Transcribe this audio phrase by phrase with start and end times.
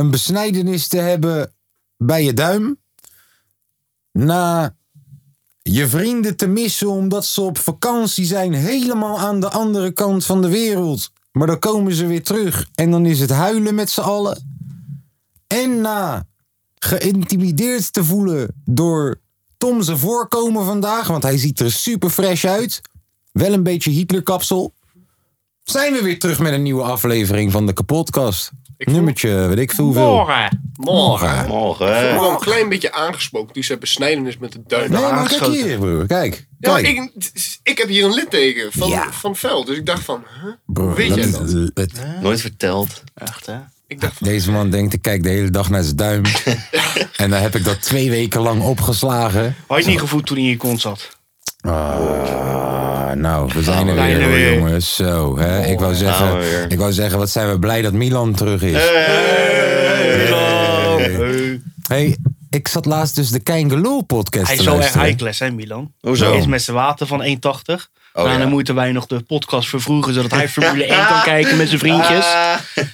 [0.00, 1.52] een besnijdenis te hebben
[1.96, 2.78] bij je duim.
[4.12, 4.76] Na
[5.62, 10.42] je vrienden te missen omdat ze op vakantie zijn, helemaal aan de andere kant van
[10.42, 11.10] de wereld.
[11.32, 14.58] Maar dan komen ze weer terug en dan is het huilen met z'n allen.
[15.46, 16.26] En na
[16.74, 19.20] geïntimideerd te voelen door
[19.56, 22.80] Tom zijn voorkomen vandaag, want hij ziet er super fresh uit.
[23.32, 24.74] Wel een beetje Hitlerkapsel.
[25.62, 28.50] Zijn we weer terug met een nieuwe aflevering van de kapotkast.
[28.88, 30.02] Nummertje, weet ik veel hoeveel.
[30.14, 30.72] Morgen.
[30.74, 31.46] Morgen.
[31.46, 31.86] Morgen.
[31.86, 33.52] Ik ben wel een klein beetje aangesproken.
[33.54, 34.90] Die ze besnijdenis met de duim.
[34.90, 36.06] Nee, maar kijk hier, broer.
[36.06, 36.46] Kijk.
[36.58, 36.86] Ja, kijk.
[36.86, 37.10] ik,
[37.62, 39.12] ik heb hier een litteken van, Ja.
[39.12, 39.64] van Vel.
[39.64, 40.52] Dus ik dacht van, huh?
[40.66, 41.30] Broer, weet jij
[41.74, 43.02] dat- Nooit verteld.
[43.14, 43.56] Echt, hè?
[43.86, 46.22] Ik dacht van, Deze man denkt, ik kijk de hele dag naar zijn duim.
[47.16, 49.42] En dan heb ik dat twee weken lang opgeslagen.
[49.42, 51.18] Had je het niet gevoeld toen hij in je kont zat?
[51.60, 54.54] Ah, nou, we zijn er weer, hoor, weer.
[54.54, 54.94] jongens.
[54.94, 55.64] Zo, hè.
[55.66, 58.72] Ik wou zeggen, ik wou zeggen, wat zijn we blij dat Milan terug is.
[58.72, 60.28] Hey.
[61.86, 62.16] hey,
[62.50, 65.06] ik zat laatst dus de Kein podcast Hij te is zo erg luisteren.
[65.06, 65.92] high class, hè, Milan?
[66.00, 66.28] Hoezo?
[66.30, 67.30] Hij is met zijn water van 1,80.
[68.20, 68.44] Oh, nou, ja.
[68.44, 71.80] dan moeten wij nog de podcast vervroegen, zodat hij Formule 1 kan kijken met zijn
[71.80, 72.26] vriendjes.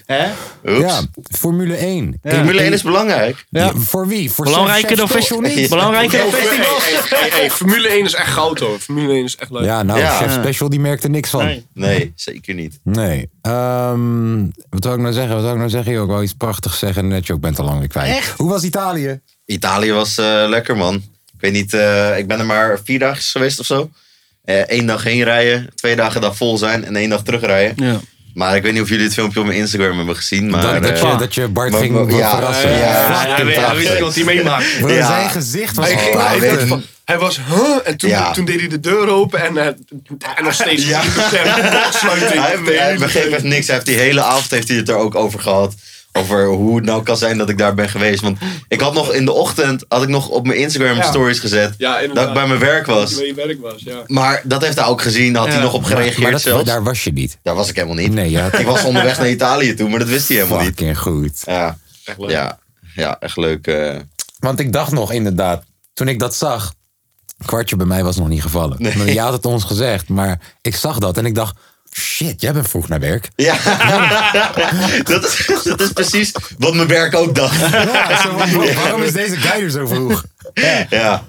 [0.07, 0.27] Hè?
[0.67, 0.81] Oeps.
[0.81, 2.19] Ja, Formule 1.
[2.23, 3.45] In- Formule 1 in- is belangrijk.
[3.51, 4.31] Ja, voor wie?
[4.31, 5.61] Voor Belangrijker dan Chef Special festival.
[5.63, 5.71] niet?
[5.71, 6.77] Belangrijker dan hey, festival.
[6.79, 8.79] hey, hey, hey, Formule 1 is echt goud hoor.
[8.79, 9.65] Formule 1 is echt leuk.
[9.65, 10.17] Ja, nou, Ja.
[10.19, 11.45] Chef Special die merkt er niks van.
[11.45, 11.67] Nee.
[11.75, 12.79] Nee, zeker niet.
[12.83, 13.29] Nee.
[13.43, 15.33] Ehm, wat wil ik nou zeggen?
[15.35, 15.93] Wat wil ik nou zeggen?
[15.93, 17.09] Joh, Ik wou iets prachtigs zeggen.
[17.09, 18.35] Net, joh, ik ben het al lang weer kwijt.
[18.37, 19.21] Hoe was Italië?
[19.47, 20.95] Italië was eh, lekker, man.
[20.95, 23.91] Ik weet niet, eh, ik ben er maar vier dagen geweest of zo.
[24.47, 27.87] Eén dag heen rijden, twee dagen daar vol zijn en één dag terugrijden.
[27.87, 28.01] Ja.
[28.35, 30.51] Maar ik weet niet of jullie het filmpje op mijn Instagram hebben gezien.
[30.51, 32.71] Maar, dat, dat, eh, je, dat je Bart maar- ging maar- ja, verrassen.
[32.71, 32.85] ja, ja,
[33.27, 34.65] Ja, hij weet- hij wist niet wat hij meemaakt.
[34.87, 35.07] Ja.
[35.07, 36.83] Zijn gezicht was Hij, ging, hij, van-
[37.19, 37.77] was, huh?
[37.85, 38.33] En toen, Ja.
[38.33, 39.67] toen deed hij de deur open en, eh,
[40.37, 41.01] en nog steeds Ja.
[41.03, 42.43] 100% kortsluiting.
[42.45, 43.67] Hij, hij begreep echt niks.
[43.67, 45.75] Hij heeft die hele avond heeft hij het er ook over gehad.
[46.17, 48.21] Over hoe het nou kan zijn dat ik daar ben geweest.
[48.23, 48.39] Want
[48.69, 51.03] ik had nog in de ochtend had ik nog op mijn Instagram Ja.
[51.03, 51.75] stories gezet.
[51.79, 53.15] Ja, dat ik bij mijn werk was.
[53.15, 54.03] Waar je werk was, ja.
[54.07, 55.33] Maar dat heeft hij ook gezien.
[55.33, 56.65] Daar had hij nog op gereageerd maar dat, zelfs.
[56.65, 57.39] daar was je niet.
[57.43, 58.13] Daar was ik helemaal niet.
[58.13, 58.53] Nee, ja.
[58.53, 60.67] Ik was onderweg naar Italië toe, maar dat wist hij helemaal niet.
[60.69, 61.43] Fucking goed.
[61.45, 62.31] Ja, Echt leuk.
[62.31, 62.59] ja,
[62.95, 63.67] ja echt leuk.
[63.67, 63.95] eh.
[64.39, 66.73] Want ik dacht nog inderdaad, toen ik dat zag,
[67.45, 68.77] kwartje bij mij was nog niet gevallen.
[68.83, 71.57] Maar Je had het ons gezegd, maar ik zag dat en ik dacht,
[71.99, 73.29] shit, jij bent vroeg naar werk.
[73.37, 73.57] Ja,
[75.05, 77.61] dat, is, dat is precies wat mijn werk ook dacht.
[77.71, 80.25] Ja, zo, wa- waarom is deze guy er zo vroeg?
[80.55, 81.25] Ja, ja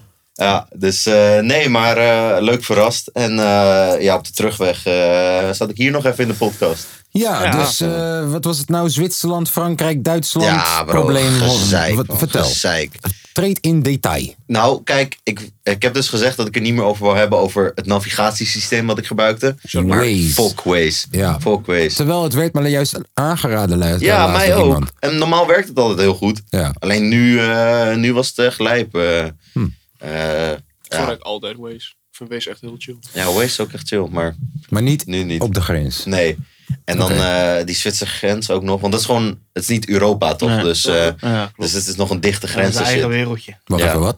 [0.76, 3.08] dus eh, nee, maar eh, leuk verrast.
[3.08, 6.88] En eh, ja, op de terugweg eh, zat ik hier nog even in de podcast.
[7.10, 7.52] Ja, Ja.
[7.52, 8.90] dus eh, wat was het nou?
[8.90, 10.48] Zwitserland, Frankrijk, Duitsland?
[10.48, 11.32] Ja, bro, probleem.
[11.42, 12.44] gezeik, Wat- man, vertel.
[12.44, 12.92] gezeik.
[13.34, 14.34] Treed in detail.
[14.48, 17.40] Nou, kijk, ik, ik heb dus gezegd dat ik er niet meer over wil hebben
[17.40, 19.56] over het navigatiesysteem wat ik gebruikte.
[19.72, 20.30] Maar Waze.
[20.34, 21.08] Folkways.
[21.12, 21.40] Ja.
[21.40, 21.94] Folkways.
[21.94, 23.78] Terwijl het werd me juist aangeraden.
[23.78, 24.64] luister, Ja, mij ook.
[24.66, 24.92] iemand.
[25.00, 26.42] En normaal werkt het altijd heel goed.
[26.50, 26.74] Ja.
[26.80, 28.96] Alleen nu, eh, nu was het echt lijp.
[28.96, 29.24] eh.
[29.54, 29.66] Hm.
[29.98, 30.60] Eh, Ik
[30.94, 31.18] ja.
[31.20, 31.76] altijd Waze.
[31.76, 32.98] Ik vind Waze echt heel chill.
[33.14, 34.36] ja, Waze is ook echt chill, maar
[34.70, 35.42] Maar niet nu niet.
[35.42, 36.06] op de grens.
[36.06, 36.38] Nee.
[36.86, 37.22] En dan Oké.
[37.22, 38.80] eh, die Zwitserse grens ook nog.
[38.82, 40.50] Want dat is gewoon, het is niet Europa toch?
[40.50, 40.64] Nee.
[40.64, 41.60] Dus, eh, Ja, klopt.
[41.60, 42.76] dus het is nog een dichte Dat is grens.
[42.76, 43.18] een en eigen shit.
[43.18, 43.58] wereldje.
[43.66, 43.88] Wacht Ja.
[43.90, 44.18] even, wat?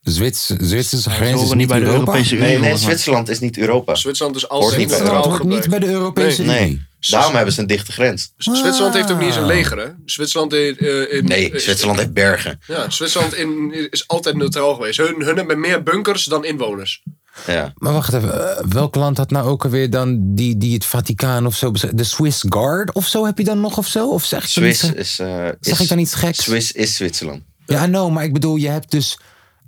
[0.00, 2.00] Zwits, Zwitserse grens is niet niet bij de Europa?
[2.12, 2.48] Europese Unie.
[2.48, 2.76] Nee, nee.
[2.76, 3.94] Zwitserland is niet Europa.
[3.94, 6.86] Zwitserland is Hoort altijd niet bij hoort niet bij de Europese Nee, Unie.
[7.10, 8.32] Daarom hebben ze een dichte grens.
[8.36, 9.88] Zwitserland heeft ook niet eens een leger, hè?
[10.04, 12.60] Zwitserland, heeft, eh, in, Nee, Zwitserland heeft bergen.
[12.66, 14.98] Ja, Zwitserland in, is altijd neutraal geweest.
[14.98, 17.02] Hun, hun hebben meer bunkers dan inwoners.
[17.46, 17.72] Ja.
[17.76, 21.46] Maar wacht even, eh, welk land had nou ook alweer dan die, die het Vaticaan
[21.46, 21.72] of zo?
[21.92, 24.10] De Swiss Guard of zo heb je dan nog of zo?
[24.10, 26.42] Of zeg, ik dan iets, is, eh, zeg is- ik dan iets geks?
[26.42, 27.42] Swiss is Zwitserland.
[27.66, 29.18] Ja, no, maar ik bedoel, je hebt dus.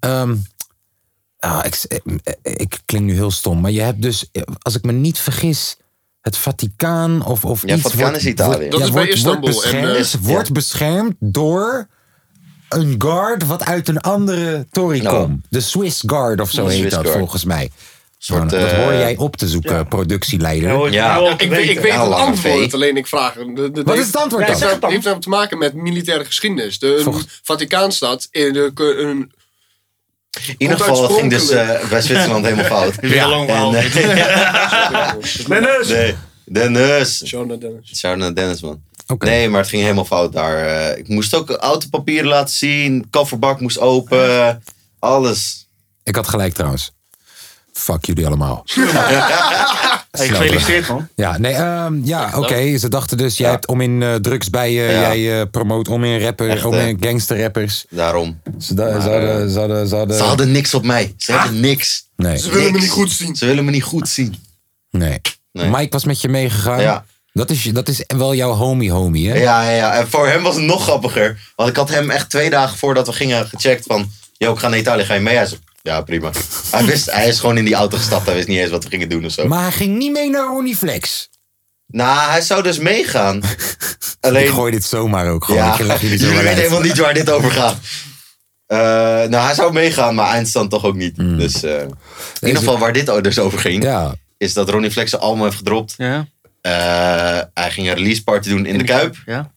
[0.00, 0.34] ehm,
[1.38, 4.30] ah, ik, eh, ik klink nu heel stom, maar je hebt dus,
[4.62, 5.76] als ik me niet vergis,
[6.26, 7.82] het Vaticaan of, of Ja, iets.
[7.82, 8.56] Vaticaan wordt- is Italië.
[8.56, 10.52] wordt- Dat ja, is bij wordt- Istanbul Wordt en, beschermd, eh, wordt ja.
[10.52, 11.86] beschermd door
[12.68, 15.16] een guard wat uit een andere tory Nou.
[15.26, 15.46] komt.
[15.50, 17.18] De Swiss Guard of zo De heet Swiss dat Guard.
[17.18, 17.70] volgens mij.
[18.18, 20.68] Soort, dat eh, hoor jij op te zoeken, productieleider.
[20.68, 21.16] Ja, hoor, Ja.
[21.16, 23.34] ja, Ik, weet- ik weet het antwoord, alleen ik vraag.
[23.34, 24.68] De, de, de- Wat is het antwoord Het dan?
[24.68, 26.78] heeft, heeft namelijk te maken met militaire geschiedenis.
[26.78, 29.32] De Volgens- Vaticaanstad in de, een,
[30.46, 32.94] In ieder geval, ging dus eh, bij Zwitserland helemaal fout.
[33.00, 33.74] Een lang verhaal.
[33.74, 35.12] En, eh,
[35.48, 35.88] Dennis!
[35.88, 37.18] nee, Dennis.
[37.18, 37.26] Dennis.
[37.94, 38.82] Shout naar Dennis, man.
[39.18, 40.66] Nee, maar het ging helemaal fout daar.
[40.66, 43.06] Eh, ik moest ook autopapieren laten zien.
[43.10, 44.62] Kofferbak moest open.
[44.98, 45.68] Alles.
[46.04, 46.95] Ik had gelijk trouwens.
[47.76, 48.64] Fuck jullie allemaal.
[50.10, 51.08] Hey, gefeliciteerd man.
[51.14, 52.78] Ja, nee, ehm, ja, oké.
[52.78, 53.52] Ze dachten dus, jij Ja.
[53.52, 54.90] hebt om in eh, drugs bij je, Ja.
[55.14, 57.84] jij eh, promoot om in rapper, Echt, om in gangsterrappers.
[57.90, 58.40] Daarom.
[58.58, 61.14] Ze, da- ze hadden, ze hadden, ze hadden, Ze hadden niks op mij.
[61.16, 62.04] Ze hebben niks.
[62.16, 62.82] nee, Ze willen me Niks.
[62.82, 63.36] niet goed zien.
[63.36, 64.36] Ze willen me niet goed zien.
[64.90, 65.20] nee.
[65.52, 65.70] Nee.
[65.70, 66.80] Mike was met je meegegaan.
[66.80, 67.04] Ja.
[67.32, 69.36] Dat is, dat is wel jouw homie homie, hè?
[69.38, 69.92] Ja, ja, ja.
[69.94, 71.38] En voor hem was het nog grappiger.
[71.56, 74.10] Want ik had hem echt twee dagen voordat we gingen gecheckt van...
[74.38, 75.36] Yo, ik ga naar Italië, ga je mee?
[75.36, 76.30] Hij zei, ja, prima.
[76.70, 78.26] Hij, wist, hij is gewoon in die auto gestapt.
[78.26, 79.46] Hij wist niet eens wat we gingen doen of zo.
[79.46, 81.28] Maar hij ging niet mee naar Ronnie Flex.
[81.86, 83.40] Nou, hij zou dus meegaan.
[84.20, 84.44] Alleen...
[84.44, 85.64] Ik gooi dit zomaar ook gewoon.
[85.64, 87.76] Ja, ik leg jullie weten helemaal niet waar dit over gaat.
[88.66, 88.78] Eh,
[89.28, 91.16] nou, hij zou meegaan, maar eindstand toch ook niet.
[91.16, 91.88] Dus eh, in
[92.40, 93.82] ieder geval waar dit dus over ging...
[93.82, 95.94] Ja, is dat Ronnie Flex zijn album heeft gedropt.
[95.96, 96.26] Ja.
[96.60, 99.16] Eh, hij ging een release party doen in de Kuip.
[99.26, 99.52] Ja.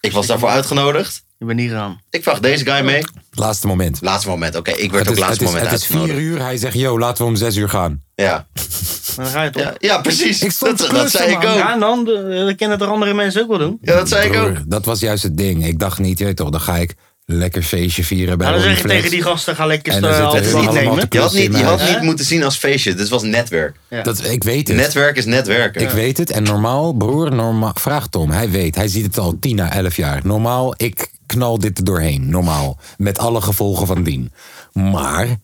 [0.00, 1.24] Ik was daarvoor uitgenodigd.
[1.38, 2.00] Ik ben niet gegaan.
[2.10, 3.02] Ik vraag deze guy mee.
[3.30, 3.98] laatste moment.
[4.00, 4.70] Laatste moment, oké.
[4.70, 6.26] ik werd Het ook is, het, laatste is, moment het is vier uitgenodigd.
[6.28, 6.42] uur.
[6.42, 8.02] Hij zegt, yo, laten we om zes uur gaan.
[8.14, 8.46] Ja.
[9.16, 9.62] Maar dan ga je toch.
[9.62, 10.42] Ja, ja, precies.
[10.42, 11.42] Ik stond dat, te dat zei ik ook.
[11.42, 13.78] Ja, en dan, eh, dat kennen er andere mensen ook wel doen.
[13.82, 14.52] Ja, dat zei ik ook.
[14.52, 15.66] Broer, dat was juist het ding.
[15.66, 16.94] Ik dacht niet, je weet toch, dan ga ik
[17.24, 19.04] lekker feestje vieren bij Ja, dan Ronnie zeg je Flex.
[19.04, 21.08] tegen die gasten, ga lekker En dan zitten altijd we niet allemaal nemen.
[21.08, 22.94] te Je had niet, je had niet moeten zien als feestje.
[22.94, 23.76] Dit was netwerk.
[23.88, 24.02] Ja.
[24.02, 24.76] Dat, ik weet het.
[24.76, 25.82] Netwerk is netwerken.
[25.82, 26.30] Ik weet het.
[26.30, 28.30] En normaal, broer, normaal, vraag Tom.
[28.30, 28.74] Hij weet.
[28.74, 30.20] Hij ziet het al 10 à 11 jaar.
[30.24, 32.30] Normaal, ik knal dit er doorheen.
[32.30, 32.78] Normaal.
[32.96, 34.32] Met alle gevolgen van dien.
[34.72, 35.36] Maar,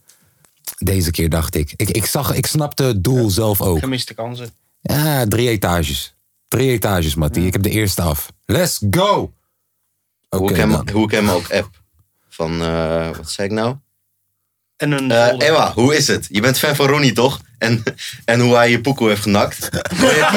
[0.78, 1.72] deze keer dacht ik.
[1.76, 3.78] Ik, ik, zag, ik snapte het doel zelf ook.
[3.78, 4.50] Gemiste kansen.
[4.80, 6.14] Ja, drie etages.
[6.48, 7.46] Drie etages, Mattie.
[7.46, 8.32] Ik heb de eerste af.
[8.44, 9.32] Let's go!
[10.28, 11.82] Oké, hoe, ik hem, hoe ik hem ook app.
[12.28, 13.76] Van, eh, wat zei ik nou?
[14.76, 15.48] En een Eh folder.
[15.48, 16.26] Ewa, hoe is het?
[16.30, 17.40] Je bent fan van Ronnie, toch?
[17.58, 17.82] En,
[18.24, 19.68] en hoe hij je poekoe heeft genakt.
[20.00, 20.28] wil, je,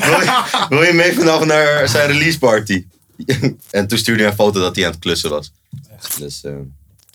[0.00, 2.86] wil, je, wil je mee vanavond naar zijn release party?
[3.70, 5.52] en toen stuurde hij een foto dat hij aan het klussen was.
[6.18, 6.52] Dus, eh,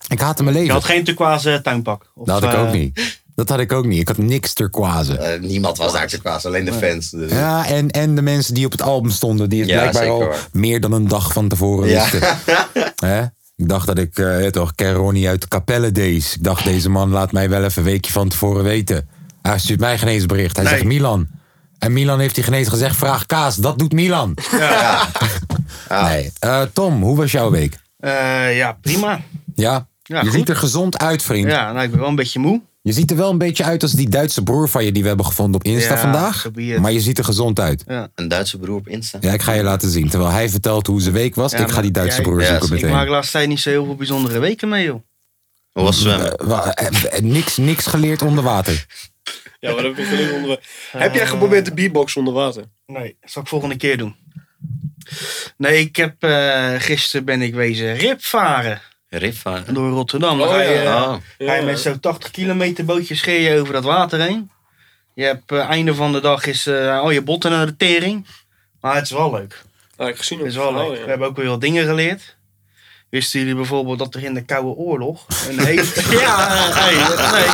[0.08, 0.76] Ik haatte mijn Je leven.
[0.76, 2.06] had geen turquoise tuinpak.
[2.16, 3.20] Of, Dat had ik eh, ook niet.
[3.36, 4.00] Dat had ik ook niet.
[4.00, 5.18] Ik had niks turquoise.
[5.18, 7.10] eh, niemand was daar kwaad, alleen de fans.
[7.10, 7.32] Dus.
[7.32, 10.18] Ja, en, en de mensen die op het album stonden, die het Ja, blijkbaar zeker
[10.24, 10.48] al waar.
[10.52, 12.02] meer dan een dag van tevoren Ja.
[12.12, 12.38] wisten.
[13.12, 13.22] Hè?
[13.56, 16.36] Ik dacht dat ik, eh, toch, ken Ronnie uit de Capelle Days.
[16.36, 19.08] Ik dacht, deze man laat mij wel even een weekje van tevoren weten.
[19.42, 20.56] Hij stuurt mij geen eens bericht.
[20.56, 20.74] Hij Nee.
[20.74, 21.28] zegt Milan.
[21.80, 23.56] En Milan heeft hij geen eens gezegd, vraag Kaas.
[23.56, 24.34] Dat doet Milan.
[25.90, 26.32] Nee.
[26.40, 27.78] Eh, Tom, hoe was jouw week?
[28.00, 29.22] eh, ja, prima.
[29.56, 29.88] Ja?
[30.04, 30.34] Ja, je goed.
[30.38, 31.50] ziet er gezond uit, vriend.
[31.52, 32.62] Ja, nou, ik ben wel een beetje moe.
[32.82, 35.08] Je ziet er wel een beetje uit als die Duitse broer van je die we
[35.08, 36.48] hebben gevonden op Insta Ja, vandaag.
[36.80, 37.84] Maar je ziet er gezond uit.
[37.88, 38.10] Ja.
[38.16, 39.18] Een Duitse broer op Insta.
[39.22, 40.10] Ja, ik ga je laten zien.
[40.10, 42.48] Terwijl hij vertelt hoe zijn week was, Ja, ik ga die Duitse jij- broer Ja,
[42.48, 42.96] zoeken ik Ik meteen.
[42.96, 45.02] maak de laatste tijd niet zo heel veel bijzondere weken mee, joh.
[45.72, 46.36] Hoe was zwemmen?
[46.38, 46.68] Eh,
[47.18, 48.86] eh, niks, niks geleerd onder water.
[49.60, 50.60] Ja, wat heb ik geleerd onder
[50.92, 52.64] Heb jij geprobeerd de beatbox onder water?
[52.86, 54.16] Nee, dat zal ik volgende keer doen.
[55.58, 59.74] Nee, ik heb eh, gisteren ben ik wezen ripvaren Rifvaren.
[59.74, 60.42] door Rotterdam.
[60.42, 60.84] Oh, ga je, ja.
[60.96, 61.16] eh, Oh.
[61.38, 64.52] ga je met zo'n 80 kilometer bootje scheer je over dat water heen.
[65.14, 68.28] Je hebt eh, einde van de dag is eh, al je botten naar de tering.
[68.82, 69.62] Maar het is wel leuk.
[69.96, 70.98] Ah, ik heb gezien Het is wel verhaal, leuk.
[70.98, 71.04] ja.
[71.04, 72.36] We hebben ook weer wat dingen geleerd.
[73.10, 75.84] Wisten jullie bijvoorbeeld dat er in de Koude Oorlog een hele...
[76.10, 76.94] ja, hey,
[77.32, 77.50] nee.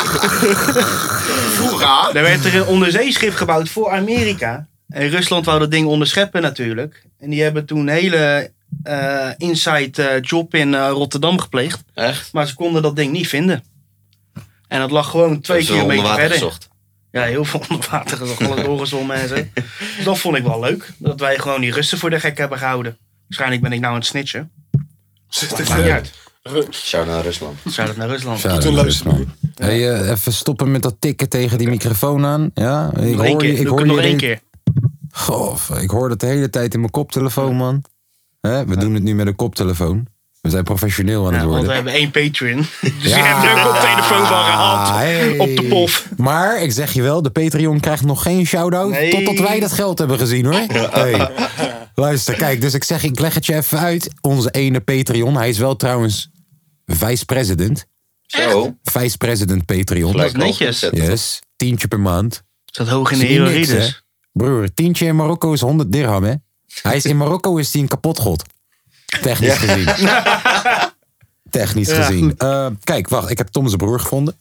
[1.54, 2.16] Vroeger?
[2.16, 4.68] Er werd er een onderzeeschip gebouwd voor Amerika.
[4.94, 7.06] En Rusland wou dat ding onderscheppen natuurlijk.
[7.20, 8.52] En die hebben toen een hele
[8.84, 11.84] eh, inside eh, job in eh, Rotterdam gepleegd.
[11.94, 12.34] Echt?
[12.34, 13.64] Maar ze konden dat ding niet vinden.
[14.68, 16.38] En dat lag gewoon twee kilometer water verder.
[16.38, 16.70] gezocht.
[17.12, 18.42] Ja, heel veel onder water gezocht.
[18.42, 19.36] Alles doorgezwommen en zo.
[19.98, 20.90] Dus dat vond ik wel leuk.
[20.98, 22.98] Dat wij gewoon die Russen voor de gek hebben gehouden.
[23.28, 24.52] Waarschijnlijk ben ik nou aan het snitchen.
[25.28, 26.14] Zit Maakt niet uit.
[26.72, 27.58] Shout naar Rusland.
[27.66, 28.44] Zou naar Rusland?
[28.44, 29.34] Luisteren is man.
[29.56, 32.52] Hey, even stoppen met dat tikken tegen die microfoon aan.
[32.54, 33.52] Ja, ik Nog hoor je.
[33.52, 34.40] Ik Doe hoor het nog je één keer.
[35.16, 37.84] Goh, ik hoor dat de hele tijd in mijn koptelefoon, man.
[38.42, 40.08] Hè, we doen het nu met een koptelefoon.
[40.42, 41.76] We zijn professioneel aan het Ja, want we worden.
[41.76, 42.58] hebben één Patreon.
[43.02, 43.18] Dus Ja.
[43.18, 44.90] je hebt er ook op telefoon van gehaald.
[44.90, 45.38] Hey.
[45.40, 46.08] Op de pof.
[46.18, 49.12] Maar ik zeg je wel, de Patreon krijgt nog geen shout-out Nee.
[49.12, 50.66] totdat wij dat geld hebben gezien hoor.
[50.92, 51.32] Hey.
[51.96, 54.10] Luister, kijk, dus ik zeg, ik leg het je even uit.
[54.22, 56.30] Onze ene Patreon, hij is wel trouwens
[56.86, 57.86] vice-president.
[58.22, 58.76] Zo.
[58.84, 60.12] Vice-president Patreon.
[60.18, 60.88] Dat is netjes.
[60.92, 62.44] Yes, tientje per maand.
[62.66, 64.03] Staat hoog in de Is dus.
[64.34, 66.34] Broer, tientje in Marokko is 100 dirham, hè?
[66.82, 68.44] Hij is in Marokko is hij een kapotgod.
[69.22, 69.86] Technisch gezien.
[71.50, 72.36] Technisch Ja, gezien.
[72.38, 74.36] Eh, kijk, wacht, ik heb Tom zijn broer gevonden.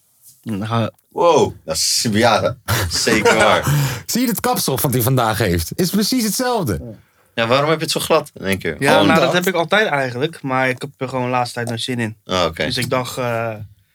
[1.09, 1.53] Wow.
[1.65, 2.57] Dat is, ja,
[2.91, 3.75] zeker waar.
[4.07, 5.73] Zie je het kapsel wat hij vandaag heeft?
[5.75, 6.81] Is precies hetzelfde.
[7.35, 8.77] Ja, waarom heb je het zo glad in één keer?
[8.79, 9.33] Ja, nou dat.
[9.33, 10.43] heb ik altijd eigenlijk.
[10.43, 12.17] Maar ik heb er gewoon de laatste tijd nog zin in.
[12.25, 12.65] Oh, oké.
[12.65, 13.55] Dus ik dacht, eh,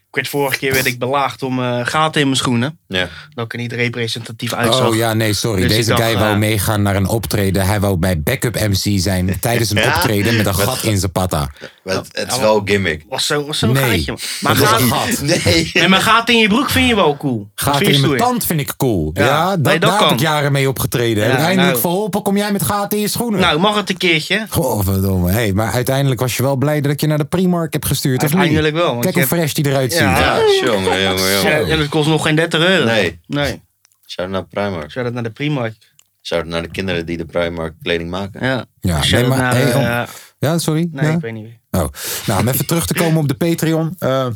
[0.10, 2.80] Ik werd vorige keer werd ik belaagd om eh, gaten in mijn schoenen.
[2.88, 3.08] Ja.
[3.34, 4.88] Dat ik er niet representatief uitzag.
[4.88, 5.62] Oh ja, nee, sorry.
[5.62, 7.66] Dus Deze guy eh, wou meegaan naar een optreden.
[7.66, 9.88] Hij wou bij backup MC zijn tijdens een Ja.
[9.96, 11.50] optreden met een gat in zijn patta.
[11.84, 13.04] Het, het is wel gimmick.
[13.10, 13.84] Was zo, was zo'n Nee.
[14.06, 14.18] gaatje.
[14.42, 15.22] Maar, gaat, een gat.
[15.46, 15.70] Nee.
[15.74, 17.50] nee, maar gaten in je broek vind je wel cool.
[17.80, 19.12] Je in mijn tand vind ik cool.
[19.14, 20.18] Ja, Ja, dat, nee, dat daar heb kan.
[20.18, 21.24] ik jaren mee opgetreden.
[21.24, 21.82] Heb Ja, ik eindelijk nou.
[21.82, 23.40] verholpen, kom jij met gaten in je schoenen.
[23.40, 24.46] Nou, mag het een keertje?
[24.50, 25.32] Godverdomme.
[25.32, 28.24] Hey, maar uiteindelijk was je wel blij dat ik je naar de Primark heb gestuurd,
[28.24, 28.38] of niet?
[28.38, 28.92] Uiteindelijk wel.
[28.92, 29.97] Want Kijk hoe fresh die eruit ziet.
[30.00, 30.20] Ja.
[30.20, 31.68] Ja, jongen, jongen, jongen.
[31.70, 32.86] en het kost nog geen 30 euro.
[32.86, 33.20] Nee.
[33.28, 33.62] Nee.
[34.06, 34.92] Shout naar Primark.
[34.92, 35.76] Zou dat naar de Primark?
[36.22, 38.46] Shout naar de kinderen die de Primark kleding maken.
[38.46, 38.66] Ja.
[38.80, 40.04] Ja, nee, maar- naar, hey, om- eh,
[40.40, 40.88] Ja, sorry?
[40.92, 41.12] nee, Ja?
[41.16, 41.60] ik weet niet meer.
[41.84, 41.88] Oh.
[42.26, 43.96] Nou, om even terug te komen op de Patreon.
[44.00, 44.28] Eh,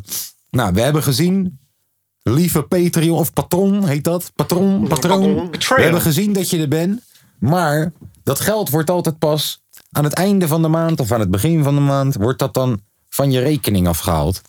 [0.50, 1.58] nou, we hebben gezien,
[2.22, 4.32] lieve Patreon, of patron heet dat?
[4.34, 5.50] Patron, patroon.
[5.50, 7.00] We hebben gezien dat je er bent.
[7.38, 7.92] Maar
[8.22, 11.62] dat geld wordt altijd pas aan het einde van de maand of aan het begin
[11.62, 14.40] van de maand, wordt dat dan van je rekening afgehaald.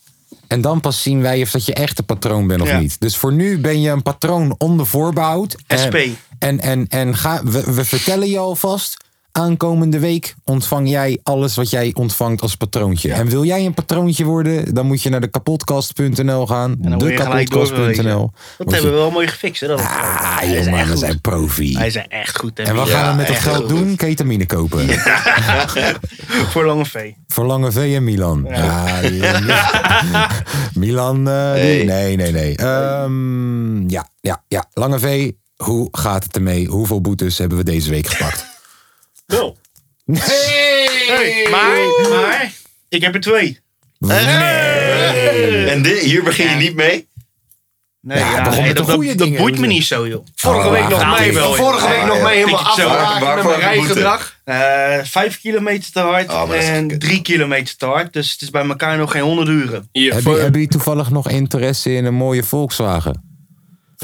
[0.48, 2.80] En dan pas zien wij of dat je echt een patroon bent of Ja.
[2.80, 3.00] niet.
[3.00, 5.56] Dus voor nu ben je een patroon onder voorbehoud.
[5.68, 5.98] En- SP.
[6.40, 9.03] En, en, en ga, we, we vertellen je alvast.
[9.38, 13.14] Aankomende week ontvang jij alles wat jij ontvangt als patroontje.
[13.14, 16.76] En wil jij een patroontje worden, dan moet je naar de kapotkast.nl gaan.
[16.80, 17.18] Doorverwezen.
[17.18, 18.32] Dekapotkast.nl.
[18.58, 19.62] Dat hebben we wel mooi gefixt.
[19.62, 21.78] Hè, dat Ah, is jongen, we zijn profi.
[21.78, 22.58] Hij zijn echt goed.
[22.58, 23.70] hè, En wat gaan we met dat geld goed.
[23.70, 23.96] doen?
[23.96, 24.88] Ketamine kopen.
[26.52, 27.12] Voor Lange V.
[27.28, 28.46] Voor Lange V en Milan.
[28.50, 29.02] Ja.
[29.02, 29.22] die-
[30.86, 32.56] Milan, eh, nee, nee, nee.
[32.58, 34.66] Ehm, ja, ja, ja.
[34.74, 36.68] Lange V, hoe gaat het ermee?
[36.68, 38.52] Hoeveel boetes hebben we deze week gepakt?
[39.34, 39.58] Nul.
[40.20, 42.52] Hey, maar, maar,
[42.90, 43.60] ik heb er twee.
[45.68, 47.08] En dit, hier begin je niet mee?
[48.02, 48.86] Nee, Ja, nee, dat,
[49.38, 50.26] boeit me niet zo, joh.
[50.36, 51.34] Vorige Oh, week nog mij ie.
[51.34, 51.54] wel.
[51.54, 54.40] Vorige week nog mij helemaal afgeraakt met mijn rijgedrag.
[54.44, 58.14] Eh, vijf kilometer te hard Oh, en drie kilometer te hard.
[58.14, 59.90] Dus het is bij elkaar nog geen honderd uren.
[59.92, 63.24] Je, heb je toevallig nog interesse in een mooie Volkswagen?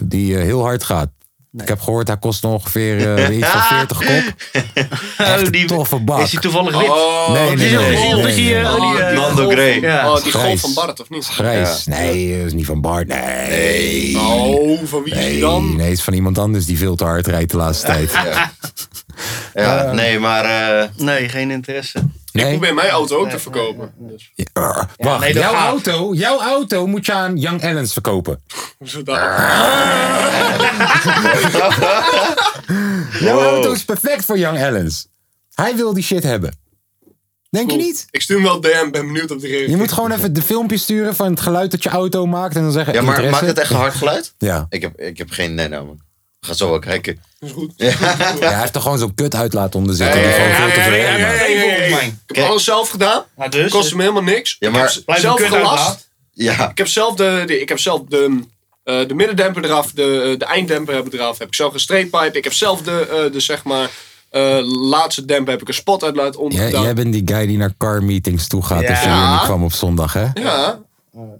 [0.03, 1.09] Die eh, heel hard gaat.
[1.57, 4.33] Ik heb gehoord, hij kost ongeveer eh, iets van 40 kop.
[5.17, 6.19] Echt een die, toffe bak.
[6.21, 6.89] Is die toevallig wit?
[6.89, 8.65] Oh, Nee, nee, is nee, ook nee.
[8.65, 9.79] Oh, eh, Nando golf- Gray.
[9.81, 10.09] Ja.
[10.13, 10.61] Oh, die golf Grijs.
[10.61, 11.25] van Bart, of niet?
[11.25, 11.85] Grijs.
[11.85, 13.07] Nee, dat is niet van Bart.
[13.07, 14.17] Nee.
[14.19, 15.75] Oh, van wie is die Nee, dan?
[15.75, 18.11] nee, het is van iemand anders die veel te hard rijdt de laatste tijd.
[19.53, 20.45] Ja, nee, maar
[20.79, 21.99] eh, Nee, geen interesse.
[22.31, 22.51] Ik Nee?
[22.51, 23.93] probeer mijn auto ook te verkopen.
[23.97, 25.67] Dus, Uh, wacht, nee, jouw, gaat.
[25.69, 28.43] auto, jouw auto moet je aan Young Ellens verkopen.
[28.79, 29.17] zodat-
[33.19, 33.43] Jouw Wow.
[33.43, 35.07] auto is perfect voor Young Ellens.
[35.53, 36.57] Hij wil die shit hebben.
[37.49, 38.07] Denk je niet?
[38.11, 39.69] Ik stuur hem wel DM, ben benieuwd of die reageert.
[39.71, 42.61] Je moet gewoon even de filmpjes sturen van het geluid dat je auto maakt en
[42.61, 42.93] dan zeggen.
[42.93, 43.35] ja, maar interesse.
[43.45, 44.33] maakt het echt een hard geluid?
[44.37, 44.65] Ja.
[44.69, 45.99] Ik heb, ik heb geen idee nou, man.
[46.41, 47.21] Ga zo wel kijken.
[47.39, 47.73] is goed.
[47.75, 47.89] ja,
[48.39, 50.21] hij heeft er gewoon zo'n kut uit laten onder zitten.
[50.21, 50.93] die gewoon veel te veel.
[50.93, 52.47] Ik heb Kijk.
[52.47, 53.23] alles zelf gedaan.
[53.49, 54.55] Dus, Kost me helemaal niks.
[54.59, 55.77] Ja, Ik maar- heb Blijf zelf een kut gelast.
[55.87, 56.07] uitlaat.
[56.33, 58.39] Ja, Ik heb zelf de, de, ik heb zelf de,
[58.83, 61.37] eh, de middendemper eraf, de, de einddemper heb ik eraf.
[61.37, 62.37] Heb ik zelf gestreeppipe.
[62.37, 63.89] Ik heb zelf de, eh, de zeg maar,
[64.29, 64.57] eh,
[64.89, 66.81] laatste demper heb ik een spot uit laten Jij, ondergedaan.
[66.83, 68.89] jij bent die guy die naar car meetings toe gaat Ja.
[68.89, 70.25] als je weer niet kwam op zondag, hè?
[70.33, 70.79] Ja.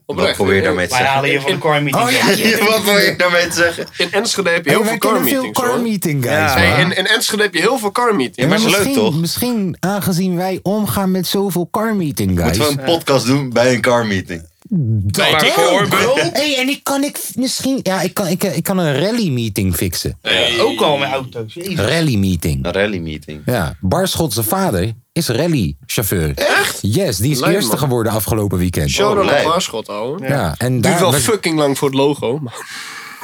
[0.06, 2.06] Wat probeer je daarmee te Wij halen je van de car meeting.
[2.06, 2.12] Oh,
[2.58, 2.66] ja.
[2.66, 3.88] wat probeer je daarmee te zeggen?
[3.98, 6.36] In Enschede heb je heel veel car veel meeting guys.
[6.36, 6.46] Ja.
[6.46, 6.58] man.
[6.58, 8.38] Hey, in, in Enschede heb je heel veel car meetings.
[8.38, 9.20] Ja, maar is leuk, misschien, toch?
[9.20, 12.58] Misschien aangezien wij omgaan met zoveel car meeting guys.
[12.58, 14.49] Moeten we een podcast doen bij een car meeting?
[14.70, 16.20] Bijvoorbeeld.
[16.34, 17.80] Hey, en ik kan ik misschien.
[17.84, 20.18] Ja, ik kan, ik, ik kan een rally meeting fixen.
[20.60, 21.54] Ook al met auto's.
[21.54, 21.76] Jezus.
[21.80, 22.66] Rally meeting.
[22.66, 23.42] Een rally meeting.
[23.46, 26.32] Ja, Barschot zijn vader is rallychauffeur.
[26.36, 26.78] Echt?
[26.82, 27.78] Yes, die is eerste man.
[27.78, 28.90] geworden afgelopen weekend.
[28.90, 30.28] Show Oh, dan paarschot, ouwe.
[30.28, 32.40] Ja, en Duurt wel we- fucking lang voor het logo.
[32.40, 32.54] Maar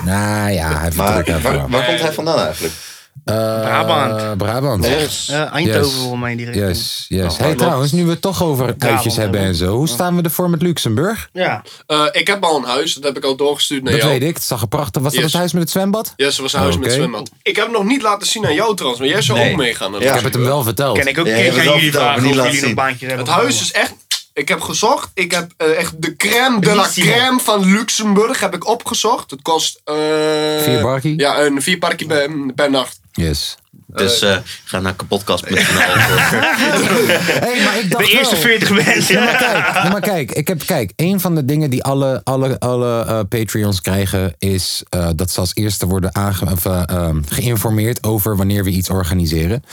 [0.06, 2.74] nou ja, hij heeft Maar druk waar, waar komt hij vandaan eigenlijk?
[3.24, 4.38] Eh, Brabant.
[4.38, 4.86] Brabant.
[5.28, 6.20] Ja, Eindhoven Yes.
[6.20, 6.68] mij die richting.
[6.68, 7.24] Yes, yes.
[7.24, 7.58] Oh, hey, klopt.
[7.58, 9.76] trouwens, nu we het toch over uitjes Brabant hebben en zo.
[9.76, 11.30] Hoe staan we ervoor met Luxemburg?
[11.34, 11.64] Ja.
[11.88, 14.14] Eh, ik heb al een huis, dat heb ik al doorgestuurd naar Dat jou.
[14.14, 14.36] weet ik.
[14.36, 15.02] Het zag er prachtig.
[15.02, 15.32] Was dat Yes.
[15.32, 16.14] het huis met het zwembad?
[16.16, 16.98] Ja, ze was een huis Oh, met oké.
[16.98, 17.30] zwembad.
[17.42, 19.52] Ik heb hem nog niet laten zien aan jou trouwens, maar jij zou Nee.
[19.52, 19.92] ook meegaan.
[19.92, 19.98] Ja.
[20.00, 20.98] Ik heb het hem wel verteld.
[20.98, 22.76] Kan ik ook Ja, een het jullie wel verteld, vragen of niet jullie nog laten
[22.76, 23.94] baantjes hebben Het huis is echt...
[24.36, 25.12] Ik heb gezocht.
[25.14, 29.32] Ik heb eh, echt de crème de la crème van Luxemburg heb ik opgezocht.
[29.32, 29.82] Het kost...
[29.84, 29.96] eh,
[30.62, 31.20] Vier barkie?
[31.20, 33.00] Ja, een vier parkie per, per nacht.
[33.12, 33.56] Yes.
[33.96, 35.56] Dus eh, ga naar kapotkast.nl.
[37.46, 39.16] Hey, maar ik dacht De eerste wel- 40 mensen.
[39.16, 42.22] Ja, maar kijk, ja, maar kijk, ik heb, kijk, een van de dingen die alle,
[42.24, 46.82] alle, alle eh, Patreons krijgen is eh, dat ze als eerste worden aange, of, eh,
[46.86, 49.64] ehm, geïnformeerd over wanneer we iets organiseren.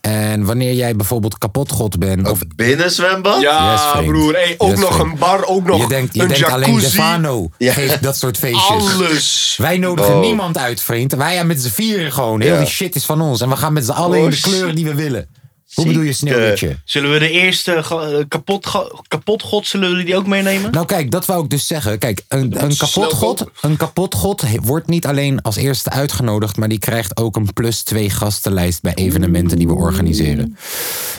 [0.00, 3.40] En wanneer jij bijvoorbeeld kapotgod bent of Binnenzwembad?
[3.40, 4.06] Ja, Yes, vriend.
[4.06, 4.32] broer.
[4.34, 5.12] Hey, ook Yes, nog vriend.
[5.12, 6.88] een bar, ook nog je denkt, je een denkt alleen jacuzzi.
[6.90, 7.72] Stefano Ja.
[7.72, 8.94] geeft dat soort feestjes.
[8.94, 9.54] Alles.
[9.60, 10.20] Wij nodigen Oh.
[10.20, 11.14] niemand uit, vriend.
[11.14, 12.40] Wij gaan met z'n vieren gewoon.
[12.40, 12.58] Heel Ja.
[12.58, 13.40] die shit is van ons.
[13.40, 15.28] En we gaan met z'n allen in de kleuren die we willen.
[15.74, 16.78] Hoe bedoel je sneeuwwitje?
[16.84, 20.70] Zullen we de eerste ga- eh, kapot, ga- kapot god, zullen we die ook meenemen?
[20.72, 21.98] Nou kijk, dat wou ik dus zeggen.
[21.98, 23.48] Kijk, een, een kapotgod, kopen.
[23.60, 27.82] een kapotgod he- wordt niet alleen als eerste uitgenodigd, maar die krijgt ook een plus
[27.82, 30.56] twee gastenlijst bij evenementen die we organiseren.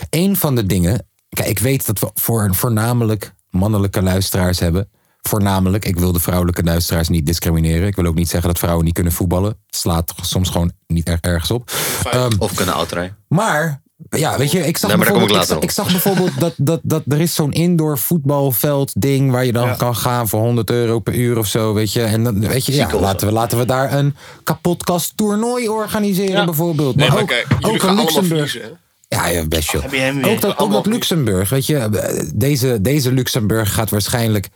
[0.10, 4.89] Een van de dingen, kijk, ik weet dat we voor, voornamelijk mannelijke luisteraars hebben.
[5.22, 7.88] Voornamelijk, ik wil de vrouwelijke luisteraars niet discrimineren.
[7.88, 9.50] Ik wil ook niet zeggen dat vrouwen niet kunnen voetballen.
[9.66, 11.72] Het slaat soms gewoon niet erg ergens op.
[12.12, 13.18] Ehm, Of kunnen autorijden.
[13.28, 15.64] maar, ja, weet je, ik zag, Nee, ik bijvoorbeeld, ik, later zag, op.
[15.64, 19.68] ik zag bijvoorbeeld dat, dat, dat er is zo'n indoor voetbalveld ding waar je dan
[19.68, 19.74] Ja.
[19.76, 22.02] kan gaan voor 100 euro per uur of zo, weet je.
[22.04, 26.46] En dan, weet je, ja, laten we, laten we daar een kapotkast toernooi organiseren Ja.
[26.46, 26.96] bijvoorbeeld.
[26.96, 28.50] Nee, maar ook, kijk, ook allemaal Luxemburg.
[28.52, 28.78] verliezen.
[29.08, 30.28] Ja, ja, best weer?
[30.30, 32.30] Ook dat, ook dat Luxemburg, weet je.
[32.36, 34.48] Deze, deze Luxemburg gaat waarschijnlijk...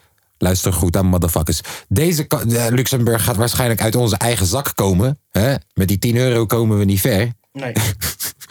[0.43, 1.61] Luister goed aan, motherfuckers.
[1.87, 5.19] Deze eh, Luxemburg gaat waarschijnlijk uit onze eigen zak komen.
[5.31, 5.55] Hè?
[5.73, 7.31] Met die 10 euro komen we niet ver.
[7.51, 7.73] Nee.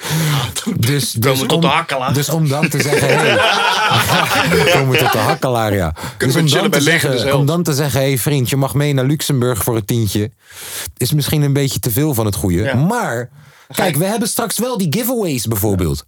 [0.76, 3.08] Dus, dus, tot om, de dus om dan te zeggen...
[3.18, 5.94] Hey, komen tot de hakkelaar, ja.
[6.18, 7.40] Dus we om, dan te zeggen, Zelf.
[7.40, 8.00] om dan te zeggen...
[8.00, 10.30] Hé hey vriend, je mag mee naar Luxemburg voor een tientje.
[10.96, 12.62] Is misschien een beetje te veel van het goede.
[12.62, 12.74] Ja.
[12.74, 13.28] Maar,
[13.74, 16.04] kijk, we hebben straks wel die giveaways bijvoorbeeld.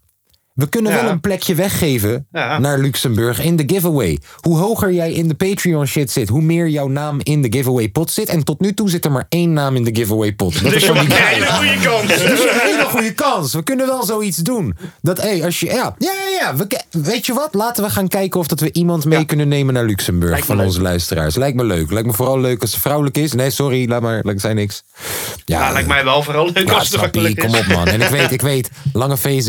[0.55, 1.03] We kunnen Ja.
[1.03, 2.59] wel een plekje weggeven Ja.
[2.59, 4.19] naar Luxemburg in de giveaway.
[4.41, 7.89] Hoe hoger jij in de Patreon shit zit, hoe meer jouw naam in de giveaway
[7.89, 8.29] pot zit.
[8.29, 10.53] En tot nu toe zit er maar één naam in de giveaway pot.
[10.63, 12.07] Dat Dus is een hele goede kans.
[12.09, 13.53] dat is een hele goede kans.
[13.55, 14.77] We kunnen wel zoiets doen.
[15.03, 15.67] Dat, hé, als je.
[15.67, 16.57] Ja, ja, ja.
[16.57, 17.55] we, weet je wat?
[17.55, 19.25] Laten we gaan kijken of dat we iemand mee Ja.
[19.25, 21.35] kunnen nemen naar Luxemburg Lijkt van onze luisteraars.
[21.37, 21.91] Lijkt me leuk.
[21.91, 23.33] Lijkt me vooral leuk als ze vrouwelijk is.
[23.33, 24.25] Nee, sorry, laat maar.
[24.27, 24.83] Ik zei niks.
[25.45, 27.61] Ja, lijkt mij wel vooral leuk als snap je, makkelijk kom is.
[27.61, 27.87] op man.
[27.87, 29.43] En ik weet, ik weet, Lange V,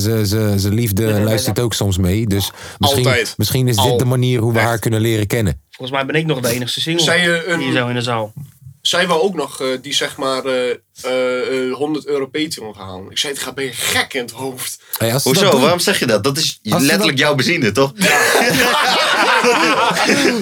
[0.00, 2.26] ze, liefde luistert ook soms mee.
[2.26, 3.34] Dus misschien, Altijd.
[3.36, 3.96] misschien is dit Al.
[3.96, 4.68] de manier hoe we Echt.
[4.68, 5.60] haar kunnen leren kennen.
[5.70, 8.02] Volgens mij ben ik nog de enige single Zij je een- hier zo in de
[8.02, 8.32] zaal.
[8.80, 10.70] Zij wou ook nog eh, die zeg maar eh,
[11.02, 13.10] eh, eh, 100 euro Patreon gaan halen.
[13.10, 14.80] Ik zei, het gaat ben je gek in het hoofd.
[14.98, 15.50] Hey, als ze dat Hoezo?
[15.52, 16.24] doen- Waarom zeg je dat?
[16.24, 17.92] Dat is ze letterlijk dat- jouw benzine, toch?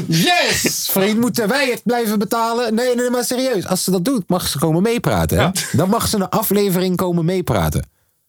[0.07, 0.89] Yes!
[0.91, 2.75] Vriend, moeten wij het blijven betalen?
[2.75, 3.67] Nee, nee, maar serieus.
[3.67, 5.39] Als ze dat doet, mag ze komen meepraten.
[5.39, 5.49] Hè?
[5.73, 7.87] Dan mag ze een aflevering komen meepraten.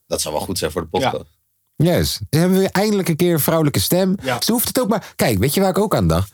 [0.09, 1.37] Dat zou wel goed zijn voor de podcast.
[1.75, 2.19] Yes.
[2.29, 4.15] Dan hebben we eindelijk een keer een vrouwelijke stem.
[4.23, 4.41] Ja.
[4.41, 5.13] Ze hoeft het ook maar...
[5.15, 6.31] Kijk, weet je waar ik ook aan dacht?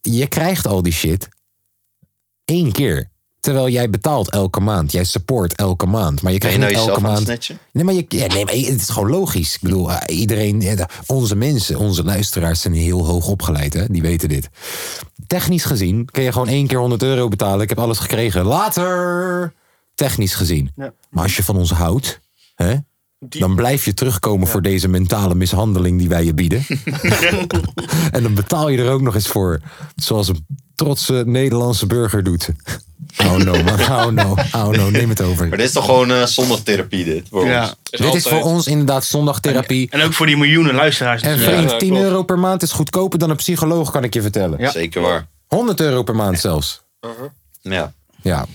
[0.00, 1.28] Je krijgt al die shit
[2.44, 3.10] één keer.
[3.40, 4.92] Terwijl jij betaalt elke maand.
[4.92, 6.22] Jij support elke maand.
[6.22, 7.48] Maar je krijgt nou niet elke het maand...
[7.72, 9.54] Nee, maar, je, ja, nee, maar het is gewoon logisch.
[9.54, 13.86] Ik bedoel, eh, iedereen, eh, onze mensen, onze luisteraars zijn heel hoog opgeleid, hè?
[13.86, 14.48] Die weten dit.
[15.26, 17.62] Technisch gezien kun je gewoon één keer 100 euro betalen.
[17.62, 18.44] Ik heb alles gekregen.
[18.44, 19.54] Later!
[19.94, 20.72] Technisch gezien.
[20.76, 20.92] Ja.
[21.10, 22.20] Maar als je van ons houdt,
[22.54, 22.76] hè?
[23.28, 26.64] Die- Dan blijf je terugkomen voor deze mentale mishandeling die wij je bieden.
[28.12, 29.60] en dan betaal je er ook nog eens voor.
[29.96, 32.48] Zoals een trotse Nederlandse burger doet.
[33.18, 33.80] Oh no, man.
[33.90, 34.34] Oh no.
[34.52, 35.48] Oh no, neem het over.
[35.48, 37.26] Maar dit is toch gewoon eh zondagtherapie, dit?
[37.30, 37.62] Voor Ja.
[37.62, 37.74] ons?
[37.90, 39.88] Is Dit is voor ons inderdaad zondagtherapie.
[39.90, 41.22] En ook voor die miljoenen luisteraars.
[41.22, 42.04] En vriend, Ja, 10 klopt.
[42.04, 44.58] euro per maand is goedkoper dan een psycholoog, kan ik je vertellen.
[44.60, 44.70] Ja.
[44.70, 45.26] Zeker waar.
[45.46, 46.82] 100 euro per maand zelfs.
[47.60, 47.92] Ja.
[48.22, 48.46] Ja.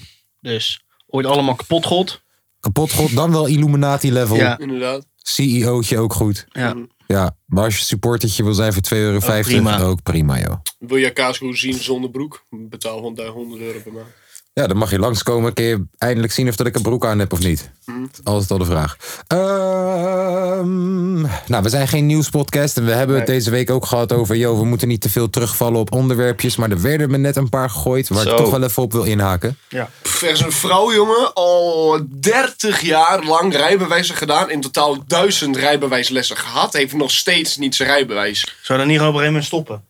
[0.42, 2.22] Dus ooit allemaal kapot god.
[2.68, 4.36] Kapot god, dan wel Illuminati level.
[4.36, 4.58] Ja.
[4.60, 5.06] Inderdaad.
[5.16, 6.46] CEO'tje ook goed.
[6.50, 6.76] Ja.
[7.08, 9.80] Ja, maar als je supportertje wil zijn voor 2,50 euro, prima.
[9.82, 10.56] ook prima joh.
[10.80, 12.44] Wil je kaasgoed zien zonder broek?
[12.50, 14.08] Betaal 100 100 euro per maand.
[14.58, 15.54] Ja, dan mag je langskomen.
[15.54, 17.70] Kun je eindelijk zien of dat ik een broek aan heb of niet.
[17.86, 18.98] Dat is altijd al de vraag.
[19.28, 22.78] Ehm, nou, we zijn geen nieuwspodcast.
[22.78, 23.36] En we hebben het Nee.
[23.38, 24.36] deze week ook gehad over...
[24.36, 26.56] Yo, we moeten niet te veel terugvallen op onderwerpjes.
[26.56, 28.08] Maar er werden me net een paar gegooid...
[28.08, 28.30] waar Zo.
[28.30, 29.58] ik toch wel even op wil inhaken.
[29.70, 29.90] Ja.
[30.02, 34.50] Pff, Er is een vrouw, jongen, al 30 jaar lang rijbewijzen gedaan.
[34.52, 36.74] In totaal 1000 rijbewijslessen gehad.
[36.74, 38.56] Heeft nog steeds niet zijn rijbewijs.
[38.62, 39.84] Zou dat niet gewoon op een gegeven moment stoppen?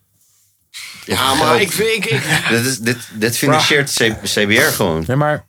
[1.06, 5.03] Ja, maar ik vind ik, ik, Dit, is, dit, dit financiert C- CBR gewoon.
[5.08, 5.45] Ja, maar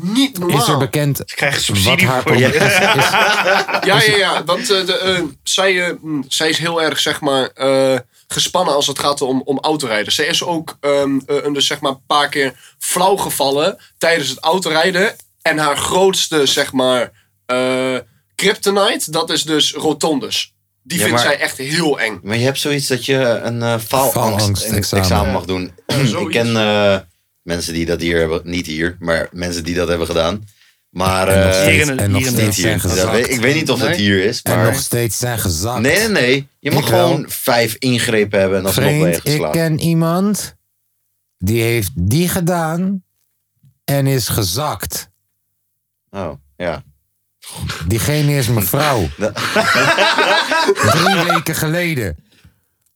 [0.00, 0.58] niet normaal.
[0.62, 2.32] is er bekend Ze krijgen wat subsidie voor.
[2.36, 2.54] is?
[3.84, 4.44] Ja, ja, ja.
[4.44, 7.98] Want eh, de, eh, zij, eh, mm, zij is heel erg, zeg maar, eh,
[8.28, 10.12] gespannen als het gaat om, om autorijden.
[10.12, 14.28] Zij is ook ehm, eh, een, dus, zeg maar, een paar keer flauw gevallen tijdens
[14.28, 15.16] het autorijden.
[15.42, 17.10] En haar grootste, zeg maar,
[17.46, 17.96] eh
[18.34, 20.53] kryptonite, dat is dus rotondes.
[20.86, 22.20] Die Ja, vindt maar- zij echt heel eng.
[22.22, 25.04] Maar je hebt zoiets dat je een eh faalangst Faalangst-examen.
[25.04, 25.72] examen mag doen.
[25.86, 26.98] ik ken eh,
[27.42, 30.44] mensen die dat hier hebben, niet hier, maar mensen die dat hebben gedaan.
[30.90, 32.88] Maar En nog eh, steeds, en nog steeds zijn hier.
[32.88, 33.30] Dat gezakt.
[33.30, 33.98] ik weet niet of het Nee?
[33.98, 35.80] hier is, En maar nog steeds zijn gezakt.
[35.80, 36.48] nee, nee, nee.
[36.58, 37.06] Je mag Ik wel.
[37.08, 39.52] gewoon vijf ingrepen hebben en ben je Vriend, ik geslaagd.
[39.52, 40.54] ken iemand...
[41.38, 43.02] die heeft die gedaan...
[43.84, 45.10] en is gezakt.
[46.10, 46.82] Oh, ja.
[47.86, 49.08] Diegene is mijn vrouw.
[50.74, 52.16] Drie weken geleden.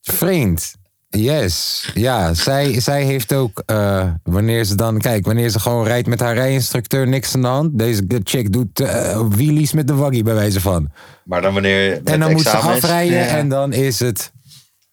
[0.00, 0.74] Vriend,
[1.10, 1.88] Yes.
[1.94, 6.20] Ja, zij, zij heeft ook, eh, wanneer ze dan, kijk, wanneer ze gewoon rijdt met
[6.20, 7.78] haar rijinstructeur, niks aan de hand.
[7.78, 10.90] Deze chick doet eh wheelies met de waggie bij wijze van.
[11.24, 13.26] Maar dan wanneer En dan moet ze afrijden Ja.
[13.26, 14.32] en dan is het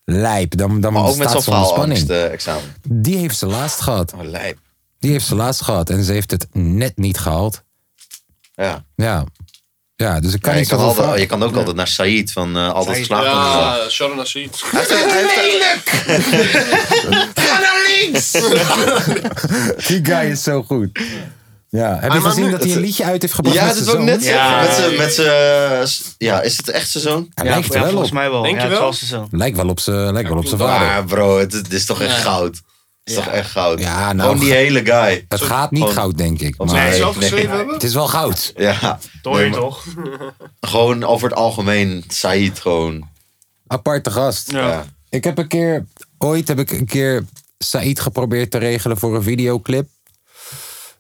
[0.04, 0.58] lijp.
[0.58, 2.10] Dan, dan Maar ook met staat zo'n ze onder spanning.
[2.10, 2.64] eh, examen.
[2.90, 4.14] Die heeft ze laatst gehad.
[4.14, 4.58] Oh, lijp.
[5.00, 7.64] Die heeft ze laatst gehad en ze heeft het net niet gehaald.
[8.56, 8.84] Ja.
[8.96, 9.26] Ja.
[9.98, 12.58] Ja, dus ik kan Ja, je, kan altijd, je kan ook altijd naar Said van
[12.58, 13.26] eh, altijd Said, geslaagd.
[13.84, 14.62] Ja, Sharon Nassid.
[17.36, 18.32] Ga naar links!
[19.88, 21.00] Die guy is zo goed.
[21.70, 23.98] Ja, heb je gezien dat hij een liedje uit heeft gebracht Ja, met dat zijn
[24.02, 24.16] ik zoon?
[24.18, 24.26] net.
[24.26, 24.62] Ja.
[24.98, 27.28] Met z'n- ja, is het echt zijn zoon?
[27.34, 28.16] Hij Ja, lijkt ja, wel volgens op.
[28.16, 28.42] mij wel.
[28.42, 29.28] Denk ja, je het wel?
[29.32, 30.88] Lijkt wel op zijn lijkt wel op zijn vader.
[30.88, 32.62] Maar bro, het, het is toch echt goud.
[33.06, 33.80] Het is toch echt goud.
[33.80, 35.26] Ja, nou, Gewoon die hele guy.
[35.28, 36.58] Het gaat niet Gewoon- goud, denk ik.
[36.58, 37.30] Maar zelf nee.
[37.30, 37.74] geschreven hebben?
[37.74, 38.54] het is wel goud.
[38.56, 39.00] Ja.
[39.24, 39.86] Nee, maar toch?
[40.62, 43.10] Gewoon over het algemeen, Said gewoon.
[43.68, 44.52] Aparte gast.
[44.52, 44.68] Ja.
[44.68, 44.86] Ja.
[45.10, 45.86] Ik heb een keer,
[46.18, 47.26] ooit heb ik een keer
[47.58, 49.90] Said geprobeerd te regelen voor een videoclip.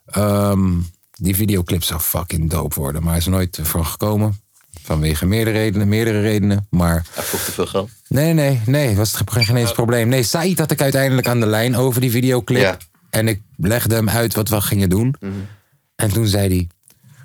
[0.05, 0.71] Ehm,
[1.11, 4.39] die videoclip zou fucking dope worden, maar hij is er nooit voor gekomen.
[4.85, 6.67] Vanwege meerdere redenen, meerdere redenen.
[6.69, 7.89] Maar Hij vroeg te veel geld.
[8.07, 10.07] nee, nee, nee, was het geen eens probleem.
[10.07, 12.61] Nee, Said had ik uiteindelijk aan de lijn over die videoclip.
[12.61, 12.77] Ja.
[13.09, 15.15] En ik legde hem uit wat we gingen doen.
[15.95, 16.67] En toen zei hij...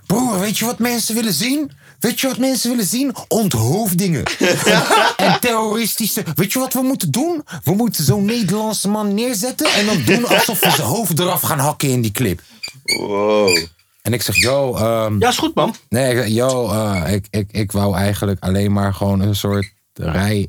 [0.07, 1.71] Broer, weet je wat mensen willen zien?
[1.99, 3.15] Weet je wat mensen willen zien?
[3.29, 4.25] Onthoofdingen.
[5.17, 6.25] en terroristische...
[6.35, 7.45] Weet je wat we moeten doen?
[7.65, 9.73] We moeten zo'n Nederlandse man neerzetten...
[9.73, 12.41] en dan doen alsof we zijn hoofd eraf gaan hakken in die clip.
[12.85, 13.59] Wow.
[14.03, 14.75] En ik zeg, yo...
[14.77, 15.75] ehm, Ja, is goed, man.
[15.89, 19.73] Nee, ik, zeg, yo, eh, ik, ik, ik wou eigenlijk alleen maar gewoon een soort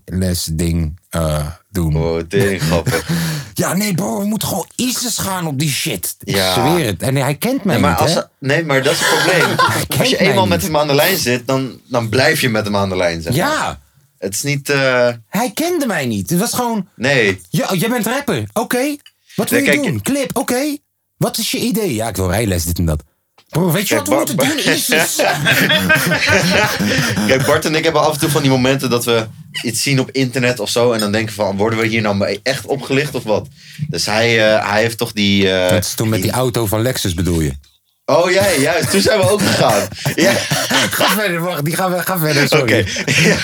[0.05, 1.93] rijlesding eh doen.
[1.93, 3.09] Wow, tering grappig.
[3.53, 6.15] Ja, nee bro, we moeten gewoon ISIS gaan op die shit.
[6.23, 6.53] Ik Ja.
[6.53, 7.01] zweer het.
[7.01, 8.21] En hij kent mij Nee, maar, niet, als, hè?
[8.39, 9.55] nee, maar dat is het probleem.
[9.99, 10.49] Als je eenmaal niet.
[10.49, 13.21] met hem aan de lijn zit, dan, dan blijf je met hem aan de lijn.
[13.21, 13.47] Zeg maar.
[13.47, 13.79] Ja,
[14.17, 14.69] Het is niet...
[14.69, 16.29] eh, hij kende mij niet.
[16.29, 17.41] Het was gewoon, nee.
[17.49, 18.43] ja, jij bent rapper.
[18.53, 18.95] Oké.
[19.35, 20.01] Wat wil Nee, je kijk, doen?
[20.01, 20.77] Clip, oké.
[21.17, 21.93] Wat is je idee?
[21.93, 23.03] Ja, ik wil rijles, dit en dat.
[23.51, 24.75] Bro, weet je Kijk, wat we Bar- moeten doen?
[27.27, 29.25] Kijk, Bart en ik hebben af en toe van die momenten dat we
[29.63, 30.91] iets zien op internet of zo.
[30.91, 33.47] En dan denken van, worden we hier nou echt opgelicht of wat?
[33.89, 35.51] Dus hij, eh, hij heeft toch die...
[35.53, 37.51] eh, Dat is toen met die auto van Lexus bedoel je.
[38.05, 38.91] Oh ja, juist.
[38.91, 39.87] Toen zijn we ook gegaan.
[40.15, 40.31] Ja.
[40.97, 41.65] Ga verder, wacht.
[41.65, 42.79] Die gaan, we- ga verder, sorry.
[42.79, 43.11] Oké.
[43.21, 43.37] Ja.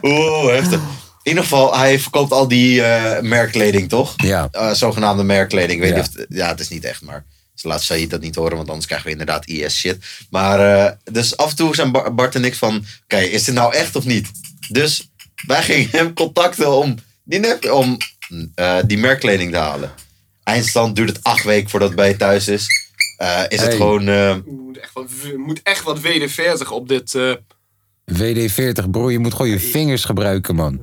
[0.00, 0.78] Wow, heftig.
[1.22, 4.12] In ieder geval, hij verkoopt al die eh, merkkleding, toch?
[4.16, 4.48] Ja.
[4.50, 5.72] Eh, zogenaamde merkkleding.
[5.72, 5.96] Ik weet Ja.
[5.96, 7.24] niet of het, ja, het is niet echt, maar
[7.54, 10.04] ze laat Said dat niet horen, want anders krijgen we inderdaad IS shit.
[10.30, 13.54] Maar, eh, dus af en toe zijn Bar- Bart en ik van, oké, is dit
[13.54, 14.30] nou echt of niet?
[14.68, 15.08] Dus
[15.46, 17.96] wij gingen hem contacten om die, nep- om,
[18.54, 19.92] eh, die merkkleding te halen.
[20.42, 22.66] Eindstand duurt het acht weken voordat het bij je thuis is.
[23.16, 24.04] Eh, is het gewoon...
[24.46, 27.14] moet echt wat, moet echt wat WD-40 op dit...
[28.04, 30.78] eh, WD-40, bro, je moet gewoon je vingers gebruiken, man.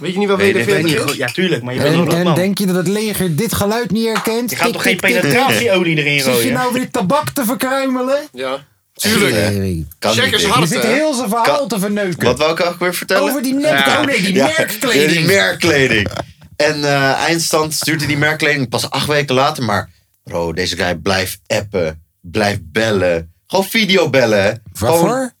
[0.00, 1.16] weet je niet wat Weet je- WD-40 weet niet is?
[1.16, 2.34] Ja, tuurlijk, maar je bent En, en man.
[2.34, 4.50] denk je dat het leger dit geluid niet herkent?
[4.50, 6.52] Je gaat toch geen penetratieolie erin Zit je gooien?
[6.52, 8.18] nou weer tabak te verkruimelen?
[8.32, 9.32] Ja, tuurlijk.
[9.34, 10.60] Hey, kan Check niet, eens denk ik.
[10.60, 12.24] Je zit heel zijn verhaal Kan- te verneuken.
[12.24, 13.22] Wat wou ik ook weer vertellen?
[13.30, 14.00] Over die nep, Ja.
[14.00, 15.10] oh nee, die Ja, merkkleding.
[15.12, 16.08] Ja, die merkkleding.
[16.56, 19.64] En eh, eindstand stuurde die merkkleding pas acht weken later.
[19.64, 19.90] Maar
[20.24, 22.02] bro, deze guy blijft appen.
[22.20, 23.32] Blijft bellen.
[23.46, 24.62] Gewoon videobellen.
[24.78, 25.32] Waarvoor?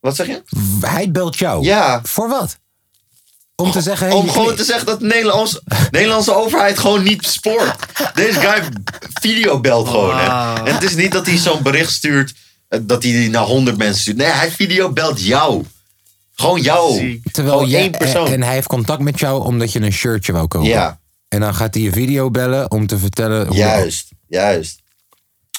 [0.00, 0.42] Wat zeg je?
[0.80, 1.64] Hij belt jou.
[1.64, 2.00] Ja.
[2.02, 2.58] Voor wat?
[3.54, 4.06] Om te zeggen...
[4.06, 7.74] hey, Om gewoon te zeggen dat de Nederlandse, Nederlandse overheid gewoon niet spoort.
[8.14, 8.62] Deze guy
[9.20, 10.18] videobelt gewoon.
[10.18, 10.26] Hè.
[10.26, 10.64] Wauw.
[10.64, 12.34] En het is niet dat hij zo'n bericht stuurt.
[12.68, 14.16] eh, Dat hij die naar honderd mensen stuurt.
[14.16, 15.64] Nee, hij videobelt jou.
[16.34, 16.94] Gewoon jou.
[16.98, 17.32] Ziek.
[17.32, 18.26] Terwijl Gewoon jij, één persoon.
[18.32, 20.68] En hij heeft contact met jou omdat je een shirtje wou kopen.
[20.68, 23.46] Ja, En dan gaat hij je video bellen om te vertellen...
[23.46, 24.08] hoe- juist.
[24.28, 24.78] Juist.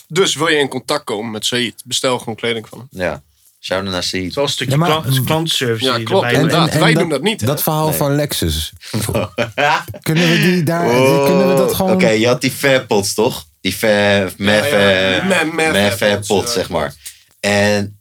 [0.08, 2.88] Dus wil je in contact komen met Said, bestel gewoon kleding van hem.
[3.02, 3.22] Ja.
[3.64, 4.34] Shout out naar Seed.
[4.34, 5.86] Zoals een stukje Ja, maar- klant- klantenservice.
[5.86, 6.24] Ja, die klopt.
[6.26, 6.70] erbij Inderdaad.
[6.70, 6.82] hoort.
[6.84, 7.48] wij doen dat niet, hè?
[7.48, 7.98] Dat verhaal Nee.
[7.98, 8.72] van Lexus.
[10.02, 10.86] Kunnen we die daar...
[11.26, 11.92] Kunnen we dat gewoon...
[11.92, 13.46] Oh, Oké, je had die Fairpods toch?
[13.62, 15.20] Die Fair, Mef, Ja, ja.
[15.20, 16.60] eh, Me- Mef Mef Fairpods, Fairpods, ja.
[16.60, 16.94] zeg maar.
[17.40, 18.00] En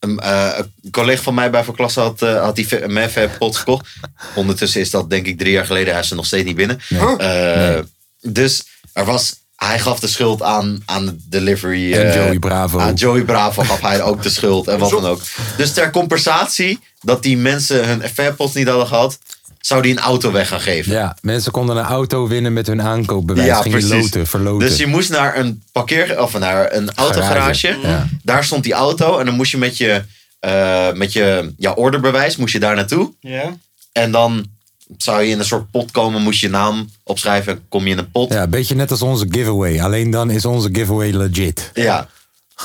[0.00, 3.12] een, eh, een collega van mij bij voor klas had, eh, had die Fa- Mef
[3.12, 3.86] Fairpods gekocht.
[4.34, 5.92] Ondertussen is dat denk ik drie jaar geleden.
[5.92, 6.80] Hij is er nog steeds niet binnen.
[7.18, 7.78] Eh,
[8.20, 9.34] Dus er was,
[9.66, 11.92] hij gaf de schuld aan, aan de delivery.
[11.92, 12.78] En eh, Joey Bravo.
[12.78, 15.20] Aan Joey Bravo gaf hij ook de schuld en wat dan ook.
[15.56, 19.18] Dus ter compensatie dat die mensen hun Fairpods niet hadden gehad,
[19.60, 20.92] zou die een auto weg gaan geven.
[20.92, 23.46] Ja, mensen konden een auto winnen met hun aankoopbewijs.
[23.46, 24.02] Ja, Ging je precies.
[24.02, 24.68] loten, verloten.
[24.68, 27.76] Dus je moest naar een parkeer of naar een autogarage.
[27.82, 28.08] Ja.
[28.22, 30.02] Daar stond die auto en dan moest je met je,
[30.40, 33.12] eh, met je ja, orderbewijs moest je daar naartoe.
[33.20, 33.56] Ja.
[33.92, 34.46] En dan
[34.96, 37.90] zou je in een soort pot komen, moest je je naam opschrijven en kom je
[37.90, 38.32] in een pot.
[38.32, 39.80] Ja, een beetje net als onze giveaway.
[39.82, 41.70] Alleen dan is onze giveaway legit.
[41.74, 42.08] Ja.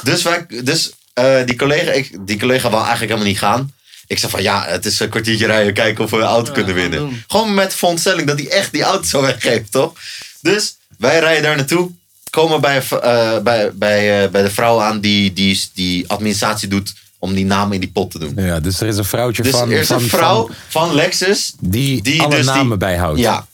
[0.03, 3.73] Dus, wij, dus eh, die, collega, ik, die collega wou eigenlijk helemaal niet gaan.
[4.07, 6.75] Ik zei van ja, het is een kwartiertje rijden, kijken of we een auto kunnen
[6.75, 6.99] winnen.
[6.99, 7.23] doen.
[7.27, 9.93] Gewoon met verontstelling dat hij echt die auto zou weggeven, toch?
[10.41, 11.91] Dus wij rijden daar naartoe.
[12.29, 16.93] Komen bij, eh, bij, bij, eh, bij de vrouw aan die, die, die administratie doet
[17.23, 18.33] om die namen in die pot te doen.
[18.36, 20.93] Ja, dus er is een vrouwtje Dus van, er is van, een vrouw van- van,
[20.95, 23.19] Lexus die, die alle dus die- namen bijhoudt.
[23.19, 23.47] Ja.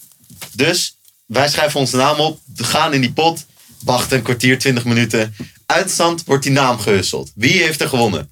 [0.54, 3.46] Dus wij schrijven onze naam op, gaan in die pot,
[3.84, 5.36] wachten een kwartier, 20 minuten.
[5.66, 7.32] Uitstand wordt die naam gehusseld.
[7.36, 8.30] Wie heeft er gewonnen?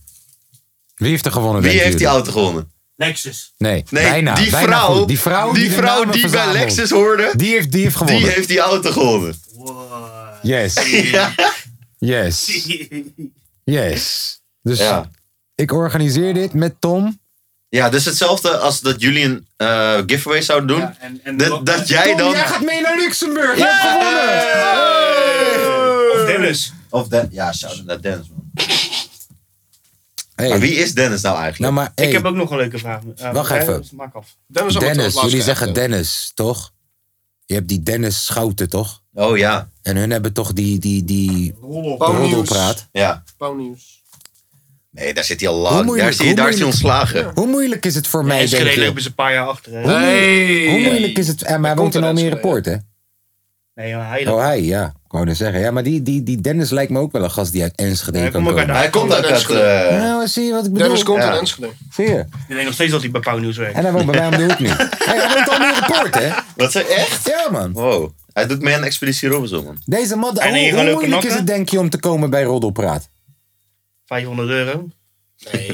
[0.96, 1.62] Wie heeft er gewonnen?
[1.62, 2.72] Wie heeft die auto gewonnen?
[2.96, 3.54] Lexus.
[3.58, 4.36] Nee, Nee, bijna.
[4.36, 5.08] die, bijna vrouw, goed.
[5.08, 6.52] die vrouw die, vrouw die bij.
[6.52, 8.24] Lexus hoorde, Die heeft, die heeft gewonnen.
[8.24, 9.36] die heeft die auto gewonnen.
[10.42, 10.74] Yes.
[11.12, 11.34] Ja.
[12.00, 12.52] Yes.
[13.64, 14.40] Yes.
[14.62, 15.10] Dus Ja.
[15.58, 17.20] Ik organiseer dit met Tom.
[17.70, 20.80] ja, dus hetzelfde als dat jullie een eh, giveaway zouden doen.
[20.80, 22.32] Ja, en, en dat, dat jij Tom, dan...
[22.32, 23.58] jij gaat mee naar Luxemburg.
[23.58, 24.18] Je hebt gewonnen.
[26.22, 26.74] Of Dennis.
[26.90, 28.52] Of Den- ja, shout-out naar Dennis, man.
[30.36, 31.74] Hey, Maar wie is Dennis nou eigenlijk?
[31.74, 33.02] nou maar, hey, Ik heb ook nog een leuke vraag.
[33.22, 33.84] Uh, Wacht even.
[33.92, 34.36] Maak af.
[34.48, 35.74] Dennis, Jullie zeggen.
[35.74, 36.72] Dennis, toch?
[37.46, 39.02] Je hebt die Dennis Schouten, toch?
[39.14, 42.88] Oh ja, En hun hebben toch die, die, die roddelpraat.
[42.92, 43.24] ja.
[43.38, 43.97] Pauwnieuws.
[44.92, 45.76] Nee, daar zit hij al lang.
[45.76, 46.92] Daar moeilijk, is hij, hoe daar is hij moeilijk?
[46.94, 47.32] ontslagen.
[47.36, 48.86] Hoe moeilijk is het voor mij, denk Enschede je?
[48.86, 49.72] lopen ze een paar jaar achter.
[49.74, 49.82] Hè?
[49.82, 50.68] Hoe, Hey.
[50.70, 51.42] hoe moeilijk is het?
[51.44, 52.76] En maar hij woont komt in er Almere Poort, hè?
[53.76, 54.86] Nee, maar hij Oh, hij, ja.
[54.86, 55.60] Ik wou net zeggen.
[55.60, 58.18] Ja, maar die, die, die Dennis lijkt me ook wel een gast die uit Enschede
[58.20, 58.76] Hij kan komt ook komen.
[58.76, 59.34] uit Hij komt uit uit...
[59.34, 59.60] Enschede.
[59.62, 60.88] eh, Nou, zie je wat ik bedoel?
[60.88, 61.34] Dennis komt Ja.
[61.34, 61.70] in Enschede.
[61.92, 62.20] Zie je?
[62.20, 63.76] Ik denk nog steeds dat hij bij Pauw Nieuws werkt.
[63.76, 64.68] En hij woont bij mij om de hoek nu.
[64.68, 66.30] Hey, hij woont Almere Poort, hè?
[66.56, 67.28] Wat zei echt?
[67.28, 67.72] Ja, man.
[67.72, 68.10] Wow.
[68.34, 69.78] Hij doet mee aan Expeditie Robinson, man.
[69.86, 71.38] Deze man, En hoe, hier hoe lopen moeilijk is knokken?
[71.38, 73.10] het, denk je, om te komen bij Roddelpraat?
[74.08, 74.88] 500 euro.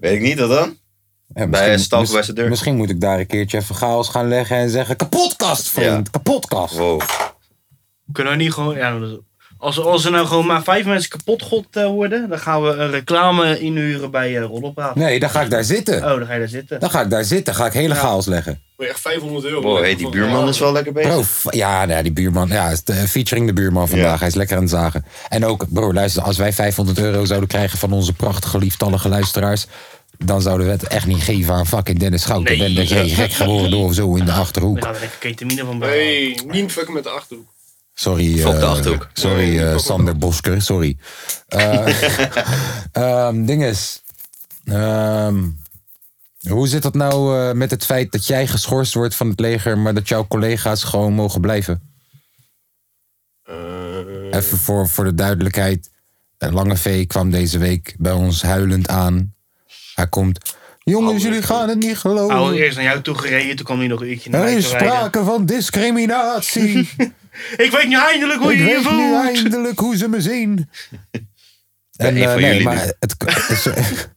[0.00, 0.78] Weet ik niet, wat dan?
[1.34, 2.48] Ja, Bij een stalker mis- bij zijn deur.
[2.48, 4.96] Misschien moet ik daar een keertje even chaos gaan leggen en zeggen...
[4.96, 6.06] Kapotkast, vriend.
[6.06, 6.10] Ja.
[6.10, 6.76] Kapotkast.
[6.76, 7.00] Wow.
[8.12, 8.76] Kunnen we niet gewoon...
[8.76, 9.20] Ja, dat
[9.60, 12.68] als, als er nou gewoon maar vijf mensen kapot god eh, worden, dan gaan we
[12.68, 14.94] een reclame inhuren bij uh.
[14.94, 15.94] Nee, dan ga ik daar zitten.
[15.96, 16.80] Oh, dan ga je daar zitten.
[16.80, 17.54] Dan ga ik daar zitten.
[17.54, 18.60] ga ik hele chaos leggen.
[18.76, 19.76] Wil je echt 500 euro?
[19.80, 21.10] Hey, die buurman is wel lekker bezig.
[21.10, 22.48] Bro, f- ja, nou, die buurman.
[22.48, 24.12] Ja, eh, featuring de buurman vandaag.
[24.12, 24.18] Ja.
[24.18, 25.04] Hij is lekker aan het zagen.
[25.28, 29.66] En ook, bro, luister, als wij 500 euro zouden krijgen van onze prachtige, lieftallige luisteraars.
[30.18, 32.58] dan zouden we het echt niet geven aan fucking Dennis Schouten.
[32.58, 32.66] Nee.
[32.66, 34.84] Ben dat jij gek geworden door of zo in de We achterhoek.
[34.84, 35.88] gaan er even ketamine van bij.
[35.88, 37.46] Hey, niet fucken met de achterhoek.
[38.00, 40.96] Sorry, eh, sorry eh, Sander Bosker, sorry.
[41.48, 41.86] Eh
[42.92, 44.02] ehm, ding is,
[44.64, 45.44] ehm,
[46.48, 49.78] hoe zit dat nou eh, met het feit dat jij geschorst wordt van het leger,
[49.78, 51.82] maar dat jouw collega's gewoon mogen blijven?
[53.42, 53.54] Eh,
[54.30, 55.90] Even voor, voor de duidelijkheid.
[56.38, 59.34] Lange V kwam deze week bij ons huilend aan.
[59.94, 60.54] Hij komt.
[60.78, 62.36] Jongens, jullie gaan het niet Hij geloven.
[62.36, 64.56] was eerst naar jou toe gereden, toen kwam hij nog een uurtje naar Er mij
[64.56, 64.88] is rijden.
[64.88, 66.88] sprake van discriminatie.
[67.56, 69.24] Ik weet nu eindelijk hoe Ik je je weet nu voelt.
[69.24, 70.68] eindelijk hoe ze me zien.
[71.96, 72.80] En eh, nee, maar nu.
[72.98, 73.14] het,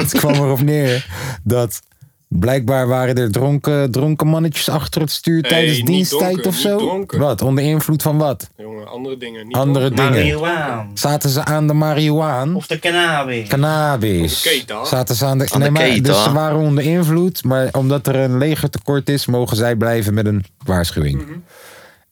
[0.00, 1.06] het kwam erop neer
[1.44, 1.80] dat
[2.28, 7.04] blijkbaar waren er dronken, dronken mannetjes achter het stuur tijdens diensttijd of zo.
[7.06, 7.42] Wat?
[7.42, 8.50] Onder invloed van wat?
[8.56, 9.46] jongen, andere dingen.
[9.46, 10.10] Niet Andere dingen.
[10.10, 10.90] Marihuaan.
[10.94, 12.54] Zaten ze aan de marihuaan?
[12.54, 13.48] Of de cannabis.
[13.48, 14.46] Cannabis.
[14.46, 14.86] Oké, dan.
[14.86, 18.06] Zaten ze aan de, Aan de nee, maar, Dus ze waren onder invloed, maar omdat
[18.06, 21.22] er een legertekort is, mogen zij blijven met een waarschuwing.
[21.22, 21.32] Mhm.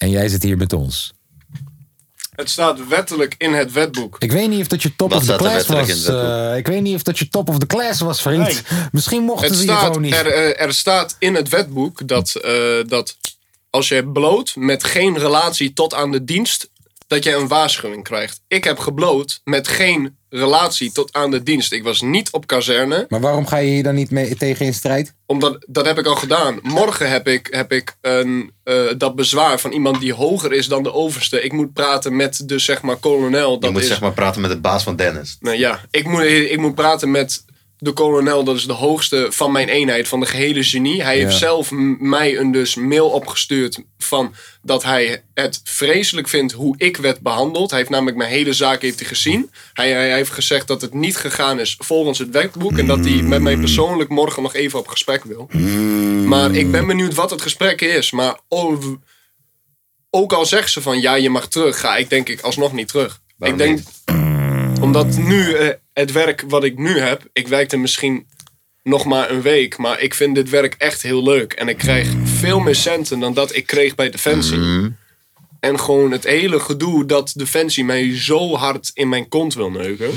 [0.04, 1.12] En jij zit hier met ons.
[2.30, 4.16] Het staat wettelijk in het wetboek.
[4.18, 6.04] Ik weet niet of dat je top Wat of the class was.
[6.06, 8.46] eh, ik weet niet of dat je top of the class was, vriend.
[8.46, 8.80] Nee.
[8.92, 10.14] Misschien mochten Het ze je gewoon niet.
[10.14, 12.52] er, eh, er staat in het wetboek dat, eh,
[12.86, 13.16] dat
[13.70, 16.70] als je bloot met geen relatie tot aan de dienst,
[17.06, 18.40] dat je een waarschuwing krijgt.
[18.48, 21.72] Ik heb gebloot met geen relatie tot aan de dienst.
[21.72, 24.74] Ik was niet op kazerne, Maar waarom ga je hier dan niet mee tegen in
[24.74, 25.14] strijd?
[25.26, 26.58] omdat dat heb ik al gedaan.
[26.62, 30.82] Morgen heb ik, heb ik een, eh, dat bezwaar van iemand die hoger is dan
[30.82, 31.42] de overste.
[31.42, 33.52] Ik moet praten met de zeg maar kolonel.
[33.52, 35.36] Je Dat moet is, zeg maar praten met de baas van Dennis.
[35.40, 37.44] Nou ja, ik moet, ik moet praten met
[37.78, 41.02] de kolonel, dat is de hoogste van mijn eenheid, van de gehele genie.
[41.02, 46.74] Hij heeft zelf mij een dus mail opgestuurd van dat hij het vreselijk vindt hoe
[46.78, 47.70] ik werd behandeld.
[47.70, 49.50] Hij heeft namelijk mijn hele zaak heeft hij gezien.
[49.72, 53.22] Hij, hij heeft gezegd dat het niet gegaan is volgens het wetboek en dat hij
[53.22, 55.48] met mij persoonlijk morgen nog even op gesprek wil.
[56.24, 58.10] Maar ik ben benieuwd wat het gesprek is.
[58.10, 58.38] Maar
[60.10, 62.88] ook al zegt ze van ja, je mag terug, ga ik denk ik alsnog niet
[62.88, 63.20] terug.
[63.36, 63.82] Waarom ik denk
[64.84, 68.26] omdat nu eh, het werk wat ik nu heb, ik werkte misschien
[68.82, 71.52] nog maar een week, maar ik vind dit werk echt heel leuk.
[71.52, 74.56] En ik krijg veel meer centen dan dat ik kreeg bij Defensie.
[74.58, 74.88] Mhm.
[75.60, 80.10] En gewoon het hele gedoe dat Defensie mij zo hard in mijn kont wil neuken.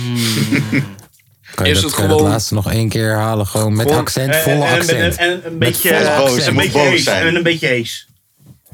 [1.55, 3.47] Kan je, Is dat, het gewoon- laatste nog één keer herhalen?
[3.47, 5.15] Gewoon met Gewoon- accent, En- volle en- en- accent.
[5.15, 7.11] En, en een beetje, eh, een beetje.
[7.11, 8.07] En een beetje hees.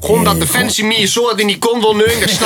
[0.00, 2.36] Gewoon dat Defensie me zo in die kon wil je?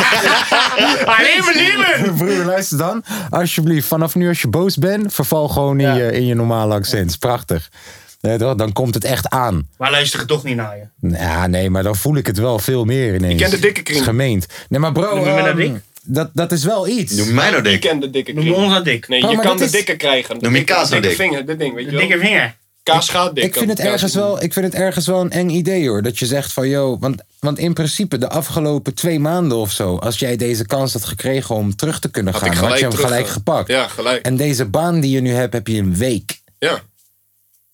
[1.06, 2.16] Alleen maar nemen!
[2.16, 3.04] Broer, luister dan.
[3.30, 5.94] Alsjeblieft, vanaf nu als je boos bent, verval gewoon in, Ja.
[5.94, 7.10] je, in je normale accent.
[7.10, 7.68] Is prachtig.
[8.20, 8.54] Nee, toch?
[8.54, 9.68] Dan komt het echt aan.
[9.78, 11.08] Maar luister toch niet naar je.
[11.16, 13.32] Ja, nee, maar dan voel ik het wel veel meer ineens.
[13.32, 13.98] Ik ken de dikke kring.
[13.98, 14.46] Het is gemeend.
[14.68, 15.72] Nee, maar bro, Noem nou ehm, dik?
[16.02, 17.12] dat, dat is wel iets.
[17.14, 17.80] Noem mij nou Ik dik.
[17.80, 18.64] ken de dikke Noem je kring.
[18.64, 19.08] ons nou dik.
[19.08, 20.36] Nee, je kan de is- dikke krijgen.
[20.40, 21.26] Noem je Dikke- kaas nou dikke dik?
[21.26, 22.06] vinger, dit ding, weet je De wel.
[22.08, 22.56] dikke vinger.
[22.92, 23.44] Kaas gaat dik.
[23.44, 26.02] Ik vind, het ergens wel, ik vind het ergens wel een eng idee hoor.
[26.02, 29.96] Dat je zegt van, yo, want, want in principe de afgelopen twee maanden of zo...
[29.96, 32.54] als jij deze kans had gekregen om terug te kunnen Had gaan...
[32.54, 33.68] had je hem gelijk eh, gepakt.
[33.68, 34.26] Ja, gelijk.
[34.26, 36.40] En deze baan die je nu hebt, heb je een week.
[36.58, 36.80] Ja.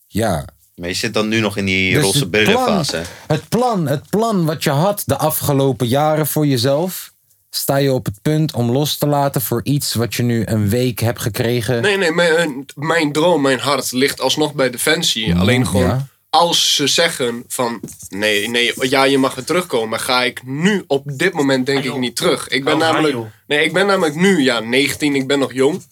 [0.07, 0.45] Ja.
[0.75, 3.03] Maar je zit dan nu nog in die Dus roze het plan, billenfase.
[3.27, 7.13] het, plan, het plan wat je had de afgelopen jaren voor jezelf...
[7.57, 10.69] sta je op het punt om los te laten voor iets wat je nu een
[10.69, 11.83] week hebt gekregen.
[11.83, 15.35] Nee, nee, mijn, mijn droom, mijn hart ligt alsnog bij Defensie.
[15.35, 16.07] Alleen gewoon, ja.
[16.31, 17.81] als ze zeggen van...
[18.09, 20.01] Nee, nee, ja, je mag weer terugkomen.
[20.01, 22.49] Ga ik nu op dit moment denk ik niet terug.
[22.49, 23.17] Ik ben Oh, namelijk...
[23.47, 25.15] Nee, ik ben namelijk nu, ja, 19.
[25.15, 25.83] Ik ben nog jong.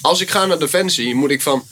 [0.00, 1.62] Als ik ga naar Defensie, moet ik van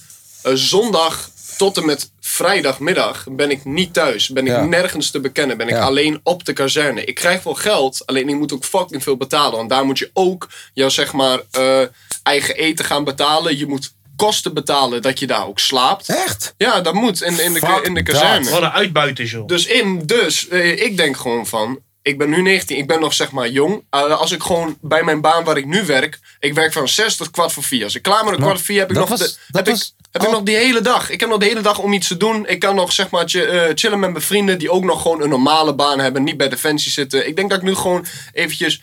[0.43, 4.29] eh, zondag tot en met vrijdagmiddag ben ik niet thuis.
[4.29, 4.65] Ben ik Ja.
[4.65, 5.57] nergens te bekennen.
[5.57, 5.81] Ben ik Ja.
[5.85, 7.05] alleen op de kazerne.
[7.05, 9.57] Ik krijg wel geld, alleen ik moet ook fucking veel betalen.
[9.57, 11.81] Want daar moet je ook jouw zeg maar eh,
[12.23, 13.59] eigen eten gaan betalen.
[13.59, 16.09] Je moet kosten betalen dat je daar ook slaapt.
[16.09, 16.55] Echt?
[16.57, 18.15] Ja, dat moet in, in, de, in de dat.
[18.15, 18.51] kazerne.
[18.51, 19.47] Wat een uitbuiters, joh.
[19.47, 21.79] Dus in, dus eh, ik denk gewoon van.
[22.07, 23.85] Ik ben nu 19, ik ben nog zeg maar jong.
[23.91, 27.17] Eh, als ik gewoon bij mijn baan waar ik nu werk, ik werk van 6
[27.17, 27.85] tot kwart voor 4.
[27.85, 29.81] Als ik klaar ben met kwart voor 4 heb ik nog, was- de, heb, was
[29.99, 31.11] ik, heb ik al- nog die hele dag.
[31.11, 32.47] Ik heb nog de hele dag om iets te doen.
[32.47, 35.29] Ik kan nog zeg maar eh, chillen met mijn vrienden die ook nog gewoon een
[35.29, 37.27] normale baan hebben, niet bij Defensie zitten.
[37.27, 38.81] Ik denk dat ik nu gewoon eventjes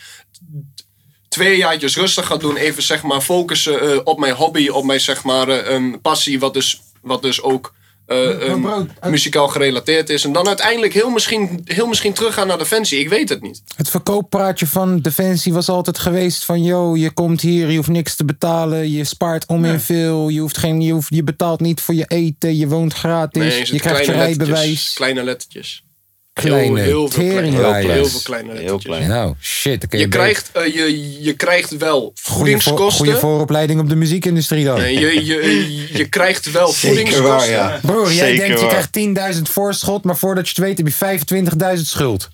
[1.30, 2.56] twee jaartjes rustig ga doen.
[2.58, 6.54] Even zeg maar focussen eh, op mijn hobby, op mijn zeg maar een passie, wat
[6.54, 7.74] dus, wat dus ook
[8.06, 10.24] het- muzikaal gerelateerd is.
[10.26, 13.00] En dan uiteindelijk heel misschien, heel misschien teruggaan naar Defensie.
[13.00, 13.62] Ik weet het niet.
[13.76, 16.64] Het verkooppraatje van Defensie was altijd geweest van...
[16.64, 20.30] yo, je komt hier, je hoeft niks te betalen, je spaart om in veel...
[20.30, 23.66] Je, hoeft geen, je, hoeft, je betaalt niet voor je eten, je woont gratis, Nee,
[23.74, 24.50] je krijgt je kleine rijbewijs.
[24.60, 24.94] lettertjes.
[24.94, 25.84] Kleine lettertjes.
[26.34, 29.08] Kleine heel, veel kleine, heel, veel kleine Heel klein.
[29.08, 29.80] Nou, shit.
[29.80, 33.06] dan kun je Je krijgt, eh, je, je krijgt wel voedingskosten.
[33.06, 34.78] Goede vooropleiding op de muziekindustrie dan.
[34.78, 37.54] Nee, je, je, je krijgt wel Zeker voedingskosten.
[37.58, 37.80] waar, ja.
[37.82, 38.90] Broer, jij Zeker denkt je waar.
[38.90, 42.30] krijgt 10.000 voorschot, maar voordat je het weet heb je 25.000 schuld.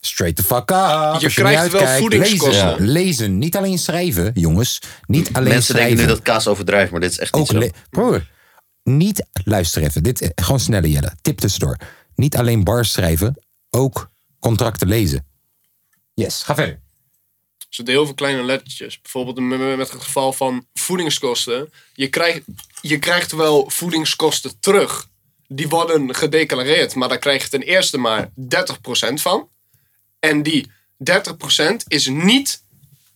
[0.00, 0.76] Straight the fuck up.
[0.76, 1.16] Hm.
[1.18, 2.66] Je krijgt wel voedingskosten.
[2.68, 4.80] Lezen, lezen, niet alleen schrijven, jongens.
[5.06, 5.96] Niet alleen Mensen schrijven.
[5.96, 7.60] denken nu dat kaas overdrijft, maar dit is echt niet zo.
[7.90, 8.26] Broer,
[8.84, 11.76] niet, luister even, dit, eh, gewoon sneller Jelle, tip tussendoor.
[12.14, 15.26] Niet alleen bars schrijven, ook contracten lezen.
[16.14, 16.74] Yes, ga verder.
[17.58, 19.00] Er zitten heel veel kleine lettertjes.
[19.00, 19.38] Bijvoorbeeld
[19.76, 21.72] met het geval van voedingskosten.
[21.94, 22.42] Je krijgt,
[22.80, 25.08] je krijgt wel voedingskosten terug.
[25.46, 28.32] Die worden gedeclareerd, maar daar krijg je ten eerste maar 30%
[29.14, 29.48] van.
[30.18, 30.70] En die
[31.10, 32.61] 30% is niet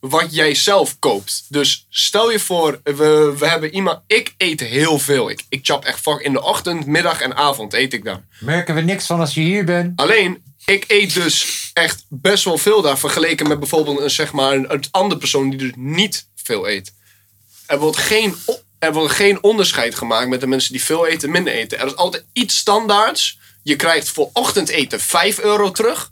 [0.08, 1.44] wat jij zelf koopt.
[1.48, 4.00] Dus stel je voor, we, we hebben iemand...
[4.06, 5.30] Ik eet heel veel.
[5.30, 8.26] Ik, ik chap echt fuck in de ochtend, middag en avond eet ik daar.
[8.40, 10.00] Merken we niks van als je hier bent?
[10.00, 14.52] Alleen, ik eet dus echt best wel veel daar vergeleken met bijvoorbeeld een, zeg maar,
[14.52, 16.94] een, een andere persoon die dus niet veel eet.
[17.66, 18.34] Er wordt, geen,
[18.78, 21.78] er wordt geen onderscheid gemaakt met de mensen die veel eten en minder eten.
[21.78, 23.38] Er is altijd iets standaards.
[23.62, 26.10] Je krijgt voor ochtendeten 5 euro terug,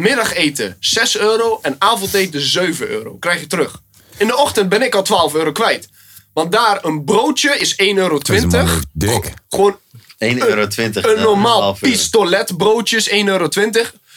[0.00, 3.16] middageten 6 euro en avondeten 7 euro.
[3.18, 3.80] Krijg je terug.
[4.16, 5.88] In de ochtend ben ik al 12 euro kwijt.
[6.32, 8.18] Want daar een broodje is 1,20 euro.
[8.92, 9.32] Dik.
[9.48, 9.78] Gewoon
[10.18, 10.66] 1,20 euro.
[10.92, 11.94] een normaal half euro.
[11.94, 13.48] pistoletbroodje is 1,20 euro.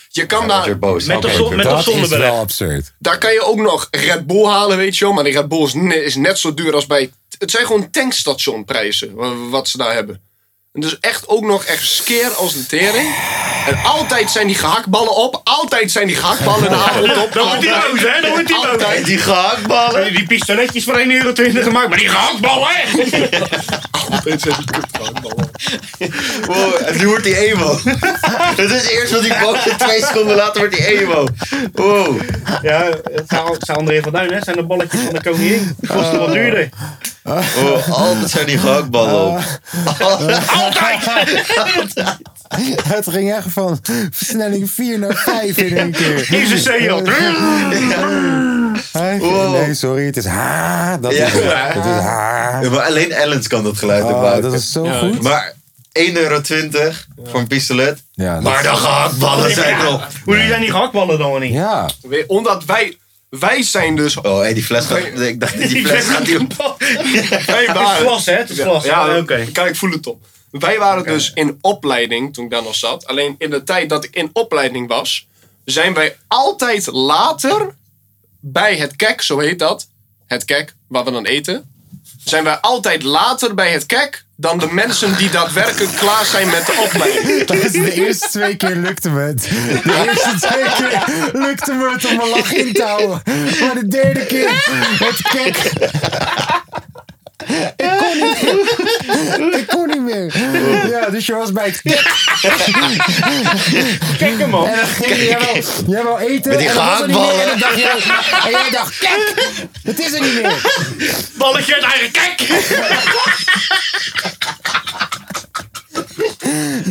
[0.10, 1.06] Je kan Ja, daar, boos.
[1.06, 2.94] Met of zon- met Dat is wel absurd.
[3.00, 5.14] daar kan je ook nog Red Bull halen, weet je wel.
[5.14, 7.12] Maar die Red Bull is, ne- is net zo duur als bij...
[7.38, 10.22] Het zijn gewoon tankstationprijzen wa- wat ze daar hebben.
[10.74, 13.16] En dus echt ook nog echt skeer als de tering.
[13.68, 15.42] En altijd zijn die gehaktballen op.
[15.44, 17.34] Altijd zijn die gehaktballen de avond op.
[17.34, 18.22] Dan wordt die boos, hè?
[18.22, 18.66] Dan wordt die boos.
[18.66, 19.06] Altijd.
[19.06, 20.14] Die gehaktballen.
[20.14, 22.84] Die pistoletjes voor 1,20 euro gemaakt, maar die gehaktballen, hè?
[23.92, 25.52] Altijd zijn die kutgehaktballen.
[26.46, 27.80] Wow, en nu wordt die emo.
[28.56, 31.28] Het is eerst wat die boos en twee seconden later wordt die emo.
[31.74, 32.22] Wow.
[32.62, 34.42] Ja, het zou, het zou André van Duin, hè?
[34.42, 35.76] Zijn de balletjes van de koningin.
[35.80, 36.70] Die kosten wat duurder.
[37.24, 37.90] Wow.
[37.92, 39.40] Altijd zijn die gehaktballen op.
[42.88, 43.80] Het ging echt van
[44.12, 46.20] versnelling 4 naar 5 in één keer.
[46.58, 47.08] Seat.
[48.92, 49.52] Hij- Wow.
[49.54, 50.98] Nee, sorry, het is ha.
[50.98, 51.26] Dat Ja.
[51.26, 51.44] is het.
[51.74, 52.60] Het is ha.
[52.62, 54.42] Ja, maar alleen Ellens kan dat geluid ook Ah, maken.
[54.42, 55.22] dat is zo goed.
[55.22, 55.54] Maar
[55.94, 56.42] 1,20 euro
[57.24, 58.04] voor een pistolet.
[58.16, 60.08] Maar de gehaktballen zijn op.
[60.26, 61.54] Hoe zijn die gehaktballen dan niet?
[61.54, 61.90] ja.
[62.28, 62.98] Omdat wij...
[63.40, 64.18] Wij zijn dus...
[64.18, 64.98] Oh, hey, die fles gaat...
[65.20, 66.54] Ik dacht dat die fles gaat die op.
[66.78, 68.34] Wij Het is waren, glas, hè?
[68.34, 68.84] Het is glas.
[68.84, 69.46] Ja, Ah, oké.
[69.52, 70.26] kijk, ik voel het op.
[70.52, 73.06] Wij waren dus in opleiding toen ik daar nog zat.
[73.08, 75.28] Alleen in de tijd dat ik in opleiding was,
[75.66, 77.76] zijn wij altijd later
[78.40, 79.88] bij het kek, zo heet dat.
[80.26, 81.72] Het kek, waar we dan eten.
[82.24, 86.66] Zijn wij altijd later bij het kek dan de mensen die daadwerkelijk klaar zijn met
[86.66, 87.46] de opleiding.
[87.46, 89.42] Dat is de eerste twee keer lukte me het.
[89.84, 91.04] De eerste twee keer
[91.34, 93.22] lukte me het om mijn lach in te houden.
[93.60, 94.50] Maar de derde keer,
[95.00, 95.72] het kek.
[97.76, 99.58] Ik kon niet meer.
[99.60, 100.90] Ik kon niet meer.
[100.90, 102.12] Ja, dus je was bij het kek.
[104.18, 104.68] Kijk hem man.
[104.68, 106.50] En dan ging je wel, jij wou eten.
[106.50, 107.40] Met die en dan was er niet meer.
[107.40, 107.92] En, dan dacht jij,
[108.46, 109.34] en jij dacht, kek,
[109.84, 110.62] het is er niet meer.
[111.34, 112.42] Balletje uit eigen kijk.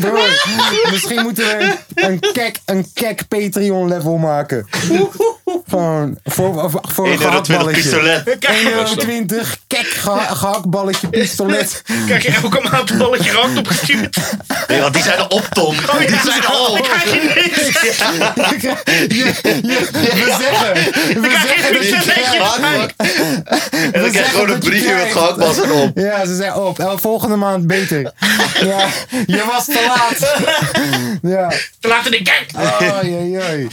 [0.00, 0.44] Broer,
[0.90, 4.66] misschien moeten we een kek, een kek Patreon level maken.
[5.68, 7.82] Gewoon voor, voor, voor een 1,20 euro gehaktballetje.
[7.82, 8.22] pistolet.
[8.26, 11.82] 1,20 euro, kek geha- gehaktballetje, pistolet.
[12.06, 14.16] Krijg je elke maand een balletje gehakt opgestuurd.
[14.68, 15.74] Nee, want die zijn er op, Tom.
[15.98, 16.82] Die zijn er op.
[16.82, 17.80] Krijg je niks.
[18.62, 20.74] Je- je- je- We zeggen,
[21.20, 22.94] we zeggen dat je krijgt.
[23.92, 25.12] En dan krijg je gewoon een briefje met krijgt.
[25.12, 25.90] gehaktbal erop.
[25.98, 26.94] Ja, ze zei op.
[27.00, 28.12] Volgende maand beter.
[28.60, 28.86] Ja,
[29.26, 30.20] je was te laat.
[31.32, 31.48] Ja.
[31.80, 32.46] Te laten de kijk.
[33.04, 33.68] Oei, oei, oei.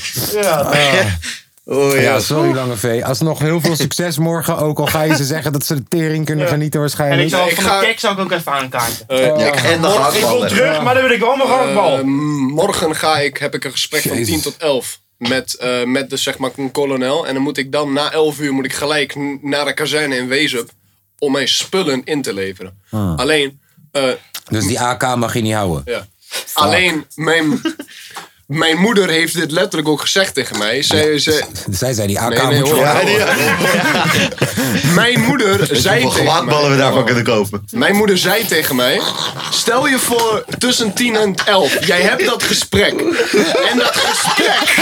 [1.65, 2.19] Oh Ja, ja.
[2.19, 3.01] sorry Lange V.
[3.03, 4.57] Alsnog heel veel succes morgen.
[4.57, 7.21] Ook al ga je ze zeggen dat ze de tering kunnen genieten En waarschijnlijk.
[7.21, 9.07] ik zal ik van ga- de kek zou ik ook even aankaarten.
[9.07, 10.47] Eh, Ja, en de Ik kom gehaktballen.
[10.47, 11.77] terug, maar dan wil ik wel mijn.
[11.77, 12.01] Eh,
[12.53, 14.27] morgen ga ik, heb ik een gesprek van Jezus.
[14.27, 17.27] 10 tot 11 met, eh, met de, zeg maar, een kolonel.
[17.27, 20.27] En dan moet ik dan na 11 uur moet ik gelijk naar de kazerne in
[20.27, 20.69] Wezup
[21.19, 22.79] om mijn spullen in te leveren.
[23.15, 23.59] Alleen,
[23.91, 24.03] eh,
[24.49, 25.81] Dus die AK mag je niet houden.
[25.85, 26.07] ja.
[26.53, 27.61] Alleen mijn,
[28.47, 30.83] mijn moeder heeft dit letterlijk ook gezegd tegen mij.
[30.83, 32.85] Zij, ze, Zij zei die AK Nee, nee, moet je hoor.
[32.85, 33.11] houden.
[33.13, 37.65] Ja, die- mijn moeder zei Hoeveel tegen gehaktballen mij, we daarvan kunnen kopen.
[37.71, 39.01] Mijn moeder zei tegen mij:
[39.51, 42.99] Stel je voor tussen 10 en 11, jij hebt dat gesprek.
[43.71, 44.75] En dat gesprek.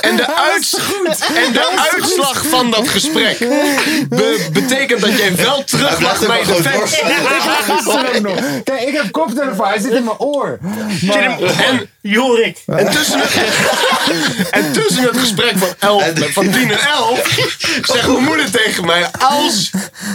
[0.00, 0.74] En de, uits
[1.34, 3.38] en de uitslag van dat gesprek
[4.08, 6.94] be- betekent dat jij wel terug mag bij de fans.
[7.66, 8.38] Gisteren ook nog.
[8.64, 9.66] Kijk, ik heb koptelefoon.
[9.66, 10.58] Hij zit in mijn oor.
[11.02, 12.58] Maar, En, Jorik.
[12.66, 13.30] en, tussen het,
[14.50, 17.20] en tussen het gesprek van, 11, van 10 en 11
[17.82, 19.70] zegt mijn moeder tegen mij: Als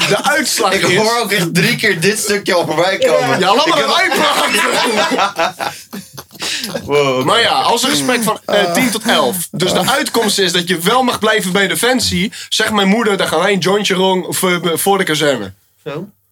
[0.10, 0.98] de uitslag Ik is.
[0.98, 3.40] hoor ook echt drie keer dit stukje al voorbij komen.
[3.40, 5.56] Ja, laat Ik maar uitpraten.
[6.84, 7.26] Wow.
[7.26, 9.48] Maar ja, als een gesprek van eh 10 tot 11.
[9.52, 12.32] Dus de uitkomst is dat je wel mag blijven bij Defensie.
[12.50, 15.54] Zegt mijn moeder, dan gaan wij een jointje rong voor, voor de kazerne.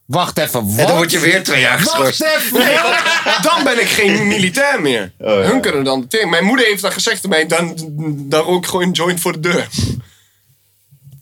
[0.05, 0.77] wacht even, wat?
[0.79, 2.19] En dan word je weer twee jaar geschorst.
[2.19, 3.41] Wacht even.
[3.41, 5.11] Dan ben ik geen militair meer.
[5.19, 5.33] Oh, ja.
[5.41, 6.07] Hun kunnen dan.
[6.29, 7.73] Mijn moeder heeft dan gezegd tegen mij, dan,
[8.29, 9.67] dan rook ik gewoon een joint voor de deur.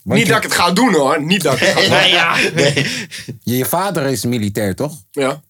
[0.03, 1.21] Want Niet je, dat ik het ga doen hoor.
[1.21, 1.89] Niet dat ik het ga doen.
[1.89, 2.37] Nee, ja.
[3.43, 4.93] je, je vader is militair, toch?
[5.11, 5.41] Ja,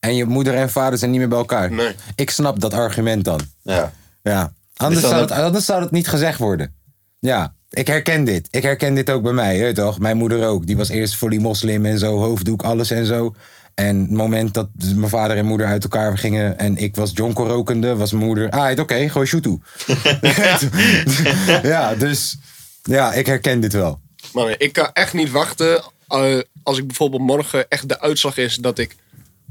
[0.00, 1.72] En je moeder en vader zijn niet meer bij elkaar.
[1.72, 1.94] Nee.
[2.14, 3.40] Ik snap dat argument dan.
[3.62, 3.92] Ja.
[4.22, 4.52] Ja.
[4.76, 6.74] Anders, zou het, anders zou het niet gezegd worden.
[7.18, 8.48] Ja, ik herken dit.
[8.50, 9.98] Ik herken dit ook bij mij, hè, toch?
[9.98, 10.66] Mijn moeder ook.
[10.66, 13.34] Die was eerst fully moslim en zo, hoofddoek, alles en zo.
[13.74, 17.46] En het moment dat mijn vader en moeder uit elkaar gingen en ik was jonko
[17.46, 19.60] rokende, was mijn moeder, ah, oké, gooi shoot toe.
[21.62, 22.38] ja, dus
[22.82, 24.00] ja, ik herken dit wel.
[24.32, 25.82] maar ik kan echt niet wachten.
[26.08, 28.96] eh, als ik bijvoorbeeld morgen echt de uitslag is dat ik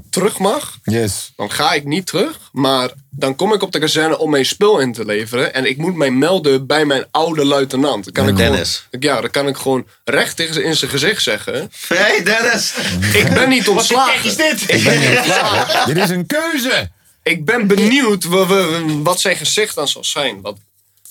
[0.09, 0.77] terug mag.
[0.83, 1.31] Yes.
[1.35, 2.39] dan ga ik niet terug.
[2.51, 5.53] Maar dan kom ik op de kazerne om mijn spul in te leveren.
[5.53, 8.03] En ik moet mij melden bij mijn oude luitenant.
[8.03, 8.87] Dan kan ik Dennis.
[8.91, 11.71] Gewoon, ja, dan kan ik gewoon recht tegen ze in zijn gezicht zeggen.
[11.87, 12.73] Hey Dennis!
[13.13, 14.57] Ik ben niet Wat voor kek is ontslagen.
[14.57, 14.75] dit?
[14.75, 15.93] Ik ben niet ontslagen.
[15.93, 16.91] Dit is een keuze.
[17.23, 20.41] Ik ben benieuwd wa- wa- wat zijn gezicht dan zal zijn.
[20.41, 20.57] Wat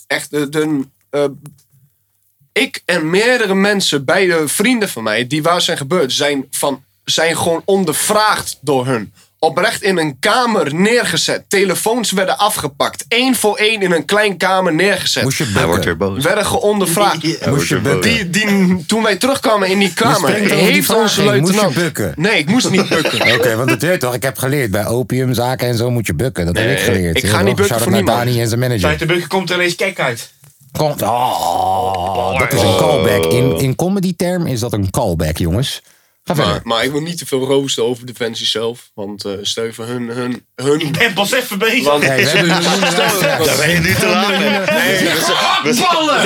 [0.07, 0.49] echt de...
[0.49, 0.81] de
[1.11, 1.25] eh,
[2.53, 7.37] ik en meerdere mensen, beide vrienden van mij, die waar zijn gebeurd, zijn, van, zijn
[7.37, 9.13] gewoon ondervraagd door hun.
[9.41, 11.45] Oprecht in een kamer neergezet.
[11.49, 13.05] Telefoons werden afgepakt.
[13.09, 15.23] Eén voor één in een klein kamer neergezet.
[15.23, 16.15] Moest je Hij wordt weer bukken.
[16.15, 16.25] boos.
[16.25, 17.47] werden geondervraagd.
[17.47, 18.01] Moest je bukken.
[18.13, 21.41] Die, die, toen wij terugkwamen in die kamer, heeft onze heen.
[21.41, 21.75] Moest je luitenant...
[21.75, 22.13] bukken?
[22.17, 23.35] Nee, ik moest niet bukken.
[23.35, 26.15] Oké, want dat weet je toch, ik heb geleerd bij opiumzaken en zo moet je
[26.15, 26.47] bukken.
[26.47, 27.17] Dat heb ik geleerd.
[27.23, 28.19] ik ga niet bukken voor naar niemand.
[28.19, 28.99] Dani en zijn Bij manager.
[28.99, 30.31] de bukken komt er ineens kek uit.
[30.73, 33.25] Komt, oh, dat is een callback.
[33.33, 35.83] In, in comedy term is dat een callback, jongens.
[36.29, 36.61] Ga Maar, verder.
[36.65, 38.91] maar ik wil niet te veel roosten over Defensie zelf.
[38.95, 40.09] Want eh stel je voor hun...
[40.09, 41.85] hun, hun Ik ben pas even bezig.
[41.85, 42.81] want, Hey, we hebben miljoenen
[43.45, 44.39] Daar ben je nu te laat mee.
[44.39, 46.25] Nee, Ballen!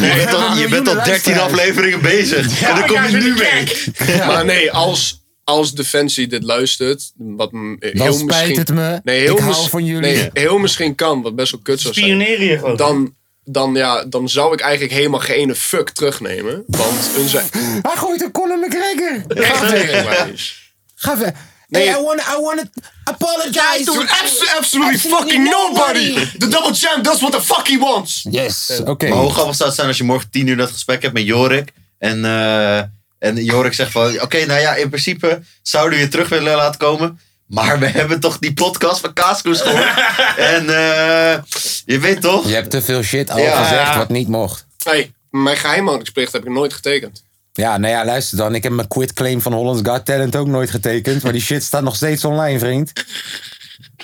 [0.00, 2.62] Je bent al, je bent al 13 afleveringen bezig.
[2.62, 4.18] En dan kom je nu mee.
[4.26, 9.00] Maar nee, als, als Defensie dit luistert, wat heel Dan spijt misschien, het me.
[9.04, 10.00] Nee, heel Ik hou mis- van jullie.
[10.00, 12.06] Nee, heel misschien kan, wat best wel kut zou zijn.
[12.06, 12.76] Spioneren je gewoon.
[12.76, 13.14] Dan,
[13.44, 16.62] dan, ja, dan zou ik eigenlijk helemaal geen fuck terugnemen.
[16.66, 17.46] Want hun zijn
[17.88, 19.22] Hij gooit een Conor McGregor.
[19.42, 20.72] echt tegenwijs.
[20.94, 21.32] Ga ver.
[21.68, 24.06] Nee, Hey, I want I want to apologize.
[24.20, 26.14] Abs- absolutely fucking nobody!
[26.38, 28.26] The double champ does what the fuck he wants!
[28.30, 29.08] Yes, oké.
[29.08, 31.24] Maar hoe grappig zou het zijn als je morgen tien uur dat gesprek hebt met
[31.24, 31.72] Jorik.
[31.98, 32.78] En, eh,
[33.18, 36.78] en Jorik zegt van, oké, nou ja, in principe zouden we je terug willen laten
[36.78, 37.20] komen.
[37.46, 39.92] Maar we hebben toch die podcast van Kaaskoes gehoord.
[40.54, 41.42] en eh,
[41.84, 42.46] je weet toch?
[42.48, 43.62] Je hebt te veel shit al Ja.
[43.64, 44.66] gezegd wat niet mocht.
[44.82, 47.24] Hey, mijn geheimhoudingsplicht heb ik nooit getekend.
[47.52, 48.54] Ja, nou ja, luister dan.
[48.54, 51.22] Ik heb mijn quitclaim van Holland's Got Talent ook nooit getekend.
[51.22, 52.92] Maar die shit staat nog steeds online, vriend.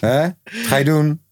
[0.01, 0.20] Hè?
[0.22, 0.32] Wat
[0.66, 1.22] ga je doen?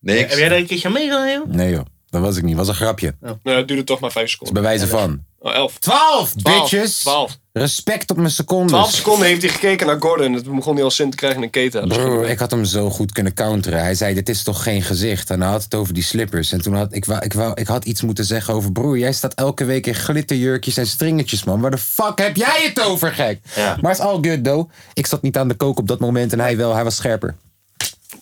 [0.00, 0.20] Niks.
[0.20, 1.46] Heb jij daar een keertje aan meegedaan, joh?
[1.46, 2.56] Nee joh, dat was ik niet.
[2.56, 3.16] was een grapje.
[3.42, 4.54] Nee, het duurde toch maar vijf seconden.
[4.54, 5.24] Bij wijze van.
[5.42, 5.78] Oh, elf.
[5.78, 6.60] 12, Twaalf.
[6.60, 6.98] bitches.
[6.98, 7.38] Twaalf.
[7.52, 8.70] Respect op mijn secondes.
[8.70, 10.34] 12 seconden heeft hij gekeken naar Gordon.
[10.34, 11.88] En toen begon hij al zin te krijgen in een keten.
[11.88, 13.80] Broer, ik had hem zo goed kunnen counteren.
[13.80, 15.30] Hij zei, dit is toch geen gezicht?
[15.30, 16.52] En hij had het over die slippers.
[16.52, 18.72] En toen had ik, wou, ik, wou, ik had iets moeten zeggen over...
[18.72, 21.60] Broer, jij staat elke week in glitterjurkjes en stringetjes, man.
[21.60, 23.40] Waar de fuck heb jij het over, gek?
[23.56, 23.76] Ja.
[23.80, 24.70] Maar het is all good, though.
[24.92, 26.74] Ik zat niet aan de kook op dat moment en hij wel.
[26.74, 27.36] Hij was scherper.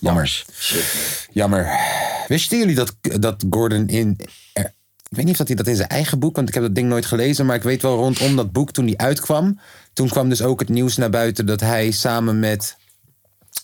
[0.00, 0.44] Jammer.
[1.32, 1.68] Jammer.
[2.28, 4.20] Wisten jullie dat, dat Gordon in...
[5.08, 6.36] ik weet niet of dat hij dat in zijn eigen boek...
[6.36, 7.46] want ik heb dat ding nooit gelezen...
[7.46, 9.60] maar ik weet wel rondom dat boek toen die uitkwam...
[9.92, 11.46] toen kwam dus ook het nieuws naar buiten...
[11.46, 12.76] dat hij samen met...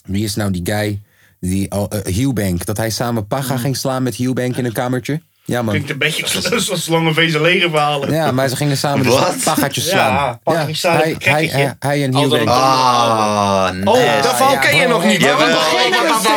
[0.04, 1.02] Wie is nou die guy?
[1.40, 2.64] Die, oh, eh, Hughbank.
[2.64, 5.20] Dat hij samen Paga ging slaan met Hughbank in een kamertje.
[5.46, 5.74] Ja, man.
[5.74, 6.26] Klinkt een beetje
[6.60, 8.12] zoals lange vezel leger verhalen.
[8.12, 9.36] Ja, maar ze gingen samen dus Wat?
[9.44, 10.74] Paggaatjes Ja, slaan.
[10.74, 12.48] Slaan, hij, hij, hij, hij en Hughbank.
[12.48, 13.86] Ah, nee.
[13.86, 15.22] Oh, dat verhaal ja, ken je bro, nog niet.
[15.22, 15.58] Wacht, jawel.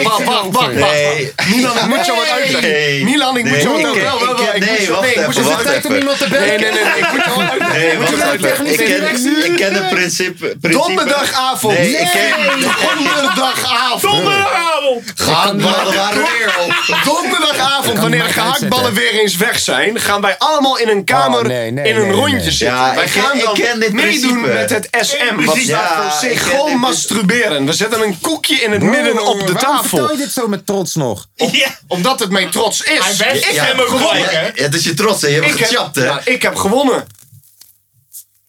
[0.04, 1.48] wacht, wacht.
[1.50, 3.04] Milan, ik moet je wat uitleggen.
[3.04, 4.60] Milan, ik moet je wat uitleggen.
[4.60, 6.48] nee, je- wacht even, moet je tijd om iemand te bellen.
[6.48, 8.00] nee, nee, nee, ik moet je wat uitleggen.
[8.00, 8.66] Moet je uitleggen.
[8.66, 10.58] Ik ken, Direct ik ken het principe.
[10.60, 10.70] principe.
[10.70, 11.78] Donderdagavond.
[11.78, 12.60] Nee, ik ken...
[12.96, 14.02] Donderdagavond.
[14.02, 15.12] Donderdagavond!
[15.16, 16.98] Gehaktballen waren weer op.
[17.04, 18.94] Donderdagavond, wanneer de gehaktballen.
[18.98, 22.02] Weer eens weg zijn, gaan wij allemaal in een kamer Oh, nee, nee, in een
[22.02, 22.52] nee, rondje nee.
[22.52, 22.68] zitten.
[22.68, 24.54] Ja, wij ik ken- gaan ik dan ken dit meedoen principe.
[24.54, 25.36] met het SM.
[25.36, 25.64] Wat Precies.
[25.68, 27.66] staat Ja, voor ik ken synchroon dit- masturberen.
[27.66, 29.88] We zetten een koekje in het midden op de waarom tafel.
[29.98, 31.28] vertel je dit zo met trots nog?
[31.36, 31.68] Ja.
[31.88, 33.00] Omdat het mijn trots is.
[33.06, 34.32] Hij werd- ik ja, heb maar gewonnen.
[34.32, 35.28] Ja, het is je trots, hè?
[35.28, 36.04] Je hebt Ik hem heb, gechapt, hè?
[36.06, 37.08] ja, ik heb gewonnen.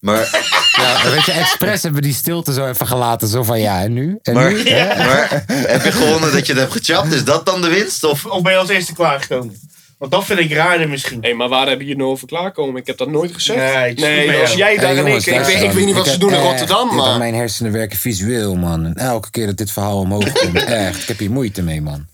[0.01, 0.29] Maar,
[0.79, 3.29] Ja, weet je, expres hebben we die stilte zo even gelaten.
[3.29, 4.19] Zo van ja, en nu?
[4.23, 4.69] En maar, nu?
[4.69, 5.07] Hè?
[5.07, 7.13] maar heb je gewonnen dat je het hebt gechapt?
[7.13, 8.05] Is dat dan de winst?
[8.05, 8.25] Of?
[8.27, 9.61] Of ben je als eerste klaargekomen?
[9.99, 11.19] Want dat vind ik raarder misschien.
[11.23, 12.81] Hé, maar waar hebben je nou over klaarkomen?
[12.81, 13.97] Ik heb dat nooit gezegd.
[14.01, 15.35] Nee, als jij daar Hey, en jongens, ik.
[15.35, 17.19] Ik, weet, ik weet niet wat ze doen in echt- Rotterdam, maar...
[17.19, 18.85] Mijn hersenen werken visueel, man.
[18.87, 21.03] En elke keer dat dit verhaal omhoog komt, echt.
[21.03, 22.07] Ik heb hier moeite mee, man.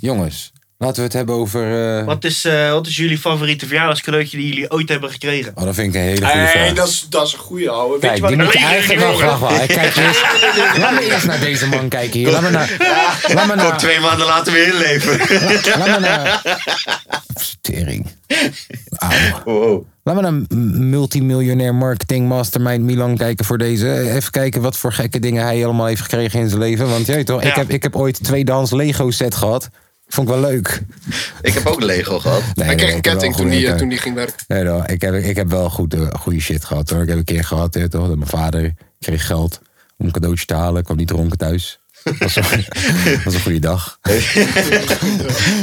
[0.00, 1.96] Jongens, laten we het hebben over...
[1.98, 5.52] eh, Wat is, eh, wat is jullie favoriete verjaardagscadeautje die jullie ooit hebben gekregen?
[5.54, 6.72] Oh, dat vind ik een hele goede Nee, vraag.
[6.72, 7.92] dat is, dat is een goeie, ouwe.
[7.92, 8.30] Weet Kijk, je wat?
[8.30, 9.50] die moet je eigenlijk wel graag wel.
[9.62, 10.22] Ik Kijk eerst,
[10.78, 12.30] laat me eerst naar deze man kijken hier.
[12.30, 12.76] Laat me naar...
[13.34, 13.78] Laat me Kom naar...
[13.78, 15.18] twee maanden later weer inleven.
[15.78, 16.42] Laat me naar...
[17.60, 18.06] Tering.
[18.96, 19.42] Auw.
[19.44, 19.84] Wow.
[20.02, 24.10] Laat me naar multimiljonair marketing mastermind Milan kijken voor deze.
[24.10, 26.88] Even kijken wat voor gekke dingen hij allemaal heeft gekregen in zijn leven.
[26.88, 29.68] Want jij toch, ik, heb, ik heb ooit tweedehands Lego set gehad.
[30.06, 30.82] Vond ik wel leuk.
[31.42, 32.42] Ik heb ook Lego gehad.
[32.54, 34.44] Nee, nee, kreeg een ik ketting toen die, ik toen die ging werken.
[34.48, 37.02] Nee, ik, heb, ik heb wel goede, goede shit gehad hoor.
[37.02, 39.60] Ik heb een keer gehad, hè, toch, dat mijn vader kreeg geld
[39.96, 40.84] om een cadeautje te halen.
[40.84, 41.78] kwam niet dronken thuis.
[42.04, 42.64] Dat was, een-
[43.14, 43.98] dat was een goede dag.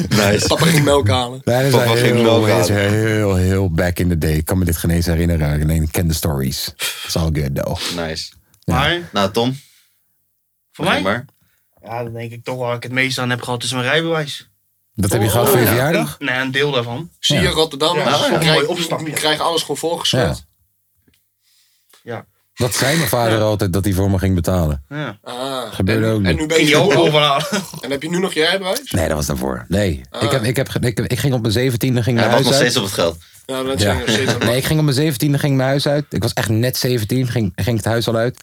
[0.10, 0.46] Nice.
[0.48, 1.41] Papa ging melk halen.
[1.44, 2.89] Nee, dat is Papa ging heel, melk heel, halen.
[2.94, 4.34] heel, heel back in the day.
[4.34, 5.62] Ik kan me dit geen eens herinneren.
[5.62, 6.74] Alleen ik ken de stories.
[6.78, 7.80] It's all good though.
[7.96, 8.32] Nice.
[8.66, 9.58] Maar, Nou, Tom.
[10.72, 11.02] voor mij?
[11.02, 11.26] Maar.
[11.84, 14.50] Ja, dan denk ik toch waar ik het meest aan heb gehad is mijn rijbewijs.
[14.96, 15.70] Dat heb je gehad voor je ja.
[15.70, 16.16] verjaardag?
[16.20, 17.10] Nee, een deel daarvan.
[17.20, 17.48] Zie je.
[17.48, 17.98] Rotterdam?
[17.98, 18.04] Ja,
[18.42, 18.66] Ja,
[19.04, 20.44] we krijgen alles gewoon voorgeschot.
[22.04, 22.26] Ja.
[22.54, 24.84] Dat zei mijn vader altijd dat hij voor me ging betalen.
[24.90, 25.18] ja.
[25.24, 27.46] Ah, Gebeurde en, ook En nu ben je ook overhalen?
[27.82, 28.92] En heb je nu nog je rijbewijs?
[28.92, 29.66] Nee, dat was daarvoor.
[29.68, 30.02] Nee.
[30.10, 30.24] Ah.
[30.24, 32.60] Ik, heb, ik, heb, ik, ik ging op mijn zeventiende ging Hij mijn wacht nog
[32.60, 33.08] huis steeds uit.
[33.08, 33.58] op het geld.
[33.60, 33.94] Ja, dat Ja.
[33.94, 36.06] nog steeds Nee, ik ging op mijn zeventiende ging mijn huis uit.
[36.10, 38.40] Ik was echt net 17, ging, ging ik het huis al uit.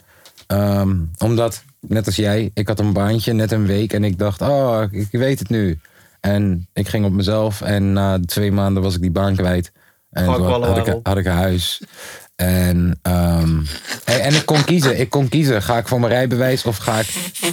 [0.46, 3.92] Ehm, omdat, net als jij, ik had een baantje, net een week.
[3.92, 5.78] En ik dacht, oh, ik weet het nu.
[6.20, 7.60] En ik ging op mezelf.
[7.60, 9.72] En na twee maanden was ik die baan kwijt.
[10.10, 11.06] En Fuck, had ik, waarop.
[11.06, 11.80] had ik een huis.
[12.36, 13.58] En, ehm,
[14.04, 15.00] en, en ik kon kiezen.
[15.00, 15.62] Ik kon kiezen.
[15.62, 17.06] Ga ik voor mijn rijbewijs of ga ik...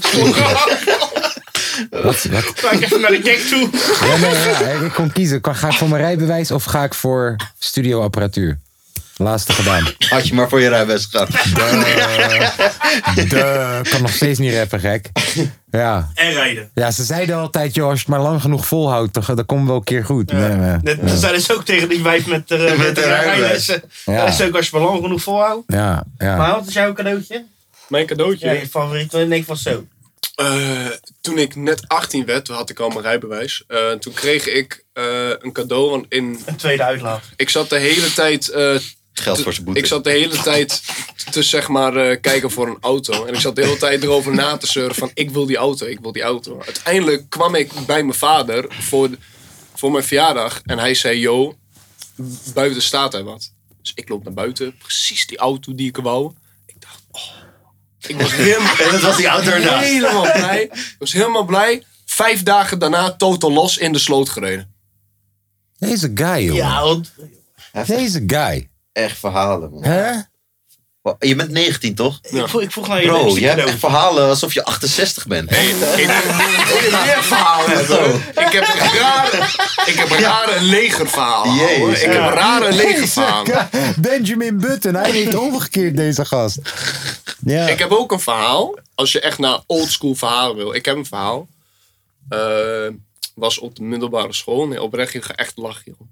[1.91, 3.69] Wat, wat, Ga ik even naar de gek toe.
[4.09, 5.39] ja, nee, ja, ik kon kiezen.
[5.41, 8.59] Ga ik voor mijn rijbewijs of ga ik voor studioapparatuur?
[9.17, 9.83] Laatste gedaan.
[10.09, 11.27] Had je maar voor je rijbewijs gegaan.
[13.29, 15.09] Duh, kan nog steeds niet rappen, gek.
[15.71, 16.11] Ja.
[16.13, 16.71] En rijden.
[16.73, 19.67] ja, ze zeiden altijd, joh, als je het maar lang genoeg volhoudt, dan, dan komt
[19.67, 20.31] wel een keer goed.
[20.31, 20.77] Nee, nee.
[20.81, 23.83] Net, dat zeiden ze ook tegen die wijf met, de met, Met de de rijlessen.
[24.05, 24.25] Ja.
[24.25, 25.63] Dat is ook als je maar lang genoeg volhoudt.
[25.67, 26.35] Ja, ja.
[26.37, 27.45] Maar wat is jouw cadeautje?
[27.87, 28.45] Mijn cadeautje.
[28.45, 29.11] Ja, je favoriet?
[29.11, 29.85] Denk ik van zo.
[30.35, 30.85] Eh,
[31.21, 33.63] toen ik net 18 werd, toen had ik al mijn rijbewijs.
[33.67, 35.89] Eh, toen kreeg ik eh, een cadeau.
[35.89, 37.23] Want in, Een tweede uitlaat.
[37.35, 38.51] ik zat de hele tijd.
[39.21, 39.79] Geld voor zijn boete.
[39.79, 40.81] ik zat de hele tijd
[41.31, 43.25] te zeg maar eh, kijken voor een auto.
[43.25, 45.85] En ik zat de hele tijd erover na te zeuren van ik wil die auto,
[45.85, 46.61] ik wil die auto.
[46.65, 49.09] Uiteindelijk kwam ik bij mijn vader voor,
[49.75, 50.61] voor mijn verjaardag.
[50.65, 51.55] En hij zei, yo,
[52.53, 53.51] buiten staat er wat.
[53.81, 56.33] Dus ik loop naar buiten, precies die auto die ik wou.
[56.65, 57.21] Ik dacht, oh.
[58.07, 59.85] Ik was helemaal, En dat was die auto ernaast.
[59.85, 60.61] helemaal blij.
[60.61, 61.83] Ik was helemaal blij.
[62.05, 64.75] Vijf dagen daarna totaal los in de sloot gereden.
[65.77, 66.55] Deze guy, jongen.
[66.55, 67.13] Ja, want
[67.85, 68.69] Deze guy.
[68.97, 69.83] Echt verhalen, man.
[69.83, 70.11] Hè?
[71.19, 72.19] Je bent 19, toch?
[72.21, 75.51] ik, vroeg, ik vroeg naar je Bro, hebt echt verhalen alsof je 68 bent.
[75.51, 78.15] Ik heb meer verhalen.
[78.15, 78.63] Ik heb
[78.99, 79.37] rare,
[79.85, 81.53] ik heb rare legerverhalen.
[81.53, 81.77] Jezus.
[81.77, 81.91] hoor.
[81.91, 83.69] Ik heb rare legerverhalen.
[84.01, 86.59] Benjamin Button, hij heeft omgekeerd deze gast.
[87.45, 87.67] Ja.
[87.67, 88.75] Ik heb ook een verhaal.
[88.95, 90.73] Als je echt naar oldschool verhalen wil.
[90.73, 91.47] Ik heb een verhaal.
[92.29, 92.87] Eh,
[93.35, 94.67] was op de middelbare school.
[94.67, 96.07] Nee, oprecht, je gaat echt lachen, joh.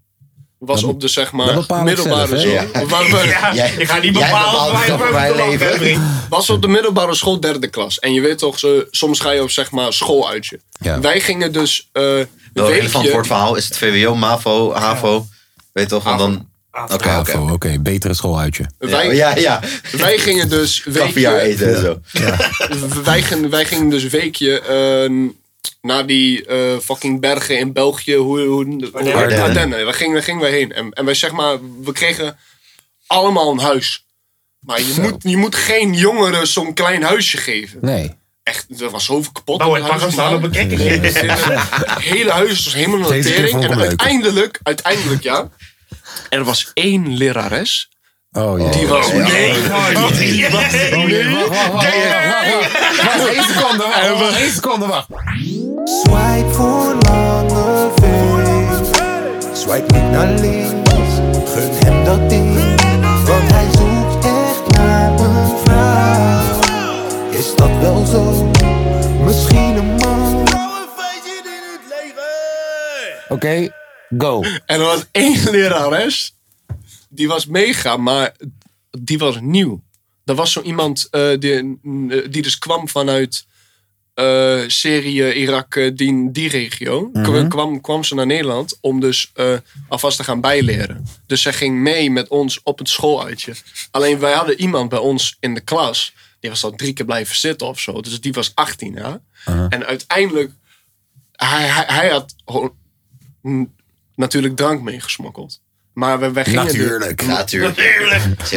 [0.59, 2.51] Was Dat- op de, zeg maar, ik middelbare school.
[3.23, 6.01] Ja, je gaat niet bepalen waar mijn leven.
[6.29, 7.99] was op de middelbare school derde klas.
[7.99, 10.59] En je weet toch, zo, soms ga je op zeg maar schooluitje.
[10.79, 10.99] Ja.
[10.99, 13.55] Wij gingen dus eh een Wel relevant voor het verhaal.
[13.55, 15.25] Is het VWO, MAVO, HAVO?
[15.73, 16.05] Weet toch?
[16.11, 16.47] En dan...
[16.93, 17.79] Oké, oké.
[17.79, 18.65] Betere schooluitje.
[18.77, 19.61] Wij, Ja, ja.
[19.91, 21.39] wij gingen dus weekje...
[21.39, 21.99] eten en zo.
[23.03, 24.61] wij, gingen, wij gingen dus weekje
[25.85, 28.15] naar die eh, fucking bergen in België.
[28.15, 29.41] Hoe, hoe, hoe, Ardennen.
[29.41, 29.85] Ardennen.
[29.85, 30.73] Daar gingen, daar gingen wij heen.
[30.73, 32.37] En, en wij zeg maar, we kregen
[33.07, 34.05] allemaal een huis.
[34.59, 37.79] Maar je moet, je moet geen jongeren zo'n klein huisje geven.
[37.81, 38.15] Nee.
[38.43, 39.61] Echt, er was zoveel kapot.
[39.61, 40.79] In het op een kekker.
[40.79, 43.51] Het hele huis was helemaal een Deze keer tering.
[43.51, 45.49] vond ik En uiteindelijk, uiteindelijk ja.
[46.29, 47.89] Er was één lerares.
[48.37, 48.71] Oh ja.
[48.71, 49.11] Die was...
[49.11, 50.19] Nee, Wacht, wacht, wacht,
[50.51, 51.71] wacht.
[53.03, 53.83] Wacht, één seconde,
[54.17, 55.07] wacht, één seconde, wacht.
[55.85, 58.03] Swipe voor lange V.
[59.57, 60.69] Swipe niet naar links.
[61.53, 62.53] Gun hem dat ding.
[63.25, 66.59] Want hij zoekt echt naar een vrouw.
[67.31, 68.51] Is dat wel zo?
[69.23, 70.43] Misschien een man.
[73.29, 73.69] Oké,
[74.17, 74.41] go.
[74.65, 76.34] En er was één lerares.
[77.15, 78.35] Die was mega, maar
[78.99, 79.83] die was nieuw.
[80.25, 81.79] Er was zo iemand eh, die,
[82.29, 83.45] die dus kwam vanuit
[84.13, 87.09] eh, Syrië, Irak, eh, die, die regio.
[87.23, 89.53] Kwa- kwam, kwam ze naar Nederland om dus eh,
[89.87, 91.05] alvast te gaan bijleren.
[91.25, 93.53] Dus zij ging mee met ons op het schooluitje.
[93.91, 96.13] Alleen wij hadden iemand bij ons in de klas.
[96.39, 98.01] Die was al drie keer blijven zitten of zo.
[98.01, 99.21] Dus die was 18, ja.
[99.69, 100.51] En uiteindelijk,
[101.31, 102.35] hij, hij, hij had
[104.15, 105.61] natuurlijk drank meegesmokkeld.
[105.95, 106.67] Maar wij, wij gingen...
[106.67, 107.25] de- Natuurlijk.
[107.25, 107.77] Natuurlijk.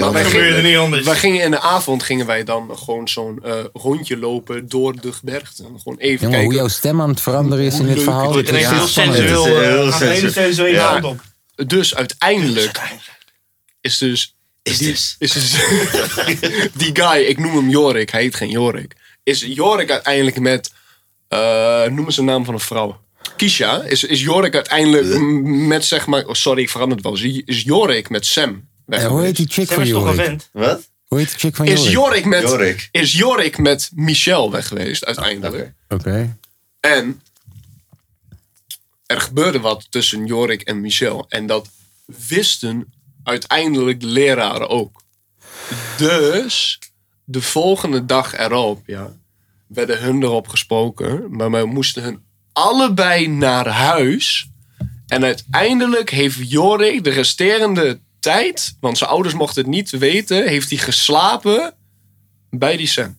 [0.01, 1.05] maar wij gingen, niet anders.
[1.07, 5.12] wij gingen in de avond gingen wij dan gewoon zo'n eh, rondje lopen door de
[5.12, 5.64] gebergten.
[5.82, 6.57] Gewoon even Jongen, hoe kijken.
[6.57, 8.36] jouw stem aan het veranderen is in dit verhaal.
[8.36, 9.45] Het is heel sensueel.
[9.45, 10.72] Heel eh, sensueel.
[10.72, 11.01] Ja.
[11.03, 11.20] op.
[11.66, 12.80] Dus uiteindelijk
[13.80, 14.34] is dus...
[14.62, 15.16] Is die, dus.
[15.18, 15.51] is dus
[16.82, 18.95] die guy, ik noem hem Jorik, hij heet geen Jorik.
[19.22, 20.72] Is Jorik uiteindelijk met...
[21.28, 23.01] eh noem eens een naam van een vrouw.
[23.37, 23.83] Kisha.
[23.83, 26.26] Is, is Jorik uiteindelijk m- met zeg maar...
[26.26, 27.14] Oh, sorry, ik verander het wel.
[27.16, 29.53] Is- Is Jorik met Sam weg Ja, hoe heet die geweest?
[29.59, 30.26] chick Sam van is toch een Jorik?
[30.26, 30.49] vent?
[30.53, 30.89] Wat?
[31.07, 31.93] Hoe heet die chick van Is Jorik?
[31.93, 32.89] Jorik met, Jorik.
[32.93, 35.72] Is Jorik met Michel weg geweest uiteindelijk.
[35.89, 36.37] Oké.
[36.81, 37.22] En
[39.07, 41.26] er gebeurde wat tussen Jorik en Michel.
[41.29, 41.68] En dat
[42.29, 42.93] wisten
[43.24, 45.03] uiteindelijk de leraren ook.
[45.97, 46.79] Dus
[47.24, 49.12] de volgende dag erop, ja,
[49.66, 51.26] werden hun erop gesproken.
[51.37, 52.22] Maar wij moesten hun
[52.64, 54.48] allebei naar huis.
[55.06, 60.68] En uiteindelijk heeft Jorik de resterende tijd, want zijn ouders mochten het niet weten, heeft
[60.70, 61.74] hij geslapen
[62.50, 63.16] bij die Sam.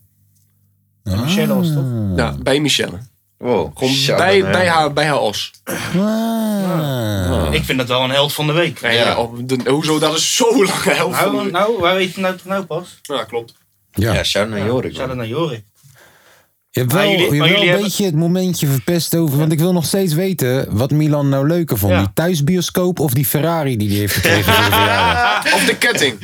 [1.04, 1.86] Michelle was toch?
[2.16, 3.00] Ja, bij Michelle.
[3.38, 3.78] Wow.
[3.78, 5.52] Gewoon bij, bij, haar, bij haar os.
[5.64, 7.48] Ah.
[7.52, 8.80] Ik vind dat wel een held van de week.
[8.92, 12.04] Ja, op de- hoezo, dat is zo lang helft van Nou, de- nou, waar weet
[12.08, 13.00] je het nou toch nou pas?
[13.02, 13.54] Ja, klopt.
[13.92, 14.14] Ja.
[14.14, 14.94] Ja, shout naar Jorik.
[14.96, 15.18] Shout man.
[15.18, 15.64] out naar Jorik.
[16.72, 19.38] Je hebt wel, jullie- je hebt maar wel een hebben- beetje het momentje verpest over.
[19.38, 21.94] Want ik wil nog steeds weten wat Milan nou leuker vond.
[21.94, 22.00] Ja.
[22.00, 25.54] Die thuisbioscoop of die Ferrari die hij heeft gekregen voor de verjaardag?
[25.56, 26.20] Of de ketting.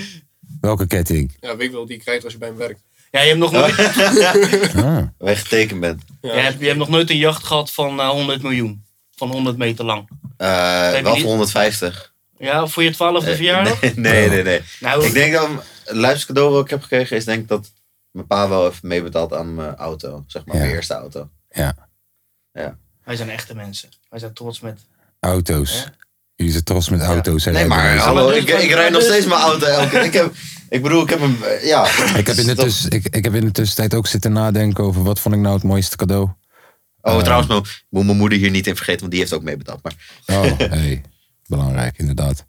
[0.62, 1.38] Welke ketting?
[1.40, 2.80] Ja, weet ik wel, die krijgt als je bij hem werkt.
[3.12, 3.78] Ja, je hebt nog nooit,
[4.76, 4.84] Ah.
[5.18, 6.02] Waar je getekend bent.
[6.22, 8.84] je hebt, je hebt nog nooit een jacht gehad van eh, 100 miljoen.
[9.16, 10.10] Van 100 meter lang.
[10.38, 10.48] Eh,
[10.96, 12.14] je wel voor 150.
[12.38, 12.98] Ja, voor je 12e
[13.30, 13.82] Eh, verjaardag?
[13.82, 14.44] Nee, nee, nee.
[14.44, 14.62] nee.
[14.80, 15.50] Nou, Ik denk dat
[15.86, 17.72] het luister cadeau wat ik heb gekregen is denk ik dat
[18.16, 20.24] mijn pa wel even meebetaald aan mijn auto.
[20.28, 20.62] Zeg maar Ja.
[20.62, 21.30] mijn eerste auto.
[21.50, 21.76] Ja,
[23.04, 23.90] wij zijn echte mensen.
[24.10, 24.80] Wij zijn trots met...
[25.20, 25.90] auto's.
[26.36, 27.46] Jullie zijn trots met auto's.
[27.46, 30.04] hè, Nee, maar hallo, dus- ik, ik rijd nog steeds mijn auto elke keer.
[30.04, 30.34] Ik, heb,
[30.70, 31.86] ik bedoel, ik heb hem, eh, ja.
[32.18, 35.04] Ik heb, in de tuss- ik, ik heb in de tussentijd ook zitten nadenken over
[35.04, 36.30] wat vond ik nou het mooiste cadeau.
[37.02, 39.44] Oh, trouwens, mo- ik moet mijn moeder hier niet in vergeten, want die heeft ook
[39.44, 39.84] meebetaald.
[39.84, 39.94] Maar
[40.26, 41.02] Oh, hey,
[41.48, 42.46] belangrijk inderdaad.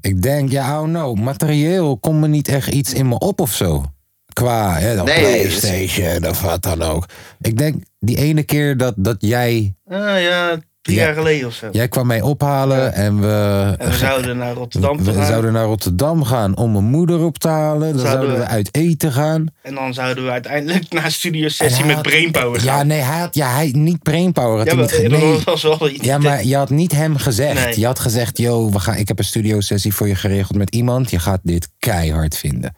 [0.00, 3.54] Ik denk, ja, oh no, materieel komt me niet echt iets in me op of
[3.54, 3.92] zo.
[4.38, 7.04] Qua hè, dan Nee, PlayStation of wat dan ook.
[7.40, 11.04] Ik denk, die ene keer dat, dat jij, Ah ja, drie Ja.
[11.04, 11.68] jaar geleden of zo.
[11.72, 15.26] jij kwam mij ophalen en we, En we zouden naar Rotterdam we gaan.
[15.26, 17.88] zouden naar Rotterdam gaan om mijn moeder op te halen.
[17.92, 19.46] Dan Zouden zouden we we- uit eten gaan.
[19.62, 22.86] En dan zouden we uiteindelijk naar studio sessie met had- Brainpower Ja, gaan.
[22.86, 24.58] nee, hij had, ja, hij, niet Brainpower.
[24.58, 25.38] Had Ja, maar niet, nee.
[25.44, 26.04] was wel iets.
[26.04, 27.64] Ja, maar je had niet hem gezegd.
[27.64, 27.78] Nee.
[27.80, 31.10] Je had gezegd, yo, we gaan, ik heb een studiosessie voor je geregeld met iemand.
[31.10, 32.74] Je gaat dit keihard vinden.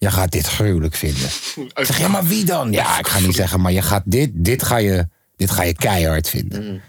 [0.00, 1.28] Je gaat dit gruwelijk vinden.
[1.74, 2.72] Ik zeg, ja, maar wie dan?
[2.72, 5.74] Ja, ik ga niet zeggen, maar je gaat dit, dit ga je, dit ga je
[5.74, 6.82] keihard vinden.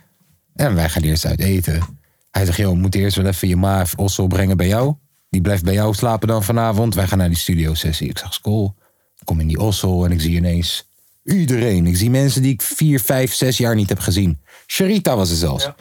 [0.56, 2.00] En wij gaan eerst uit eten.
[2.32, 4.96] Hij zegt, joh, we moeten eerst wel even je ma Ossel brengen bij jou.
[5.30, 6.96] Die blijft bij jou slapen dan vanavond.
[6.96, 8.10] Wij gaan naar die studiosessie.
[8.10, 8.76] Ik zeg, school.
[9.20, 10.88] Ik kom in die Ossel en ik zie ineens
[11.24, 11.88] iedereen.
[11.88, 14.42] Ik zie mensen die ik vier, vijf, zes jaar niet heb gezien.
[14.68, 15.64] Sharita was er zelfs.
[15.64, 15.76] Ja.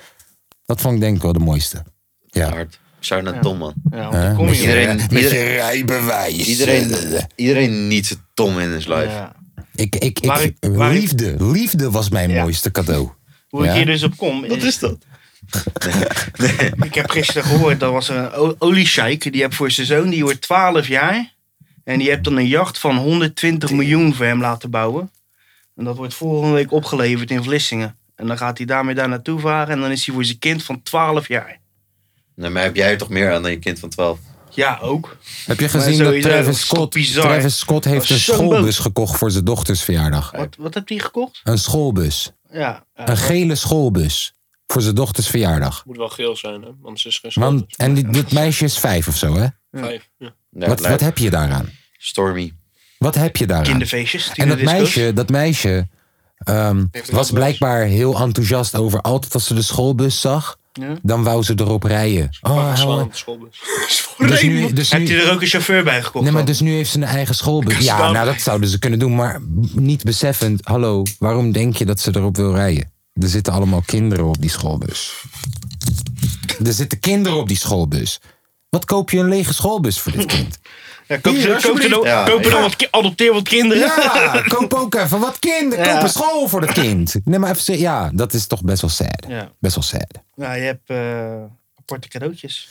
[0.67, 1.85] Dat vond ik denk ik wel de mooiste.
[2.27, 2.51] Ja.
[2.51, 2.80] Hard.
[3.01, 3.75] Shout naar Tom, man.
[3.91, 4.23] Ja, want Hè?
[4.27, 6.47] dan kom je Met je- Iedereen- met je iedereen- rijbewijs.
[6.49, 6.95] Iedereen,
[7.35, 9.05] iedereen niet zijn Tom in his life.
[9.09, 9.33] Ja.
[9.75, 11.37] Ik, ik, ik, Waar ik- waar ik- liefde.
[11.53, 12.43] Liefde was mijn Ja.
[12.43, 13.09] mooiste cadeau.
[13.49, 13.75] Hoe ik Ja?
[13.77, 14.49] hier dus op kom.
[14.49, 14.97] Wat is dat?
[16.85, 19.33] Ik heb gisteren gehoord, dat was een o- oliesheik.
[19.33, 21.35] Die heeft voor zijn zoon, die wordt 12 jaar.
[21.85, 25.11] En die heeft dan een jacht van 120 miljoen voor hem laten bouwen.
[25.77, 27.97] En dat wordt volgende week opgeleverd in Vlissingen.
[28.17, 29.75] En dan gaat hij daarmee daar naartoe varen.
[29.75, 31.59] En dan is hij voor zijn kind van 12 jaar.
[32.41, 34.19] Nee, maar heb jij er toch meer aan dan je kind van 12?
[34.51, 35.17] Ja, ook.
[35.47, 37.23] Heb je gezien dat sowieso, dat Travis is toch Scott, bizar?
[37.25, 38.85] Travis Scott heeft een zo'n schoolbus boot.
[38.87, 40.31] gekocht voor zijn dochters verjaardag?
[40.31, 41.41] Wat, wat heeft hij gekocht?
[41.45, 42.33] Een schoolbus.
[42.53, 42.85] Ja.
[42.95, 44.35] ja, Een gele schoolbus.
[44.67, 45.85] Voor zijn dochters verjaardag.
[45.87, 46.69] Moet wel geel zijn, hè?
[46.83, 47.77] Anders is geen schuld.
[47.77, 49.47] en die, dit meisje is vijf of zo, hè?
[49.73, 50.09] Vijf.
[50.19, 50.35] Ja.
[50.51, 50.93] Ja, Wat, lijp.
[50.93, 51.71] wat heb je daaraan?
[51.99, 52.53] Stormy.
[52.99, 53.65] Wat heb je daaraan?
[53.67, 54.31] kinderfeestjes.
[54.35, 55.89] En dat meisje, dat meisje
[56.39, 60.59] ehm, was blijkbaar heel enthousiast over altijd als ze de schoolbus zag.
[60.73, 60.97] Ja.
[61.03, 62.29] Dan wou ze erop rijden.
[62.41, 63.63] Oh, Oh, schoolbus.
[64.19, 66.25] dus nu, dus nu, hij er ook een chauffeur bij gekocht?
[66.25, 66.51] nee, maar dan?
[66.53, 67.79] dus nu heeft ze een eigen schoolbus.
[67.79, 69.15] Ja, nou dat zouden ze kunnen doen.
[69.15, 69.41] Maar
[69.73, 72.93] niet beseffend, hallo, waarom denk je dat ze erop wil rijden?
[73.13, 75.25] Er zitten allemaal kinderen op die schoolbus.
[76.65, 78.21] Er zitten kinderen op die schoolbus.
[78.69, 80.59] Wat koop je een lege schoolbus voor dit kind?
[81.11, 81.91] Ja, koop Hier, ze- koop ze alsjeblieft.
[81.95, 82.25] dan- Ja.
[82.25, 83.83] koop dan wat adopteer wat kinderen.
[83.87, 85.85] Ja, koop ook even wat kinderen.
[85.85, 85.93] Ja.
[85.93, 87.15] Koop een school voor dat kind.
[87.25, 89.25] Nee, maar even, zeggen, ja, dat is toch best wel sad.
[89.29, 89.53] Ja.
[89.59, 90.13] Best wel sad.
[90.35, 91.43] Nou, je hebt eh,
[91.79, 92.69] aparte cadeautjes.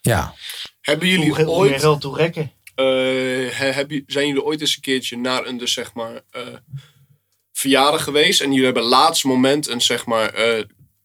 [0.00, 0.34] Ja.
[0.82, 2.52] Hoe jullie hoe ooit, geld toe rekken.
[2.74, 6.42] eh, heb je, zijn jullie ooit eens een keertje naar een, dus zeg maar, eh,
[7.52, 10.64] verjaardag geweest en jullie hebben laatste moment een, zeg maar, eh,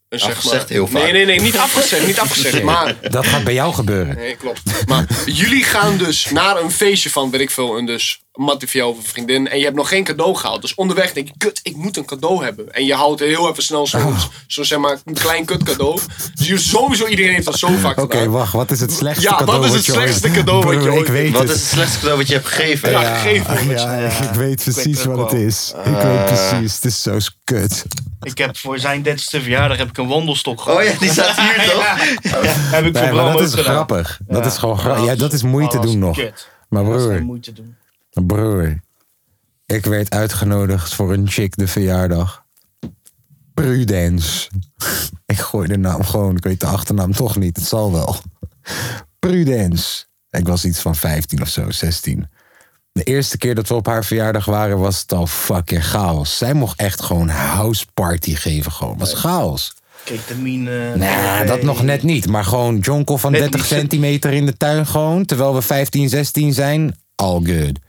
[0.10, 1.03] zeg Afgezegd maar, heel vaak.
[1.03, 4.16] Nee, nee, nee, niet afgezegd, niet afgezegd, maar Dat gaat bij jou gebeuren.
[4.16, 4.88] Nee, klopt.
[4.88, 8.80] Maar jullie gaan dus naar een feestje van, weet ik veel, een dus mattie van
[8.80, 9.48] jou of een vriendin.
[9.48, 10.62] En je hebt nog geen cadeau gehaald.
[10.62, 12.72] Dus onderweg denk je, kut, ik moet een cadeau hebben.
[12.74, 14.20] En je houdt heel even snel zo'n, Oh.
[14.48, 16.00] zo zeg maar, een klein kut cadeau.
[16.36, 18.54] Dus je, sowieso iedereen heeft dat zo vaak Oké, wacht.
[18.54, 20.74] Wat is het slechtste Ja, wat cadeau is het wat je ooit- slechtste cadeau wat
[20.74, 21.52] je Broer, ooit- Ik weet Wat het.
[21.52, 22.92] is het slechtste cadeau wat je hebt gegeven?
[22.92, 23.54] Ja, ja, gegeven
[24.02, 25.74] ja, ik weet precies het wat het is.
[25.86, 26.74] Ik weet precies.
[26.76, 27.86] Het is zo kut.
[28.22, 30.78] Ik heb voor zijn 30ste verjaardag heb ik een wandelstok gehad.
[30.80, 31.84] Oh ja, die staat hier toch?
[32.44, 34.20] Ja, heb ik Nee, voor dat is grappig.
[34.28, 34.50] Dat Ja.
[34.52, 35.06] is gewoon grappig.
[35.06, 36.18] Ja, dat is moeite is doen nog.
[36.70, 37.76] Maar Dat is broer, geen moeite doen.
[38.22, 38.80] Broer.
[39.66, 42.43] Ik werd uitgenodigd voor een chick de verjaardag.
[43.53, 44.49] Prudence.
[45.26, 46.36] Ik gooi de naam gewoon.
[46.36, 47.55] Ik weet de achternaam toch niet.
[47.55, 48.16] Het zal wel.
[49.20, 50.05] Prudence.
[50.30, 52.30] Ik was iets van 15 of zo, 16.
[52.91, 56.38] De eerste keer dat we op haar verjaardag waren, was het al fucking chaos.
[56.38, 58.72] Zij mocht echt gewoon house party geven.
[58.72, 58.97] Gewoon.
[58.97, 59.76] was chaos.
[60.03, 60.95] Ketamine.
[60.95, 61.47] Nee, DHT.
[61.47, 62.28] dat nog net niet.
[62.28, 63.70] Maar gewoon jonkel van Net 30 niet.
[63.70, 65.26] centimeter in de tuin gewoon.
[65.26, 66.97] Terwijl we 15, 16 zijn.
[67.16, 67.80] All good.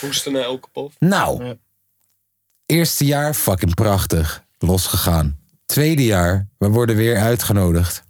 [0.00, 0.92] Hoesten naar elke pof.
[0.98, 1.44] Nou.
[1.44, 1.54] Ja.
[2.66, 4.44] Eerste jaar, fucking prachtig.
[4.58, 5.38] Losgegaan.
[5.66, 8.02] Tweede jaar, we worden weer uitgenodigd.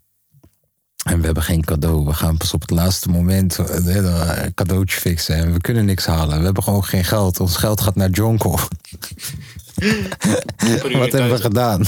[1.05, 2.05] En we hebben geen cadeau.
[2.05, 5.37] We gaan pas op het laatste moment eh, een cadeautje fixen.
[5.37, 6.39] En we kunnen niks halen.
[6.39, 7.41] We hebben gewoon geen geld.
[7.41, 8.51] Ons geld gaat naar Jonko.
[10.99, 11.85] Wat hebben we gedaan?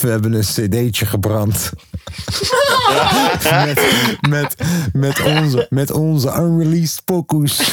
[0.00, 1.70] We hebben een cd'tje gebrand.
[3.66, 3.80] met,
[4.28, 4.54] met,
[4.92, 7.58] met, onze, met onze unreleased pokoes.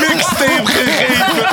[0.00, 1.44] Mixtape gegeven.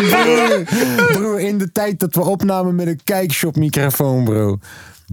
[0.08, 0.64] broer,
[1.12, 4.58] broer, in de tijd dat we opnamen met een kijkshop microfoon, bro.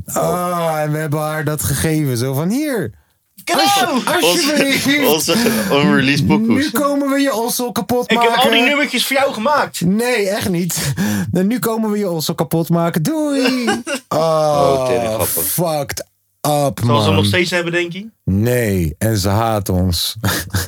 [0.05, 2.17] Oh, en we hebben haar dat gegeven.
[2.17, 2.91] Zo van, hier.
[3.45, 4.01] Cadeau!
[4.21, 5.05] Alsjeblieft.
[5.13, 5.35] Onze
[5.71, 6.71] unreleased Nu pokoes.
[6.71, 8.31] komen we je ossel kapot Ik maken.
[8.33, 9.81] heb al die nummertjes voor jou gemaakt.
[9.81, 10.93] Nee, echt niet.
[11.31, 13.03] En nu komen we je ossel kapot maken.
[13.03, 13.65] Doei.
[14.09, 15.43] Oh, tering grappig.
[15.43, 16.05] fucked
[16.41, 17.25] up, Zal ze nog man.
[17.25, 18.07] steeds hebben, denk je?
[18.23, 20.15] Nee, en ze haat ons.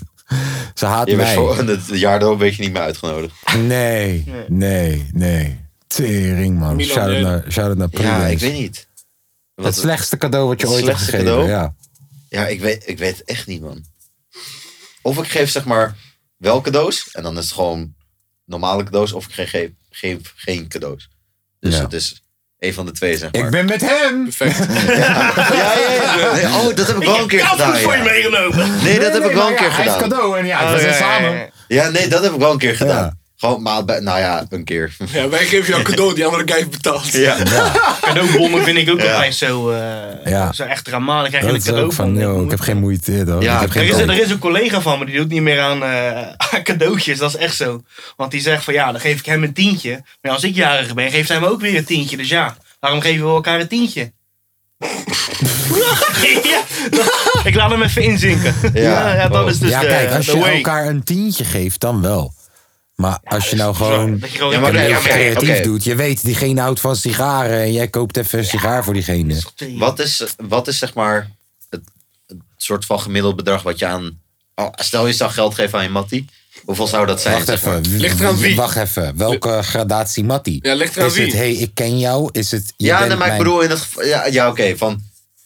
[0.74, 1.34] ze haat Je mij.
[1.36, 3.34] voor het jaar erop weet je niet meer uitgenodigd.
[3.58, 5.60] Nee, nee, nee.
[5.88, 6.82] Tering, man.
[6.82, 8.88] Shout-out naar, shout naar Ja, ik weet niet.
[9.56, 11.26] Het slechtste cadeau wat je ooit hebt slechtste gegeven.
[11.32, 11.50] cadeau?
[11.50, 11.74] Ja.
[12.30, 13.86] Ja, ik weet, ik weet het echt niet, man.
[15.02, 15.96] Of ik geef zeg maar
[16.38, 17.10] wel cadeaus.
[17.12, 17.94] En dan is het gewoon
[18.46, 19.12] normale cadeaus.
[19.14, 21.10] Of ik geef, geef, geef geen cadeaus.
[21.60, 21.82] Dus Ja.
[21.82, 22.22] het is
[22.60, 23.46] een van de twee, zeg maar.
[23.46, 24.24] Ik ben met hem.
[24.24, 24.58] Perfect.
[24.98, 26.34] Ja, ja, ja.
[26.34, 27.78] Nee, oh, dat heb ik wel een keer gedaan.
[27.78, 28.04] voor je Ja.
[28.04, 28.84] meegenomen.
[28.84, 30.10] Nee, dat heb ik wel een keer Hij heeft gedaan.
[30.10, 31.52] cadeau en ja, Oh, we zijn ja, ja, samen.
[31.68, 33.20] Ja, nee, dat heb ik wel een keer gedaan.
[33.40, 33.48] Ja.
[33.48, 34.96] Gewoon, maar, bij- nou ja, een keer.
[35.12, 37.12] Ja, wij geven jou een cadeau, die andere guy heeft betaald.
[37.12, 37.38] Ja.
[38.02, 39.14] Cadeaubonnen vind ik ook Ja.
[39.14, 39.80] altijd zo, eh,
[40.26, 40.52] Ja.
[40.54, 41.32] zo echt dramatisch.
[41.32, 41.94] Dan krijg je Dat een is ook cadeau
[42.26, 43.12] van, yo, ik heb geen moeite.
[43.12, 43.22] Ja,
[43.56, 45.60] ik heb Er geen is, er is een collega van me die doet niet meer
[45.62, 46.18] aan, eh,
[46.54, 47.18] aan cadeautjes.
[47.18, 47.82] Dat is echt zo.
[48.16, 50.04] Want die zegt van ja, dan geef ik hem een tientje.
[50.22, 52.18] Maar als ik jarig ben, geeft hij me ook weer een tientje.
[52.18, 54.12] Dus ja, waarom geven we elkaar een tientje?
[56.44, 58.56] ja, dat- ik laat hem even inzinken.
[58.74, 60.56] Ja, ja, dat is dus ja, de, kijk, als je way.
[60.56, 62.34] elkaar een tientje geeft, dan wel.
[62.98, 65.84] Maar als je nou gewoon Dat je gewoon Ja, maar heel creatief doet.
[65.84, 69.42] Je weet, diegene houdt van sigaren en jij koopt even een sigaar voor diegene.
[69.78, 71.32] Wat is, wat is zeg maar
[71.70, 71.82] het,
[72.28, 74.20] het soort van gemiddeld bedrag wat je aan...
[74.56, 76.26] oh, stel je zou geld geven aan je mattie.
[76.66, 77.34] Hoeveel zou dat zijn?
[77.34, 77.80] Wacht zeg maar?
[77.80, 77.98] even.
[78.00, 78.56] Ligt eraan wie.
[78.56, 79.18] Wacht even.
[79.18, 80.60] Welke gradatie Mattie?
[80.62, 81.36] Ja, ligt eraan Is het, wie.
[81.36, 82.30] hey, ik ken jou?
[82.32, 84.06] Is het, je Ja, bent nee, maar ik bedoel in het geval...
[84.06, 84.78] Ja, ja oké.
[84.78, 85.02] van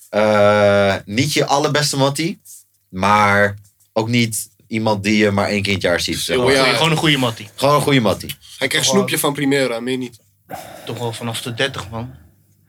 [0.10, 2.42] eh, niet je allerbeste mattie.
[2.90, 3.58] Maar
[3.94, 6.18] ook niet iemand die je maar één keer in het jaar ziet.
[6.20, 6.52] Zeg maar.
[6.52, 6.60] Ja.
[6.62, 7.50] Goeie- Gewoon een goede mattie.
[7.56, 8.36] Gewoon een goede mattie.
[8.58, 10.20] Hij krijgt snoepje van Primera, meer niet.
[10.86, 12.14] Toch wel vanaf de 30 man.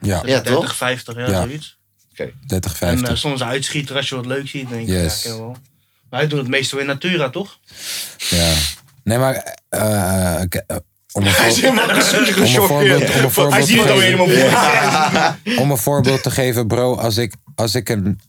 [0.00, 0.76] Ja, Ja, 30, toch?
[0.76, 1.42] 50, ja, Ja.
[1.42, 1.78] zoiets.
[2.46, 3.09] 30, En 50.
[3.09, 4.62] eh, soms een uitschieter als je wat leuk ziet.
[4.62, 5.22] Dan denk ik, Yes.
[5.22, 5.57] ja, wel.
[6.11, 7.59] Maar hij doet het meestal in Natura, toch?
[8.18, 8.53] ja.
[9.05, 9.57] Nee, maar...
[9.68, 10.76] eh, eh, eh,
[11.12, 13.22] om een, Hij is helemaal om een voorbeeld, een te geven-
[15.59, 18.20] om een voorbeeld te geven, bro, als ik, als ik een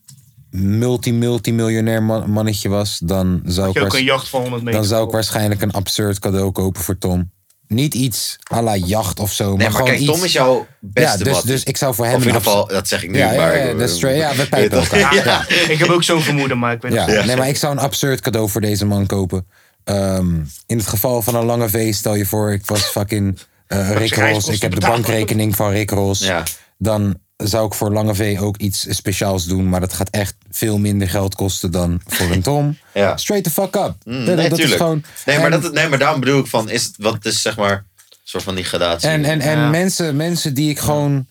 [0.53, 4.79] multi-multimiljonair man- mannetje was, dan zou, ik ook een jacht van 100 meter.
[4.79, 7.31] dan zou ik waarschijnlijk een absurd cadeau kopen voor Tom.
[7.67, 10.11] Niet iets à la jacht of zo, Nee, maar, maar gewoon kijk, iets...
[10.11, 12.67] Tom is jouw beste ja, dus, dus ik zou voor hem Of in ieder geval,
[12.67, 13.17] dat zeg ik nu.
[13.17, 14.15] Ja, ja, maar, ja, dat is true.
[14.15, 15.15] Ja, we pijpen elkaar.
[15.25, 15.49] Ja.
[15.49, 18.21] Ik heb ook zo'n vermoeden, maar ik weet Ja, nee, maar ik zou een absurd
[18.21, 19.47] cadeau voor deze man kopen.
[19.83, 20.35] Ehm,
[20.65, 24.15] in het geval van een lange V, stel je voor, ik was fucking eh Rick
[24.15, 24.47] Ross.
[24.47, 26.23] Ik heb de bankrekening van Rick Ross.
[26.23, 26.43] Ja.
[26.77, 29.69] Dan zou ik voor lange V ook iets speciaals doen.
[29.69, 32.77] Maar dat gaat echt veel minder geld kosten dan voor een Tom.
[32.93, 33.17] Ja.
[33.17, 33.95] Straight the fuck up.
[34.03, 35.03] Mm, dat, nee, dat is gewoon.
[35.25, 37.57] Nee, maar, en- dat, nee, maar daarom bedoel ik van, is het, wat is zeg
[37.57, 39.09] maar, een soort van die gradatie.
[39.09, 39.69] En, en, en Ja.
[39.69, 41.25] mensen, mensen die ik gewoon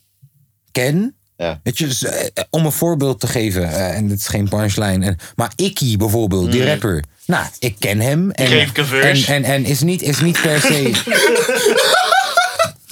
[0.71, 1.15] ken.
[1.37, 1.59] Ja.
[1.63, 5.05] Weet je, dus, eh, om een voorbeeld te geven, eh, en dit is geen punchline.
[5.05, 6.51] En, maar Ikkie bijvoorbeeld, Mm.
[6.51, 7.03] die rapper.
[7.25, 8.31] Nou, ik ken hem.
[8.31, 9.33] En, geef ik een en, verse.
[9.33, 10.91] en, en is, niet, is niet per se.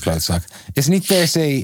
[0.01, 0.43] Klootzak.
[0.73, 1.63] Is niet per se eh,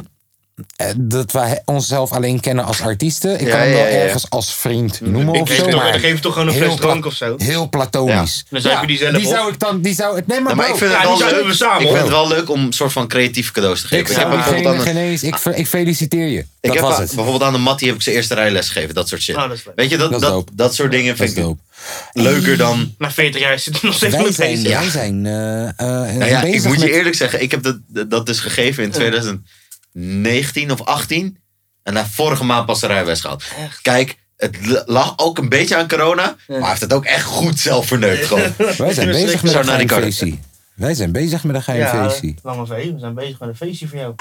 [0.98, 3.34] dat wij onszelf alleen kennen als artiesten.
[3.34, 3.94] Ik Ja, kan hem wel ja, ja.
[3.96, 5.64] ergens als vriend noemen Ik of geef zo.
[5.68, 7.36] toch- maar dan geef je toch gewoon een fles drank of zo?
[7.38, 8.46] Heel platonisch.
[8.50, 9.34] Dan zuip je die zelf die op.
[9.34, 10.28] zou ik dan, die zou het.
[10.28, 11.46] Nee, maar, Ja, maar bro, ik vind Ja, het wel leuk.
[11.46, 14.04] we samen, ik vind het wel leuk om een soort van creatieve cadeaus te geven.
[14.06, 15.24] ik Ik, heb zou bijvoorbeeld aan eens.
[15.24, 16.40] Ik, ver- ik feliciteer je.
[16.40, 17.08] ik dat heb was het.
[17.16, 18.96] bijvoorbeeld aan een Mattie heb ik zijn eerste rijles gegeven.
[18.96, 19.36] Dat soort shit.
[19.36, 19.76] Oh, dat is leuk.
[19.76, 21.56] Weet je, dat, Dat dat, soort dingen Dat vind ik
[22.14, 22.96] leuker dan...
[22.98, 24.80] Na 40 jaar zit er nog steeds zijn, bezig.
[24.80, 28.26] wij zijn eh, eh, Nou ja, ik moet je eerlijk zeggen, ik heb dat, dat
[28.26, 28.92] dus gegeven in
[29.98, 31.38] 2019 of 18.
[31.84, 33.44] En na vorige maand pas de rijbewijs gehad.
[33.82, 36.36] Kijk, het lag ook een beetje aan corona.
[36.48, 38.26] Maar hij heeft het ook echt goed zelf verneukt.
[38.26, 38.54] Gewoon.
[38.78, 40.38] Wij zijn bezig met een feestje.
[40.74, 42.36] Wij zijn bezig met een geheim Ja, feestje.
[42.44, 44.16] Lange V, we zijn bezig met een feestje voor jou.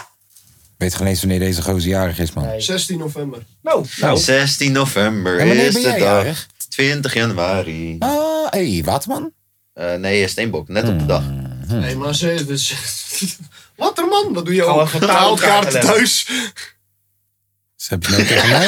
[0.77, 2.45] Weet geen eens wanneer deze gozer jarig is, man.
[2.45, 2.61] Nee.
[2.61, 3.43] 16 november.
[3.63, 4.19] Nou, nou.
[4.19, 5.99] 16 november En is ben de dag.
[5.99, 6.47] jarig?
[6.69, 7.97] 20 januari.
[7.99, 8.11] Ah,
[8.51, 9.33] hé, hey, Waterman?
[9.73, 10.69] Eh, nee, Steenbok.
[10.69, 11.23] Net op de dag.
[11.69, 12.45] Nee, maar ze...
[12.47, 12.75] Dus,
[13.77, 14.89] wat er man, wat doe je ook?
[14.89, 16.29] Taalkaarten taalkaarten thuis.
[17.77, 18.67] Dus heb je het nou tegen mij?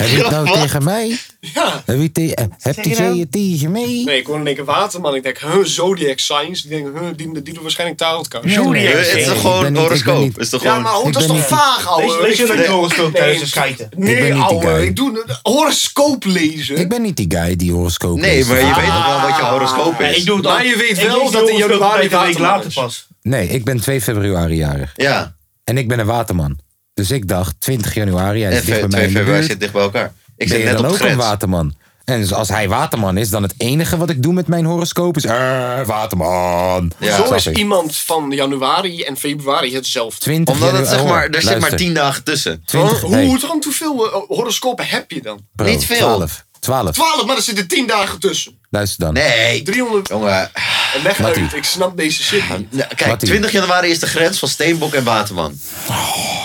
[0.00, 1.18] heb je het nou tegen mij?
[1.40, 1.82] Ja.
[1.86, 3.18] Heb je, te, eh, heb je nou?
[3.20, 4.02] het tegen mij?
[4.04, 5.14] Nee, ik hoorde in één keer Waterman.
[5.14, 6.64] Ik denk, huh, Zodiac Signs.
[6.64, 8.44] Ik denk, huh, die, die doen waarschijnlijk taalkaart.
[8.44, 8.72] Nee, Zodiac.
[8.72, 10.20] nee, het is nee, toch gewoon horoscoop?
[10.20, 10.82] niet- Is toch Ja, gewoon...
[10.84, 12.22] maar hoe, dat is ben toch vaag, ouwe?
[12.22, 13.88] Lees, je je horoscoop Nee, thuis en schijten?
[13.90, 14.66] ben niet Nee, die ouwe.
[14.66, 14.82] guy.
[14.86, 16.76] Ik doe een horoscoop lezen.
[16.76, 18.48] Ik ben niet die guy die horoscoop Nee, leest.
[18.48, 20.16] maar je weet toch wel wat je horoscoop Ja, is?
[20.16, 22.72] ik doe het Maar je weet wel dat de in horoscoop januari een Waterman later
[22.72, 23.06] pas.
[23.22, 24.92] Nee, ik ben 2 februari jarig.
[24.96, 26.58] Ja, En ik ben een waterman.
[26.98, 29.50] Dus ik dacht, 20 januari, hij is dicht bij 2 mij in de februari buurt.
[29.50, 30.06] zit dicht bij elkaar.
[30.06, 31.24] Ik Ben zit je net dan op ook de een grens.
[31.28, 31.74] waterman?
[32.04, 35.16] En dus als hij waterman is, dan het enige wat ik doe met mijn horoscoop
[35.16, 35.24] is...
[35.24, 36.92] eh, waterman.
[36.98, 37.16] Ja.
[37.16, 37.56] Zo Snap is ik.
[37.58, 40.20] iemand van januari en februari hetzelfde.
[40.20, 41.78] 20 Omdat het januari- zeg maar, oh, er zit maar luister.
[41.78, 42.62] 10 dagen tussen.
[42.64, 45.40] 20, Hoe, nee, hoe dan hoeveel eh, horoscopen heb je dan?
[45.56, 45.96] bro, niet veel.
[45.98, 46.44] 12.
[46.60, 46.90] 12.
[46.94, 48.58] 12, maar er zitten 10 dagen tussen.
[48.70, 49.14] Luister dan.
[49.14, 50.08] Nee, 300.
[50.08, 50.50] jongen.
[50.94, 51.42] En leg Mattie.
[51.42, 52.72] uit, ik snap deze shit niet.
[52.72, 53.28] Nou, Kijk, Mattie.
[53.28, 55.60] 20 januari is de grens van Steenbok en Waterman.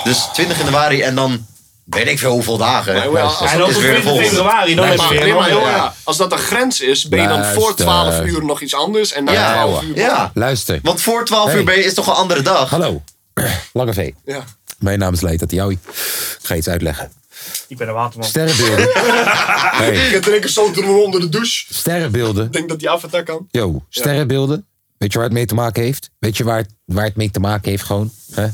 [0.04, 1.46] Dus 20 januari en dan
[1.84, 3.12] weet ik veel hoeveel dagen.
[3.12, 4.30] Maar, als En dat dan is op weer de 20 volgende.
[4.36, 5.70] februari, dan Nee, is het Maar, weer nee, een maar andere.
[5.72, 7.86] heel, ja, als dat een grens is, ben je dan voor Luister.
[7.86, 9.96] 12 uur nog iets anders en na Ja, 12 uur.
[9.98, 10.32] ja.
[10.34, 10.80] Luister.
[10.84, 11.58] Want voor 12 Hey.
[11.58, 12.70] uur ben je, is toch een andere dag?
[12.70, 13.04] Hallo.
[13.74, 14.12] Lange V.
[14.26, 14.44] Ja.
[14.80, 15.74] Mijn naam is Leita Tiawi.
[15.74, 15.90] Ik
[16.42, 17.12] ga je iets uitleggen.
[17.68, 18.28] Ik ben een waterman.
[18.28, 18.90] Sterrenbeelden.
[19.82, 21.74] hey, Ik drink een zo doen onder de douche.
[21.74, 22.46] sterrenbeelden.
[22.46, 23.48] Ik denk dat die avatar kan.
[23.52, 24.66] Yo, sterrenbeelden.
[24.98, 26.10] Weet je waar het mee te maken heeft?
[26.20, 28.12] Weet je waar het, waar het mee te maken heeft gewoon?
[28.32, 28.48] Hè?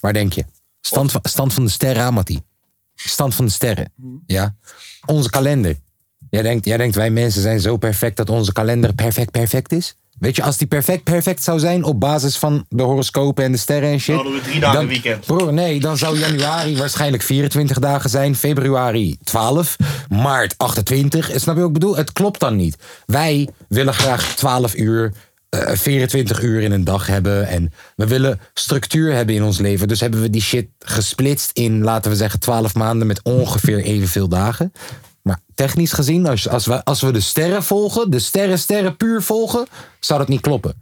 [0.00, 0.44] Waar denk je?
[0.80, 2.40] Stand van, stand van de sterren, Amati.
[2.94, 3.92] Stand van de sterren.
[4.26, 4.54] Ja.
[5.06, 5.76] Onze kalender.
[6.30, 9.96] Jij denkt, jij denkt, wij mensen zijn zo perfect dat onze kalender perfect perfect is?
[10.18, 13.58] Weet je, als die perfect perfect zou zijn op basis van de horoscopen en de
[13.58, 14.14] sterren en shit.
[14.14, 15.26] Dan hadden we drie dagen dan- weekend.
[15.26, 19.76] Broer, nee, dan zou januari waarschijnlijk 24 dagen zijn, februari 12,
[20.08, 21.30] maart 28.
[21.34, 21.96] Snap je wat ik bedoel?
[21.96, 22.76] Het klopt dan niet.
[23.06, 25.12] Wij willen graag 12 uur,
[25.48, 27.46] eh, 24 uur in een dag hebben.
[27.48, 29.88] En we willen structuur hebben in ons leven.
[29.88, 34.28] Dus hebben we die shit gesplitst in, laten we zeggen, 12 maanden met ongeveer evenveel
[34.28, 34.72] dagen.
[35.26, 39.22] Maar technisch gezien, als, als, we, als we de sterren volgen, de sterren, sterren puur
[39.22, 39.66] volgen,
[40.00, 40.74] zou dat niet kloppen.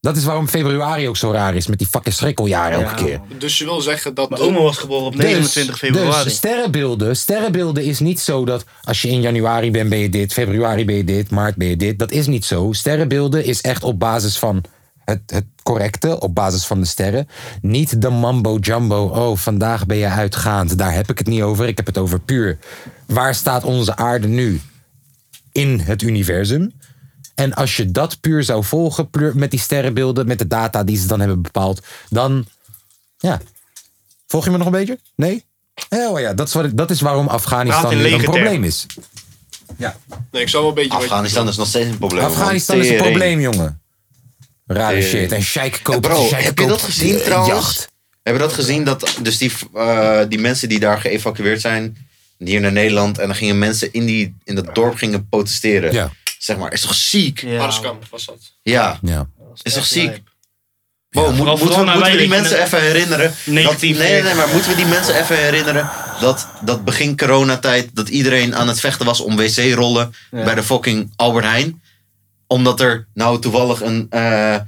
[0.00, 3.20] Dat is waarom februari ook zo raar is met die fucking schrikkeljaar elke keer.
[3.38, 4.30] Dus je wil zeggen dat...
[4.30, 6.24] Mijn oma was geboren op 29 februari.
[6.24, 10.32] Dus sterrenbeelden, sterrenbeelden is niet zo dat als je in januari bent, ben je dit,
[10.32, 11.98] februari ben je dit, maart ben je dit.
[11.98, 12.72] Dat is niet zo.
[12.72, 14.62] Sterrenbeelden is echt op basis van
[15.10, 17.28] het, het correcte, op basis van de sterren.
[17.62, 20.78] Niet de mambo jumbo, oh vandaag ben je uitgaand.
[20.78, 22.58] Daar heb ik het niet over, ik heb het over puur.
[23.06, 24.60] Waar staat onze aarde nu?
[25.52, 26.72] In het universum.
[27.34, 30.96] En als je dat puur zou volgen, puur met die sterrenbeelden, met de data die
[30.98, 32.44] ze dan hebben bepaald, dan
[33.18, 33.40] ja,
[34.26, 34.98] Volg je me nog een beetje?
[35.14, 35.44] Nee?
[35.88, 38.86] Oh ja, dat is, wat ik- dat is waarom Afghanistan een lege probleem is.
[39.76, 39.96] Ja.
[40.30, 40.98] Nee, ik zou wel een beetje...
[40.98, 42.22] Afghanistan is nog steeds een probleem.
[42.22, 42.30] man.
[42.30, 43.80] Afghanistan is een probleem, jongen.
[44.72, 45.08] Rare Tering.
[45.10, 45.32] shit.
[45.32, 46.00] En Sheikh Eh, koopt...
[46.00, 47.52] Bro, Sheikh heb je dat gezien eh, trouwens?
[47.52, 47.88] jacht.
[48.22, 48.84] Heb je dat gezien?
[48.84, 52.06] Dat dus die, eh, die mensen die daar geëvacueerd zijn,
[52.38, 55.92] hier naar Nederland, en dan gingen mensen in, die, in dat dorp gingen protesteren.
[55.92, 56.10] Ja.
[56.38, 57.40] Zeg maar, is toch ziek?
[57.40, 57.56] Ja.
[58.10, 58.36] Was dat.
[58.62, 59.26] Ja, Ja.
[59.62, 60.22] is toch ziek?
[61.10, 63.26] moet- moeten we, die mensen even herinneren?
[63.26, 65.90] dat, nee, nee, nee, maar moeten we die mensen even herinneren
[66.20, 70.44] dat, dat begin coronatijd, dat iedereen aan het vechten was om wc-rollen Ja.
[70.44, 71.82] bij de fucking Albert Heijn?
[72.50, 74.60] Omdat er nou toevallig een eh, eh,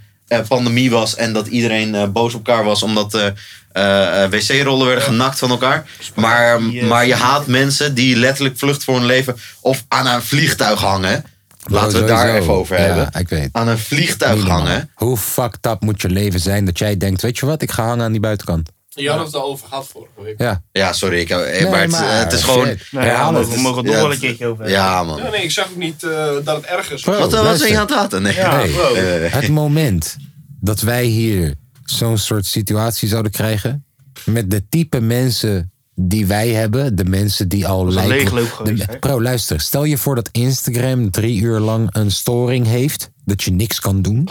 [0.49, 3.27] pandemie was en dat iedereen eh, boos op elkaar was omdat eh,
[3.73, 5.87] eh, eh, wc-rollen werden genakt van elkaar.
[6.15, 10.81] Maar, maar je haat mensen die letterlijk vlucht voor hun leven of aan een vliegtuig
[10.81, 11.25] hangen.
[11.65, 13.21] Laten we het daar even over Ja, hebben.
[13.21, 13.49] ik weet.
[13.53, 14.91] Aan een vliegtuig hangen.
[14.95, 17.85] Hoe fucked up moet je leven zijn dat jij denkt, weet je wat, ik ga
[17.87, 18.69] hangen aan die buitenkant.
[18.95, 20.35] Je had het erover gehad vorige week.
[20.41, 20.63] Ja.
[20.73, 22.77] Ja, sorry, ik, eh, Nee, maar, het, het is gewoon.
[22.91, 23.47] Nou ja, we het.
[23.49, 24.83] mogen- we mogen het nog Ja, wel een keertje over hebben.
[24.83, 25.17] Ja, man.
[25.23, 26.11] Ja, nee, ik zag ook niet eh,
[26.45, 27.03] dat het erg is.
[27.03, 27.69] Bro, Wat, wat zijn luister.
[27.69, 28.23] je aan het praten?
[28.23, 28.35] Nee.
[28.35, 28.95] Ja, Hey, bro.
[29.39, 30.17] Het moment
[30.61, 33.85] dat wij hier zo'n soort situatie zouden krijgen.
[34.25, 36.97] Met de type mensen die wij hebben.
[36.97, 38.09] De mensen die al lijken.
[38.17, 38.99] leegloop de- geweest, hè?
[38.99, 39.61] Bro, luister.
[39.61, 43.11] Stel je voor dat Instagram drie uur lang een storing heeft.
[43.25, 44.29] Dat je niks kan doen.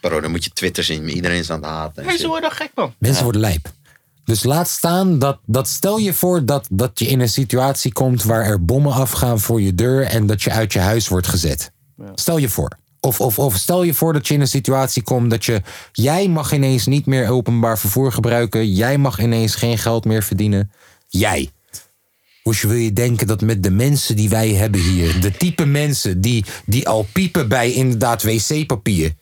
[0.00, 1.08] Bro, dan moet je Twitter zien.
[1.08, 2.18] Iedereen is aan het haten.
[2.18, 2.94] ze worden gek man.
[2.98, 3.68] Mensen worden lijp.
[4.28, 8.22] Dus laat staan dat, dat stel je voor dat, dat je in een situatie komt
[8.22, 11.72] waar er bommen afgaan voor je deur en dat je uit je huis wordt gezet.
[12.14, 12.78] Stel je voor.
[13.00, 15.62] Of, of, of stel je voor dat je in een situatie komt dat je.
[15.92, 18.72] Jij mag ineens niet meer openbaar vervoer gebruiken.
[18.72, 20.70] Jij mag ineens geen geld meer verdienen.
[21.06, 21.50] Jij.
[22.42, 26.20] Hoe wil je denken dat met de mensen die wij hebben hier, de type mensen
[26.20, 29.14] die, die al piepen bij inderdaad wc-papier.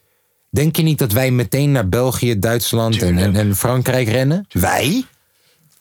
[0.56, 4.46] Denk je niet dat wij meteen naar België, Duitsland en, en, en Frankrijk rennen?
[4.52, 5.04] Wij?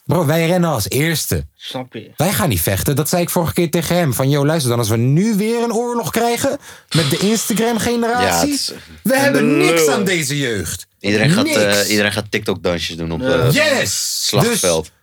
[0.06, 1.46] Bro, wij rennen als eerste.
[1.56, 2.12] Snap je?
[2.18, 2.96] Wij gaan niet vechten.
[2.96, 4.14] Dat zei ik vorige keer tegen hem.
[4.14, 4.80] Van, joh, luister dan.
[4.80, 6.58] Als we nu weer een oorlog krijgen
[6.96, 8.54] met de Instagram-generatie.
[8.54, 8.72] is-
[9.04, 10.88] we hebben niks aan deze jeugd.
[11.00, 14.26] Iedereen gaat, eh, iedereen gaat TikTok-dansjes doen op het Yes!
[14.28, 14.84] slagveld.
[14.84, 14.94] Dus,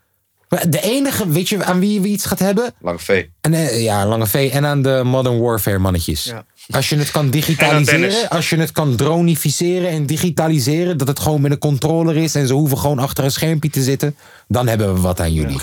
[0.61, 2.74] de enige, weet je aan wie we iets gaat hebben?
[2.80, 3.26] Lange V.
[3.40, 4.50] En, eh, ja, Lange V.
[4.53, 6.24] En aan de Modern Warfare mannetjes.
[6.24, 6.44] Ja.
[6.70, 11.40] Als je het kan digitaliseren, als je het kan dronificeren en digitaliseren, dat het gewoon
[11.40, 14.16] met een controller is en ze hoeven gewoon achter een schermpje te zitten,
[14.48, 15.59] dan hebben we wat aan jullie.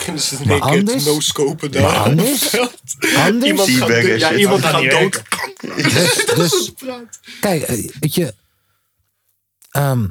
[0.45, 1.05] Maar anders?
[1.05, 1.81] no-scopen daar.
[1.81, 2.57] Maar anders?
[3.17, 3.51] Anders?
[3.51, 5.21] Iemand gaat, ja, iemand Dat gaat dood.
[5.75, 6.71] Dus, dus
[7.41, 8.33] kijk, eh, weet je,
[9.71, 10.07] ehm,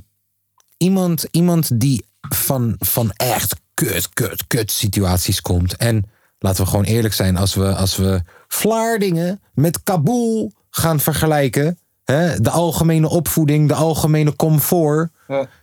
[0.77, 3.55] iemand, iemand die van, van echt
[3.87, 5.77] kut, kut, kut situaties komt.
[5.77, 11.79] En laten we gewoon eerlijk zijn, als we, als we Vlaardingen met Kabul gaan vergelijken.
[12.05, 15.11] Hè, de algemene opvoeding, de algemene comfort.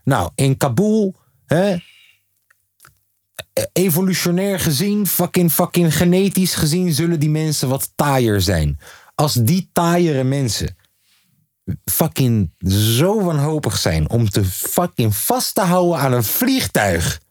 [0.03, 1.75] Nou, in Kabul, hè,
[3.73, 8.79] evolutionair gezien, fucking, fucking genetisch gezien, zullen die mensen wat taaier zijn.
[9.15, 10.77] Als die taaiere mensen
[11.85, 17.23] fucking zo wanhopig zijn om te fucking vast te houden aan een vliegtuig.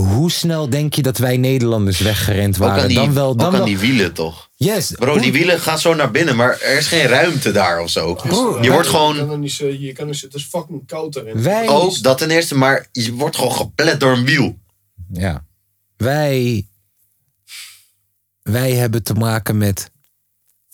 [0.00, 2.82] Hoe snel denk je dat wij Nederlanders weggerend Ook waren?
[2.82, 3.66] aan die, dan wel, dan ook aan wel.
[3.68, 4.50] die wielen toch?
[4.54, 4.90] Yes.
[4.90, 7.90] Bro, hoe- die wielen gaan zo naar binnen, maar er is geen ruimte daar of
[7.90, 8.14] zo.
[8.14, 10.86] Bro, Je wordt Je kan gewoon, er niet zo, je kan er, het is fucking
[10.86, 11.42] koud erin.
[11.42, 14.58] Wij, ook dat ten eerste, maar je wordt gewoon geplet door een wiel.
[15.12, 15.44] ja.
[15.96, 16.66] wij,
[18.42, 19.90] wij hebben te maken met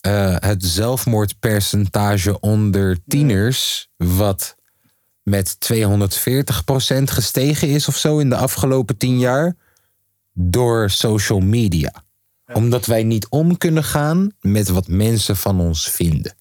[0.00, 4.56] eh, het zelfmoordpercentage onder tieners, wat
[5.22, 9.56] met 240% gestegen is of zo in de afgelopen tien jaar,
[10.32, 12.04] door social media.
[12.52, 16.34] Omdat wij niet om kunnen gaan met wat mensen van ons vinden.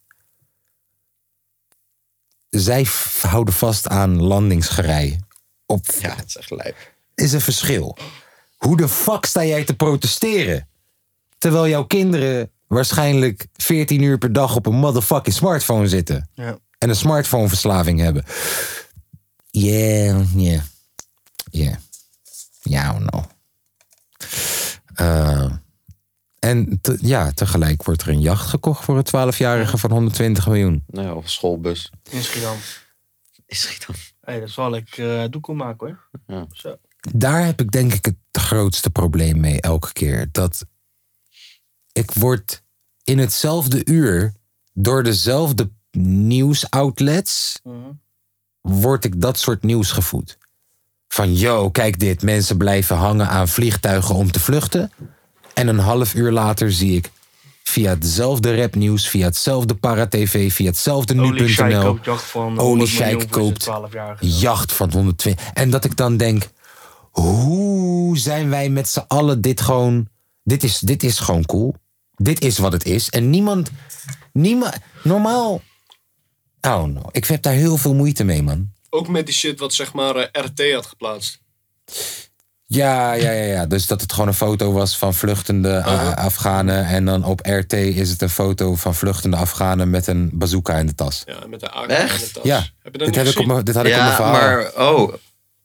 [2.49, 2.87] Zij
[3.21, 5.19] houden vast aan landingsgerij.
[5.65, 6.93] Op Ja, het is echt lijp.
[7.15, 7.97] is een verschil.
[8.57, 10.67] Hoe de fuck sta jij te protesteren?
[11.37, 16.29] Terwijl jouw kinderen waarschijnlijk 14 uur per dag op een motherfucking smartphone zitten.
[16.33, 16.57] Ja.
[16.79, 18.23] En een smartphoneverslaving hebben.
[19.51, 20.61] Yeah, yeah.
[21.51, 21.75] Yeah.
[22.61, 23.23] Ja, I don't know.
[24.95, 25.53] Eh,
[26.39, 29.03] en te- ja, tegelijk wordt er een jacht gekocht voor een
[29.33, 30.83] 12-jarige van 120 miljoen.
[30.87, 31.91] Nou, of schoolbus.
[32.09, 32.57] In Schiedam.
[33.45, 33.95] Is het dan?
[34.21, 36.09] Hé, dat zal ik eh doekoe maken hoor.
[36.27, 36.45] Ja.
[36.51, 36.77] Zo.
[37.15, 40.29] daar heb ik denk ik het grootste probleem mee elke keer.
[40.31, 40.65] Dat
[41.91, 42.63] ik word
[43.03, 44.33] in hetzelfde uur
[44.73, 47.61] door dezelfde nieuwsoutlets
[48.61, 50.37] word ik dat soort nieuws gevoed.
[51.07, 54.91] Van yo, kijk dit, mensen blijven hangen aan vliegtuigen om te vluchten.
[55.53, 57.11] En een half uur later zie ik
[57.63, 61.81] via hetzelfde rapnieuws, via hetzelfde Para-TV, via hetzelfde nu.nl.
[61.81, 64.27] koopt jacht van Olie 100 Sheik miljoen voor koopt zijn 12-jarige.
[64.27, 65.49] jacht van 120.
[65.53, 66.49] En dat ik dan denk,
[67.11, 70.07] hoe zijn wij met z'n allen dit gewoon...
[70.43, 71.75] Dit is, dit is gewoon cool.
[72.15, 73.09] Dit is wat het is.
[73.09, 73.71] En niemand...
[74.33, 75.61] niemand normaal...
[76.61, 78.71] Oh no, ik heb daar heel veel moeite mee, man.
[78.89, 81.39] Ook met die shit wat zeg maar eh, RT had geplaatst.
[82.65, 83.65] Ja, ja, ja, ja.
[83.65, 86.85] Dus dat het gewoon een foto was van vluchtende uh, Afghanen.
[86.85, 90.85] En dan op RT is het een foto van vluchtende Afghanen met een bazooka in
[90.85, 91.23] de tas.
[91.25, 92.19] Ja, met de AK Echt?
[92.21, 92.43] in de tas.
[92.43, 94.31] Ja, Heb je dat dit, heb ik op dit had ik op mijn Ja, verhaal.
[94.33, 95.13] maar, oh.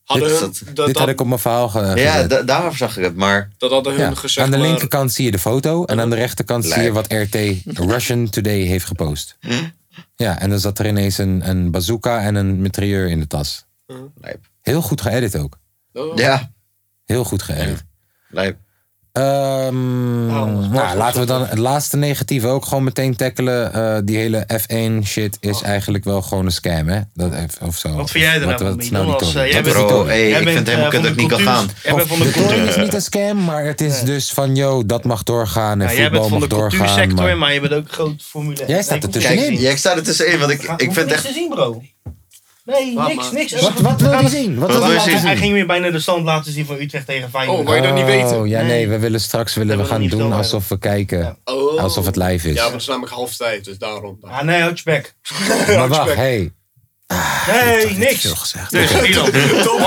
[0.04, 2.30] Hadden dit- hun, dat- dat, dit had dat, ik op mijn verhaal ge- Ja, gezet.
[2.30, 3.50] da- daarvoor zag ik het, maar...
[3.58, 6.10] dat hadden hun Ja, gezegd aan de maar- linkerkant zie je de foto en aan
[6.10, 7.36] de rechterkant zie je wat RT
[7.78, 9.36] Russian Today heeft gepost.
[10.16, 13.66] Ja, en dan zat er ineens een, een bazooka en een mitrailleur in de tas.
[14.14, 14.46] Lijp.
[14.60, 15.58] Heel goed geëdit ook.
[15.92, 16.16] Oh.
[16.16, 16.52] Ja,
[17.04, 17.84] Heel goed geëdit.
[18.28, 18.58] lijp.
[19.14, 23.72] Ehm, Oh, nou, laten we dan het laatste negatieve ook gewoon meteen tackelen.
[23.72, 27.00] Eh, die hele F1 shit is eigenlijk wel gewoon een scam, hè?
[27.14, 27.92] Dat, of zo.
[27.94, 29.06] Wat vind jij er Wat- nou wat nou?
[29.12, 31.10] Als, eh, jij bent- Bro, hey, Jij ik bent, vind het eh, helemaal van dat
[31.10, 31.66] ik niet kan gaan.
[31.82, 32.82] cultuur- Jij de toren is cultuur.
[32.82, 36.02] niet een scam, maar het is dus van, yo, dat mag doorgaan en Ja, jij
[36.02, 36.78] voetbal bent van de mag doorgaan.
[36.86, 38.68] cultuursector, maar- maar je bent ook groot Formule 1.
[38.68, 39.56] Jij staat er tussenin.
[39.56, 41.24] Jij staat er tussenin, want ik, ik vind echt...
[41.26, 41.82] te zien, bro.
[42.64, 43.32] Nee, Laat niks, maar.
[43.32, 43.60] niks.
[43.60, 44.58] Wat, wat wil je zien?
[44.58, 45.16] Wat wil je zien?
[45.16, 47.58] Hij ging weer bijna de stand laten zien van Utrecht tegen Feyenoord.
[47.58, 48.40] Oh, wil je dat niet weten?
[48.40, 51.38] Oh, ja, nee, we willen straks willen we gaan ik doen alsof we kijken.
[51.44, 51.80] Oh.
[51.80, 52.54] Alsof het live is.
[52.54, 54.18] Ja, maar het is namelijk half tijd, dus daarom.
[54.20, 55.14] Ah, nee, houd je bek.
[55.76, 56.52] maar wacht, hey.
[57.46, 58.24] Nee, niks.
[58.24, 58.70] Gezegd.
[58.70, 59.30] Dus, Milan.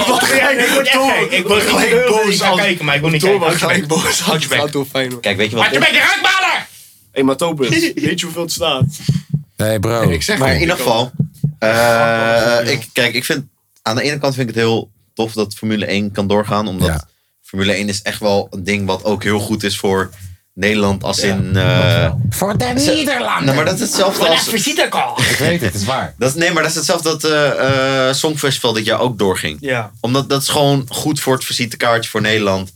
[0.08, 0.56] Wat ga jij?
[0.56, 1.32] Ik word echt gek.
[1.32, 2.50] Ik word gelijk gelijk boos boos.
[2.50, 3.50] Ik kijken, maar ik wil niet kijken.
[3.50, 4.20] je gelijk boos.
[4.20, 4.60] Houd je bek.
[4.60, 5.22] Gaat door Feyenoord.
[5.22, 5.66] Kijk, weet je wat...
[5.66, 6.68] Houd je bek, je uitbaler!
[7.12, 8.86] Hé, maar Tobus, weet je hoeveel het staat?
[9.58, 10.10] Nee, bro.
[10.10, 11.12] Ik zeg Maar in ieder ik geval,
[11.60, 13.46] eh, ik, kijk, ik vind
[13.82, 16.88] aan de ene kant vind ik het heel tof dat Formule 1 kan doorgaan, omdat
[16.88, 17.08] Ja.
[17.42, 20.10] Formule 1 is echt wel een ding wat ook heel goed is voor
[20.54, 21.56] Nederland als in.
[21.56, 23.44] eh, Voor de Nederlanden.
[23.46, 24.48] nou, maar dat is hetzelfde als.
[24.48, 24.66] Ik
[25.38, 26.14] weet het, het is waar.
[26.18, 29.58] Dat, is- nee, maar dat is hetzelfde dat eh eh Songfestival dit jaar ook doorging.
[29.62, 29.92] Ja.
[30.00, 32.74] Omdat dat is gewoon goed voor het visitekaartje voor Nederland.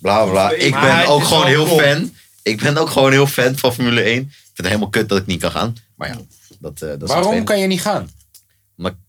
[0.00, 0.50] Bla bla, bla.
[0.50, 1.78] Ik Maar ben ook gewoon heel cool.
[1.78, 2.12] fan.
[2.42, 4.18] Ik ben ook gewoon heel fan van Formule 1.
[4.20, 5.76] Ik vind het helemaal kut dat ik niet kan gaan.
[5.96, 6.16] Maar ja,
[6.58, 8.10] dat, eh dat is Waarom kan je niet gaan?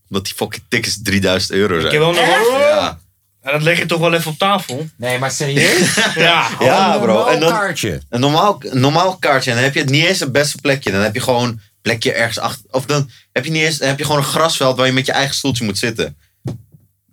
[0.08, 1.92] Omdat, die fucking tickets 3000 euro Ik zijn.
[1.92, 2.58] heb wel nog wel...
[2.60, 2.98] Ja.
[3.42, 4.86] En dat leg je toch wel even op tafel.
[4.96, 5.94] Nee, maar serieus?
[6.14, 6.48] Ja.
[6.60, 7.06] Ja, Een bro.
[7.12, 8.00] normaal En dan, kaartje.
[8.08, 9.50] een normaal, een normaal kaartje.
[9.50, 10.90] En dan heb je het niet eens het beste plekje.
[10.90, 12.64] Dan heb je gewoon een plekje ergens achter.
[12.70, 13.78] Of dan heb je niet eens.
[13.78, 16.16] Dan heb je gewoon een grasveld waar je met je eigen stoeltje moet zitten.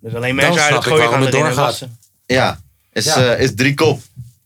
[0.00, 1.98] Dus alleen mensen uit snap het ik gooien gaan het wassen.
[2.26, 2.60] Ja.
[2.92, 3.34] Is, Ja.
[3.34, 4.00] eh, is drie kop.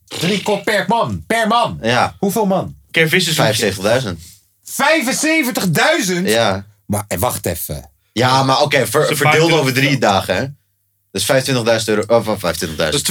[0.07, 1.23] Drie kop per man.
[1.27, 1.79] Per man.
[1.81, 2.15] Ja.
[2.19, 2.75] Hoeveel man?
[2.91, 3.73] Keer vissensoepje.
[3.73, 4.19] 75.000.
[4.63, 6.21] 75.000?
[6.23, 6.65] Ja.
[6.85, 7.89] Maar eh, wacht even.
[8.19, 8.87] Ja, maar oké.
[8.87, 10.45] ver- Ze verdeeld over drie dagen, hè?
[11.11, 12.03] Dus 25.000 euro.
[12.07, 12.75] Of uh, 25.000.
[12.75, 13.03] Dat is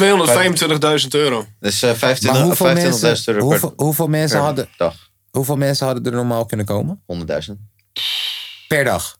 [1.05, 1.47] 225.000 euro.
[1.61, 4.95] Dus eh, 25 hoeveel 25.000 mensen, euro hoeveel, per, hoeveel, mensen per hadden, dag.
[5.31, 7.03] hoeveel mensen hadden er normaal kunnen komen?
[7.49, 7.53] 100.000.
[8.69, 9.17] Per dag.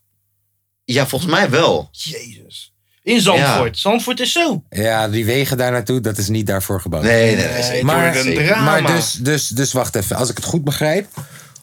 [0.85, 1.89] Ja, volgens mij wel.
[1.91, 2.73] Jezus.
[3.03, 3.77] In Zandvoort.
[3.77, 4.63] Zandvoort is zo.
[4.69, 7.03] Ja, die wegen daar naartoe, dat is niet daarvoor gebouwd.
[7.03, 7.71] Nee, nee, nee.
[7.71, 8.23] Nee, maar,
[8.61, 10.15] maar dus, dus, dus wacht even.
[10.15, 11.07] Als ik het goed begrijp.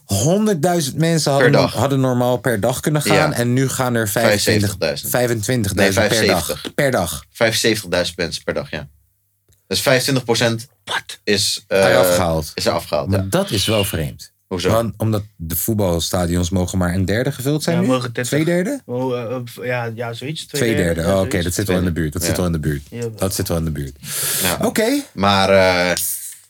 [0.06, 1.72] 100.000 mensen hadden, Per dag.
[1.72, 3.14] hadden normaal per dag kunnen gaan.
[3.30, 3.32] Ja.
[3.32, 5.10] En nu gaan er 25 75.000.
[5.10, 6.62] 25.000 Nee, per 75.
[6.62, 6.74] dag.
[6.74, 7.24] Per dag.
[7.28, 8.88] 75.000 mensen per dag, ja.
[9.66, 10.68] Dus 25%
[11.24, 12.50] is, eh, afgehaald.
[12.54, 13.08] is er afgehaald.
[13.08, 13.26] Maar Ja.
[13.30, 14.34] dat is wel vreemd.
[14.46, 14.70] Hoezo?
[14.70, 17.88] Want, omdat de voetbalstadions mogen maar een derde gevuld zijn Ja, nu?
[17.88, 18.26] mogen 30.
[18.26, 18.80] Twee derde?
[18.84, 20.46] Oh, eh, eh, ja, ja, zoiets.
[20.46, 21.00] Twee derde.
[21.00, 22.12] ja, Oh, Oké, dat zit wel in de buurt.
[22.12, 22.28] Dat Ja.
[22.28, 22.82] zit wel in de buurt.
[22.90, 23.06] Ja.
[23.16, 23.96] Dat zit wel in de buurt.
[24.42, 24.58] Ja.
[24.66, 25.48] Oké, Maar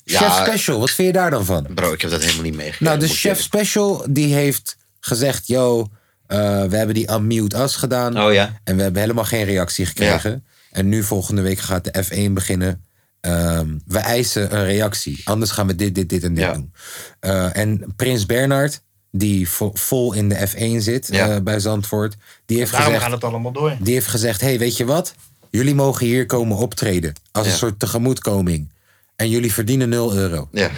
[0.08, 1.66] Chef ja, Special, wat vind je daar dan van?
[1.74, 2.84] bro, ik heb dat helemaal niet meegekregen.
[2.84, 5.88] Nou, de Chef Special die heeft gezegd: Yo,
[6.26, 8.20] eh, we hebben die Unmute Us gedaan.
[8.22, 8.60] Oh ja?
[8.64, 10.44] En we hebben helemaal geen reactie gekregen.
[10.70, 12.84] En nu volgende week gaat de F1 beginnen.
[13.20, 15.20] Ehm, we eisen een reactie.
[15.24, 16.52] Anders gaan we dit, dit, dit en dit Ja.
[16.52, 16.72] doen.
[17.20, 18.80] Eh, en Prins Bernhard,
[19.10, 21.28] die vo- vol in de F1 zit Ja.
[21.28, 22.14] eh, bij Zandvoort,
[22.46, 23.76] die heeft Daarom gezegd: gaat het allemaal door.
[23.80, 25.14] die heeft gezegd: hey, weet je wat?
[25.50, 27.12] Jullie mogen hier komen optreden.
[27.32, 28.68] Als een soort tegemoetkoming.
[29.16, 30.48] En jullie verdienen 0 euro.
[30.52, 30.70] Ja.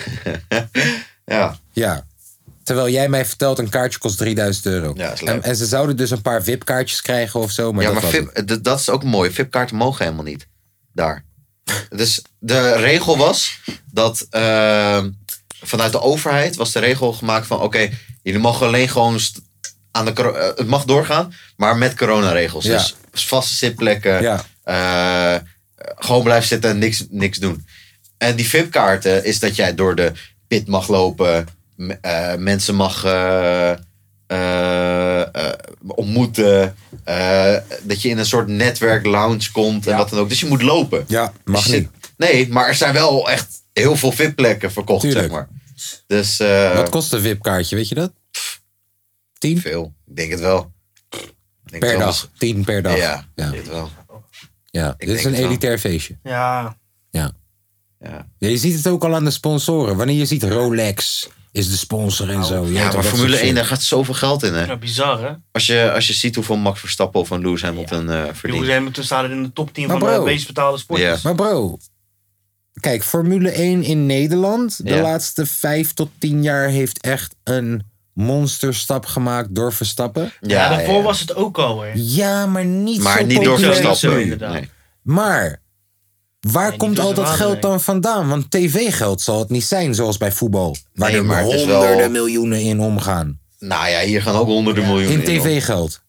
[1.24, 1.58] ja.
[1.72, 2.06] Ja.
[2.62, 4.92] Terwijl jij mij vertelt, een kaartje kost 3000 euro.
[4.96, 5.34] Ja, is leuk.
[5.34, 7.72] en, en ze zouden dus een paar VIP-kaartjes krijgen of zo.
[7.72, 9.30] Maar ja, dat maar VIP, dat is ook mooi.
[9.30, 10.46] VIP-kaarten mogen helemaal niet.
[10.92, 11.24] Daar.
[11.88, 13.60] Dus de regel was
[13.92, 15.04] dat eh,
[15.60, 17.90] vanuit de overheid was de regel gemaakt van oké,
[18.22, 19.18] jullie mogen alleen gewoon
[19.90, 22.64] aan de eh, het mag doorgaan, maar met coronaregels.
[22.64, 22.76] Ja.
[23.10, 24.44] Dus vaste zitplekken, Ja.
[24.62, 25.40] eh,
[25.96, 27.66] gewoon blijven zitten en niks, niks doen.
[28.18, 30.12] En die VIP-kaarten is dat jij door de
[30.48, 31.46] pit mag lopen,
[32.00, 33.70] eh, mensen mag eh,
[34.26, 35.52] eh,
[35.86, 40.28] ontmoeten, eh, dat je in een soort netwerk lounge komt en wat dan ook.
[40.28, 41.04] Dus je moet lopen.
[41.08, 41.88] Ja, mag Dus niet.
[42.00, 45.22] zit- nee, maar er zijn wel echt heel veel VIP-plekken verkocht, Tuurlijk.
[45.24, 45.48] zeg maar.
[46.06, 48.12] Dus eh, Wat kost een VIP-kaartje, weet je dat?
[49.38, 49.94] 10 veel.
[50.06, 50.72] Ik denk het wel.
[51.64, 52.06] Denk per het wel.
[52.06, 52.28] dag.
[52.38, 52.96] 10 per dag.
[52.96, 53.44] Ja, ja.
[53.44, 53.90] ik denk het wel.
[54.70, 54.94] ja.
[54.98, 55.40] Ik Dit is een wel.
[55.40, 56.16] elitair feestje.
[56.22, 56.76] Ja,
[58.00, 58.08] Ja.
[58.10, 58.26] Ja.
[58.38, 58.48] ja.
[58.48, 59.96] Je ziet het ook al aan de sponsoren.
[59.96, 62.54] Wanneer je ziet Rolex is de sponsor en zo.
[62.64, 63.54] Je weet Ja, maar Formule soort 1, shit.
[63.56, 64.64] daar gaat zoveel geld in, hè?
[64.64, 65.30] ja bizar hè.
[65.52, 68.64] Als je, als je ziet hoeveel Max Verstappen of een Lewis Hamilton eh Die verdient.
[68.64, 71.22] zijn toen staan in de top 10 Maar van de meest betaalde sporters.
[71.22, 71.78] Maar bro,
[72.80, 75.00] kijk, Formule 1 in Nederland de Ja.
[75.02, 80.32] laatste 5 tot 10 jaar heeft echt een monsterstap gemaakt door Verstappen.
[80.40, 81.90] Ja, daarvoor was het ook al hè.
[81.94, 83.58] Ja, maar niet Maar zo niet door.
[83.58, 83.96] Verstappen.
[83.98, 84.52] Zo, inderdaad.
[84.52, 84.68] Nee.
[85.02, 85.60] Maar
[86.40, 88.28] waar komt door al dat geld dan vandaan?
[88.28, 90.76] Want tv-geld zal het niet zijn, zoals bij voetbal.
[90.94, 93.38] Waar Nee, er maar het honderden wel- miljoenen in omgaan.
[93.58, 95.40] Nou ja, hier gaan ook honderden miljoenen In in.
[95.40, 96.00] tv-geld.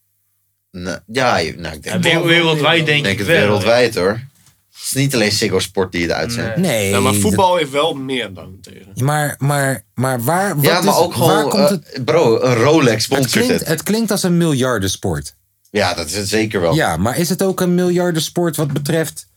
[0.72, 3.38] Nou, ja, nou, ik denk, wereld- wereldwijd denk ik denk ik het wel.
[3.38, 4.28] wereldwijd hoor.
[4.72, 6.56] Het is niet alleen Ziggo Sport die het uitzendt.
[6.58, 6.92] Nee.
[6.92, 7.02] Nee.
[7.02, 8.92] Maar voetbal heeft wel meer dan tegen.
[8.96, 12.06] Maar, maar, maar waar, wat Ja, maar is- ook waar gewoon, komt eh, het...
[12.06, 13.68] bro, een Rolex Het sponsort klinkt, het.
[13.68, 15.36] het klinkt als een miljardensport.
[15.72, 16.76] Ja, dat is het zeker wel.
[16.76, 19.28] Ja, maar is het ook een miljardensport wat betreft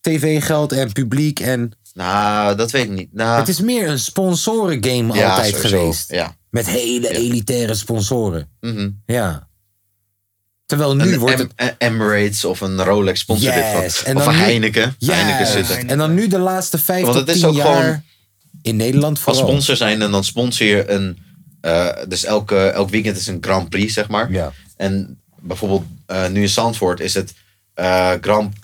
[0.00, 1.40] tv-geld en publiek?
[1.40, 3.12] En Nou, dat weet ik niet.
[3.14, 5.78] Nou, het is meer een sponsorengame ja, altijd sowieso.
[5.78, 6.10] geweest.
[6.12, 6.36] Ja.
[6.50, 8.48] Met hele elitaire sponsoren.
[8.60, 8.90] Mhm.
[9.06, 9.48] Ja.
[10.66, 11.52] Terwijl nu Een wordt het...
[11.56, 13.64] Em- Emirates of een Rolex sponsort dit.
[13.64, 13.96] Yes.
[13.96, 14.94] Van, En of een nu- Heineken.
[14.98, 15.86] Ja, Heineken zit er.
[15.86, 18.02] en dan nu de laatste vijf Want het is ook jaar gewoon-
[18.62, 19.42] in Nederland Als vooral.
[19.42, 21.18] sponsor zijn en dan sponsor je een...
[21.60, 24.32] eh, dus elke, elk weekend is een Grand Prix, zeg maar.
[24.32, 24.52] Ja.
[24.76, 27.34] En bijvoorbeeld eh, nu in Zandvoort is het
[27.74, 28.54] eh, Grand,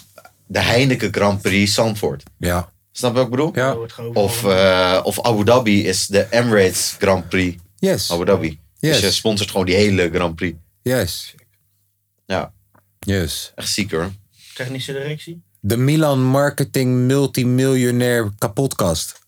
[0.46, 2.22] de Heineken Grand Prix Zandvoort.
[2.38, 2.72] Ja.
[2.92, 3.50] Snap je wat ik bedoel?
[3.54, 3.76] Ja.
[4.12, 8.10] Of, eh, of Abu Dhabi is de Emirates Grand Prix Yes.
[8.12, 8.58] Abu Dhabi.
[8.78, 8.92] Yes.
[8.92, 10.56] Dus je sponsort gewoon die hele Grand Prix.
[10.82, 11.34] Yes.
[12.26, 12.52] Ja,
[12.98, 13.52] Yes.
[13.54, 14.10] echt ziek hoor.
[14.54, 15.42] Technische directie.
[15.60, 19.18] De Milan Marketing Multimiljonair kapotkast.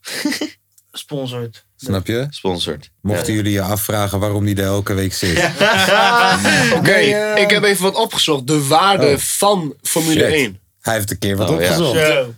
[0.93, 1.67] Sponsort.
[1.77, 2.27] Snap je?
[2.31, 2.91] Sponsored.
[3.01, 5.37] Mochten jullie je afvragen waarom die er elke week zit.
[6.79, 8.47] Oké, Nee, ik heb even wat opgezocht.
[8.47, 9.17] De waarde Oh.
[9.19, 10.33] van Formule Shit.
[10.33, 10.61] 1.
[10.89, 11.67] Hij heeft een keer wat Oh, ja.
[11.69, 11.99] opgezocht.
[12.07, 12.35] Zo.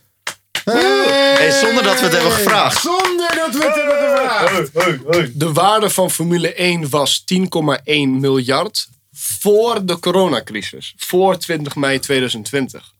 [0.65, 2.81] Hey, zonder dat we het hebben gevraagd.
[2.83, 3.99] Zonder dat we het hebben
[4.67, 5.41] gevraagd.
[5.41, 10.95] De waarde van Formule 1 was 10,1 miljard voor de coronacrisis.
[10.97, 12.93] Voor 20 mei 2020.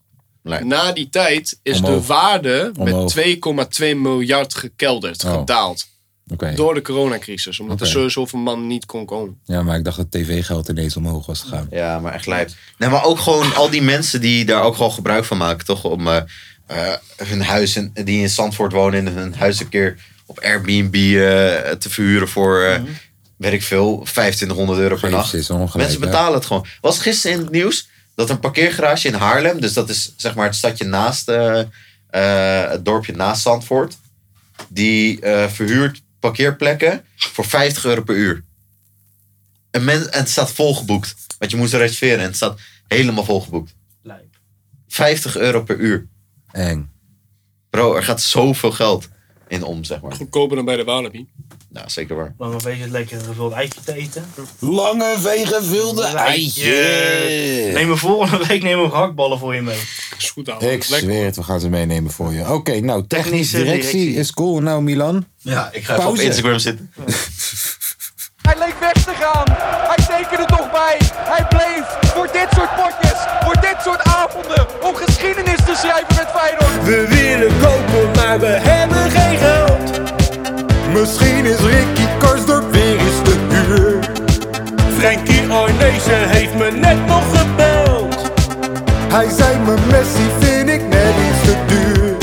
[0.43, 0.63] Nee.
[0.63, 3.15] Na die tijd is de waarde Omhoog.
[3.15, 5.33] met 2,2 miljard gekelderd, Oh.
[5.33, 5.87] gedaald.
[6.31, 6.53] Oké.
[6.55, 7.59] Door de coronacrisis.
[7.59, 9.39] Omdat er zo zoveel man niet kon komen.
[9.45, 11.67] Ja, maar ik dacht dat tv-geld ineens omhoog was gegaan.
[11.71, 12.49] Ja, maar echt lijp.
[12.77, 15.83] Nee, maar ook gewoon al die mensen die daar ook gewoon gebruik van maken, toch?
[15.83, 16.21] Om eh,
[16.65, 20.95] eh, hun huis, in, die in Zandvoort wonen, en hun huis een keer op Airbnb
[20.95, 22.81] eh, te verhuren voor, eh,
[23.37, 25.49] weet ik veel, 2500 euro per nacht.
[25.75, 26.65] Mensen betalen het gewoon.
[26.81, 30.45] Was gisteren in het nieuws dat een parkeergarage in Haarlem, dus dat is zeg maar
[30.45, 31.31] het stadje naast,
[32.09, 33.97] het dorpje naast Zandvoort,
[34.69, 38.43] die eh, verhuurt parkeerplekken voor 50 euro per uur.
[39.71, 41.15] En, men, en het staat volgeboekt.
[41.37, 43.75] Want je moest reserveren en het staat helemaal volgeboekt.
[44.01, 44.39] Lijp.
[44.87, 46.07] 50 euro per uur.
[46.51, 46.91] Eng.
[47.69, 49.09] Bro, er gaat zoveel geld
[49.51, 50.11] in om, zeg maar.
[50.11, 51.27] Goedkoper dan bij de Walibi.
[51.69, 52.33] Nou, zeker waar.
[52.37, 54.25] Lange feestjes lekker een gevuld eitje te eten.
[54.59, 57.71] Lange vegevulde eitje.
[57.73, 59.79] Neem me volgende week neem ik gehaktballen voor je mee.
[60.33, 60.71] goed houden.
[60.71, 61.09] Ik Lekker.
[61.09, 62.53] zweer het, we gaan ze meenemen voor je.
[62.53, 64.19] Oké, nou, technische Technische directie, directie.
[64.19, 64.59] is cool.
[64.61, 65.25] Nou, Milan.
[65.37, 66.15] Ja, ik ga even op.
[66.15, 66.91] Instagram zitten.
[68.47, 69.45] Hij leek weg te gaan.
[69.91, 70.97] Hij tekende toch bij.
[71.15, 76.27] Hij bleef voor dit soort potjes, voor dit soort avonden, om geschiedenis te schrijven met
[76.35, 76.83] Feyenoord.
[76.85, 78.80] We willen kopen, maar we hebben.
[81.01, 83.99] Misschien is Ricky Karsdorp weer eens te huur.
[84.97, 88.31] Frankie Arnezen heeft me net nog gebeld.
[89.09, 92.17] Hij zei me Messi vind ik net iets te duur.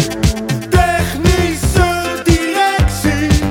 [0.70, 3.42] Technische directie.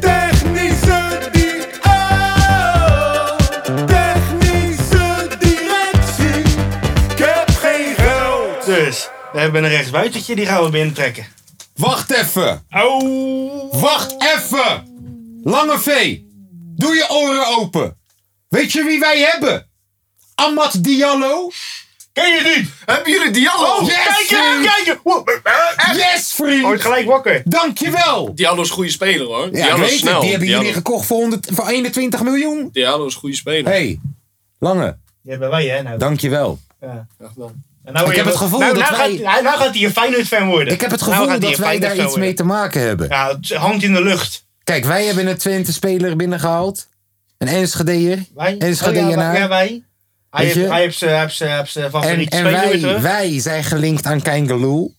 [0.00, 1.50] Technische di
[1.82, 3.36] oh.
[3.86, 6.42] Technische directie.
[7.10, 8.64] Ik heb geen geld.
[8.64, 11.26] Dus, we hebben een rechtsbuitertje, die gaan we binnentrekken.
[11.76, 12.66] Wacht even.
[12.70, 13.72] Oh!
[13.80, 14.94] Wacht even.
[15.44, 16.18] Lange V.
[16.76, 17.96] Doe je oren open.
[18.48, 19.66] Weet je wie wij hebben?
[20.34, 21.50] Amat Diallo.
[22.12, 22.70] Ken je niet?
[22.84, 23.66] Hebben jullie Diallo?
[23.76, 24.66] Oh, yes, Kijk vriend.
[25.84, 25.96] kijk.
[25.96, 26.62] Yes, vriend.
[26.62, 27.42] Wordt gelijk wakker.
[27.44, 28.34] Dankjewel.
[28.34, 29.44] Diallo is een goede speler hoor.
[29.44, 30.00] Ja, Diallo weet is het.
[30.00, 30.20] snel.
[30.20, 32.68] Die hebben Diallo, jullie gekocht voor, 100, voor 21 miljoen.
[32.72, 33.72] Diallo is een goede speler.
[33.72, 34.00] hey,
[34.58, 35.82] Lange, Die hebben wij, hè?
[35.82, 35.98] Nou.
[35.98, 36.58] dankjewel.
[36.80, 37.06] Ja.
[37.18, 37.64] Graag gedaan.
[37.86, 39.84] En nou Ik heb het gevoel nou, dat nou wij- Gaat, hij- nou gaat hij
[39.84, 40.72] een Feyenoord-fan worden.
[40.74, 43.08] Ik heb het Nou gevoel dat wij daar iets mee te maken hebben.
[43.08, 44.46] Ja, het hangt in de lucht.
[44.64, 46.88] Kijk, wij hebben een Twente-speler binnengehaald.
[47.38, 48.24] Een Enschedeer.
[48.34, 48.52] Wij?
[48.52, 49.82] Oh ja, wij- ja, wij.
[50.30, 53.02] Hij heeft, hij heeft hij heeft hij heeft zijn En, favoriete wij, terug.
[53.02, 54.92] wij zijn gelinkt aan Kangaloo.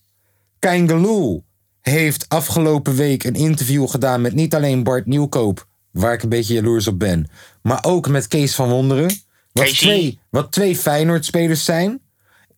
[0.58, 1.42] Kangaloo
[1.80, 6.54] heeft afgelopen week een interview gedaan met niet alleen Bart Nieuwkoop, waar ik een beetje
[6.54, 7.30] jaloers op ben,
[7.62, 9.10] maar ook met Kees van Wonderen.
[9.52, 12.00] Wat twee, wat twee Feyenoord-spelers zijn.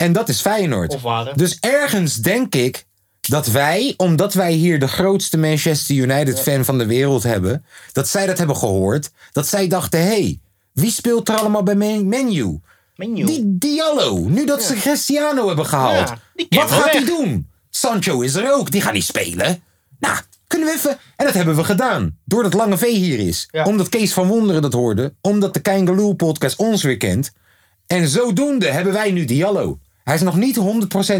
[0.00, 0.94] En dat is Feyenoord.
[0.94, 1.36] Of waren.
[1.36, 2.86] Dus ergens denk ik
[3.20, 8.26] dat wij, omdat wij hier de grootste Manchester United-fan van de wereld hebben, dat zij
[8.26, 9.10] dat hebben gehoord.
[9.32, 10.40] Dat zij dachten: hé, hey,
[10.72, 12.60] wie speelt er allemaal bij Man- Menu?
[12.96, 13.24] Menu.
[13.24, 16.08] Die Diallo, nu dat ze Cristiano hebben gehaald.
[16.08, 17.48] Ja, die kan Wat gaat hij doen?
[17.70, 19.62] Sancho is er ook, die gaat niet spelen.
[19.98, 20.98] Nou, kunnen we even...
[21.16, 23.48] En dat hebben we gedaan, doordat Lange V hier is.
[23.50, 23.64] Ja.
[23.64, 25.14] Omdat Kees van Wonderen dat hoorde.
[25.20, 27.32] Omdat de Kangaloo podcast ons weer kent.
[27.86, 29.78] En zodoende hebben wij nu Diallo.
[30.10, 30.58] Hij is nog niet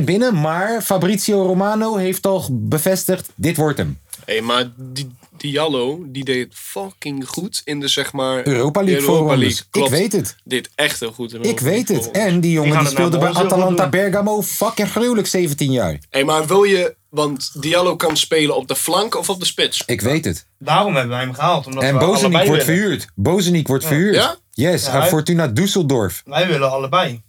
[0.00, 3.98] 100% binnen, maar Fabrizio Romano heeft al bevestigd, dit wordt hem.
[4.24, 8.46] Hé, maar die Diallo, die deed fucking goed in de zeg maar...
[8.46, 9.66] Europa League Europa voorrondes.
[9.70, 10.36] League, Ik weet het.
[10.44, 12.10] Dit echt heel goed in Ik weet het.
[12.10, 13.88] En die jongen die naar speelde bij Atalanta.
[13.88, 15.98] Bergamo fucking gruwelijk 17 jaar.
[16.10, 16.94] Hé, maar wil je...
[17.10, 19.82] Want Diallo kan spelen op de flank of op de spits.
[19.86, 20.46] Ik weet het.
[20.58, 21.66] Daarom hebben wij hem gehaald.
[21.66, 22.64] Omdat En Bozeniek wordt willen.
[22.64, 23.06] verhuurd.
[23.14, 24.14] Bozeniek wordt verhuurd.
[24.14, 24.36] Ja?
[24.52, 26.22] Yes, Ja, aan hij- Fortuna Düsseldorf.
[26.24, 27.22] Wij willen allebei.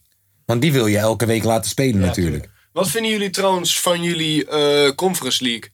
[0.52, 2.50] Want die wil je elke week laten spelen natuurlijk.
[2.74, 5.70] Wat vinden jullie trouwens van jullie eh, Conference League?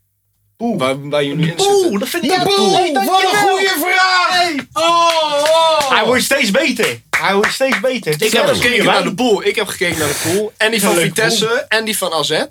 [0.78, 1.86] Waar, waar jullie in zitten.
[1.92, 2.30] Oeh, dat vind ik.
[2.32, 4.28] Hey, wat een goede vraag!
[4.30, 4.68] Hey.
[4.74, 7.02] Oh, Hij wordt steeds beter.
[7.10, 8.12] Hij wordt steeds beter.
[8.12, 9.16] Het is Ik heb net als gekeken naar de wijn.
[9.16, 9.44] pool.
[9.46, 10.54] Ik heb gekeken naar de pool.
[10.58, 12.46] En die van Een leuke Vitesse en die van AZ.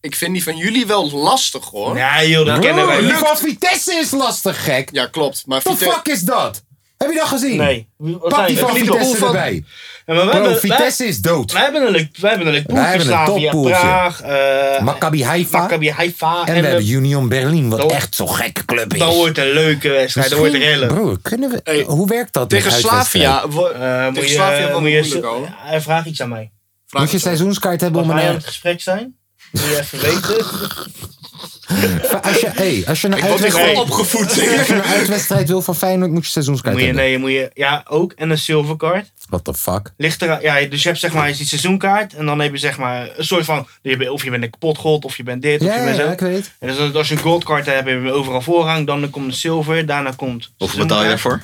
[0.00, 1.96] Ik vind die van jullie wel lastig hoor.
[1.96, 3.16] Ja, Nee joh, dat kennen wij die niet.
[3.16, 5.08] van Vitesse is lastig, gek.
[5.12, 5.42] klopt.
[5.46, 6.02] Maar What the Vitesse...
[6.02, 6.62] fuck is dat?
[6.96, 7.56] Heb je dat gezien?
[7.56, 7.88] Nee.
[7.98, 9.64] Pak zijn die van Niet Vitesse erbij.
[10.06, 11.52] Ja, maar wij Bro, hebben- Vitesse is dood.
[11.52, 13.70] Wij hebben een leuk, wij hebben een Wij een Slavia toppoeltje.
[13.80, 14.20] Praag.
[14.20, 15.58] eh, Maccabi Haifa.
[15.60, 16.38] Maccabi Haifa.
[16.44, 18.98] En we eh, hebben Union Berlin, wat echt zo'n gekke club is.
[18.98, 20.30] Dan wordt een leuke wedstrijd.
[20.30, 20.88] Dan wordt er rellen.
[20.88, 21.60] Bro, kunnen we...
[21.64, 22.72] Hey, hoe werkt dat Tegen?
[22.72, 23.48] Slavia...
[23.48, 25.44] wo- Eh, moet tegen je, Slavia wel moet je, moeilijk hoor.
[25.44, 26.50] ja, hij vraagt iets aan mij.
[26.86, 28.36] Vraag Moet je seizoenskaart hebben Als om wij aan een...
[28.36, 29.16] het gesprek zijn,
[29.52, 30.46] moet je even weten.
[32.22, 33.76] Als je, hey, als je een Ik word hier uitwedstrijd...
[33.78, 34.26] opgevoed.
[34.58, 37.04] Als je een uitwedstrijd wil van Feyenoord, moet je seizoenskaart Moet je, hebben.
[37.06, 38.12] nee, moet je, ja, ook.
[38.12, 39.12] En een silvercard.
[39.28, 39.92] What the fuck?
[39.96, 42.14] Ligt er, ja, dus je hebt zeg maar die seizoenkaart.
[42.14, 43.66] En dan heb je zeg maar een soort van.
[43.82, 45.84] je bent- Of je bent een kapot gold, of je bent dit, of Ja, je
[45.84, 46.02] bent zo.
[46.04, 46.52] ja, ik weet.
[46.58, 48.86] En dus als je een goldcard hebt, heb je overal voorrang.
[48.86, 50.52] Dan komt de zilver, daarna komt.
[50.58, 51.42] Hoeveel betaal je daarvoor?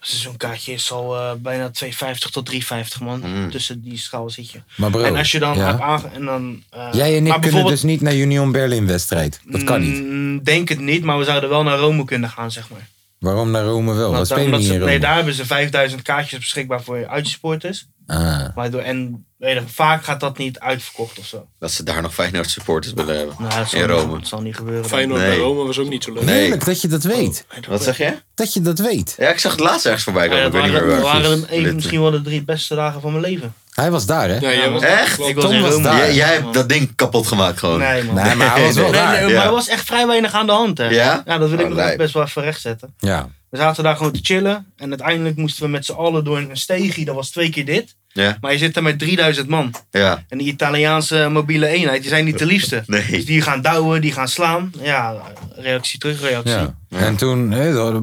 [0.00, 1.90] Een seizoenkaartje is al eh, bijna 2,50
[2.30, 2.58] tot 3,50
[3.02, 3.20] man.
[3.24, 3.50] Mm.
[3.50, 4.60] Tussen die schaal zit je.
[4.76, 5.66] Maar bro, en als je dan ja.
[5.66, 6.08] hebt aange...
[6.14, 9.40] En dan, eh, Jij en ik kunnen dus niet naar Union Berlin wedstrijd.
[9.44, 10.02] Dat kan niet.
[10.02, 12.88] Mm, Denk het niet, maar we zouden wel naar Rome kunnen gaan, zeg maar.
[13.18, 14.08] Waarom naar Rome wel?
[14.10, 14.90] We Want, spelen niet ze- in Rome.
[14.90, 17.86] nee, daar hebben ze 5000 kaartjes beschikbaar voor uitsupporters.
[18.10, 18.44] Ah.
[18.54, 21.46] Maar door, en weet je, vaak gaat dat niet uitverkocht of zo.
[21.58, 23.34] Dat ze daar nog Feyenoord supporters willen hebben.
[23.38, 24.18] Nou, dat zal, in niet- Rome.
[24.18, 24.84] dat zal niet gebeuren.
[24.88, 25.28] Feyenoord Nee.
[25.28, 26.22] bij Rome was ook niet zo leuk.
[26.22, 26.38] Nee.
[26.40, 27.44] Heerlijk dat je dat weet.
[27.68, 28.14] Wat zeg je?
[28.34, 29.14] Dat je dat weet.
[29.18, 30.42] Ja, ik zag het laatst ergens voorbij komen.
[30.42, 33.10] dat ik weet niet waren, meer waren even, misschien wel de drie beste dagen van
[33.10, 33.54] mijn leven.
[33.72, 34.34] Hij was daar, hè?
[34.38, 35.14] Ja, jij was Echt?
[35.14, 35.30] klopt.
[35.30, 35.96] Ik was was daar.
[35.96, 37.78] Jij, jij hebt dat ding kapot gemaakt gewoon.
[37.78, 38.14] Nee, man.
[38.14, 39.12] Nee, maar hij was wel Nee, daar.
[39.12, 39.44] nee, maar Ja.
[39.44, 40.78] er was echt vrij weinig aan de hand.
[40.78, 40.88] Hè.
[40.88, 41.22] Ja?
[41.26, 42.94] dat wil ik Oh, nog best wel even rechtzetten.
[42.98, 43.28] Ja.
[43.50, 44.72] We zaten daar gewoon te chillen.
[44.76, 47.04] En uiteindelijk moesten we met z'n allen door een steegje.
[47.04, 47.94] Dat was twee keer dit.
[48.12, 49.74] Ja, Maar je zit er met 3000 man.
[49.90, 50.24] ja.
[50.28, 52.82] En die Italiaanse mobiele eenheid, die zijn niet de liefste.
[52.86, 53.04] Nee.
[53.10, 54.72] Dus die gaan douwen, die gaan slaan.
[54.80, 55.14] Ja,
[55.56, 56.52] reactie terug, reactie.
[56.52, 56.74] ja.
[56.88, 57.52] En toen,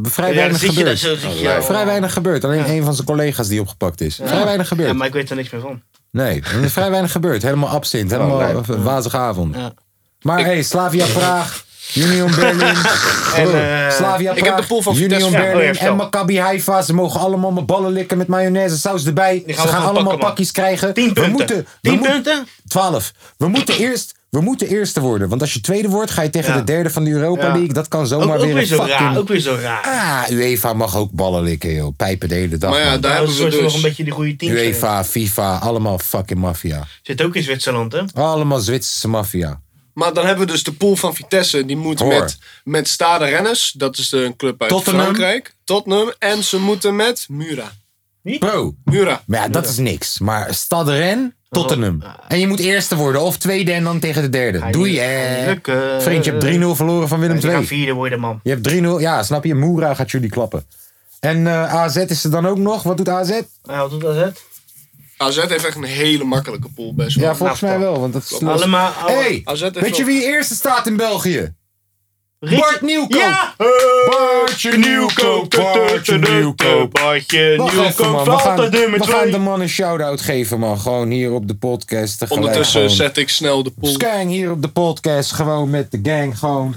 [0.03, 0.99] vrij Ja, weinig daar gebeurd.
[0.99, 1.15] zo.
[1.15, 2.43] Zit je, Oh, Vrij weinig gebeurd.
[2.43, 4.19] Alleen een van zijn collega's die opgepakt is.
[4.23, 4.89] Vrij weinig gebeurd.
[4.89, 5.81] Ja, maar ik weet er niks meer van.
[6.11, 7.41] Nee, er is vrij weinig gebeurd.
[7.41, 8.11] Helemaal absint.
[8.11, 8.55] Helemaal nee.
[8.67, 9.55] een wazige avond.
[9.55, 9.73] Ja.
[10.21, 12.75] Maar hey, Slavia Praag, Union Berlin.
[13.35, 15.31] En, Oh, eh, Slavia ik Praag, heb de pool van Union Vitesse.
[15.31, 15.89] Ja, oh Berlin ja, vertel.
[15.91, 16.81] en Maccabi Haifa.
[16.81, 19.43] Ze mogen allemaal mijn ballen likken met mayonaise saus erbij.
[19.47, 20.19] Ze gaan allemaal pakken, man.
[20.19, 20.93] pakjes krijgen.
[20.93, 21.31] 10 We punten.
[21.31, 22.47] moeten, we 10 moeten- punten?
[22.67, 23.13] 12.
[23.37, 24.13] We moeten eerst...
[24.29, 26.57] We moeten eerste worden, want als je tweede wordt, ga je tegen Ja.
[26.59, 27.51] de derde van de Europa Ja.
[27.51, 27.73] League.
[27.73, 28.99] Dat kan Ook, zomaar ook weer weer een zo fucking...
[28.99, 29.17] raar.
[29.17, 29.81] Ook weer zo raar.
[29.83, 31.95] Ah, UEFA mag ook ballen likken, joh.
[31.97, 32.69] Pijpen de hele dag.
[32.71, 33.01] Maar ja, man.
[33.01, 33.73] daar Ja, hebben we is nog dus.
[33.73, 34.53] een beetje die goede teams.
[34.59, 36.83] UEFA, FIFA, allemaal fucking maffia.
[37.01, 38.01] Zit ook in Zwitserland, hè?
[38.13, 39.59] Allemaal Zwitserse maffia.
[39.95, 41.65] Maar dan hebben we dus de pool van Vitesse.
[41.65, 42.07] Die moet Hoor.
[42.19, 43.73] met, met Stade Rennes.
[43.77, 45.01] Dat is de, een club uit Tottenham.
[45.03, 45.55] Frankrijk.
[45.63, 46.13] Tottenham.
[46.19, 47.71] En ze moeten met Mura.
[48.39, 49.23] Bro, Mura.
[49.27, 50.19] maar ja, dat is niks.
[50.19, 52.03] Maar Stade Rennes, Tottenham.
[52.27, 54.65] En je moet eerste worden, of tweede en dan tegen de derde.
[54.65, 55.45] Je Doei, niet- eh.
[55.45, 56.01] lukken.
[56.01, 57.67] Vriend, je hebt 3-0 verloren van Willem Die gaan II.
[57.67, 58.39] vierde worden, man.
[58.43, 59.55] Je hebt 3-0, ja, snap je?
[59.55, 60.65] Moera gaat jullie klappen.
[61.19, 62.83] En eh, AZ is er dan ook nog.
[62.83, 63.29] Wat doet AZ?
[63.63, 64.41] Ja, wat doet het?
[65.17, 67.25] AZ heeft echt een hele makkelijke pool best wel.
[67.29, 68.43] Ja, volgens mij wel, want dat is.
[68.43, 68.91] Allemaal.
[69.05, 71.53] Hey, AZ heeft weet je wel- wie eerste staat in België?
[72.39, 73.21] Rietje- Bart Nieuwkoop.
[73.21, 73.55] Ja!
[74.09, 76.91] Bartje Nieuwkoop, Bartje Nieuwkoop.
[76.93, 78.11] Bartje Wacht even, Nieuwkoop.
[78.11, 78.23] man.
[78.23, 80.79] We valt gaan, we de man een shout-out geven, man.
[80.79, 82.19] Gewoon hier op de podcast.
[82.19, 82.95] tegelijk Ondertussen gewoon.
[82.95, 83.89] zet ik snel de pool.
[83.91, 86.73] Skang hier op de podcast, gewoon met de gang, gewoon.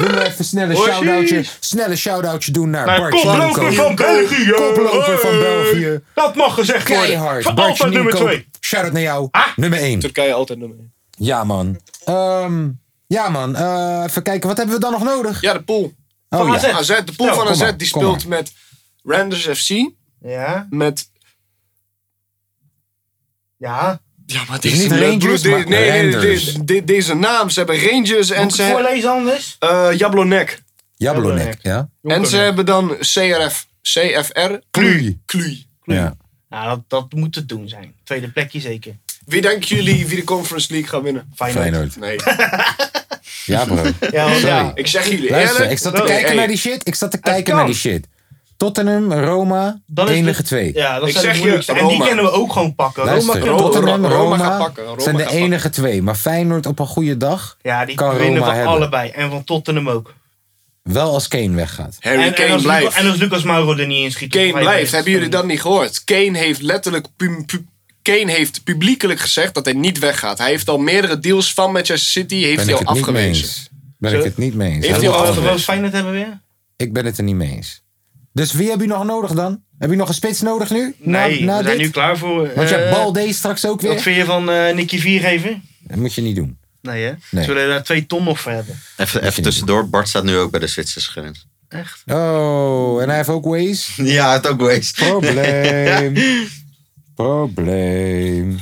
[0.00, 4.50] Willen we even snelle shout-outje, snelle shout-outje doen naar Naar Bartje koploper van België.
[4.50, 5.38] Koploper van.
[5.38, 6.00] België.
[6.14, 7.06] Dat mag gezegd worden.
[7.06, 7.44] Keihard.
[7.44, 8.48] Bartje altijd nummer twee.
[8.60, 9.28] Shout-out naar jou.
[9.30, 9.46] Ah.
[9.56, 9.98] Nummer 1.
[9.98, 10.92] Turkije altijd nummer 1.
[11.18, 11.80] Ja, man.
[12.04, 12.68] Ehm,
[13.06, 13.56] ja, man.
[13.56, 15.40] Eh, even kijken, wat hebben we dan nog nodig?
[15.40, 15.92] Ja, de pool.
[16.30, 16.54] Oh, Van ja.
[16.54, 16.64] AZ.
[16.64, 18.52] AZ, de pool Nou, van AZ maar, die speelt met
[19.02, 19.90] Randers FC.
[20.20, 20.66] Ja.
[20.70, 21.10] Met...
[23.56, 24.00] Ja.
[24.26, 26.54] Ja, maar is deze, niet Rangers, de- maar nee, nee, nee, Randers.
[26.54, 27.50] de- de- deze naam.
[27.50, 29.56] Ze hebben Rangers en ze voorlezen anders?
[29.58, 30.62] eh Jablonek.
[30.96, 31.88] Jablonek, ja?
[32.02, 33.66] En ze hebben dan CRF.
[33.82, 34.52] CFR.
[34.70, 35.18] Kluy.
[35.84, 36.16] Ja.
[36.50, 37.94] Ja, dat, dat moet het doen zijn.
[38.04, 38.96] Tweede plekje zeker.
[39.26, 41.32] Wie denken jullie wie de Conference League gaat winnen?
[41.34, 41.92] Feyenoord.
[41.92, 41.96] Feyenoord.
[41.96, 42.16] Nee.
[43.44, 43.82] Ja, bro.
[44.10, 44.72] Ja.
[44.74, 45.70] Ik zeg jullie Luister, eerlijk.
[45.70, 46.34] ik zat te kijken hey.
[46.36, 46.86] naar die shit.
[46.88, 48.06] Ik zat te kijken naar die shit.
[48.56, 50.74] Tottenham, Roma, is enige twee.
[50.74, 51.72] Ja, dat Ik zijn zeg de je.
[51.72, 52.06] En die Roma.
[52.06, 53.04] kunnen we ook gewoon pakken.
[53.04, 56.02] Luister, Roma Tottenham, Roma- Roma, pakken, zijn de enige twee.
[56.02, 58.72] Maar Feyenoord op een goede dag, Ja, die Kan winnen Roma we hebben.
[58.74, 59.10] allebei.
[59.10, 60.14] En van Tottenham ook.
[60.82, 61.96] wel als Kane weggaat.
[62.00, 62.84] Harry En, Kane als blijft.
[62.84, 64.30] Lucas, en als Lucas Mauro er niet in schiet.
[64.30, 64.92] Kane blijft.
[64.92, 66.04] Hebben jullie dat niet gehoord?
[66.04, 67.06] Kane heeft letterlijk...
[67.16, 67.66] pu- pu-
[68.02, 70.38] Kane heeft publiekelijk gezegd dat hij niet weggaat.
[70.38, 73.12] Hij heeft al meerdere deals van Manchester City heeft Ben hij ik al het niet
[73.14, 73.44] mee afgewezen.
[73.48, 73.68] eens.
[73.98, 74.86] Ben ik het niet mee eens.
[74.86, 75.60] Heeft Hij al afgewezen.
[75.60, 76.40] Feyenoord hebben we weer?
[76.76, 77.82] Ik ben het er niet mee eens.
[78.36, 79.62] Dus wie heb je nog nodig dan?
[79.78, 80.94] Heb je nog een spits nodig nu?
[80.98, 81.86] Na- Nee, na we zijn dit?
[81.86, 82.52] nu klaar voor.
[82.54, 84.00] Want je hebt eh, Balde straks ook Wat weer.
[84.00, 85.60] vind je van eh Nicky Viergever?
[85.80, 86.58] Dat moet je niet doen.
[86.82, 87.12] Nee hè?
[87.30, 87.44] Nee.
[87.44, 88.78] Zullen we daar twee ton nog voor hebben?
[88.96, 91.46] Even, even tussendoor, Bart staat nu ook bij de Zwitserse grens.
[91.68, 92.02] Echt?
[92.06, 94.04] Oh, en hij heeft ook Waze.
[94.18, 94.96] Ja, het ook geweest.
[94.96, 96.14] Probleem.
[97.14, 98.58] Probleem.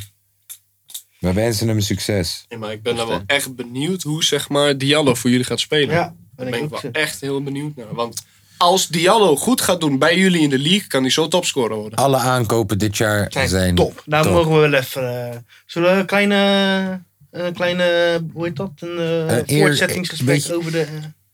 [1.18, 2.44] We wensen hem succes.
[2.48, 5.60] Ja, maar ik ben dan wel echt benieuwd hoe zeg maar Diallo voor jullie gaat
[5.60, 5.94] spelen.
[5.94, 6.80] Ja, Daar ben ben ik ook.
[6.82, 7.94] wel echt heel benieuwd naar.
[7.94, 8.22] Want
[8.64, 11.98] als Diallo goed gaat doen bij jullie in de league, kan hij zo topscorer worden.
[11.98, 14.02] Alle aankopen dit jaar zijn, Zijn top.
[14.06, 14.32] Daar top.
[14.32, 15.30] mogen we wel even.
[15.30, 15.36] eh,
[15.66, 17.02] zullen we een kleine.
[17.30, 18.70] Een kleine, hoe heet dat?
[18.78, 20.86] Een eh, Een eer- voortzettingsgesprek beetje- over, de,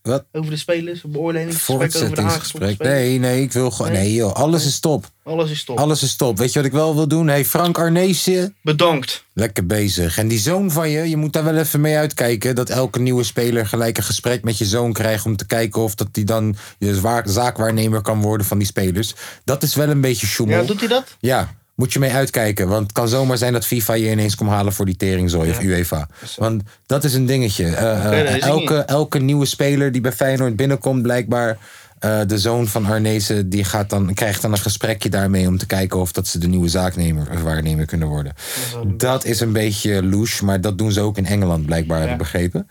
[0.02, 0.24] Wat?
[0.32, 1.02] over de spelers.
[1.02, 2.78] De Voortzettingsgesprek.
[2.78, 3.92] Nee, nee, ik wil gewoon.
[3.92, 4.00] Nee?
[4.02, 4.32] Nee, joh.
[4.32, 5.04] Alles is top.
[5.22, 5.78] Alles is top.
[5.78, 6.38] Alles is top.
[6.38, 7.28] Weet je wat ik wel wil doen?
[7.28, 8.52] Hey, Frank Arneesje.
[8.62, 9.24] Bedankt.
[9.32, 10.18] Lekker bezig.
[10.18, 12.54] En die zoon van je, je moet daar wel even mee uitkijken.
[12.54, 15.26] Dat elke nieuwe speler gelijk een gesprek met je zoon krijgt.
[15.26, 19.14] Om te kijken of dat die dan je zaakwaarnemer kan worden van die spelers.
[19.44, 20.60] Dat is wel een beetje sjoemel.
[20.60, 21.16] Ja, doet hij dat?
[21.20, 22.68] Ja, moet je mee uitkijken.
[22.68, 25.60] Want het kan zomaar zijn dat FIFA je ineens komt halen voor die teringzooi of
[25.60, 26.08] UEFA.
[26.36, 27.64] Want dat is een dingetje.
[27.64, 31.58] Eh, eh, elke, elke nieuwe speler die bij Feyenoord binnenkomt, blijkbaar.
[31.98, 35.66] eh, de zoon van Arnezen die gaat dan, krijgt dan een gesprekje daarmee om te
[35.66, 38.34] kijken of dat ze de nieuwe zaaknemer of waarnemer kunnen worden.
[38.86, 42.18] Dat is een beetje louche, maar dat doen ze ook in Engeland blijkbaar, heb ik
[42.18, 42.68] begrepen.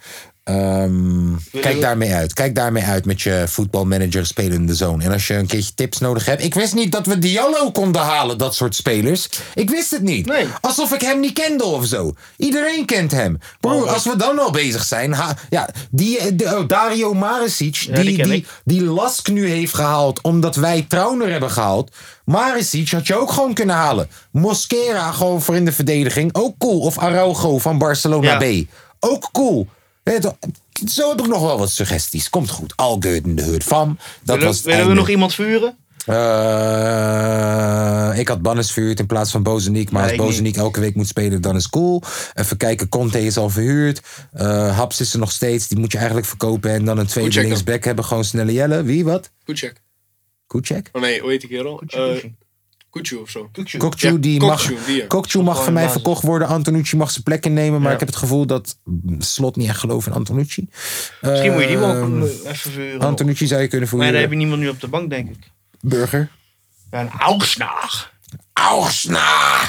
[0.49, 2.33] Ehm, kijk daarmee uit.
[2.33, 5.01] Kijk daarmee uit met je voetbalmanager spelende zoon.
[5.01, 6.43] En als je een keertje tips nodig hebt.
[6.43, 9.29] Ik wist niet dat we Diallo konden halen, dat soort spelers.
[9.55, 10.25] Ik wist het niet.
[10.25, 10.47] Nee.
[10.61, 12.13] Alsof ik hem niet kende of zo.
[12.37, 13.37] Iedereen kent hem.
[13.59, 15.13] Broer, als we dan al bezig zijn.
[15.13, 20.21] ha- ja, die, eh, de- oh, Dario Maricic, die die, die, Lask nu heeft gehaald
[20.21, 21.91] omdat wij Trauner hebben gehaald.
[22.25, 24.09] Maricic had je ook gewoon kunnen halen.
[24.31, 26.29] Mosquera gewoon voor in de verdediging.
[26.35, 26.79] Ook cool.
[26.79, 28.61] Of Araujo van Barcelona Ja.
[28.63, 28.65] B.
[28.99, 29.67] Ook cool.
[30.87, 32.29] Zo heb ik nog wel wat suggesties.
[32.29, 32.73] Komt goed.
[32.75, 33.97] All good in de hood van.
[34.23, 35.77] Dat Willen, was willen we nog iemand vuren?
[36.05, 36.15] Eh,
[38.19, 39.91] ik had Bannes verhuurd in plaats van Bozeniek.
[39.91, 42.03] Maar Nee, als Bozeniek elke week moet spelen, dan is cool.
[42.33, 44.01] Even kijken, Conte is al verhuurd.
[44.33, 45.67] Eh Haps is er nog steeds.
[45.67, 46.71] Die moet je eigenlijk verkopen.
[46.71, 48.05] En dan een tweede linksback hebben.
[48.05, 48.83] Gewoon snelle Jelle.
[48.83, 49.31] Wie, wat?
[49.45, 49.81] Goed check.
[50.49, 50.89] Kucek?
[50.91, 51.83] Oh nee, hoe heet die kerel?
[51.87, 52.23] Eh,
[52.89, 53.49] Kuchu of zo.
[53.77, 55.07] Kokchu, Ja, die mag, die.
[55.07, 56.01] Kokchu mag van mij basis.
[56.01, 56.47] verkocht worden.
[56.47, 57.79] Antonucci mag zijn plek innemen.
[57.79, 57.93] Maar Ja.
[57.93, 58.77] ik heb het gevoel dat
[59.17, 60.67] Slot niet echt gelooft in Antonucci.
[61.21, 62.99] Misschien moet je die wel Ehm, even vervuren.
[63.01, 64.29] Antonucci zou je kunnen Maar daar heb voeren.
[64.31, 65.51] je niemand nu op de bank, denk ik.
[65.81, 66.29] Burger.
[66.91, 68.13] Ja, een augsnaag.
[68.67, 69.59] Augsna!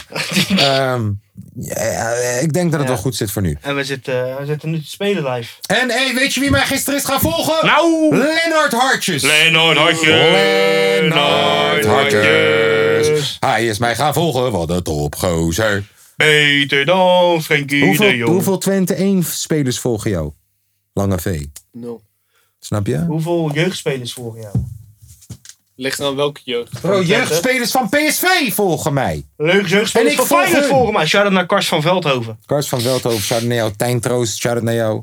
[0.57, 1.11] Ehm,
[1.55, 2.11] ja, ja,
[2.41, 2.95] ik denk dat het Ja.
[2.95, 3.57] wel goed zit voor nu.
[3.61, 5.53] En we zitten, we zitten nu te spelen live.
[5.67, 7.67] En hey, weet je wie mij gisteren is gaan volgen?
[7.67, 8.17] Nou!
[8.17, 9.23] Lennart Hartjes.
[9.23, 10.09] Lennart Hartjes.
[10.09, 13.37] Lennart Hartjes.
[13.41, 14.53] Hij is mij gaan volgen.
[14.53, 15.85] Wat een topgozer.
[16.17, 18.31] Beter dan Frenkie de Hoeveel, Jong.
[18.33, 20.33] hoeveel Twente 1 spelers volgen jou?
[20.93, 21.45] Lange V.
[21.73, 22.03] Nul.
[22.59, 22.99] Snap je?
[22.99, 24.55] Hoeveel jeugdspelers volgen jou?
[25.81, 26.81] Ligt aan welke jeugd.
[26.81, 29.25] Bro, jeugdspelers van PSV volgen mij.
[29.37, 30.73] Leuk jeugdspelers van volg Feyenoord hun.
[30.73, 31.07] volgen mij.
[31.07, 32.39] Shout-out naar Kars van Veldhoven.
[32.47, 33.73] Kars van Veldhoven, shout-out naar jou.
[33.77, 35.03] Tijn Troost, shout-out naar jou.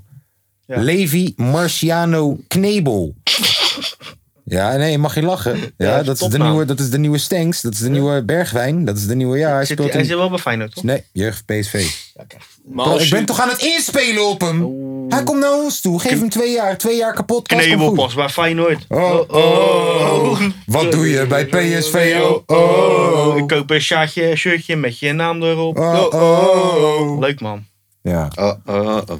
[0.65, 0.79] Ja.
[0.81, 3.15] Levi Marciano Knebel.
[4.49, 5.59] Ja, nee, mag je lachen.
[5.77, 7.61] Ja, dat is dat, is de nieuwe, dat is de nieuwe Stenks.
[7.61, 8.85] Dat is de nieuwe Bergwijn.
[8.85, 10.07] Dat is de nieuwe, ja, hij Zit, speelt hij in...
[10.07, 10.83] zit wel bij Feyenoord, toch?
[10.83, 11.85] Nee, jeugd PSV.
[12.15, 14.75] Maar Bro, ik ben je- toch aan het inspelen op hem.
[15.09, 15.99] Hij komt naar ons toe.
[15.99, 16.77] Geef hem twee jaar.
[16.77, 17.47] Twee jaar kapot.
[17.47, 17.95] Knebel goed.
[17.95, 18.85] pas bij Feyenoord.
[18.87, 20.41] Oh, oh.
[20.65, 22.17] Wat doe je bij PSV?
[22.21, 23.37] Oh, oh.
[23.37, 25.77] Ik koop een shirtje, shirtje met je naam erop.
[25.79, 27.19] Oh, oh.
[27.19, 27.65] Leuk man.
[28.01, 28.31] Ja.
[28.35, 29.17] Oh, oh, oh.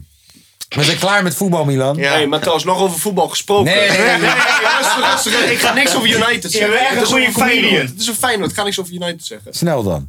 [0.70, 1.96] We zijn klaar met voetbal, Milan.
[1.98, 2.12] Ja.
[2.12, 3.66] Hey, maar trouwens, nog over voetbal gesproken.
[3.74, 4.18] Nee, nee, nee.
[4.78, 5.52] rustig, rustig.
[5.52, 6.72] Ik ga niks over United zeggen.
[6.72, 7.86] bent echt een Het is goede comedian.
[7.86, 8.50] Het is een Feyenoord.
[8.50, 9.54] Ik ga niks over United zeggen.
[9.54, 10.08] Snel dan.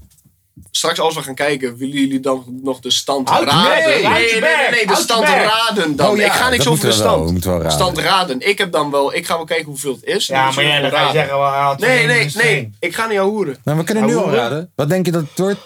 [0.70, 3.68] Straks als we gaan kijken, willen jullie dan nog de stand Houd je raden?
[3.68, 6.10] nee, nee, je nee, nee, nee, de je stand raden dan.
[6.10, 7.44] Oh ja, ik ga niks over de wel, stand.
[7.44, 7.70] wel.
[7.70, 8.48] Stand raden.
[8.48, 10.26] Ik heb dan wel, ik ga wel kijken hoeveel het is.
[10.26, 12.72] Ja, maar jij dan ga je zeggen wel Nee, nee, nee.
[12.80, 13.56] Ik ga niet jou hoeren.
[13.64, 14.72] Nou, we kunnen nu al raden.
[14.74, 15.60] Wat denk je dat het wordt?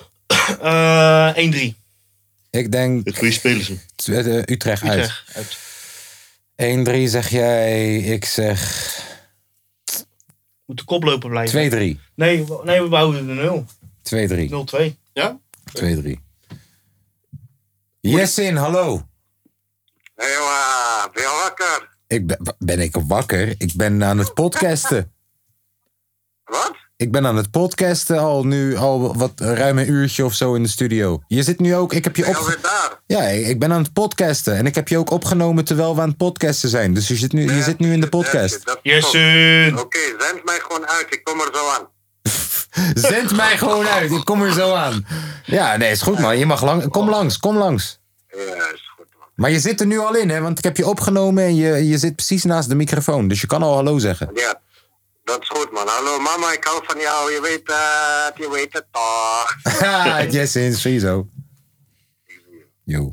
[0.60, 1.82] Eh 1-3.
[2.61, 3.69] Ik denk De goede spelers.
[4.07, 4.99] eh, Utrecht uit.
[5.01, 5.59] Utrecht.
[6.57, 6.87] Uit.
[7.07, 7.97] 1-3 zeg jij.
[7.99, 8.61] Ik zeg
[10.66, 11.70] Moet de koploper blijven.
[11.70, 11.97] 2-3.
[11.99, 12.01] 2-3.
[12.15, 13.66] Nee, we- nee, we behouden de 0.
[14.93, 14.97] 0-2.
[15.12, 15.41] Ja?
[15.79, 16.20] 2-3.
[18.01, 19.07] Yesin, hallo.
[20.16, 21.97] Jongen, ben je wakker?
[22.07, 23.55] Ik ben, ben ik wakker?
[23.59, 25.12] Ik ben aan het podcasten.
[26.45, 26.77] Wat?
[27.03, 30.62] Ik ben aan het podcasten al nu al wat ruim een uurtje of zo in
[30.62, 31.23] de studio.
[31.27, 32.43] Je zit nu ook, ik heb je Ben je op.
[32.43, 33.01] alweer daar?
[33.07, 36.09] Ja, ik ben aan het podcasten en ik heb je ook opgenomen terwijl we aan
[36.09, 36.95] het podcasten zijn.
[36.95, 38.79] Dus je zit nu, je zit nu in de podcast.
[38.83, 39.79] Yesin!
[39.79, 41.89] Oké, zend mij gewoon uit, ik kom er zo aan.
[43.11, 45.07] Zend mij gewoon uit, ik kom er zo aan.
[45.45, 46.39] Ja, nee, is goed man.
[46.39, 48.01] Je mag lang, kom langs, kom langs.
[48.29, 48.37] Ja,
[48.74, 49.29] is goed man.
[49.35, 50.41] Maar je zit er nu al in, hè?
[50.41, 53.29] Want ik heb je opgenomen en je, je zit precies naast de microfoon.
[53.29, 54.31] Dus je kan al hallo zeggen.
[54.35, 54.61] Ja,
[55.24, 55.86] dat is goed man.
[55.86, 59.57] Hallo mama, ik hou van jou, je weet het, je weet het toch.
[59.81, 61.28] Haha, yes, in sowieso.
[62.85, 63.12] Yo.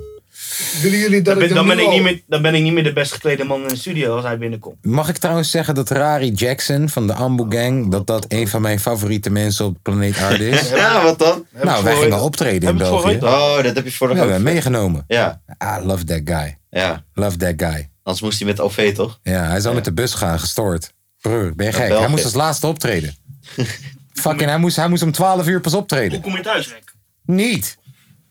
[0.82, 2.62] Willen jullie dat Dan ben, ik dan, ben nu ik niet meer, dan ben ik
[2.64, 4.86] niet meer de best geklede man in de studio als hij binnenkomt.
[4.86, 7.92] Mag ik trouwens zeggen dat Rari Jackson van de Ambu Gang...
[7.92, 10.70] dat dat een van mijn favoriete mensen op planeet aarde is?
[10.80, 11.46] Ja, wat dan?
[11.64, 13.18] nou, wij gingen optreden in België.
[13.22, 14.36] Oh, dat heb je vorige Ja, we week.
[14.36, 15.04] hebben meegenomen.
[15.08, 16.58] Ja, I love that guy.
[16.70, 17.04] ja.
[17.14, 17.90] Love that guy.
[18.04, 19.20] Anders moest hij met OV, toch?
[19.24, 20.94] Ja, hij zou met de bus gaan, gestoord.
[21.22, 21.90] Broer, ben je gek?
[21.90, 23.16] Hij moest als laatste optreden.
[24.14, 26.22] Fucking, hij moest, hij moest om 12 uur pas Hoe optreden.
[26.22, 26.94] kom je thuis, Rick?
[27.26, 27.78] Niet.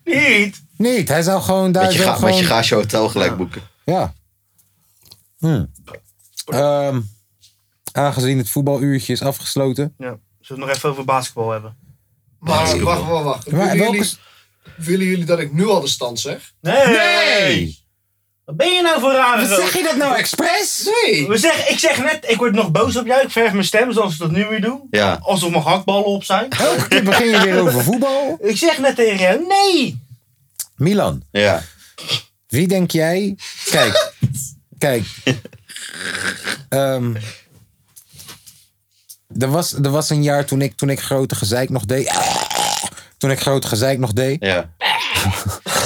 [0.04, 0.62] Niet!
[0.76, 1.08] Niet.
[1.08, 2.30] Hij zou gewoon daar Met je, ga, gewoon...
[2.30, 3.62] met je gaasje hotel gelijk boeken.
[3.84, 4.14] Ja.
[5.38, 5.64] Hm.
[6.46, 7.00] Ehm,
[7.92, 9.94] aangezien het voetbaluurtje is afgesloten.
[9.98, 10.04] Ja.
[10.04, 11.76] Zullen we het nog even over basketbal hebben?
[12.38, 13.50] Maar wacht, wacht, wacht.
[13.50, 13.96] Maar Willen welke...
[13.96, 14.16] jullie,
[14.76, 16.52] willen jullie dat ik nu al de stand zeg?
[16.60, 16.86] Nee!
[16.86, 17.86] Nee!
[18.48, 20.90] Wat ben je nou voor rare Wat zeg je dat nou expres?
[21.02, 21.28] Nee.
[21.28, 23.22] We zeg, ik zeg net, ik word nog boos op jou.
[23.22, 24.80] Ik verf mijn stem zoals ik dat nu weer doe.
[24.90, 25.18] Ja.
[25.22, 26.50] Alsof mijn hakballen op zijn.
[26.50, 28.38] Elke keer begin je weer over voetbal.
[28.40, 30.02] Ik zeg net tegen jou, nee!
[30.76, 31.62] Milan, Ja.
[32.46, 33.36] wie denk jij...
[33.70, 34.12] Kijk,
[34.78, 35.04] kijk.
[36.68, 37.14] Ehm,
[39.38, 42.12] er, was, er was een jaar toen ik, toen ik grote gezeik nog deed.
[43.18, 44.44] Toen ik grote gezeik nog deed.
[44.44, 44.70] Ja.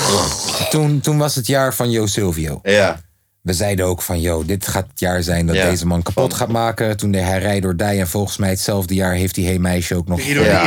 [0.70, 2.60] Toen, toen was het jaar van Jo Silvio.
[2.62, 3.00] Ja.
[3.42, 5.70] We zeiden ook van, yo, dit gaat het jaar zijn dat Ja.
[5.70, 6.96] deze man kapot gaat maken.
[6.96, 9.94] Toen deed hij Rij door Dij en volgens mij hetzelfde jaar heeft die Hey Meisje
[9.96, 10.22] ook nog...
[10.22, 10.32] De.
[10.40, 10.66] Ja.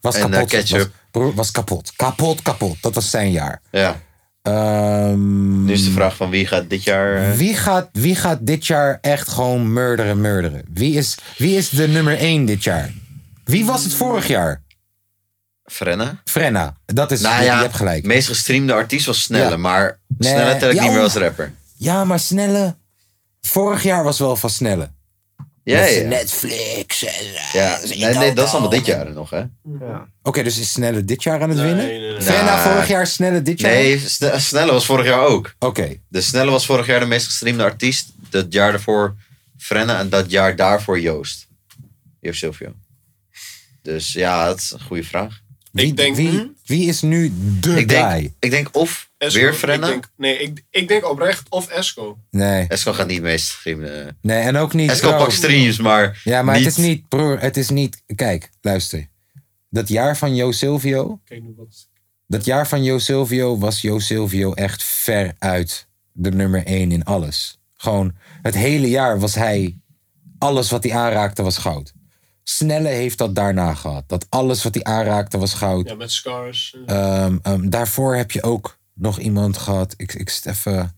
[0.00, 0.52] Was En, kapot.
[0.52, 0.78] eh, ketchup.
[0.78, 1.92] Was, broer, was kapot.
[1.96, 2.76] Kapot, kapot.
[2.80, 3.60] Dat was zijn jaar.
[3.70, 3.96] Ja.
[4.42, 7.16] Ehm, Nu is de vraag van wie gaat dit jaar...
[7.16, 10.62] eh, wie, gaat, wie gaat dit jaar echt gewoon murderen, murderen?
[10.72, 12.92] Wie is, wie is de nummer 1 dit jaar?
[13.44, 14.62] Wie was het vorig jaar?
[15.70, 16.20] Frenna?
[16.24, 16.76] Frenna.
[16.86, 18.02] Dat is, Nou je, ja, je hebt gelijk.
[18.02, 19.56] de meest gestreamde artiest was Snelle, Ja.
[19.56, 21.52] maar Nee, Snelle tel ik ja, niet meer als rapper.
[21.76, 22.76] Ja, maar Snelle...
[23.40, 24.90] Vorig jaar was wel van Snelle.
[25.64, 25.80] Ja.
[26.06, 27.04] Netflix.
[27.04, 27.78] en, eh, ja.
[27.84, 29.44] Nee, nee, dat is allemaal dit jaar nog, hè?
[29.80, 30.08] Ja.
[30.22, 31.86] Oké, dus is Snelle dit jaar aan het winnen?
[31.86, 32.22] nee, nee.
[32.22, 33.72] Frenna Nou, vorig jaar, Snelle dit jaar?
[33.72, 35.54] Nee, Sne- Snelle was vorig jaar ook.
[35.58, 35.96] Oké.
[36.08, 38.08] De Snelle was vorig jaar de meest gestreamde artiest.
[38.30, 39.14] Dat jaar daarvoor
[39.58, 41.46] Frenna en dat jaar daarvoor Joost.
[42.20, 42.72] Joost Silvio.
[43.82, 45.40] Dus ja, dat is een goede vraag.
[45.80, 47.86] Wie, Ik denk wie, nu- wie is nu de Ik guy?
[47.86, 49.86] denk, ik denk of Esco, weer ik Frenna.
[49.86, 52.18] denk- Nee, ik, ik denk oprecht of Esco.
[52.30, 54.18] Nee, Esco gaat niet mee streamen.
[54.22, 54.90] nee, en ook niet...
[54.90, 58.02] Esco pakt streams, maar Ja, maar niet, het is niet, broer, het is niet...
[58.14, 59.08] Kijk, luister.
[59.70, 61.88] Dat jaar van Jo Silvio, Kijk nu wat.
[62.26, 67.04] dat jaar van Jo Silvio was Jo Silvio echt ver uit de nummer één in
[67.04, 67.58] alles.
[67.76, 69.78] Gewoon, het hele jaar was hij...
[70.38, 71.92] Alles wat hij aanraakte was goud.
[72.50, 74.04] Snelle heeft dat daarna gehad.
[74.06, 75.88] Dat alles wat hij aanraakte was goud.
[75.88, 76.76] Ja, met Scars.
[76.86, 77.22] eh.
[77.24, 79.94] Ehm, ehm, daarvoor heb je ook nog iemand gehad.
[79.96, 80.96] Ik, ik zit even...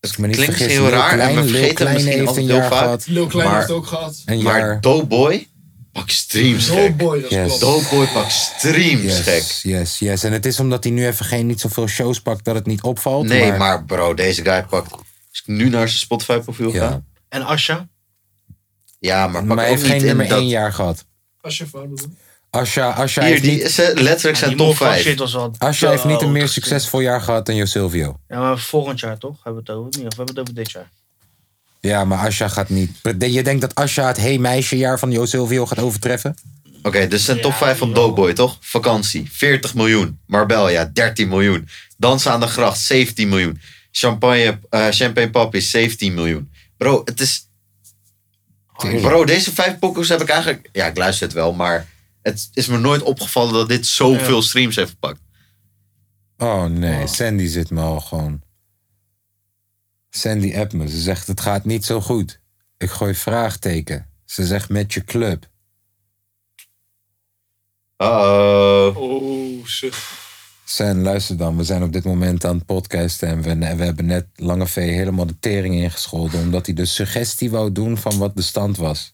[0.00, 2.36] Als ik me niet klinkt vergis, heel raar en we Lil vergeten Kleine misschien heeft
[2.36, 2.78] een heel jaar vaak.
[2.82, 3.06] gehad.
[3.06, 4.22] Lil Klein maar- heeft het ook gehad.
[4.24, 4.80] Een Maar jaar.
[4.80, 5.46] Doughboy
[5.92, 6.76] pak streams gek.
[6.76, 7.58] Doughboy, dat Yes.
[7.58, 9.42] Doughboy pak streams Yes, gek.
[9.72, 10.24] yes, yes.
[10.24, 12.82] En het is omdat hij nu even geen niet zoveel shows pakt dat het niet
[12.82, 13.26] opvalt.
[13.26, 14.92] Nee, maar, maar bro, deze guy pakt...
[14.92, 16.76] Als ik nu naar zijn Spotify profiel ga...
[16.78, 17.02] Ja.
[17.28, 17.88] En Asha?
[19.06, 20.38] Ja, maar Maar heeft geen niet in nummer dat...
[20.38, 21.04] één jaar gehad.
[21.40, 22.06] Als je doet.
[22.50, 25.02] Asha, Asha, Hier, heeft, die niet, eh, letterlijk zijn top Moffat 5.
[25.02, 26.66] shit was wel Asha heeft niet een meer doodgestuurd.
[26.66, 28.20] succesvol jaar gehad dan Jo Silvio.
[28.28, 29.44] Ja, maar volgend jaar toch?
[29.44, 29.90] Hebben we het over?
[29.98, 30.90] Nee, of hebben we het over dit jaar?
[31.80, 32.90] Ja, maar Asha gaat niet.
[33.18, 36.34] Je denkt dat Asha het Hey Meisje jaar van Jo Silvio gaat overtreffen?
[36.82, 37.92] Oké, dus zijn top Ja, 5 van.
[37.92, 38.56] Doughboy, toch?
[38.60, 40.18] Vakantie, 40 miljoen.
[40.26, 41.68] Marbella, 13 miljoen.
[41.96, 43.60] Dansen aan de gracht, 17 miljoen.
[43.90, 46.50] Champagne, eh, Champagne Papi, 17 miljoen.
[46.76, 47.45] Bro, het is...
[48.76, 50.68] Bro, deze vijf pokkers heb ik eigenlijk...
[50.72, 51.94] Ja, ik luister het wel, maar...
[52.22, 55.20] Het is me nooit opgevallen dat dit zoveel streams heeft gepakt.
[56.36, 58.42] Oh nee, Sandy zit me al gewoon.
[60.10, 60.88] Sandy app me.
[60.88, 62.40] Ze zegt het gaat niet zo goed.
[62.78, 64.10] Ik gooi vraagteken.
[64.24, 65.48] Ze zegt met je club.
[67.98, 68.96] Uh-oh.
[68.96, 69.94] Oh, shit.
[70.68, 71.56] Sen, luister dan.
[71.56, 73.28] We zijn op dit moment aan het podcasten.
[73.28, 76.40] En we, we hebben net Lange V helemaal de tering ingescholden.
[76.40, 79.12] Omdat hij de suggestie wou doen van wat de stand was.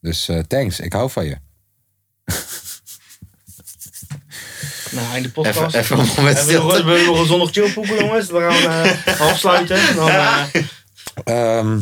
[0.00, 1.36] Dus eh, thanks, ik hou van je.
[4.90, 5.74] Nou, in de Even, podcast.
[5.74, 8.26] even een moment Hebben we hebben nog een zondag chillpoeken, jongens?
[8.30, 9.96] We gaan eh, afsluiten.
[9.96, 10.44] Dan, eh,
[11.24, 11.78] Ehm,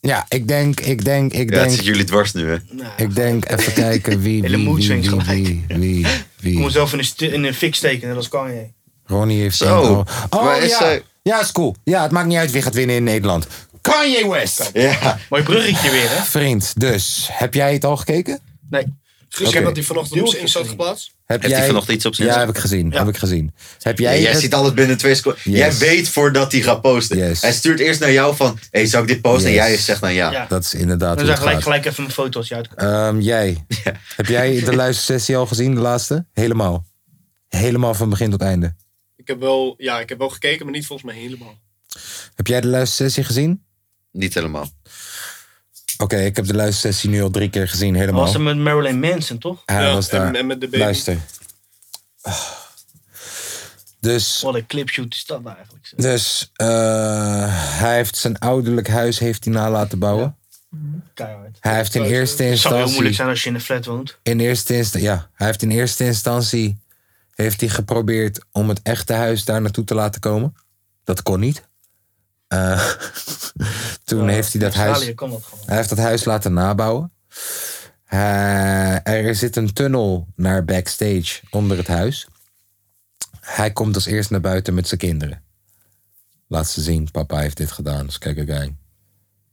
[0.00, 2.56] ja, ik denk, ik denk, ik Ja, het denk, zit jullie dwars nu, hè?
[2.70, 5.78] nou, ik denk, even kijken wie, Hele wie, wie, swings wie, gelijk.
[5.78, 6.06] wie,
[6.40, 8.72] wie, ik kom mezelf in een, in een fik steken, net als Kanye.
[9.04, 9.82] Ronnie heeft Zo.
[9.84, 10.98] een- Oh, oh Maar is ja.
[11.22, 11.76] ja, is cool.
[11.84, 13.46] Ja, het maakt niet uit wie gaat winnen in Nederland.
[13.80, 14.70] Kanye West.
[14.74, 15.18] Ja.
[15.28, 16.22] Mooi bruggetje weer, hè?
[16.22, 18.40] Vriend, dus heb jij het al gekeken?
[18.70, 18.98] Nee.
[19.32, 19.66] Gisteren Oké.
[19.66, 21.12] had hij vanochtend op zijn Insta geplaatst.
[21.26, 22.90] Heb Heeft hij vanochtend iets op zijn Ja, heb ik gezien.
[22.90, 22.98] Ja.
[22.98, 23.54] Heb ik gezien.
[23.80, 25.40] Heb jij, Jij het- ziet alles binnen twee seconden.
[25.44, 25.58] Yes.
[25.58, 27.16] Jij weet voordat hij gaat posten.
[27.18, 27.42] Yes.
[27.42, 28.58] Hij stuurt eerst naar jou van...
[28.70, 29.48] Hey, zou ik dit posten?
[29.48, 30.30] En jij zegt dan ja.
[30.32, 30.46] Ja.
[30.48, 32.80] Dat is inderdaad Dan zeg gelijk, gelijk even mijn foto als je uitkomt.
[32.80, 33.64] Ehm, jij.
[34.16, 36.26] Heb jij de luistersessie al gezien, de laatste?
[36.32, 36.84] Helemaal.
[37.48, 38.74] Helemaal van begin tot einde.
[39.16, 41.58] Ik heb wel, ja, ik heb wel gekeken, maar niet volgens mij helemaal.
[42.34, 43.64] Heb jij de luistersessie gezien?
[44.12, 44.68] Niet helemaal.
[46.02, 48.20] Oké, ik heb de luistersessie nu al drie keer gezien, helemaal.
[48.20, 49.62] was er met Marilyn Manson, toch?
[49.66, 50.34] Hij Ja, was en- daar.
[50.34, 50.82] en met de baby.
[50.82, 51.16] Luister.
[54.00, 55.92] Dus, Wat een clipshoot is dat nou eigenlijk?
[55.96, 56.66] dus eh,
[57.80, 60.36] hij heeft zijn ouderlijk huis heeft hij na laten bouwen.
[61.14, 61.56] Keihard.
[61.60, 63.14] Hij heeft in Het eerste Het zou heel moeilijk instantie...
[63.14, 64.18] zijn als je in een flat woont.
[64.22, 65.28] In eerste instantie, ja.
[65.34, 66.78] Hij heeft in eerste instantie...
[67.34, 70.54] Heeft hij geprobeerd om het echte huis daar naartoe te laten komen.
[71.04, 71.68] Dat kon niet.
[72.50, 72.92] Eh,
[74.04, 75.14] toen heeft hij dat huis...
[75.14, 75.30] Dat.
[75.66, 77.12] Hij heeft dat huis laten nabouwen.
[78.04, 82.26] Hij- er zit een tunnel naar backstage onder het huis.
[83.40, 85.42] Hij komt als eerst naar buiten met zijn kinderen.
[86.46, 88.76] Laat ze zien, papa heeft dit gedaan, dus kijk gang.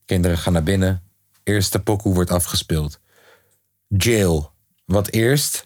[0.05, 1.03] Kinderen gaan naar binnen.
[1.43, 2.99] Eerste pokoe wordt afgespeeld.
[3.87, 4.51] Jail,
[4.85, 5.65] wat eerst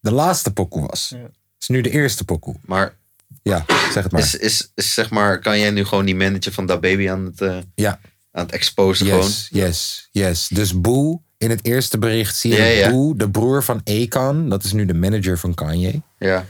[0.00, 1.08] de laatste pokoe was.
[1.08, 1.30] Ja.
[1.60, 2.56] Is nu de eerste pokoe.
[2.64, 2.96] Maar
[3.42, 4.20] Ja, zeg het maar.
[4.20, 5.38] is, is, is zeg maar...
[5.38, 8.00] Kan jij nu gewoon die manager van Dat Baby aan het, eh, ja,
[8.32, 9.20] aan het exposen gewoon?
[9.22, 10.48] Yes, yes, yes.
[10.48, 12.90] Dus Boe, in het eerste bericht zie je Ja, ja.
[12.90, 14.48] Boe, de broer van Akon.
[14.48, 16.02] Dat is nu de manager van Kanye.
[16.18, 16.46] Ja.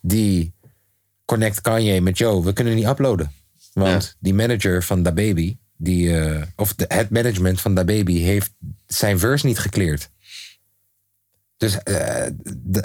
[0.00, 0.54] Die
[1.24, 3.32] connect Kanye met, yo, we kunnen niet uploaden.
[3.72, 4.10] Want Ja.
[4.20, 8.50] die manager van Da Baby, die, eh, of de, het management van Da Baby, heeft
[8.86, 10.10] zijn verse niet gecleared.
[11.56, 12.26] Dus eh,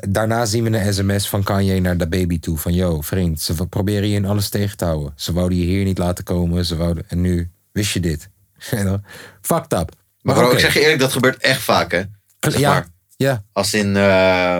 [0.10, 2.58] daarna zien we een sms van Kanye naar Da Baby toe.
[2.58, 5.14] Van, yo, vriend, ze proberen je in alles tegen te houden.
[5.16, 6.66] Ze wouden je hier niet laten komen.
[6.66, 8.30] Ze wouden, en nu wist je dit.
[8.72, 8.98] You know?
[9.42, 9.92] Fucked up.
[10.22, 12.02] Maar ik zeg je eerlijk, dat gebeurt echt vaak, hè?
[12.40, 13.96] Zeg ja, maar, ja, als in...
[13.96, 14.58] eh,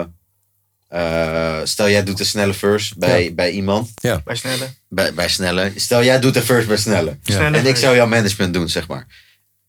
[0.88, 3.90] eh, stel, jij doet een snelle verse bij, bij iemand.
[4.24, 4.66] Bij Snelle.
[4.88, 5.72] Bij, bij Snelle.
[5.76, 7.18] Stel, jij doet een first bij Snelle.
[7.22, 9.06] Snelle En ik zou jouw management doen, zeg maar.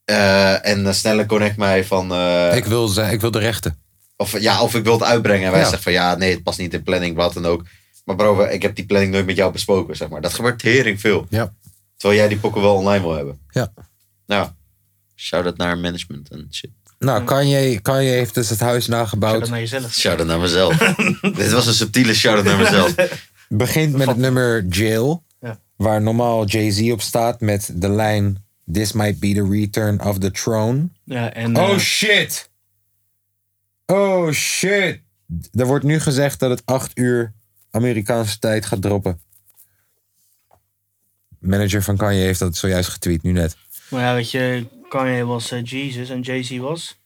[0.06, 2.12] Eh, en uh, Snelle connect mij van...
[2.14, 3.78] eh, ik, wil, ze- ik wil de rechten.
[4.18, 5.46] Of, ja, of ik wil het uitbrengen.
[5.46, 5.66] En wij Ja.
[5.66, 7.66] zeggen van ja, nee, het past niet in planning, wat dan ook.
[8.06, 10.22] Maar bro, ik heb die planning nooit met jou besproken, zeg maar.
[10.22, 11.26] Dat gebeurt tering veel.
[11.30, 11.54] Ja.
[11.98, 13.40] Terwijl jij die pokken wel online wil hebben.
[13.50, 13.74] Ja.
[14.28, 14.50] Nou,
[15.16, 16.70] shout-out naar management en shit.
[17.00, 19.40] Nou, Kanye, Kanye heeft dus het huis nagebouwd.
[19.40, 19.94] Dat naar jezelf.
[19.94, 20.78] Shout-out naar mezelf.
[21.36, 22.96] Dit was een subtiele shout-out naar mezelf.
[23.50, 25.24] Begint met het nummer Jail.
[25.40, 25.60] Ja.
[25.76, 28.42] Waar normaal Jay-Z op staat met de lijn...
[28.72, 30.90] This might be the return of the throne.
[31.04, 32.50] Ja, en Oh eh, shit!
[33.86, 35.02] Oh shit!
[35.52, 37.34] Er wordt nu gezegd dat het 8 uur
[37.72, 39.22] Amerikaanse tijd gaat droppen.
[41.40, 43.58] Manager van Kanye heeft dat zojuist getweet, nu net.
[43.90, 47.00] maar ja, weet je, Kanye was eh, Jesus en Jay-Z was.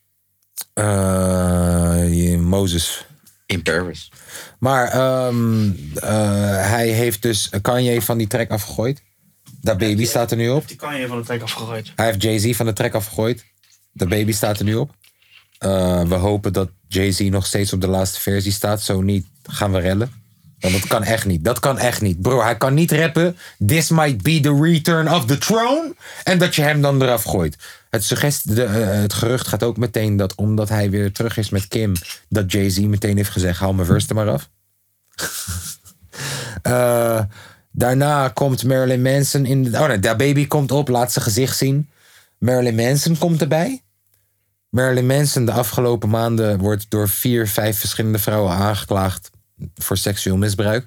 [0.72, 3.06] Eh, Moses.
[3.46, 4.12] In Paris.
[4.58, 9.02] Maar ehm, eh, hij heeft dus Kanye van die track afgegooid.
[9.60, 10.68] Dat baby staat er nu op.
[10.68, 11.92] Die Kanye van de trek afgegooid.
[11.96, 13.44] Hij heeft Jay-Z van de track afgegooid.
[13.92, 14.94] De baby staat er nu op.
[15.58, 18.82] Eh, we hopen dat Jay-Z nog steeds op de laatste versie staat.
[18.82, 20.10] Zo niet, gaan we rellen.
[20.60, 21.44] Want dat kan echt niet.
[21.44, 22.20] Dat kan echt niet.
[22.20, 23.36] Bro, hij kan niet rappen.
[23.66, 25.94] This might be the return of the throne.
[26.24, 27.56] En dat je hem dan eraf gooit.
[27.90, 31.50] Het, suggest, de, eh, het gerucht gaat ook meteen dat omdat hij weer terug is
[31.50, 31.92] met Kim.
[32.28, 34.48] dat Jay-Z meteen heeft gezegd: haal mijn verse er maar af.
[36.62, 37.20] Eh,
[37.70, 39.76] daarna komt Marilyn Manson in.
[39.76, 41.88] Oh nee, Da Baby komt op, laat zijn gezicht zien.
[42.38, 43.82] Marilyn Manson komt erbij.
[44.70, 49.30] Marilyn Manson de afgelopen maanden wordt door vier, vijf verschillende vrouwen aangeklaagd
[49.74, 50.86] voor seksueel misbruik.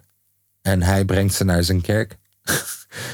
[0.62, 2.18] En hij brengt ze naar zijn kerk.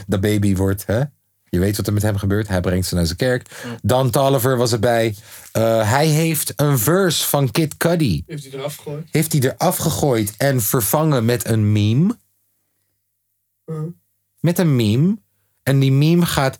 [0.08, 1.04] De baby wordt, hè?
[1.50, 2.48] Je weet wat er met hem gebeurt.
[2.48, 3.50] Hij brengt ze naar zijn kerk.
[3.82, 5.16] Dan Tolliver was erbij.
[5.52, 8.24] Eh, hij heeft een verse van Kid Cudi.
[8.28, 9.08] Heeft hij eraf gegooid?
[9.12, 12.18] Heeft hij eraf gegooid en vervangen met een meme.
[14.40, 15.18] Met een meme.
[15.64, 16.60] En die meme gaat.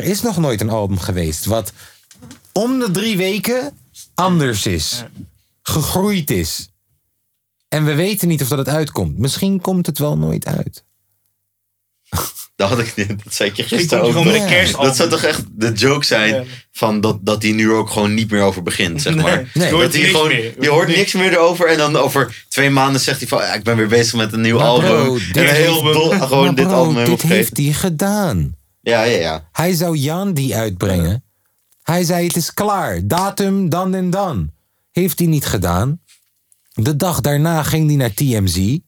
[0.00, 1.72] er is nog nooit een album geweest album wat
[2.52, 3.76] om de drie weken
[4.14, 5.04] anders is.
[5.62, 6.68] Gegroeid is.
[7.68, 9.18] En we weten niet of dat het uitkomt.
[9.18, 10.84] Misschien komt het wel nooit uit.
[12.56, 12.94] Dat, had ik,
[13.24, 14.22] dat zei ik je Die gisteren komt ook.
[14.22, 14.42] gewoon met Ja.
[14.42, 14.86] een kerstalbum.
[14.88, 16.44] Dat zou toch echt de joke zijn Ja.
[16.72, 19.50] van dat, dat hij nu ook gewoon niet meer over begint, zeg maar.
[19.54, 19.66] Nee.
[19.68, 20.54] je hoort Dat hij niks gewoon, meer.
[20.60, 23.62] je hoort niks meer erover en dan over twee maanden zegt hij van ja, ik
[23.62, 24.88] ben weer bezig met een nieuw Maar album.
[24.90, 28.56] bro, en heel heeft- dol- gewoon Maar dit bro, album dit heeft hij gedaan.
[28.82, 29.48] Ja, ja, ja.
[29.52, 31.24] Hij zou Jan die uitbrengen.
[31.82, 33.00] Hij zei het is klaar.
[33.04, 34.50] Datum dan en dan.
[34.92, 36.00] Heeft hij niet gedaan.
[36.72, 38.78] De dag daarna ging hij naar TMZ.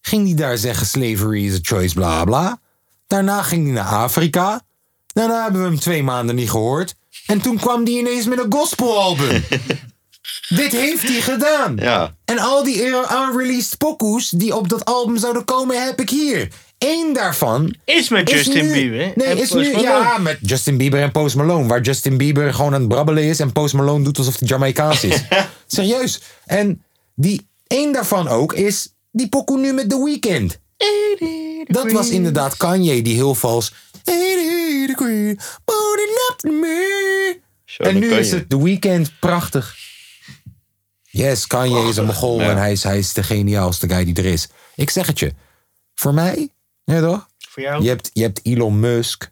[0.00, 2.60] Ging hij daar zeggen slavery is a choice bla bla.
[3.06, 4.60] Daarna ging hij naar Afrika.
[5.06, 6.94] Daarna hebben we hem twee maanden niet gehoord.
[7.26, 9.44] En toen kwam hij ineens met een gospelalbum.
[10.48, 11.76] Dit heeft hij gedaan.
[11.76, 12.14] Ja.
[12.24, 16.52] En al die unreleased pokoes die op dat album zouden komen, heb ik hier.
[16.84, 19.12] Eén daarvan Is met is Justin nu- Bieber.
[19.14, 19.82] Nee, en is Post nu, Malone.
[19.82, 21.66] ja, met Justin Bieber en Post Malone.
[21.68, 25.04] Waar Justin Bieber gewoon aan het brabbelen is en Post Malone doet alsof hij Jamaicaans
[25.04, 25.22] is.
[25.66, 26.20] Serieus.
[26.46, 26.82] En
[27.14, 30.58] die één daarvan ook is die pokoe nu met The Weeknd.
[31.66, 33.72] Dat was inderdaad Kanye die heel vals...
[37.76, 39.76] En nu is het The Weeknd prachtig.
[41.02, 44.24] Yes, Kanye is een mogol en hij is, hij is de geniaalste guy die er
[44.24, 44.48] is.
[44.74, 45.32] Ik zeg het je.
[45.94, 46.48] Voor mij,
[46.94, 47.28] ja toch?
[47.38, 47.82] Voor jou?
[47.82, 49.30] Je hebt, je hebt Elon Musk.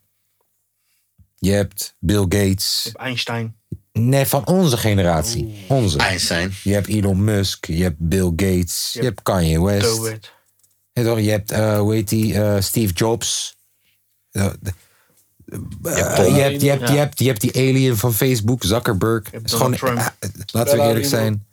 [1.39, 2.91] Je hebt Bill Gates.
[2.95, 3.57] Einstein.
[3.93, 5.65] Nee, van onze generatie.
[5.69, 5.99] Onze.
[5.99, 6.53] Einstein.
[6.63, 7.67] Je hebt Elon Musk.
[7.67, 8.91] Je hebt Bill Gates.
[8.93, 10.19] Je hebt Kanye West.
[10.93, 11.21] Ja, toch?
[11.21, 12.35] Je hebt, eh, hoe heet die?
[12.43, 13.57] eh, Steve Jobs.
[14.31, 14.51] Eh,
[15.83, 19.31] je, hebt, je, hebt, je, hebt, je hebt die alien van Facebook, Zuckerberg.
[19.31, 20.35] hebt Is gewoon, Donald Trump.
[20.53, 21.09] laten we eerlijk Arino.
[21.09, 21.47] zijn.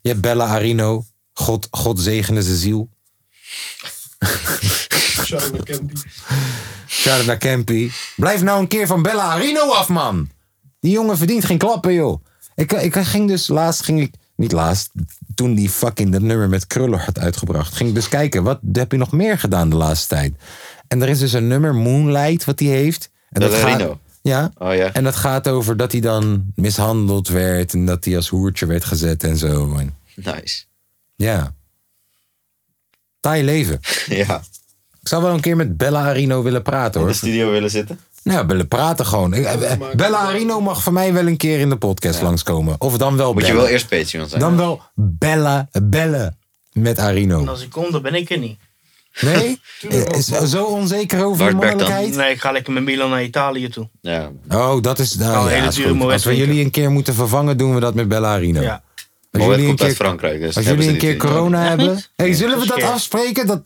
[0.00, 1.04] Je hebt Bella Arino.
[1.32, 2.88] God, God zegene zijn ziel.
[5.24, 6.10] Sharon McKenzie.
[6.86, 7.90] Shout-out naar Campy.
[8.16, 10.28] Blijf nou een keer van Bella Arino af, man.
[10.80, 12.24] Die jongen verdient geen klappen, joh.
[12.54, 14.90] Ik, ik ging dus, laatst ging ik, niet laatst,
[15.34, 18.92] toen die fucking dat nummer met Krullen had uitgebracht, ging ik dus kijken, wat heb
[18.92, 20.34] je nog meer gedaan de laatste tijd?
[20.88, 23.10] En er is dus een nummer, Moonlight, wat hij heeft.
[23.30, 23.98] En Bella gaat, Arino?
[24.22, 24.50] ja.
[24.58, 24.92] Oh ja.
[24.92, 28.84] En dat gaat over dat hij dan mishandeld werd en dat hij als hoertje werd
[28.84, 29.76] gezet en zo.
[30.14, 30.64] Nice.
[31.16, 31.54] ja.
[33.20, 33.80] Taai leven.
[34.06, 34.42] Ja.
[35.02, 37.08] Ik zou wel een keer met Bella Arino willen praten, In hoor.
[37.08, 38.00] de studio willen zitten.
[38.22, 39.32] Nou, willen praten gewoon.
[39.34, 42.74] Eh, eh, Bella Arino mag voor mij wel een keer in de podcast langskomen.
[42.78, 44.40] Of dan wel Moet je wel eerst Patreon zijn.
[44.40, 46.36] Dan wel bellen, bellen
[46.72, 47.46] met En Arino.
[47.46, 48.58] als ik kom, dan ben ik er niet.
[49.20, 49.60] Nee?
[49.88, 51.56] Eh, Is zo onzeker over dan?
[51.56, 52.16] mannelijkheid?
[52.16, 53.88] Nee, ik ga lekker met Milan naar Italië toe.
[54.00, 54.30] Ja.
[54.48, 55.14] Oh, dat is...
[55.16, 55.98] Nou, Oh, ja, hele is dure goed.
[55.98, 58.60] Moet Als we jullie een keer moeten vervangen, doen we dat met Bella Arino.
[58.60, 58.82] Ja.
[59.30, 60.40] Als een komt uit keer, Frankrijk.
[60.40, 62.02] Dus als hebben jullie een keer corona hebben.
[62.16, 63.46] Hey, zullen we dat afspreken?
[63.46, 63.62] Dat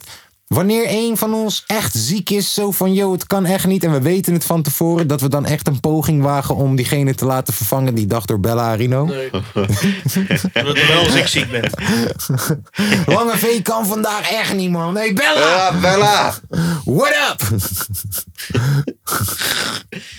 [0.46, 3.84] wanneer een van ons echt ziek is, zo van yo, het kan echt niet.
[3.84, 7.14] En we weten het van tevoren, dat we dan echt een poging wagen om diegene
[7.14, 9.04] te laten vervangen die dag door Bella Arino.
[9.04, 9.30] Nee.
[10.52, 11.70] Dat wel als ik ziek ben.
[13.14, 14.96] Lange V kan vandaag echt niet, man.
[14.96, 16.34] Hey Bella, Ja, Bella!
[16.84, 17.48] what up?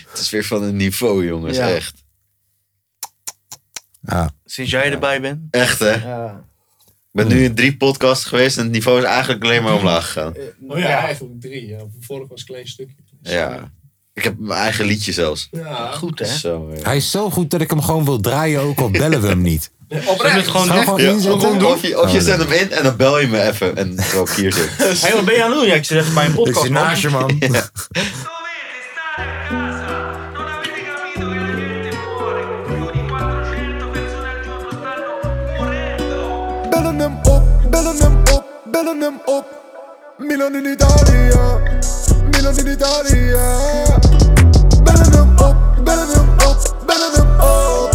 [0.09, 1.57] Het is weer van een niveau, jongens.
[1.57, 1.69] Ja.
[1.69, 2.04] Echt.
[4.05, 5.39] Ja, Sinds jij erbij bent.
[5.51, 5.91] Echt, hè?
[5.93, 6.43] Ja.
[7.13, 10.05] Ik ben nu in drie podcasts geweest en het niveau is eigenlijk alleen maar omlaag
[10.05, 10.33] gegaan.
[10.67, 11.67] Oh ja, eigenlijk drie.
[11.67, 11.77] Ja.
[11.99, 12.95] Vorige was een klein stukje.
[13.21, 13.71] Ja.
[14.13, 15.47] Ik heb mijn eigen liedje zelfs.
[15.51, 15.91] Ja.
[15.91, 16.25] Goed hè?
[16.25, 16.81] Zo, ja.
[16.83, 19.41] hij is zo goed dat ik hem gewoon wil draaien, ook al bellen we hem
[19.41, 19.71] niet.
[20.07, 20.47] Oprecht.
[20.47, 23.27] gewoon Zou Ja, of je, of je Oh, zet hem in en dan bel je
[23.27, 23.77] me even.
[23.77, 25.01] En ik hier zit.
[25.01, 25.67] Hé, wat ben je aan het doen?
[25.67, 26.61] Ja, ik zit even bij een Ik podcast.
[26.61, 26.83] zit man.
[26.83, 27.39] naast je, man.
[27.39, 27.69] Bellen
[38.85, 39.63] bellen hem op.
[40.17, 41.33] Milan in Italië,
[42.31, 43.31] Milan in Italië.
[44.83, 47.89] Bellen hem op, bellen hem op, bellen hem op.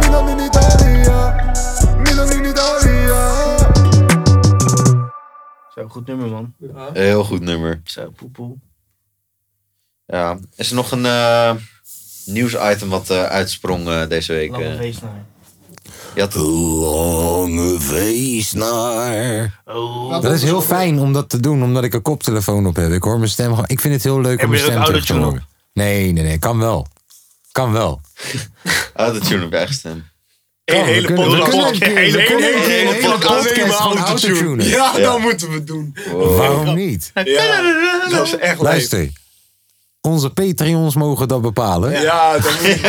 [0.00, 1.32] Milan in Italië,
[2.02, 3.06] Milan in Italië.
[5.74, 6.54] Zo, goed nummer man.
[6.92, 7.80] Heel goed nummer.
[7.84, 8.56] Zo, poepoe.
[10.06, 10.38] Ja.
[10.56, 11.54] Is er nog een eh,
[12.26, 14.50] nieuwsitem wat eh, uitsprong eh, deze week?
[14.50, 14.76] Lange eh?
[14.76, 15.24] feestnaar.
[16.14, 19.60] Je had Lange feestnaar.
[19.64, 20.22] Oh.
[20.22, 22.90] Dat is heel fijn om dat te doen, omdat ik een koptelefoon op heb.
[22.92, 23.64] Ik hoor mijn stem gewoon.
[23.66, 25.46] Ik vind het heel leuk om mijn stem terug te horen.
[25.72, 26.38] Nee, nee, nee.
[26.38, 26.86] Kan wel.
[27.52, 28.00] Kan wel.
[28.94, 30.04] autotune op je eigen stem.
[30.64, 31.82] Een hele podcast.
[31.82, 33.56] een Hele- podcast.
[34.66, 35.96] Ja, dat moeten we doen.
[36.12, 37.10] Waarom niet?
[37.14, 37.26] Dat
[38.26, 38.62] is echt leuk.
[38.62, 39.10] Luister.
[40.08, 42.00] Onze Patreons mogen dat bepalen.
[42.00, 42.80] Ja, dat moet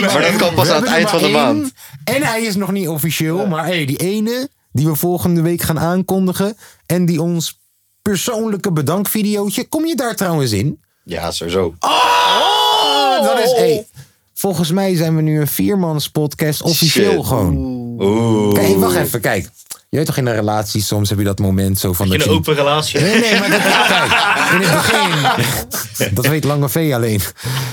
[0.00, 1.72] Maar dat- kan pas aan het eind van de maand.
[2.04, 3.46] En hij is nog niet officieel.
[3.46, 6.56] Maar hey, die ene die we volgende week gaan aankondigen.
[6.86, 7.60] En die ons
[8.02, 9.68] persoonlijke bedankvideootje.
[9.68, 10.80] Kom je daar trouwens in?
[11.04, 11.74] Ja, sowieso.
[11.80, 13.52] Oh, dat is...
[13.52, 13.86] Hey,
[14.34, 16.62] volgens mij zijn we nu een viermans podcast.
[16.62, 17.26] Officieel Shit.
[17.26, 17.54] gewoon.
[18.00, 18.54] Oeh.
[18.54, 19.20] Kijk, wacht even.
[19.20, 19.48] Kijk.
[19.92, 22.06] Je weet toch in een relatie soms heb je dat moment zo van...
[22.06, 23.00] In dat een je- open relatie.
[23.00, 26.14] Nee, nee, maar dat, kijk, in het begin...
[26.14, 27.20] Dat weet Lange V alleen.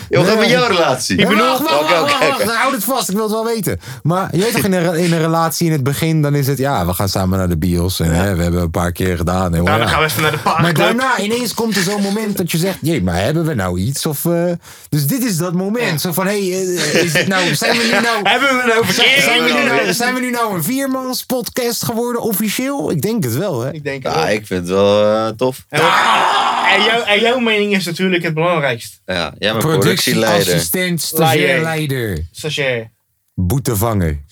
[0.10, 0.36] Joh, Nee.
[0.38, 1.26] met jouw relatie?
[1.26, 1.36] Oké.
[1.36, 3.80] wacht, Houd het vast, ik wil het wel weten.
[4.04, 6.58] Maar je weet toch, in een, in een relatie in het begin, dan is het...
[6.58, 8.00] Ja, we gaan samen naar de bios.
[8.00, 9.56] En hè, we hebben een paar keer gedaan.
[9.56, 10.86] En, Nou, dan gaan we even naar de Maar paardenclub.
[10.88, 12.78] daarna ineens komt er zo'n moment dat je zegt...
[12.82, 14.06] Jee, maar hebben we nou iets?
[14.06, 14.52] Of, eh,
[14.90, 16.02] dus dit is dat moment.
[16.02, 18.18] Zo van, hé, hey, eh, is dit nou, zijn we nu nou...
[18.32, 22.06] Hebben we nou Zijn, zijn we nou, zijn we nu nou een viermans podcast geworden
[22.16, 22.92] officieel?
[22.92, 23.72] Ik denk het wel, hè?
[23.74, 24.30] Ik denk het Ja, wel.
[24.30, 25.66] ik vind het wel eh, tof.
[25.70, 29.02] En, en, jou- en jouw mening is natuurlijk het belangrijkst.
[29.06, 30.32] Ja, jij bent productieleider.
[30.32, 32.92] Productieassistent, stagiairleider, Stagiair.
[33.34, 34.20] boetevanger.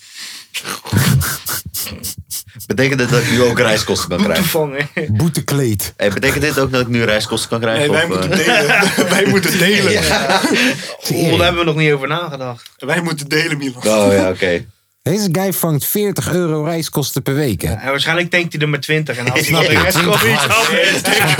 [2.66, 4.42] Betekent dit dat ik nu ook reiskosten kan krijgen?
[4.42, 4.88] Toevangen.
[5.08, 5.94] Boetekleed.
[5.96, 7.80] Hey, betekent dit ook dat ik nu reiskosten kan krijgen?
[7.80, 9.08] Nee, wij of, moeten eh, delen.
[9.14, 9.96] wij moeten delen.
[9.96, 12.70] Oh, daar hebben we nog niet over nagedacht.
[12.76, 13.82] Wij moeten delen, Milan.
[14.06, 14.64] Oh ja, oké.
[15.06, 17.72] Deze guy vangt 40 euro reiskosten per week, hè?
[17.72, 20.70] En waarschijnlijk denkt hij er maar 20 en als hij de rest gewoon 20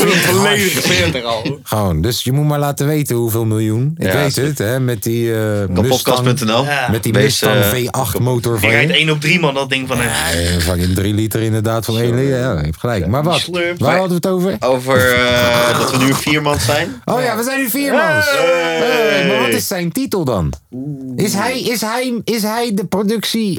[0.07, 0.21] iets.
[0.27, 1.59] Volledig 40 al.
[1.63, 3.95] Gewoon, dus je moet maar laten weten hoeveel miljoen.
[3.97, 4.81] Ik Ja, weet het, hè?
[4.81, 6.41] Met die eh Mustang.
[6.47, 6.89] Ja.
[6.91, 8.97] met die Wees, Mustang eh, V8 motor van rijdt je.
[8.97, 10.09] 1 op 3 man, dat ding van hem.
[10.09, 12.39] Ja, fucking 3 liter inderdaad van 1 liter.
[12.39, 13.07] Ja, je hebt gelijk.
[13.07, 13.49] Maar wat?
[13.79, 14.57] Waar hadden we het over?
[14.61, 17.03] Over eh, dat we nu vier man zijn.
[17.05, 18.31] Oh ja, we zijn nu vier mans.
[18.31, 20.53] Hey, maar wat is zijn titel dan?
[21.17, 22.85] Is hij, is, hij, is hij de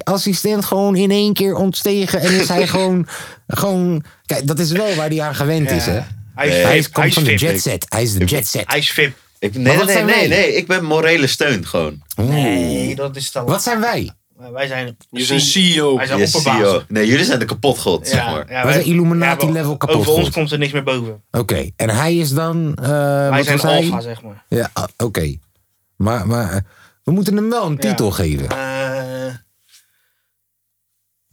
[0.03, 2.19] productieassistent gewoon in één keer ontstegen?
[2.19, 3.07] En is hij gewoon,
[3.47, 4.03] gewoon...
[4.25, 5.99] Kijk, dat is wel waar hij aan gewend is, hè?
[6.35, 7.49] Hij is Hij komt Hij van de is VIP.
[7.49, 7.85] jetset.
[7.89, 8.63] Hij is de jetset.
[8.67, 9.15] Hij is VIP.
[9.39, 12.01] Ik, nee, nee, zijn nee, nee, ik ben morele steun gewoon.
[12.15, 14.11] Nee, dat is te Wat zijn wij?
[14.53, 14.97] Wij zijn...
[15.09, 15.95] Je is een CEO.
[15.97, 16.41] Wij zijn Yes.
[16.41, 16.81] CEO.
[16.87, 18.51] Nee, jullie zijn de kapotgod, zeg maar.
[18.51, 21.21] ja, Wij zijn Illuminati-level kapot Over ons komt er niks meer boven.
[21.31, 22.75] Oké, en hij is dan...
[22.81, 24.43] eh, Wij wat zijn alfa, zeg maar.
[24.49, 25.35] Ja, ah, oké.
[25.95, 26.63] Maar, maar
[27.03, 28.49] we moeten hem wel een titel geven.
[28.49, 28.86] Eh,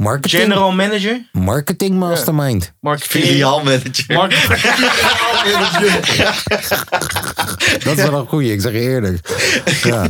[0.04, 1.28] Marketing, general manager.
[1.32, 2.72] marketing mastermind.
[2.80, 3.24] Marketing.
[3.24, 4.04] Filiaalmanager.
[4.08, 4.34] Mark-
[7.84, 9.28] Dat is wel een goeie, ik zeg je eerlijk.
[9.82, 10.06] Ja.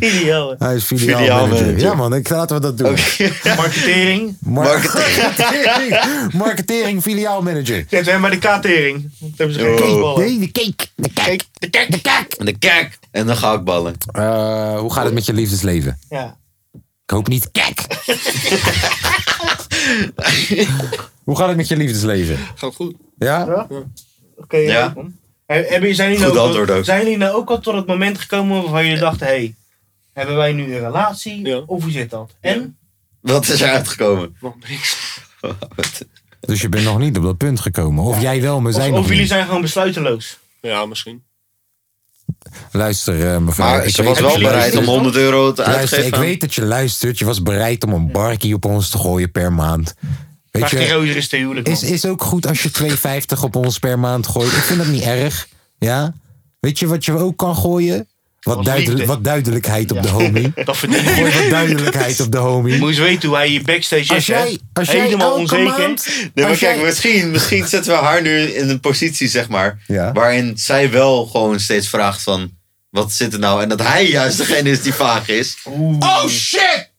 [0.59, 0.85] Hij is Filiaalmanager.
[0.85, 1.79] filiaalmanager.
[1.79, 2.97] Ja man, ik, laten we dat doen.
[3.57, 4.37] Marketering.
[4.41, 6.33] Marketing.
[6.33, 7.75] Marketing, filiaalmanager.
[7.77, 9.11] Zetten we hem bij de katering.
[9.21, 10.17] Dat hebben ze geen Oh.
[10.17, 10.87] Nee, de cake.
[10.95, 11.41] De cake.
[11.53, 11.91] De kijk.
[11.91, 12.37] De cake.
[12.39, 12.99] En de kijk.
[13.11, 13.95] En dan ga ik ballen.
[14.13, 15.99] Eh, hoe gaat het met je liefdesleven?
[16.09, 16.37] Ja.
[17.07, 17.49] Ik hoop niet.
[17.53, 17.81] Kijk.
[21.25, 22.39] hoe gaat het met je liefdesleven?
[22.55, 22.95] Gaat goed.
[23.19, 23.67] Ja?
[24.37, 24.95] Oké, Ja.
[25.47, 26.85] Hebben, zijn, jullie Goed nou ook.
[26.85, 29.27] zijn jullie nou ook al tot het moment gekomen waarvan jullie dachten...
[29.27, 29.55] Hé, hey,
[30.13, 31.47] hebben wij nu een relatie?
[31.47, 31.63] Ja.
[31.67, 32.35] Of hoe zit dat?
[32.41, 32.77] En?
[33.21, 34.37] Wat is er uitgekomen?
[34.41, 35.21] Nog niks.
[36.41, 38.05] Dus je bent nog niet op dat punt gekomen.
[38.05, 39.29] Of jij wel, maar Of, zij of nog jullie niet.
[39.29, 40.39] zijn gewoon besluiteloos.
[40.61, 41.23] Ja, misschien.
[42.73, 43.71] Luister, eh, mevrouw.
[43.71, 46.07] Maar ik ze was wel bereid om 100 euro te Luister, uitgeven.
[46.07, 47.19] ik weet dat je luistert.
[47.19, 49.95] Je was bereid om een barkie op ons te gooien per maand.
[50.51, 53.79] Weet je, rozer is te huwelijk, is, is ook goed als je 2,50 op ons
[53.79, 54.53] per maand gooit.
[54.53, 55.49] Ik vind dat niet erg.
[55.79, 56.15] Ja?
[56.61, 58.09] Weet je wat je ook kan gooien?
[58.45, 59.07] Wat, Wat duidel- liefde.
[59.15, 60.53] wat duidelijkheid op de homie.
[60.65, 62.87] Dat verdient Gooi wat duidelijkheid op de homie.
[62.87, 65.65] Eens weten hoe hij je backstage is, jij, als jij Helemaal onzeker.
[65.65, 66.07] maand...
[66.35, 69.83] Nee, maar kijk, jij- misschien, misschien zetten we haar nu in een positie, zeg maar,
[69.87, 70.13] Ja.
[70.13, 72.51] waarin zij wel gewoon steeds vraagt van,
[72.91, 73.63] wat zit er nou?
[73.63, 75.57] En dat hij juist degene is die vaag is.
[75.99, 76.93] Oh shit!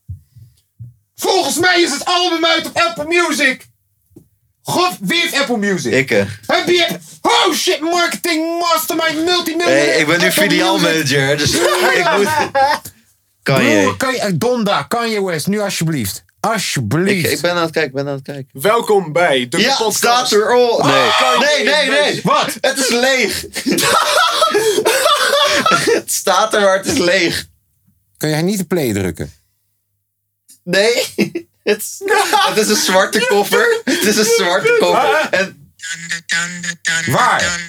[1.15, 3.67] Volgens mij is het album uit op Apple Music.
[4.67, 5.93] God, wie heeft Apple Music?
[5.93, 6.87] Ik, eh, Heb je...
[7.21, 9.85] Oh shit, marketing mastermind multimiljonair.
[9.87, 11.53] hey, ik ben nu filiaalmanager, dus
[11.99, 12.29] ik moet...
[13.43, 13.97] Kan Broer, je?
[13.97, 14.19] kan je...
[14.19, 16.17] eh, Donda, Kanye West, nu alsjeblieft.
[16.17, 17.31] Ik, Alsjeblieft.
[17.31, 18.61] ik ben aan het kijken, ik ben aan het kijken.
[18.61, 19.97] Welkom bij de Ja, podcast.
[19.97, 20.83] staat er al.
[20.85, 21.09] Nee.
[21.19, 22.19] kan nee, nee, niet nee.
[22.23, 22.57] Wat?
[22.61, 23.41] Het is leeg.
[25.97, 27.45] het staat er, maar het is leeg.
[28.17, 29.31] Kan jij niet de play drukken?
[30.63, 31.05] Nee.
[31.65, 32.01] Het is,
[32.47, 33.81] het is een zwarte koffer.
[33.83, 35.27] Het is een zwarte koffer.
[35.31, 35.73] En,
[37.05, 37.59] Waar?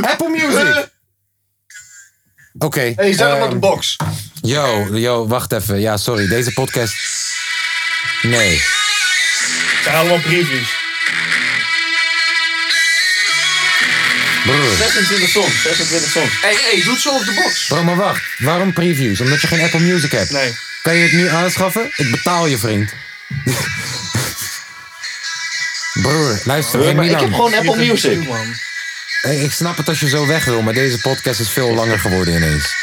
[0.00, 0.88] Apple Music.
[2.58, 2.92] Oké.
[2.96, 3.96] Hey, zet hem ehm, op de box.
[4.40, 5.80] Yo, yo, wacht even.
[5.80, 6.28] Ja, sorry.
[6.28, 6.94] Deze podcast...
[8.22, 8.52] Nee.
[8.52, 10.68] Het zijn allemaal previews.
[14.44, 14.76] Broer.
[14.76, 16.40] 26 songs, 26 songs.
[16.40, 17.66] Hey, hey, doe het zo op de box.
[17.66, 18.22] Bro, maar wacht.
[18.38, 19.20] Waarom previews?
[19.20, 20.30] Omdat je geen Apple Music hebt.
[20.30, 20.69] Nee.
[20.82, 21.90] Kan je het nu aanschaffen?
[21.96, 22.92] Ik betaal je, vriend.
[26.02, 26.80] Broer, luister.
[26.82, 28.28] hey, maar ik heb gewoon Apple Music.
[28.28, 28.46] man.
[29.20, 31.98] Hey, ik snap het als je zo weg wil, maar deze podcast is veel langer
[31.98, 32.74] geworden ineens.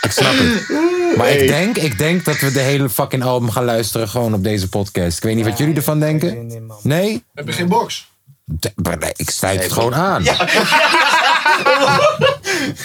[0.00, 0.68] Ik snap het.
[1.16, 4.44] Maar ik denk, ik denk dat we de hele fucking album gaan luisteren gewoon op
[4.44, 5.16] deze podcast.
[5.16, 6.62] Ik weet niet wat jullie ervan denken.
[6.82, 7.24] Nee?
[7.34, 8.10] Heb je geen box?
[8.60, 10.24] D- maar nee, ik sluit het gewoon aan.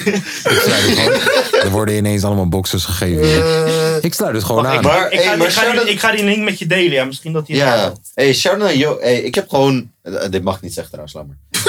[0.06, 4.04] Ik sluit het gewoon- Er worden ineens allemaal boxers gegeven.
[4.04, 4.84] Ik sluit het gewoon aan.
[4.84, 7.06] Maar, Ik ga, maar ik, die, ik ga die link met je delen, ja.
[7.06, 8.98] Misschien dat hij het Ja, hey, naar Jo.
[9.00, 9.92] Hey, ik heb gewoon.
[10.02, 11.38] eh, dit mag niet zeggen trouwens, laat maar.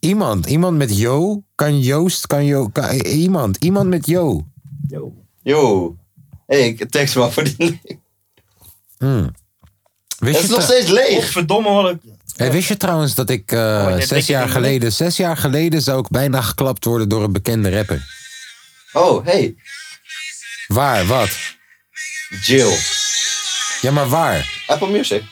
[0.00, 4.46] Iemand, iemand met Jo, kan Joost, kan Jo, kan, iemand, iemand met Jo.
[5.42, 5.96] Yo.
[6.46, 7.80] Hey, ik tekst wel voor die link.
[10.18, 11.14] Wist Het is je, nog steeds leeg.
[11.14, 11.98] Godverdomme, wat ik...
[12.36, 15.82] hey, wist je trouwens dat ik eh, je zes jaar niet geleden, zes jaar geleden
[15.82, 18.02] zou ik bijna geklapt worden door een bekende rapper.
[18.92, 19.54] Oh, hey.
[20.66, 21.30] Waar, wat?
[22.42, 22.76] Jill.
[23.80, 24.62] Ja, maar waar?
[24.66, 25.22] Apple Music.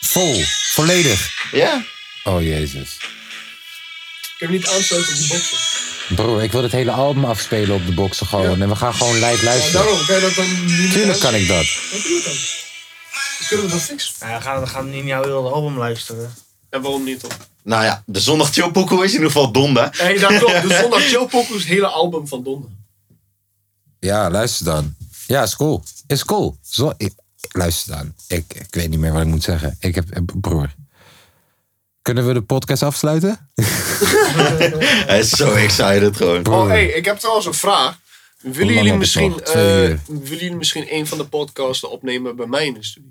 [0.00, 1.30] Vol, volledig.
[1.52, 1.82] Ja.
[2.24, 2.96] Oh jezus.
[4.34, 5.54] Ik heb niet aansluiten op die box.
[6.08, 8.62] Bro, ik wil het hele album afspelen op de boxen gewoon.
[8.62, 9.72] En we gaan gewoon live Ja, luisteren.
[9.72, 11.66] daarom kan je dat dan niet Tuurlijk kan ik dat.
[11.92, 12.34] Wat doe je dan?
[13.48, 14.28] Kunnen we dat fixen?
[14.28, 16.34] Ja, we gaan, we gaan niet jouw hele album luisteren.
[16.70, 17.30] En waarom niet dan?
[17.62, 19.90] Nou ja, de zondag is in ieder geval Donda.
[19.96, 20.62] Hey, daar klopt.
[20.62, 22.66] De Zondag Chill Pokus hele album van Donda.
[23.98, 24.94] Ja, luister dan.
[25.26, 25.82] Ja, is cool.
[26.06, 26.56] Is cool.
[26.62, 27.14] Zo, ik-
[27.52, 28.14] luister dan.
[28.28, 29.76] Ik, ik weet niet meer wat ik moet zeggen.
[29.80, 30.74] Ik heb, eh, broer.
[32.02, 33.50] Kunnen we de podcast afsluiten?
[35.10, 36.46] Hij is zo excited gewoon.
[36.46, 37.98] Oh, hey, ik heb trouwens een vraag.
[38.40, 42.74] Willen jullie, misschien, eh, willen jullie misschien een van de podcasten opnemen bij mij in
[42.74, 43.08] de studio?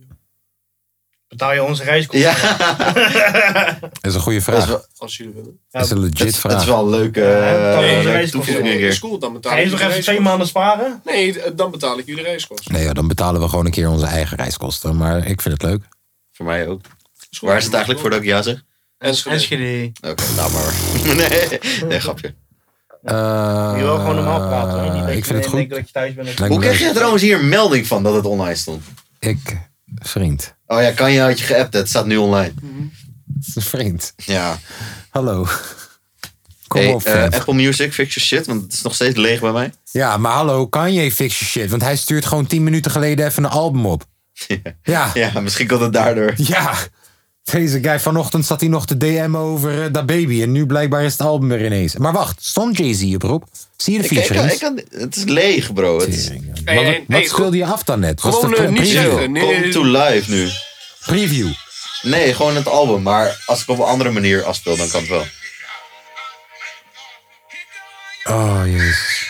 [1.28, 2.20] Betaal je onze reiskosten?
[2.20, 2.34] Ja,
[3.80, 4.66] Dat is een goede dat vraag.
[4.68, 5.60] wel, Als jullie willen.
[5.70, 6.66] Dat is een legit dat is, dat is vraag.
[6.66, 10.48] wel een leuke, eh, Dat is cool, dan betaal Ga je nog even twee maanden
[10.48, 11.02] sparen?
[11.06, 12.74] Nee, eh, dan betaal ik jullie reiskosten.
[12.74, 14.98] Nee, ja, dan betalen we gewoon een keer onze eigen reiskosten.
[14.98, 15.84] Maar ik vind het leuk.
[16.32, 16.82] Voor mij ook.
[17.30, 17.48] Is goed.
[17.48, 18.64] Waar is het eigenlijk voordat ik ja zeg?
[18.98, 19.36] Enschede.
[19.36, 19.92] Enschede.
[20.02, 20.74] Oké, nou maar.
[21.16, 22.34] Nee, nee, grapje.
[23.04, 24.84] Eh, Je wil gewoon normaal praten.
[24.84, 24.94] Hè?
[24.94, 25.70] Niet dat ik je vind het goed.
[25.70, 26.40] dat je thuis bent.
[26.40, 28.84] Hoe kreeg je trouwens hier een melding van dat het online stond?
[29.20, 29.58] Ik,
[29.96, 30.56] vriend.
[30.68, 32.54] Oh ja, kan je had je geappt, het staat nu online.
[33.56, 34.14] Vriend.
[34.16, 34.58] Ja.
[35.10, 35.48] Hallo.
[36.68, 37.24] Kom Hey, op, eh.
[37.24, 39.74] Apple Music, fix your shit, want het is nog steeds leeg bij mij.
[39.92, 41.70] Ja, maar hallo, Kanye fix your shit.
[41.70, 44.04] Want hij stuurt gewoon 10 minuten geleden even een album op.
[44.84, 46.34] Ja, Ja, misschien komt het daardoor.
[46.36, 46.74] ja.
[47.52, 50.42] Deze guy vanochtend zat hij nog te DM over eh, dat baby.
[50.42, 51.96] En nu blijkbaar is het album er ineens.
[51.98, 53.44] Maar wacht, stond Jay-Z erop?
[53.78, 54.54] Zie je de Ik, ik, featurings?
[54.54, 56.00] ik kan, het is leeg, bro.
[56.00, 56.62] Het is Tering, ja.
[56.64, 58.22] Hey, Maar hey, wat speelde je af dan net?
[58.22, 59.02] Gewoon, een niet preview?
[59.02, 59.32] zeggen.
[59.32, 60.50] Nee, Come to live nu.
[61.06, 61.48] Preview.
[62.02, 63.02] Nee, gewoon het album.
[63.02, 65.26] Maar als ik op een andere manier afspeel, dan kan het wel.
[68.24, 69.28] Oh, jezus.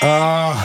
[0.00, 0.62] Ah.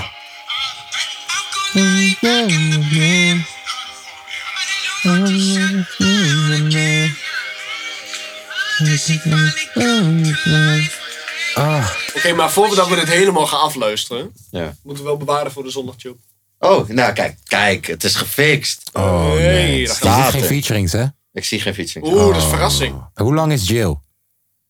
[11.55, 14.75] Ah, Oké, maar voordat we dit helemaal gaan afluisteren, Ja.
[14.83, 16.15] moeten we wel bewaren voor de zondagchill.
[16.59, 18.89] Oh, nou kijk, kijk, het is gefixt.
[18.93, 19.87] oh Nee, nee.
[19.87, 21.05] dat gaat- geen featurings, hè?
[21.33, 22.05] Ik zie geen fietsing.
[22.05, 23.03] Oeh, dat is verrassing.
[23.13, 23.95] Hoe lang is Jill?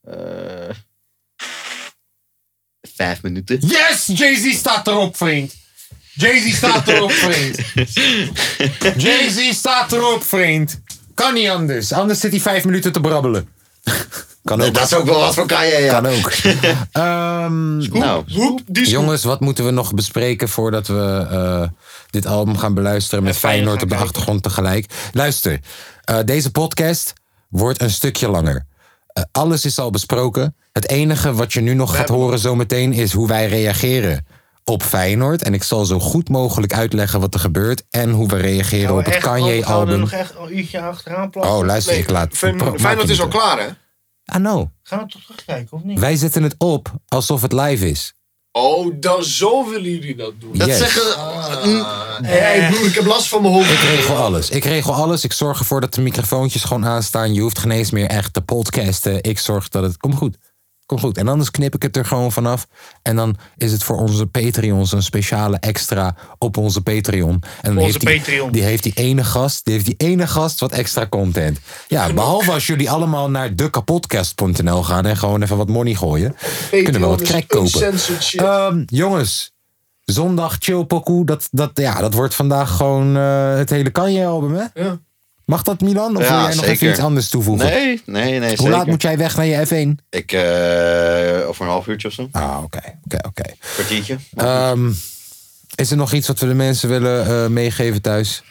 [0.02, 0.16] Eh,
[2.96, 3.58] vijf minuten.
[3.68, 4.06] Yes!
[4.06, 5.56] Jay-Z staat erop, vriend.
[6.14, 7.58] Jay-Z staat erop, vriend.
[8.98, 10.82] Jay-Z staat erop, vriend.
[11.14, 11.94] Kan niet anders.
[11.94, 13.50] Anders zit hij vijf minuten te brabbelen.
[14.44, 14.74] kan ook.
[14.74, 16.00] Dat is ook wel wat voor Kanye, ja.
[16.00, 16.32] Kan ook.
[16.92, 18.24] Ehm, Nou,
[18.66, 21.64] die jongens, wat moeten we nog bespreken voordat we eh,
[22.10, 24.86] dit album gaan beluisteren met En Feyenoord op de achtergrond tegelijk?
[25.12, 25.60] Luister,
[26.04, 27.14] eh, deze podcast
[27.50, 28.66] wordt een stukje langer.
[29.08, 30.56] Eh, alles is al besproken.
[30.74, 34.26] Het enige wat je nu nog gaat horen zometeen is hoe wij reageren
[34.64, 35.44] op Feyenoord.
[35.44, 39.06] En ik zal zo goed mogelijk uitleggen wat er gebeurt en hoe we reageren op
[39.06, 40.00] het Kanye-album.
[40.00, 41.54] nog echt een uurtje achteraan plakken?
[41.56, 42.34] Oh, luister, Nee, ik laat...
[42.38, 43.68] Fijn- Feyenoord is al klaar, hè?
[44.36, 44.66] I know.
[44.84, 46.00] Gaan we toch terugkijken, of niet?
[46.00, 48.14] Wij zetten het op alsof het live is.
[48.52, 50.58] Oh, dan zo willen jullie dat doen.
[50.58, 50.78] dat Yes.
[50.78, 51.02] zeggen...
[52.26, 53.72] Hey, broer, ik heb last van mijn hoofd.
[53.72, 54.50] Ik regel alles.
[54.50, 55.24] Ik regel alles.
[55.24, 57.34] Ik zorg ervoor dat de microfoontjes gewoon aanstaan.
[57.34, 59.24] Je hoeft geen eens meer echt te podcasten.
[59.24, 59.98] Ik zorg dat het...
[59.98, 60.38] Komt goed.
[60.92, 61.18] Komt goed.
[61.18, 62.68] En anders knip ik het er gewoon vanaf.
[63.02, 67.32] En dan is het voor onze Patreons een speciale extra op onze Patreon.
[67.32, 68.52] En dan Onze heeft die, Patreon.
[68.52, 69.66] Die heeft die ene gast.
[69.66, 71.60] Die heeft die ene gast wat extra content.
[71.88, 76.36] Ja, behalve als jullie allemaal naar dekapodcast.nl gaan en gewoon even wat money gooien.
[76.70, 77.94] kunnen we wat crack kopen.
[78.36, 79.54] Ehm, jongens,
[80.04, 81.26] zondag chill pokoe.
[81.26, 84.66] Dat, dat, ja, dat wordt vandaag gewoon eh, het hele Kanye-album, hè?
[84.74, 85.00] Ja.
[85.52, 86.18] Mag dat, Milan?
[86.18, 87.66] Of Ja, wil jij nog even iets anders toevoegen?
[87.66, 88.70] Nee, nee, nee, Hoe zeker.
[88.70, 90.06] laat moet jij weg naar je F1?
[90.10, 92.28] Ik, eh, over een half uurtje of zo.
[92.32, 93.44] Ah, oké, oké, oké.
[93.74, 94.18] Kwartiertje.
[94.36, 94.92] Ehm,
[95.76, 98.44] Is er nog iets wat we de mensen willen eh, meegeven thuis?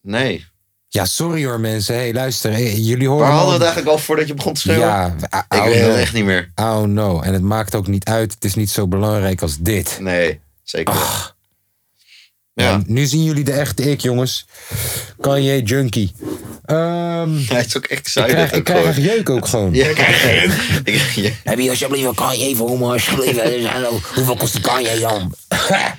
[0.00, 0.46] nee.
[0.88, 1.94] Ja, sorry hoor mensen.
[1.94, 3.26] Hey, luister, hey, jullie horen...
[3.26, 4.86] Waar hadden we het eigenlijk al voordat je begon te schreeuwen?
[4.86, 6.50] Ja, Ik oh, weet het echt niet meer.
[6.54, 8.34] Oh no, en het maakt ook niet uit.
[8.34, 9.98] Het is niet zo belangrijk als dit.
[10.00, 11.34] Nee, zeker.
[12.64, 12.82] Ja.
[12.86, 14.46] Nu zien jullie de echte ik, jongens.
[15.20, 16.12] Kanye Junkie.
[16.64, 19.74] Ehm, hij is ook echt ik krijg, ik ook krijg echt jeuk ook gewoon.
[19.74, 19.96] Ja, ik,
[21.14, 21.30] ja.
[21.50, 23.40] Heb je alsjeblieft een Kanye voor me, alsjeblieft?
[24.14, 25.34] Hoeveel kost die Kanye dan?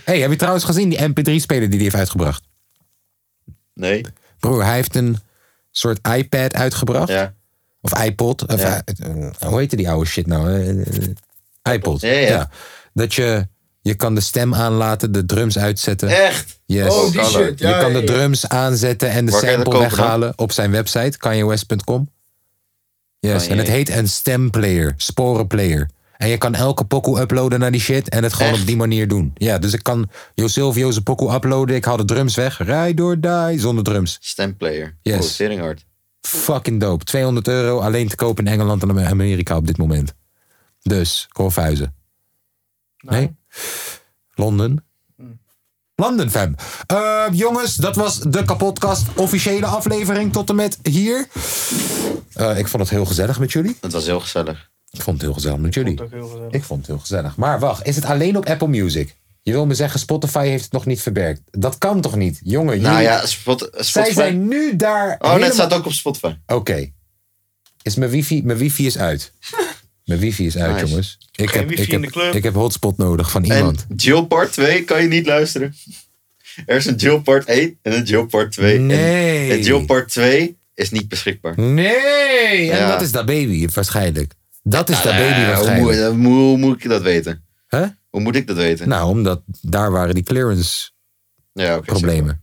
[0.04, 2.44] hey, heb je trouwens gezien die MP3-speler die hij heeft uitgebracht?
[3.74, 4.06] Nee.
[4.40, 5.18] Broer, hij heeft een
[5.72, 7.10] soort iPad uitgebracht.
[7.10, 7.34] Ja.
[7.82, 8.46] Of iPod.
[8.48, 8.82] Of, Ja.
[8.86, 10.64] eh, eh, hoe heette die oude shit nou?
[11.64, 12.02] Eh, iPod.
[12.02, 12.50] Ja, ja.
[12.94, 13.48] Dat je,
[13.88, 16.10] je kan de stem aanlaten, de drums uitzetten.
[16.10, 16.60] Echt?
[16.66, 16.94] Yes.
[16.94, 17.60] Oh, die shit.
[17.60, 19.90] Ja, je kan de drums aanzetten en de Waar sample kopen dan?
[19.90, 22.10] weghalen op zijn website, kanyewest.com.
[23.20, 25.90] Yes, en het heet een stemplayer, sporenplayer.
[26.18, 28.62] En je kan elke pokoe uploaden naar die shit en het gewoon Echt?
[28.62, 29.32] op die manier doen.
[29.36, 33.20] Ja, dus ik kan Jo Silvio's pokoe uploaden, ik haal de drums weg, rij door
[33.20, 34.18] die, zonder drums.
[34.20, 34.98] Stemplayer.
[35.02, 35.42] Yes.
[35.42, 35.86] Oh, hard.
[36.22, 37.04] Fucking dope.
[37.04, 40.14] 200 euro alleen te kopen in Engeland en Amerika op dit moment.
[40.82, 41.96] Dus, Korfhuizen.
[42.98, 43.36] Nee?
[44.36, 44.86] Londen?
[45.96, 46.56] London fam.
[46.88, 49.06] Eh, jongens, dat was de kapotkast.
[49.16, 51.28] Officiële aflevering tot en met hier.
[52.34, 53.78] Eh, ik vond het heel gezellig met jullie.
[53.82, 54.70] Het was heel gezellig.
[54.92, 56.02] Ik vond het heel gezellig met jullie.
[56.02, 56.52] ook heel gezellig.
[56.54, 57.36] Ik vond het heel gezellig.
[57.36, 59.16] Maar wacht, is het alleen op Apple Music?
[59.42, 61.42] Je wil me zeggen, Spotify heeft het nog niet verwerkt.
[61.52, 62.40] Dat kan toch niet?
[62.44, 63.92] Jongen, Nou jullie- ja, Spot, Spotify.
[63.92, 66.34] zij zijn nu daar Oh, helemaal- net staat ook op Spotify.
[66.48, 66.90] Oké.
[67.82, 69.34] Is mijn wifi, mijn wifi is uit.
[70.08, 70.86] Mijn wifi is uit, Nice.
[70.88, 71.18] jongens.
[71.36, 72.34] Ik Geen heb, wifi ik, in heb, de club.
[72.34, 73.86] ik heb hotspot nodig van En iemand.
[73.96, 75.76] Jill Part 2 kan je niet luisteren.
[76.66, 78.80] Er is een Jill Part 1 en een Jill Part 2.
[78.80, 79.50] Nee.
[79.52, 81.60] En, en Jill Part 2 is niet beschikbaar.
[81.60, 82.72] Nee!
[82.72, 84.34] En dat is dat baby waarschijnlijk.
[84.64, 86.16] Dat is dat Eh, baby hoe, moet, waarschijnlijk.
[86.16, 87.44] hoe, hoe moet ik dat weten?
[88.10, 88.90] Hoe moet ik dat weten?
[88.90, 90.90] Nou, omdat daar waren die clearance
[91.54, 92.42] ja, problemen.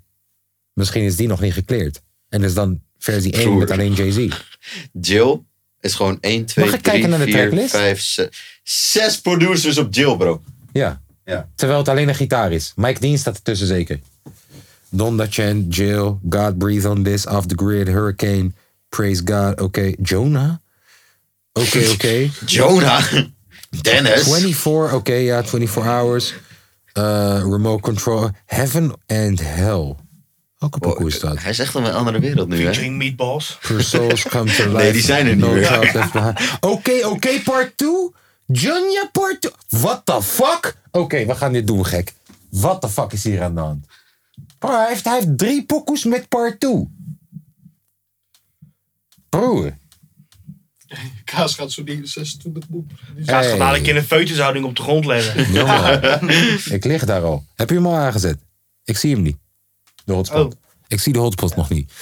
[0.72, 2.02] Misschien is die nog niet gecleared.
[2.28, 3.58] En is dan versie 1 Broer.
[3.58, 4.28] met alleen Jay-Z.
[5.10, 5.40] Jill
[5.84, 7.70] is gewoon 1, 2, Mag ik 3, kijken naar de 4, tracklist?
[7.70, 8.28] 5, 6.
[8.62, 10.42] Zes producers op Jill, bro.
[10.72, 11.02] Ja.
[11.24, 11.48] Ja.
[11.54, 12.72] Terwijl het alleen een gitaar is.
[12.76, 14.00] Mike Dean staat ertussen zeker.
[14.88, 18.52] Donda Chen, Jill, God Breathe on This, Off the Grid, Hurricane,
[18.88, 19.92] Praise God, oké.
[20.02, 20.54] Jonah?
[21.52, 22.30] Oké, oké.
[22.46, 23.12] Jonah.
[23.82, 24.22] Dennis.
[24.22, 26.34] 24, oké, ja, 24 hours.
[26.98, 28.30] Uh, remote control.
[28.46, 29.96] Heaven and Hell.
[30.70, 31.38] Welke pokoe is dat?
[31.42, 32.62] Hij is echt een andere wereld nu, hè?
[32.62, 33.56] Featuring Meatballs.
[33.60, 34.76] For souls come to life.
[34.82, 36.56] Nee, die zijn er niet meer.
[36.60, 37.90] Oké, oké, part 2.
[38.46, 39.52] Junior part 2.
[39.68, 40.76] What the fuck?
[40.90, 42.12] Oké, we gaan dit doen, gek.
[42.50, 43.86] What the fuck is hier aan de hand?
[44.58, 46.88] Bro, hij heeft, hij heeft drie pokoes met part 2.
[49.28, 49.76] Broer.
[51.24, 52.90] Kaas gaat zo die 26 boek.
[53.16, 53.48] Die Ga Hey.
[53.48, 53.58] hey.
[53.58, 55.52] dadelijk in een feutushouding op de grond leggen.
[55.52, 56.28] Jongen,
[56.76, 57.44] ik lig daar al.
[57.54, 58.38] Heb je hem al aangezet?
[58.84, 59.36] Ik zie hem niet.
[60.04, 60.54] De hotspot.
[60.54, 60.60] Oh.
[60.88, 61.92] Ik zie de hotspot nog niet.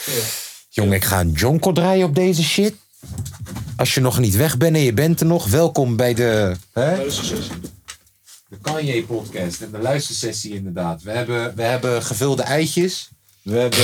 [0.69, 2.75] Jongen, ik ga een jonko draaien op deze shit.
[3.77, 6.97] Als je nog niet weg bent en je bent er nog, welkom bij de, hè?
[8.49, 11.03] de Kanye podcast en de luistersessie inderdaad.
[11.03, 13.11] We hebben, we hebben gevulde eitjes.
[13.43, 13.81] We hebben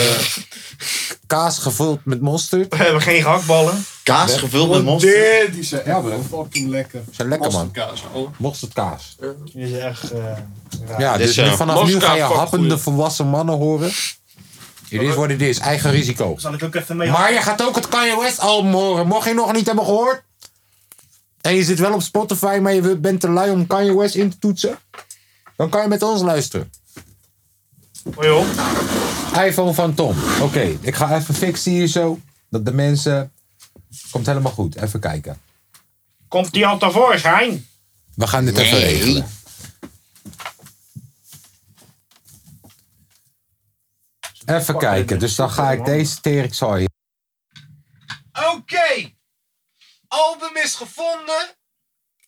[1.26, 2.76] kaas gevuld met mosterd.
[2.76, 3.84] We hebben geen gehaktballen.
[4.02, 5.14] Kaas gevuld met mosterd.
[5.46, 6.22] Dit, die zijn Ja, bro.
[6.30, 7.02] fucking lekker.
[7.10, 7.64] Zijn lekker man.
[7.66, 8.28] Mosterdkaas, oh.
[8.36, 9.16] Mosterdkaas.
[9.52, 10.24] Die is echt eh,
[10.86, 11.00] raar.
[11.00, 12.82] Ja, Dit dus is, nu eh, vanaf nu ga je mosterdkaas, happende goeie.
[12.82, 13.88] volwassen mannen horen.
[14.88, 16.34] It is what it is, eigen risico.
[16.38, 19.06] Zal ik ook even mee Maar je gaat ook het Kanye West album horen.
[19.06, 20.22] Mocht je nog niet hebben gehoord.
[21.40, 24.30] En je zit wel op Spotify, maar je bent te lui om Kanye West in
[24.30, 24.78] te toetsen.
[25.56, 26.72] Dan kan je met ons luisteren.
[28.14, 28.44] Hoi joh.
[29.44, 30.16] iPhone van Tom.
[30.40, 32.20] Oké, ik ga even fixen hier zo.
[32.50, 33.32] Dat de mensen...
[34.10, 34.76] Komt helemaal goed.
[34.76, 35.40] Even kijken.
[36.28, 37.68] Komt die al tevoorschijn?
[38.14, 39.26] We gaan dit even regelen.
[44.46, 45.18] Even kijken.
[45.18, 46.86] Dus dan ga ik deze teringzooi.
[48.54, 49.12] Oké.
[50.08, 51.56] Album is gevonden.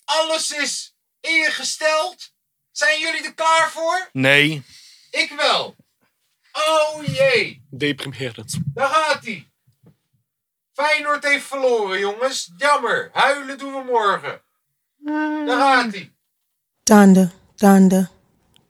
[0.04, 2.32] Alles is ingesteld.
[2.72, 4.08] Zijn jullie er klaar voor?
[4.12, 4.62] Nee.
[5.10, 5.76] Ik wel.
[6.52, 7.62] Oh jee.
[7.70, 8.58] Deprimerend.
[8.74, 9.50] Daar gaat hij.
[10.72, 12.52] Feyenoord heeft verloren, jongens.
[12.56, 13.10] Jammer.
[13.12, 14.40] Huilen doen we morgen.
[15.46, 16.12] Daar gaat hij.
[16.82, 18.10] Thunder, thunder,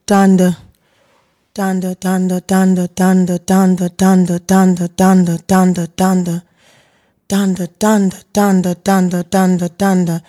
[0.04, 0.58] thunder.
[1.52, 6.42] Thunder, thunder, thunder, thunder, thunder, thunder, thunder, thunder, thunder, thunder.
[7.26, 10.20] Thunder, thunder, thunder, thunder, thunder, thunder.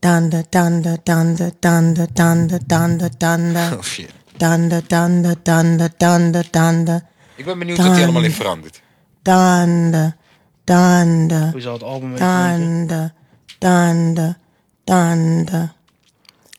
[0.00, 3.78] Thunder, thunder, thunder, thunder, thunder, thunder, thunder.
[3.78, 4.15] Oh shit.
[4.36, 7.02] Thunder, thunder, thunder, thunder, thunder.
[7.36, 8.80] Ik ben benieuwd wat hij allemaal heeft veranderd.
[9.22, 10.16] Thunder,
[10.64, 11.50] thunder.
[11.50, 12.14] Hoe zal het album?
[12.16, 13.12] Thunder,
[13.58, 14.36] thunder,
[14.84, 15.72] thunder,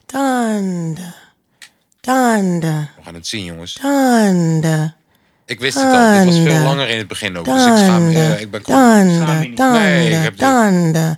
[0.06, 1.16] thunder,
[2.02, 3.74] thunder, We gaan het zien, jongens.
[3.74, 4.96] thunder,
[5.46, 6.12] Ik wist het al.
[6.14, 7.46] Dit was veel langer in het begin ook.
[7.46, 8.14] Dus ik schaam me.
[8.14, 9.04] eh, Ik ben klaar.
[9.04, 11.18] thunder, Nee, ik heb thunder,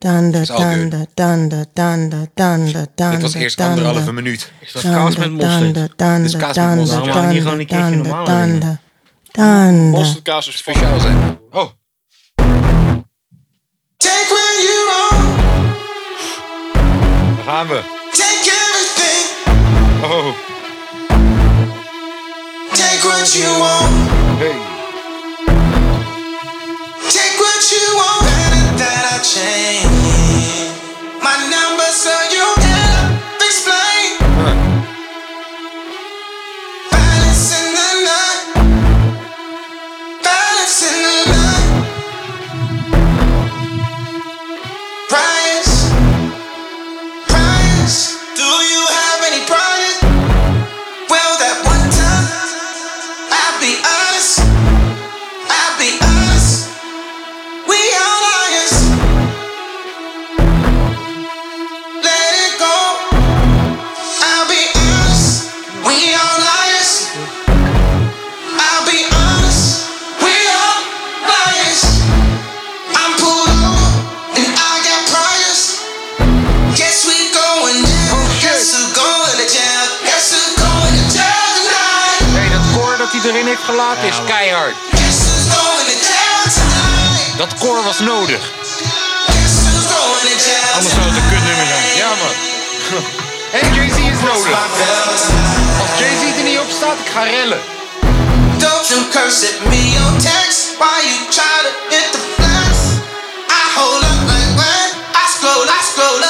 [0.00, 0.10] duur.
[0.10, 3.10] thunder, thunder, thunder, thunder, thunder.
[3.10, 4.52] Dit was eerst anderhalve minuut.
[4.60, 5.74] Is dat kaas met mosterd?
[5.74, 7.04] Dit is kaas met mosterd.
[7.04, 8.78] Waarom mag niet gewoon een keertje normaal thunder,
[9.30, 9.98] thunder.
[10.00, 11.38] Mosterdkaas is Speciaal zijn.
[11.50, 11.68] Oh.
[13.96, 15.16] Take where you are,
[17.36, 17.80] Daar gaan we.
[18.10, 19.22] take everything,
[20.04, 20.34] Oh.
[22.72, 23.92] take what you want,
[24.38, 24.56] Hey.
[27.08, 28.29] take what you want.
[83.60, 84.74] Heeft gelaten is keihard.
[84.90, 87.38] Guess who's going to jail tonight?
[87.38, 88.40] Dat koor was nodig.
[90.74, 91.96] Anders zou het een kutnummer zijn.
[91.96, 92.34] Ja, man.
[93.60, 94.58] En Jay-Z is nodig.
[95.80, 97.60] Als Jay-Z er niet op staat, ik ga rellen.
[98.58, 102.72] Don't you curse at me on text Why you try to hit the flex
[103.48, 104.88] I hold up like what?
[105.22, 106.20] I scroll, I scroll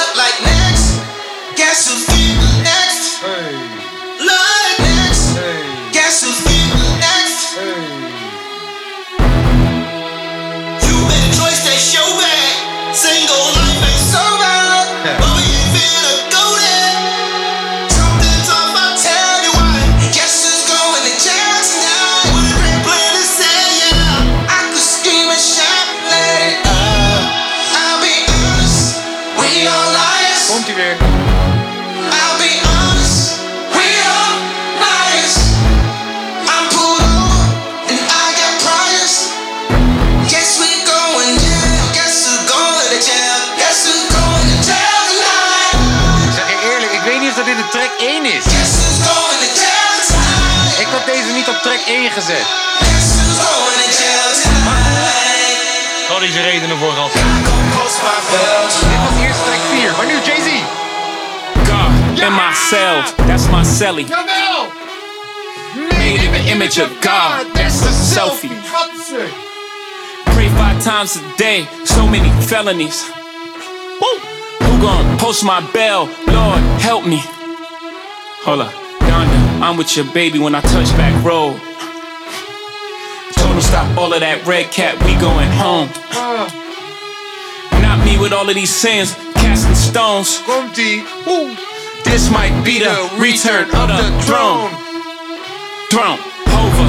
[52.13, 52.45] gezet.
[52.79, 56.01] Guess who's going to jail tonight?
[56.03, 57.11] Ik had deze redenen voor gehad.
[57.11, 58.73] Post my belt.
[58.79, 60.49] Dit was eerst track 4, maar nu Jay-Z.
[61.69, 64.05] God in myself, that's my celly.
[64.05, 64.71] Jawel!
[65.75, 68.51] Made in the image of God, that's the selfie.
[70.23, 73.09] Pray Five times a day, so many felonies.
[74.01, 74.19] Woo!
[74.65, 76.09] Who gon' post my bell?
[76.27, 77.21] Lord, help me.
[78.43, 81.70] Hold up, Donda, I'm with your baby when I touch back road.
[83.61, 85.85] Him stop all of that red cat, we going home.
[87.77, 90.41] Not me with all of these sins, casting stones.
[92.01, 92.89] This might be the
[93.21, 94.73] return of the throne.
[95.93, 96.17] Throne,
[96.57, 96.87] over,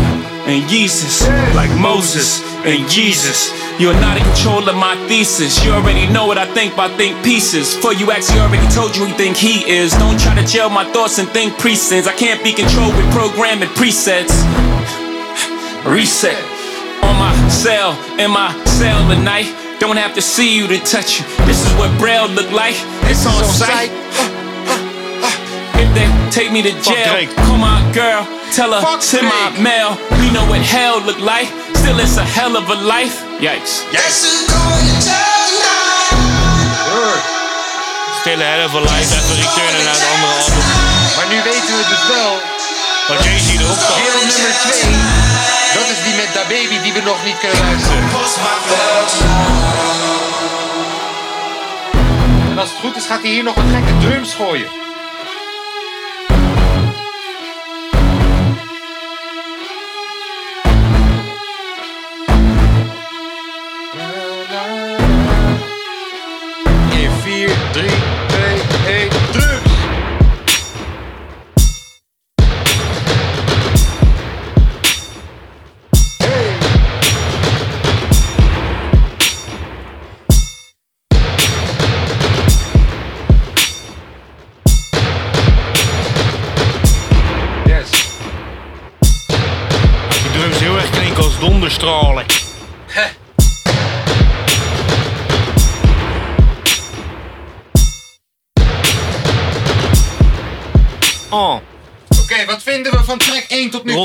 [0.49, 3.53] and Jesus, like Moses and Jesus.
[3.77, 5.61] You're not in control of my thesis.
[5.65, 7.77] You already know what I think by think pieces.
[7.77, 9.93] For you actually already told you who you think he is.
[10.01, 12.09] Don't try to jail my thoughts and think presents.
[12.09, 14.33] I can't be controlled with programming presets.
[15.85, 16.52] Reset
[17.53, 19.47] cell, in my cell at night.
[19.79, 21.27] Don't have to see you to touch you.
[21.45, 22.77] This is what Braille look like.
[23.11, 23.91] It's on sight.
[25.77, 28.25] If they take me to jail, call my girl,
[28.55, 29.99] tell her send my mail.
[30.23, 31.49] We know what hell look like.
[31.77, 33.21] Still, it's a hell of a life.
[33.43, 33.83] Yikes.
[38.23, 40.65] Stille Hell of a Life, even returnen naar het andere album.
[41.17, 42.52] Maar nu weten we dus wel.
[43.09, 43.97] Waar Jay-Z erop staat.
[43.97, 44.93] Deel nummer 2.
[45.75, 48.03] Dat is die met Da Baby die we nog niet kunnen luisteren.
[52.51, 54.67] En als het goed is gaat hij hier nog wat gekke drums gooien.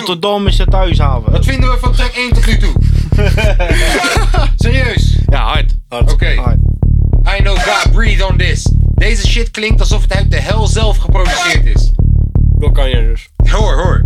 [0.07, 1.31] Rotterdam is het thuishaven.
[1.31, 2.73] Wat vinden we van track 1 tot nu toe?
[4.55, 5.17] Serieus?
[5.29, 5.73] Ja, hard.
[5.89, 6.31] Oké.
[7.37, 8.71] I know God breathe on this.
[8.95, 11.91] Deze shit klinkt alsof het uit de hel zelf geproduceerd is.
[12.59, 13.29] Dat kan je dus.
[13.51, 14.03] Hoor, hoor.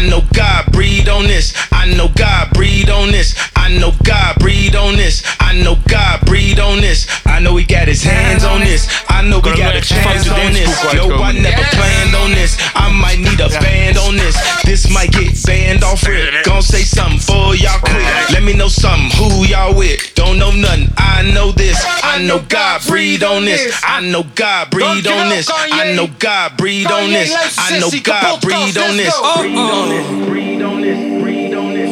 [0.00, 1.54] I know God breathe on this.
[1.84, 3.34] I know God breathe on this.
[3.66, 5.22] I know God breathe on this.
[5.40, 7.06] I know God breathe on this.
[7.26, 8.88] I know He got His hands on this.
[9.20, 10.94] I know we got a chance on this.
[10.94, 12.56] Yo, I never planned on this.
[12.74, 14.34] I might need a band on this.
[14.64, 16.42] This might get banned off it.
[16.46, 18.00] Gon' say something for y'all quick.
[18.32, 19.10] Let me know something.
[19.20, 20.14] Who y'all with?
[20.14, 20.88] Don't know nothing.
[20.96, 21.76] I know this.
[22.02, 23.78] I know God breathe on this.
[23.84, 25.50] I know God breathe on this.
[25.52, 27.30] I know God breathe on this.
[27.58, 29.12] I know God breathe on this.
[29.36, 30.06] Breathe on this.
[30.30, 31.22] Breathe on this.
[31.22, 31.90] Breathe on this.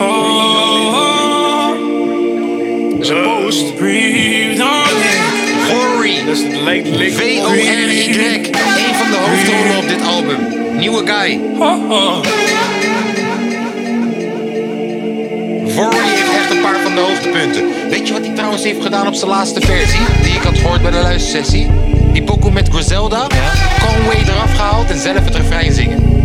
[3.01, 3.77] is een post.
[3.77, 5.18] Breathe on
[6.09, 6.25] Gory.
[6.27, 8.51] Dat is de late, V-O-R-Y.
[8.79, 10.39] Een van de hoofdrollen op dit album.
[10.79, 11.41] Nieuwe guy.
[15.67, 17.65] Vory heeft echt een paar van de hoogtepunten.
[17.91, 20.01] Weet je wat hij trouwens heeft gedaan op zijn laatste versie?
[20.23, 21.71] Die ik had gehoord bij de luistersessie?
[22.13, 23.27] Die pokoe met Griselda.
[23.81, 26.18] Conway eraf gehaald en zelf het refrein zingen.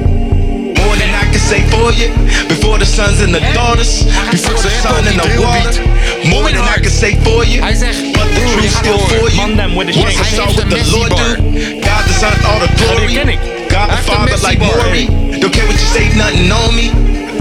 [1.43, 2.07] Say for you.
[2.47, 4.07] Before the sons and the daughters.
[4.31, 5.83] Before the sun and the water.
[6.31, 7.59] More than I can say for you.
[7.59, 9.43] But the truth still for you.
[9.75, 11.83] Once I saw what the Lord do.
[11.83, 13.19] God the Son, all the glory.
[13.67, 15.11] God the Father like Maury.
[15.41, 16.87] Don't care what you say, nothing on me.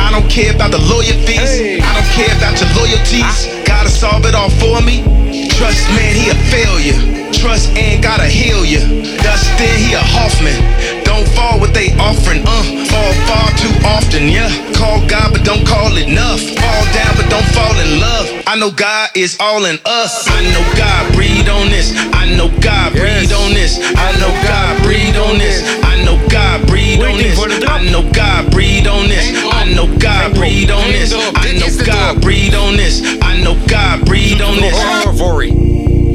[0.02, 1.78] I don't care about the lawyer fees.
[1.78, 3.46] I don't care about your loyalties.
[3.64, 5.06] Gotta solve it all for me.
[5.54, 6.98] Trust man, he a failure.
[7.32, 8.80] Trust and gotta heal you.
[9.22, 12.64] Dustin, he a Hoffman don't fall what they offering, uh.
[12.88, 14.48] Fall far too often, yeah.
[14.72, 16.40] Call God, but don't call enough.
[16.40, 18.26] Fall down, but don't fall in love.
[18.46, 20.26] I know God is all in us.
[20.28, 21.92] I know God breathe on this.
[22.16, 23.40] I know God breathe yes.
[23.44, 23.76] on this.
[23.78, 25.60] I know God breathe on this.
[25.84, 27.36] I know God breathe on this.
[27.68, 29.32] I know God breathe on this.
[29.44, 31.12] I know God breathe on this.
[31.12, 33.02] I know God breathe on this.
[33.20, 34.74] I know God breathe on this.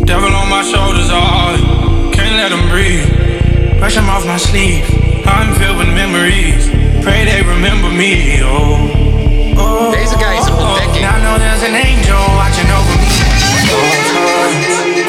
[0.06, 3.27] Devil on my shoulders, I can't let him breathe.
[3.80, 4.86] Brush him off my sleeve.
[5.26, 6.70] I'm filled with memories.
[7.04, 8.80] Pray they remember me, oh.
[9.58, 11.06] oh Deze guy is een ontdekking.
[11.06, 13.08] I know there's an angel watching over me.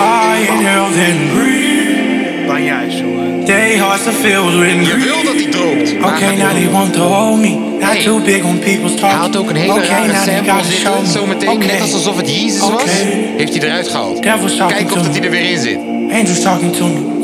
[0.01, 2.47] I inhale then breathe.
[2.47, 3.45] Dan juist, jongen.
[3.45, 5.99] They hearts are filled with Je wil dat hij droogt.
[6.01, 7.49] maar Okay, now they want to hold me.
[7.81, 8.03] Not Hey.
[8.03, 9.11] too big on people's talk.
[9.11, 11.03] Hij had ook een hele okay, rare now they sample zitten.
[11.03, 11.07] me.
[11.09, 11.67] Zometeen, okay.
[11.67, 12.85] net alsof het Jezus was, Okay.
[13.37, 14.21] heeft hij eruit gehaald.
[14.21, 14.43] Kijk
[14.93, 15.79] of dat hij er weer in zit.
[16.13, 17.18] Angels talking to me.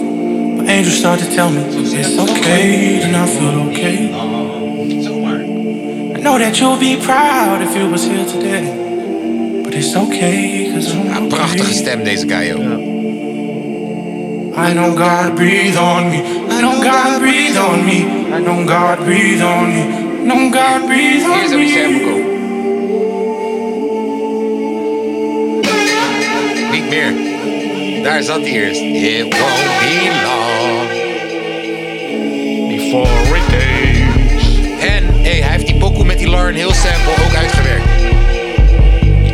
[0.64, 4.14] But angels start to tell me it's okay, and I feel okay.
[6.14, 9.62] I know that you'll be proud if you was here today.
[9.62, 12.80] But it's okay, cause I'm Ja, prachtige stem deze guy ook.
[14.56, 16.22] I know God breathe on me.
[16.48, 18.04] I know God breathe on me.
[18.32, 19.82] I know God breathe on me.
[19.82, 21.52] I know God breathe on me.
[21.52, 22.32] even sample komen.
[26.70, 27.34] Niet meer.
[28.02, 28.80] Daar zat hij eerst.
[28.80, 30.43] It won't be long.
[33.02, 34.58] It days.
[34.80, 37.84] En hey, hij heeft die pokoe met die Lauren Hill sample ook uitgewerkt.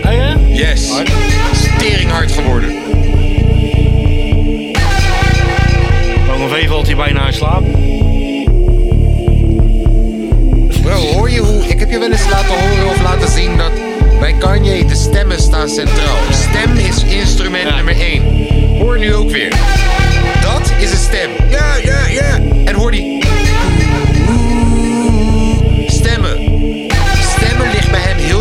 [0.07, 0.37] Oh ja?
[0.47, 0.93] Yes.
[1.53, 2.74] Stering hard geworden.
[6.27, 7.62] Lange V valt hij bijna in slaap.
[10.82, 11.65] Bro, hoor je hoe...
[11.66, 13.73] Ik heb je wel eens laten horen of laten zien dat
[14.20, 16.19] bij Kanye de stemmen staan centraal.
[16.31, 18.78] Stem is instrument nummer 1.
[18.78, 19.53] Hoor nu ook weer.
[20.43, 21.31] Dat is een stem.
[21.51, 22.39] Ja, ja, ja.
[22.65, 23.20] En hoor die...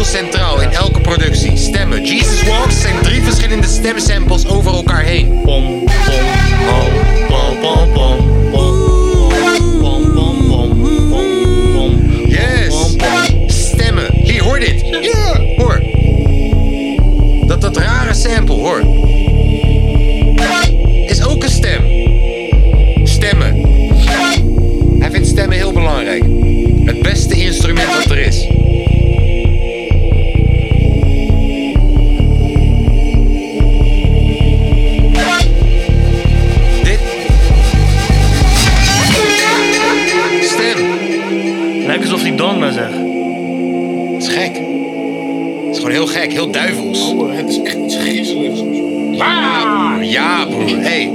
[0.10, 1.58] centraal in elke productie.
[1.58, 2.04] Stemmen.
[2.06, 5.42] Jesus Walks zijn drie verschillende stemsamples over elkaar heen.
[5.44, 8.52] Pom, pom, pom, pom, pom,
[11.74, 12.12] pom.
[12.28, 12.96] Yes.
[13.48, 14.06] Stemmen.
[14.14, 14.86] Hier, hoor dit.
[15.02, 15.42] Ja.
[15.58, 15.84] Hoor.
[17.48, 18.99] Dat dat rare sample, hoor.
[42.40, 42.94] Donna zegt.
[44.14, 44.56] Het is gek.
[44.56, 47.14] Het is gewoon heel gek, heel duivels.
[47.14, 48.60] Oh, het is echt iets griezeligs.
[49.12, 50.82] Ja, ja broer.
[50.82, 51.12] Hey,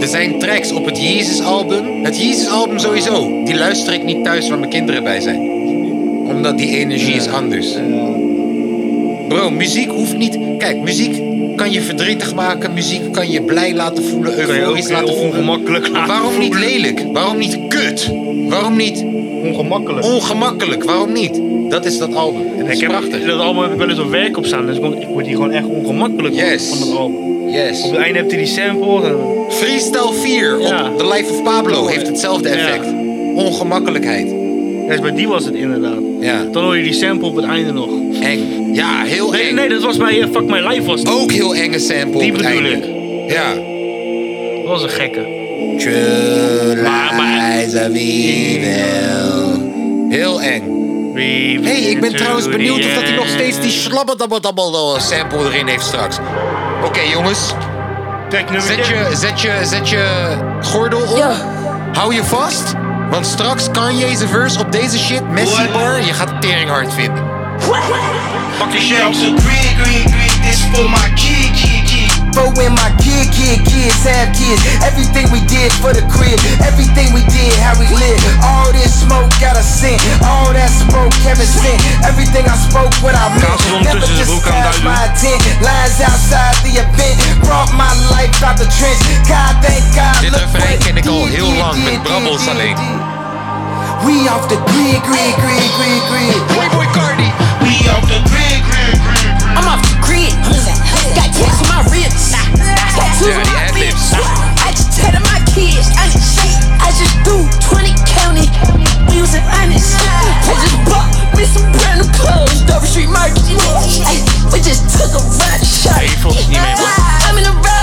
[0.00, 2.04] er zijn tracks op het Jezus-album.
[2.04, 3.42] Het Jezus-album sowieso.
[3.44, 5.40] Die luister ik niet thuis waar mijn kinderen bij zijn.
[6.28, 7.74] Omdat die energie is anders.
[9.28, 10.38] Bro, muziek hoeft niet...
[10.58, 11.22] Kijk, muziek
[11.56, 12.72] kan je verdrietig maken.
[12.72, 15.30] Muziek kan je blij laten voelen, euforisch laten voelen.
[15.30, 17.04] ongemakkelijk laten waarom niet lelijk?
[17.12, 18.12] Waarom niet kut?
[18.48, 19.04] Waarom niet...
[19.42, 20.06] Ongemakkelijk.
[20.06, 21.40] Ongemakkelijk, waarom niet?
[21.68, 22.40] Dat is dat album.
[22.42, 23.24] En dat Ik is heb prachtig.
[23.26, 25.50] dat album heb ik wel eens op werk op staan, dus ik word- hier gewoon
[25.50, 26.68] echt ongemakkelijk van- Yes.
[26.68, 27.48] van dat album.
[27.48, 27.82] Yes.
[27.82, 29.02] Op het einde heb je die sample.
[29.06, 29.16] En...
[29.48, 32.86] Freestyle 4 op The Life of Pablo heeft hetzelfde effect.
[33.34, 34.34] Ongemakkelijkheid.
[34.88, 35.98] Ja, bij die was het inderdaad.
[36.20, 36.44] Ja.
[36.52, 37.88] Dan hoor je die sample op het einde nog.
[38.20, 38.70] Eng.
[38.74, 39.54] Ja, heel nee, eng.
[39.54, 41.10] Nee, dat was bij eh, Fuck My Life was het.
[41.10, 42.86] Ook heel enge sample Die op het bedoel einde.
[42.86, 43.32] ik.
[43.32, 43.54] Ja.
[44.60, 45.20] Dat was een gekke.
[47.74, 49.68] Of evil.
[50.08, 50.62] Heel eng.
[51.64, 55.84] hey, ik ben trouwens benieuwd of dat hij nog steeds die slabbadabbadabbel sample erin heeft
[55.84, 56.16] straks.
[56.84, 57.38] Oké jongens.
[58.28, 58.48] Zet
[58.86, 61.34] je, zet, je, zet je gordel op.
[61.92, 62.74] Hou je vast.
[63.10, 66.70] Want straks kan je zijn verse op deze shit, Messi bar, je gaat het tering
[66.70, 67.24] hard vinden.
[67.58, 69.16] Fuck your shit.
[69.16, 71.10] So green, green, green, this for my
[72.30, 72.58] kid, kid, kid.
[72.60, 74.62] When my kid, kid, kids have kids.
[74.84, 76.38] Everything we did for the crib.
[76.62, 78.20] Everything we did, how we live.
[78.42, 80.00] All this smoke got a scent.
[80.22, 81.80] All that smoke heaven sent.
[82.04, 83.42] Everything I spoke, what I meant.
[83.42, 84.92] Never ondertussen zijn broek aan het disguised uitdoen.
[84.92, 85.42] my intent.
[85.60, 87.16] Lines outside the event.
[87.42, 89.02] Brought my life out the trench.
[89.26, 90.20] God, thank God.
[90.20, 92.76] Dit refrein ken ik al heel did, lang did, met did, brabbels alleen.
[94.04, 96.40] We off the grid, grid, grid, grid, grid.
[96.46, 97.30] Playboy Cardi.
[97.60, 99.58] We off the grid, grid, grid, grid.
[99.58, 100.79] I'm off the grid.
[101.16, 102.32] Got tats on my ribs.
[102.32, 104.12] Tattoos on my lips.
[104.60, 105.88] I just tatted my kids.
[105.96, 106.36] I just,
[106.80, 108.46] I just do 20 county.
[109.08, 109.96] We was in honest.
[109.96, 112.62] I just bought me some brand new clothes.
[112.68, 113.48] Dover Street Market.
[114.52, 116.00] We just took a ride shot.
[117.24, 117.79] I'm in a Rolls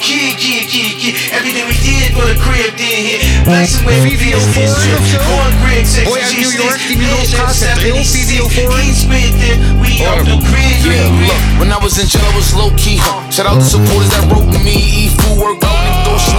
[0.00, 1.14] kid, kid, kid, kid.
[1.32, 3.20] Everything we did for the crib did hit.
[3.44, 4.56] Flexing with Video business.
[4.56, 5.18] foreign of zo?
[5.28, 8.78] Going grid, sex, Boy uit New York die nu Head losgaat met drill, video foreign.
[9.80, 11.28] We off the grid, Yeah, grid, grid.
[11.28, 12.98] look, when I was in jail, I was low key.
[13.30, 14.76] Shout out to supporters that wrote me.
[15.00, 15.79] Eat food, work out,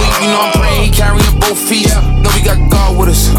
[0.02, 0.22] and.
[0.22, 1.88] You know I'm praying, he carrying both feet.
[2.22, 3.30] Know we got God with us.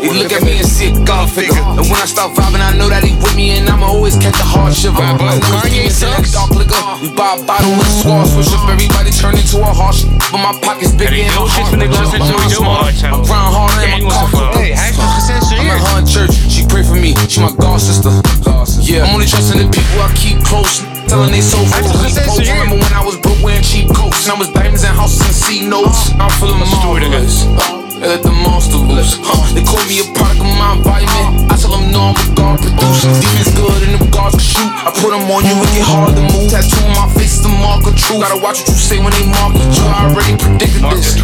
[0.00, 1.60] He look at me and see a God figure.
[1.76, 4.38] And when I start vibing, I know that he with me, and I'ma always catch
[4.40, 5.02] a hard shiver.
[5.02, 6.80] I know it's demons in that dark liquor.
[7.04, 10.04] We buy a bottle with a sword, switch up, everybody turn into a harsh.
[10.32, 11.90] But my pockets big and my heart big.
[11.90, 12.94] My mind smart.
[13.04, 14.48] I grind harder and my car full.
[14.56, 15.80] Hey, hij heeft nog I'm gecensureerd.
[15.80, 18.12] at her in church, she pray for me, she my god sister.
[18.82, 20.82] Yeah, I'm only trusting the people I keep close.
[21.06, 22.00] Telling they so Hij full.
[22.00, 22.38] heeft Post.
[22.38, 22.58] gecensureerd.
[22.62, 23.79] Remember when I was broke wearing cheap
[24.30, 26.12] coats and I was diamonds and houses and C notes.
[26.18, 27.79] I'm feeling marvelous.
[28.00, 29.20] Let the monster loose.
[29.20, 29.44] Huh.
[29.52, 31.52] They call me a product of my environment.
[31.52, 33.12] I tell them no, I'm a God producer.
[33.12, 34.70] Demons good and them gods can shoot.
[34.72, 36.48] I put them on you and get hard to move.
[36.48, 38.24] Tattoo on my face, the mark of truth.
[38.24, 39.84] Gotta watch what you say when they market you.
[39.84, 41.20] I already predicted this.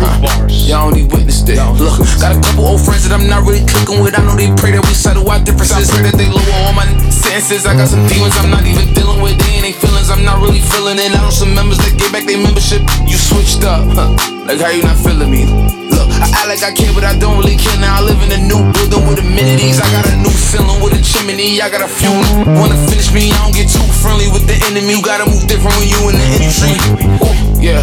[0.68, 1.56] Y'all only witnessed it.
[1.80, 4.12] Look, got a couple old friends that I'm not really clicking with.
[4.12, 5.88] I know they pray that we settle our differences.
[5.88, 7.64] I Pray that they lower all my sentences.
[7.64, 9.40] I got some demons I'm not even dealing with.
[9.40, 11.08] They ain't they feelings I'm not really feeling it.
[11.08, 12.84] I know some members that get back their membership.
[13.08, 13.88] You switched up.
[13.96, 14.12] Huh.
[14.44, 15.85] Like how you not feeling me?
[16.22, 17.76] I act like I care, but I don't really care.
[17.80, 19.80] Now I live in a new building with amenities.
[19.80, 21.60] I got a new ceiling with a chimney.
[21.60, 22.12] I got a few
[22.56, 23.32] wanna finish me.
[23.32, 24.96] I don't get too friendly with the enemy.
[24.96, 26.74] You gotta move different when you in the industry.
[27.20, 27.82] Ooh, yeah,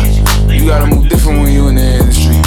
[0.50, 2.40] you gotta move different when you in the industry.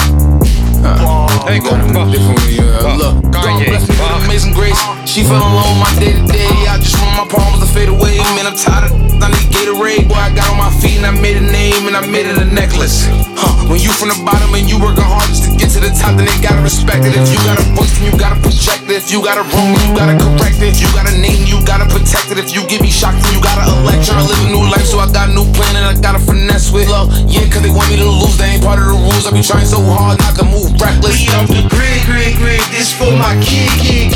[0.83, 3.15] Uh, you gotta move different when you uh, look.
[3.33, 4.77] God bless me with amazing grace.
[5.05, 6.49] She fell alone my day to day.
[6.67, 8.17] I just want my palms to fade away.
[8.35, 10.07] Man, I'm tired of I need Gatorade.
[10.07, 12.37] Boy, I got on my feet and I made a name and I made it
[12.37, 13.09] a necklace.
[13.33, 15.89] Huh, when you from the bottom and you working hard just to get to the
[15.89, 17.17] top, then they gotta respect it.
[17.17, 18.97] If you got a voice, then you gotta project it.
[19.01, 20.77] If you got a wrong, then you gotta correct it.
[20.77, 22.37] If you got a name, you gotta protect it.
[22.37, 24.05] If you give me shock, then you gotta elect.
[24.05, 26.69] Tryna live a new life, so I got a new plan and I gotta finesse
[26.69, 27.09] with love.
[27.25, 29.25] Yeah, cause they want me to lose, they ain't part of the rules.
[29.25, 31.17] I be trying so hard not to move reckless.
[31.17, 32.61] We off the grid, grid, grid.
[32.69, 34.06] This for my kid, kid,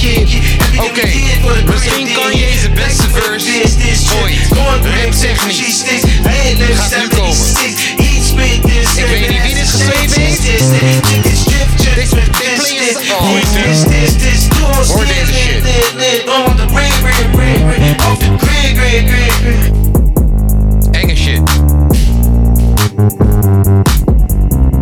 [0.78, 1.08] Oké,
[1.72, 3.52] misschien Kanye zijn beste verse
[4.24, 4.40] ooit.
[5.04, 5.84] Raptechnisch
[6.76, 7.38] gaat nu komen.
[8.96, 10.42] Ik weet niet wie dit geschreven heeft.
[10.42, 10.64] Dit,
[12.58, 13.20] klinkt oh,
[14.88, 15.64] Hoor deze shit.
[20.92, 21.42] Enge shit.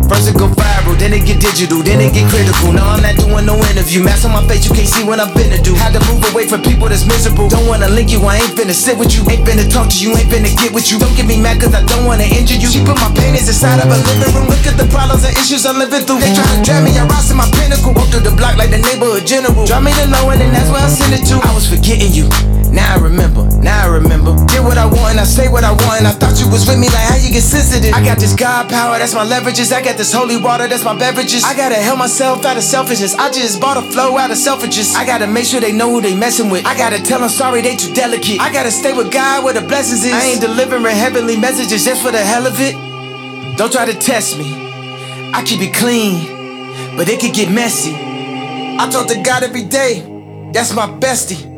[0.08, 0.69] First it go
[1.00, 2.76] then it get digital, then it get critical.
[2.76, 4.04] Now I'm not doing no interview.
[4.04, 5.72] Mask on my face, you can't see what I'm finna do.
[5.72, 7.48] Had to move away from people that's miserable.
[7.48, 9.24] Don't wanna link you, I ain't finna sit with you.
[9.32, 11.00] Ain't finna talk to you, ain't finna get with you.
[11.00, 12.68] Don't get me mad cause I don't wanna injure you.
[12.68, 14.52] She put my paintings inside of a living room.
[14.52, 16.20] Look at the problems and issues I'm living through.
[16.20, 17.96] They try to drag me, I rise to my pinnacle.
[17.96, 19.64] Walk through the block like the neighborhood general.
[19.64, 21.40] Drop me the low and that's where I send it to.
[21.40, 22.28] I was forgetting you.
[22.72, 24.32] Now I remember, now I remember.
[24.46, 25.98] Get what I want and I say what I want.
[25.98, 27.92] And I thought you was with me, like how you get sensitive.
[27.94, 29.72] I got this God power, that's my leverages.
[29.72, 31.42] I got this holy water, that's my beverages.
[31.44, 33.14] I gotta help myself out of selfishness.
[33.14, 34.94] I just bought a flow out of selfishness.
[34.94, 36.64] I gotta make sure they know who they messing with.
[36.64, 38.40] I gotta tell them sorry, they too delicate.
[38.40, 40.12] I gotta stay with God where the blessings is.
[40.12, 42.74] I ain't delivering heavenly messages just for the hell of it.
[43.56, 44.54] Don't try to test me.
[45.34, 47.94] I keep it clean, but it could get messy.
[47.94, 50.00] I talk to God every day,
[50.52, 51.49] that's my bestie.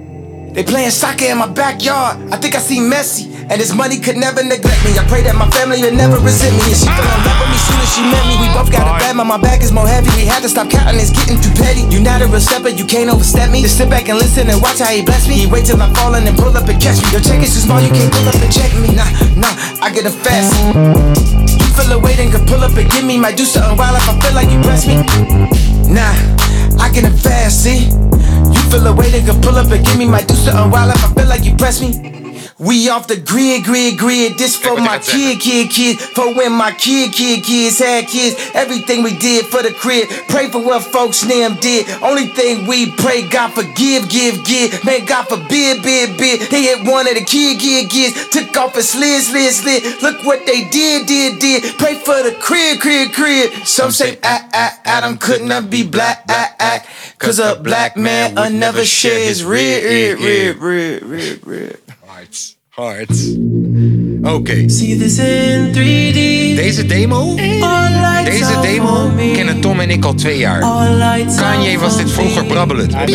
[0.53, 2.21] They playing soccer in my backyard.
[2.29, 3.33] I think I see Messi.
[3.49, 4.93] And his money could never neglect me.
[5.01, 6.69] I pray that my family will never resent me.
[6.69, 8.37] And she fell in love with me soon as she met me.
[8.37, 10.13] We both got a bad, but my back is more heavy.
[10.13, 11.89] We had to stop counting, it's getting too petty.
[11.89, 13.65] You not a real stepper, you can't overstep me.
[13.65, 15.41] Just sit back and listen and watch how he bless me.
[15.41, 17.09] He wait till I'm falling and pull up and catch me.
[17.17, 18.93] Your check is too small, you can't pull up and check me.
[18.93, 19.09] Nah,
[19.41, 20.53] nah, I get a fast.
[21.49, 23.17] You feel a weight and can pull up and give me.
[23.17, 25.01] Might do something wild if I feel like you press me.
[25.89, 26.13] Nah,
[26.77, 27.89] I get a fast, see?
[28.73, 31.05] Feel a way they can pull up and give me my do something wild if
[31.05, 32.22] I feel like you press me.
[32.63, 34.39] We off the grid, grid, grid.
[34.39, 35.99] This for my kid, kid, kid.
[35.99, 38.39] For when my kid, kid, kids had kids.
[38.55, 40.09] Everything we did for the crib.
[40.29, 41.91] Pray for what folks them did.
[42.01, 44.85] Only thing we pray, God forgive, give, give.
[44.85, 46.53] Man, God forbid, bid, bid.
[46.53, 48.29] They hit one of the kid, kid, kids.
[48.29, 50.01] Took off a slid, slid, slid.
[50.01, 51.65] Look what they did, did, did.
[51.79, 53.67] Pray for the crib, crib, crib.
[53.67, 56.87] Some say, ah, ah, Adam could not be black, ah, ah.
[57.19, 61.82] Cause a black man will never share his rib, rib, rib, rib, rib, rib.
[62.23, 62.57] Hard.
[62.69, 63.11] Hard.
[64.35, 64.65] Oké.
[66.55, 67.35] Deze demo,
[68.25, 70.61] deze demo kennen Tom en ik al twee jaar.
[71.37, 72.91] Kanye was dit vroeger brabbelend.
[72.91, 73.11] Daar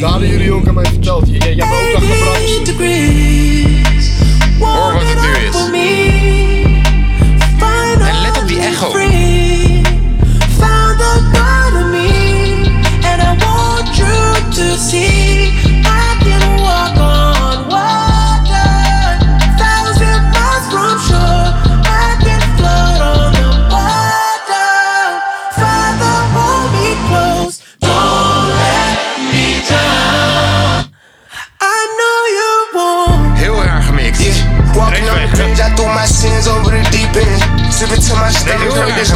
[0.00, 1.26] hadden jullie ook aan mij verteld.
[1.26, 2.68] Je, je hebt ook nog gebrabbeld.
[4.58, 5.56] Hoor wat het nu is.
[8.08, 8.90] En let op die echo.
[10.58, 12.08] Found the God in me,
[13.02, 15.69] and I want you to see
[38.10, 39.12] to my stomach, hurt this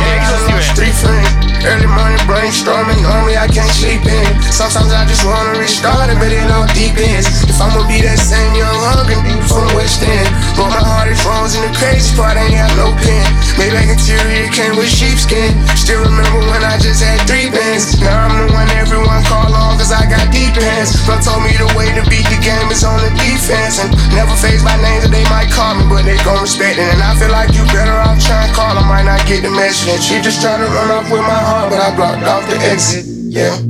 [0.70, 1.23] street friend.
[1.64, 4.28] Early morning brainstorming, only I can't sleep in.
[4.52, 7.24] Sometimes I just wanna restart it, but it all deep ends.
[7.48, 10.28] If I'ma be that same young hungry nigga from West End,
[10.60, 11.64] but my heart is frozen.
[11.64, 13.24] The crazy part I ain't got no pen.
[13.56, 15.56] Maybach interior came with sheepskin.
[15.72, 17.96] Still remember when I just had three bands.
[17.96, 21.00] Now I'm the one everyone call on, cause I got deep hands.
[21.08, 23.80] But told me the way to beat the game is on the defense.
[23.80, 26.84] And never face my name that they might call me, but they gon' respect it.
[26.92, 28.76] And I feel like you better off trying to call.
[28.76, 30.04] I might not get the message.
[30.04, 31.68] She just try to run off with my heart, I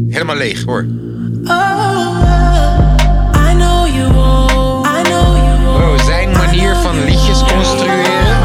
[0.08, 0.86] Helemaal leeg, hoor.
[6.04, 8.36] Zijn manier van liedjes construeren.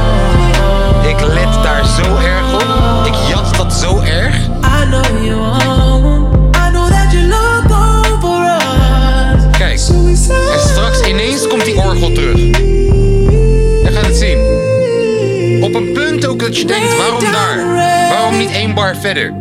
[1.08, 3.06] Ik let daar zo erg op.
[3.06, 4.36] Ik jat dat zo erg.
[9.58, 9.80] Kijk,
[10.52, 12.38] en straks ineens komt die orgel terug.
[12.38, 14.38] Je gaat het zien.
[15.64, 17.79] Op een punt ook dat je denkt, waarom daar?
[18.40, 19.34] Niet één bar verder?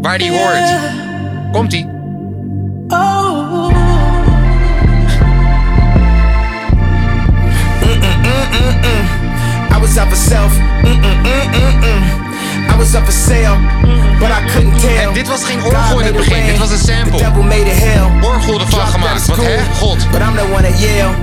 [0.00, 0.72] Waar die hoort.
[1.52, 1.88] Komt-ie.
[2.88, 3.70] Oh.
[9.70, 10.58] I was up for self.
[10.82, 12.02] Mm-mm-mm-mm-mm.
[12.70, 13.56] I was up for sale,
[14.18, 15.06] but I couldn't tell.
[15.06, 17.18] En dit was geen orgel in het begin, dit was een sample.
[18.22, 20.10] Orgel ervan gemaakt, school, hè, God.
[20.10, 21.14] But I'm the one at Yale.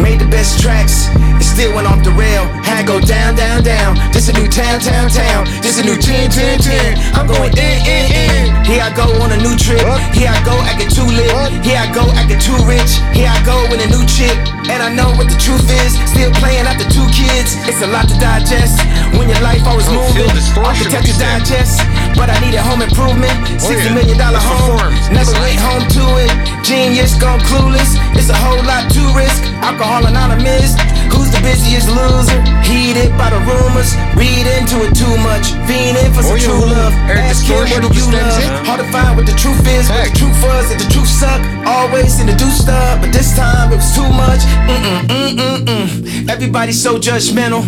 [0.00, 1.08] Made the best tracks.
[1.40, 2.44] It still went off the rail.
[2.66, 3.96] Had to go down, down, down.
[4.12, 5.46] This a new town, town, town.
[5.62, 6.98] This a new 10, 10, 10.
[7.14, 8.42] I'm going in, in, in.
[8.66, 9.84] Here I go on a new trip.
[10.16, 11.30] Here I go acting too lit.
[11.62, 12.98] Here I go acting too rich.
[13.14, 14.34] Here I go with a new chick.
[14.72, 15.94] And I know what the truth is.
[16.10, 17.54] Still playing after two kids.
[17.68, 18.80] It's a lot to digest.
[19.14, 20.26] When your life always Oh, moving.
[20.58, 21.84] Architecture digest.
[22.18, 23.34] But I needed home improvement.
[23.60, 24.90] Sixty million dollar home.
[25.12, 26.32] Never went home to it.
[26.64, 28.00] Genius gone clueless.
[28.16, 29.44] It's a whole lot to risk.
[29.60, 30.74] Alcohol anonymous.
[31.12, 32.40] Who's the busiest loser?
[32.64, 33.94] Heated by the rumors.
[34.16, 35.52] Read into it too much.
[35.68, 36.92] Fiending for some true love.
[37.08, 38.66] Ask him what de you love.
[38.66, 39.88] Hard to find what the truth is.
[39.88, 41.40] What the truth was and the truth suck.
[41.66, 43.00] Always in the do stuff.
[43.00, 44.42] But this time it was too much.
[44.66, 46.28] Mm-mm, mm-mm-mm.
[46.28, 47.64] Everybody's so judgmental.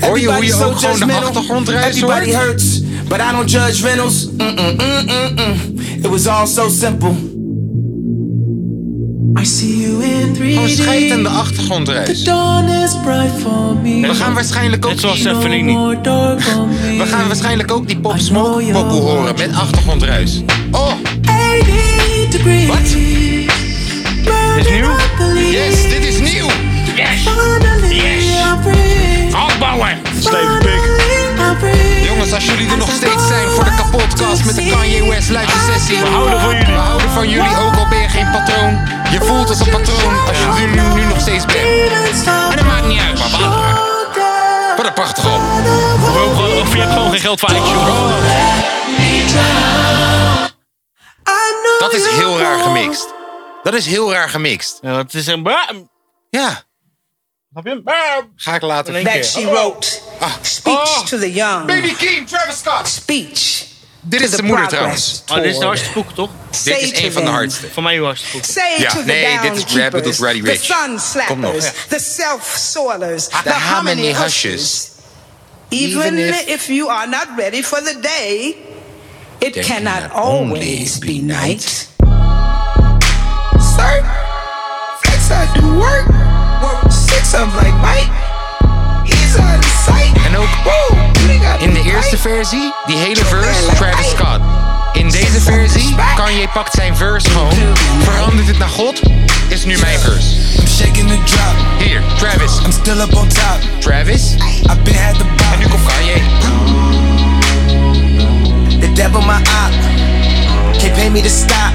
[0.00, 1.90] Hoor je hoe je Everybody's so ook gewoon de judgmental.
[1.90, 4.26] Everybody hurts, but I don't judge rentals.
[4.26, 5.36] Mm-mm, mm-mm-mm.
[5.36, 6.04] Mm.
[6.04, 7.35] It was all so simple.
[9.38, 10.54] I see you in 3D.
[10.54, 12.24] Gewoon scheid aan de achtergrondruis.
[12.24, 14.00] Dawn is bright for me.
[14.00, 15.22] We gaan waarschijnlijk ook Net zoals
[16.98, 20.42] we gaan waarschijnlijk ook die Pop Smoke pokoe horen met achtergrondruis.
[20.70, 20.92] Oh,
[21.22, 22.66] 80 degrees.
[22.66, 22.78] Wat?
[24.58, 24.96] Is nieuw?
[25.50, 26.46] yes, dit is nieuw.
[26.96, 27.28] Yes!
[28.62, 29.34] Free.
[29.34, 29.98] Afbouwen!
[30.20, 30.80] Stevig pik.
[32.08, 35.72] Jongens, als jullie er nog steeds zijn voor de kapotkast met de Kanye West live
[35.72, 35.98] sessie.
[35.98, 36.66] We houden van jullie.
[36.66, 38.95] We houden van jullie, ook al ben je geen patroon.
[39.10, 42.26] Je voelt als een patroon als je nu, nu nog steeds bent.
[42.26, 44.76] En dat maakt niet uit, maar wat?
[44.76, 45.40] Wat een prachtig op.
[46.62, 48.96] Of, je hebt gewoon geen geld voor iTunes.
[51.78, 53.14] Dat is heel raar gemixt.
[53.62, 54.78] Dat is heel raar gemixt.
[54.82, 55.42] Ja, het is een...
[55.42, 55.90] bam.
[56.30, 56.62] Ja,
[57.50, 57.82] Snap je?
[57.82, 58.32] Bam.
[58.36, 59.42] ga ik later In één that keer.
[59.42, 60.00] she wrote
[60.42, 62.88] speech to the young Baby King, Travis Scott.
[62.88, 63.65] speech
[64.08, 65.22] Dit is the de moeder progress trouwens.
[65.28, 65.66] Oh, dit is de tour.
[65.66, 66.30] hardste spook, toch?
[66.50, 67.66] Dit is Say een to van de them, hardste.
[67.72, 68.44] Voor mij uw hardste spook.
[68.44, 70.64] Say Ja, the nee, dit is down rap, dit is Roddy the Ricch.
[70.64, 71.54] sun Kom nog.
[71.88, 74.52] the self-soilers, The the harmony harmony hushes.
[74.52, 74.90] hushes.
[75.68, 78.54] Even, Even if- if, you are not ready for the day,
[79.38, 81.88] it cannot cannot always be night.
[83.76, 84.04] Sir,
[85.02, 86.06] flex I do work.
[86.62, 88.10] Work six of like Mike.
[89.04, 90.15] He's on sight.
[90.26, 90.48] En ook
[91.58, 94.40] in de the eerste versie, die hele verse, Travis Scott.
[94.92, 97.54] In deze versie, Kanye pakt zijn verse gewoon,
[98.02, 99.00] verandert het naar God,
[99.48, 100.34] is nu mijn verse.
[101.78, 102.58] Hier, Travis.
[102.64, 103.60] I'm still up on top.
[103.80, 104.34] Travis.
[104.62, 106.22] I've been had the En nu komt Kanye.
[108.80, 109.72] The devil my op.
[110.78, 111.72] Can't pay me to stop.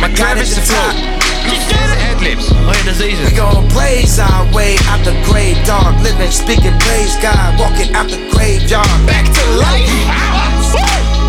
[0.00, 1.93] Maar Travis de flow.
[2.24, 2.48] De adlibs.
[2.48, 2.96] Ja, dat.
[2.96, 6.00] We gon' praise our way out the grave, dog.
[6.02, 7.58] Living, speaking, praise God.
[7.58, 9.06] Walking out the graveyard.
[9.06, 9.90] Back to life.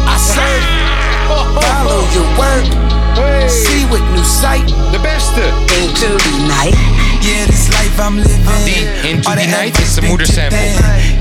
[0.08, 0.64] I serve.
[1.28, 2.66] Follow your word.
[3.50, 4.66] See with new sight.
[4.92, 5.46] De beste.
[5.80, 6.76] Into the night.
[7.22, 8.46] Yeah, this life I'm living.
[8.66, 10.60] Die Into the the Night is efforts moeder sample.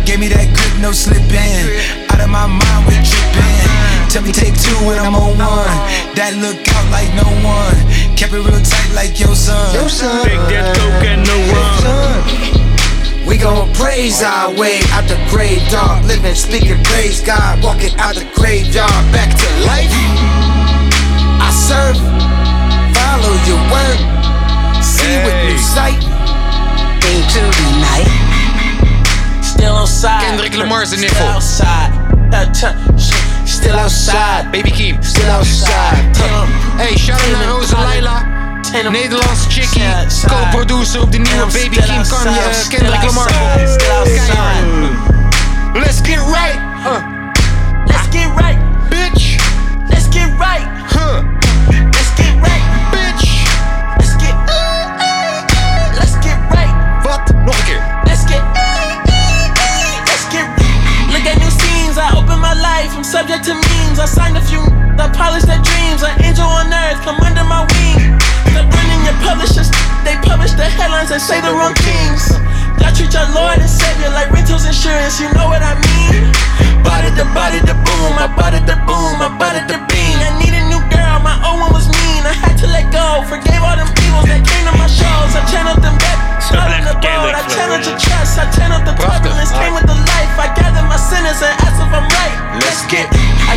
[0.04, 2.03] Gave me that grip, no slipping.
[2.14, 4.06] Out of my mind, we tripping.
[4.06, 5.66] Tell me take two when I'm on one.
[6.14, 7.74] That look out like no one.
[8.14, 9.58] Kept it real tight like your son.
[10.22, 12.22] Big Dead Coke and no rum.
[13.26, 16.04] We gon' praise our way out the grave, dog.
[16.06, 17.58] Living, speaking, praise God.
[17.64, 18.94] Walking out the graveyard.
[19.10, 19.90] Back to life.
[21.42, 21.98] I serve.
[22.94, 23.98] Follow your word.
[24.78, 25.98] See with new sight.
[27.10, 28.06] Into the night.
[29.42, 30.22] Still outside.
[30.22, 31.26] Kendrick Lamar's de Still niffel.
[31.26, 32.03] outside.
[32.34, 32.66] Uh, t-
[33.44, 34.50] Still outside.
[34.50, 35.02] Baby Keem.
[35.02, 36.16] Still outside.
[36.76, 38.22] Hey, shout-out naar Rosa Laila.
[38.90, 39.82] Nederlandse chickie.
[40.26, 43.30] Co-producer op de nieuwe Baby Keem Kanye, eh, Kendrick Lamar.
[45.74, 46.58] Let's get right.
[46.86, 46.98] Uh,
[47.86, 48.58] Let's get right.
[48.88, 49.23] bitch.
[62.94, 63.98] I'm subject to memes.
[63.98, 64.62] I signed a few.
[64.96, 66.06] I polish their dreams.
[66.06, 67.02] An angel on earth.
[67.02, 68.14] Come under my wing.
[68.54, 69.68] Stop running your publishers.
[70.06, 72.30] They publish the headlines and say the wrong things.
[72.78, 75.20] God treat your Lord and Savior like rentals insurance.
[75.20, 76.34] You know what I mean?
[77.04, 78.16] It, the it, the boom.
[78.16, 79.20] I bought it, the boom.
[79.20, 80.16] I bought it, the bean.
[80.24, 81.20] I need a new girl.
[81.20, 82.24] My old one was mean.
[82.24, 83.20] I had to let go.
[83.28, 85.36] Forgave all them evils that came to my shows.
[85.36, 86.84] I channeled them back the.
[87.34, 87.42] I
[87.98, 88.46] trust, I
[88.84, 89.52] the turbulence.
[89.52, 90.34] Came with the life.
[90.38, 92.36] I gather my sinners and ask if I'm right.
[92.62, 93.10] Let's get,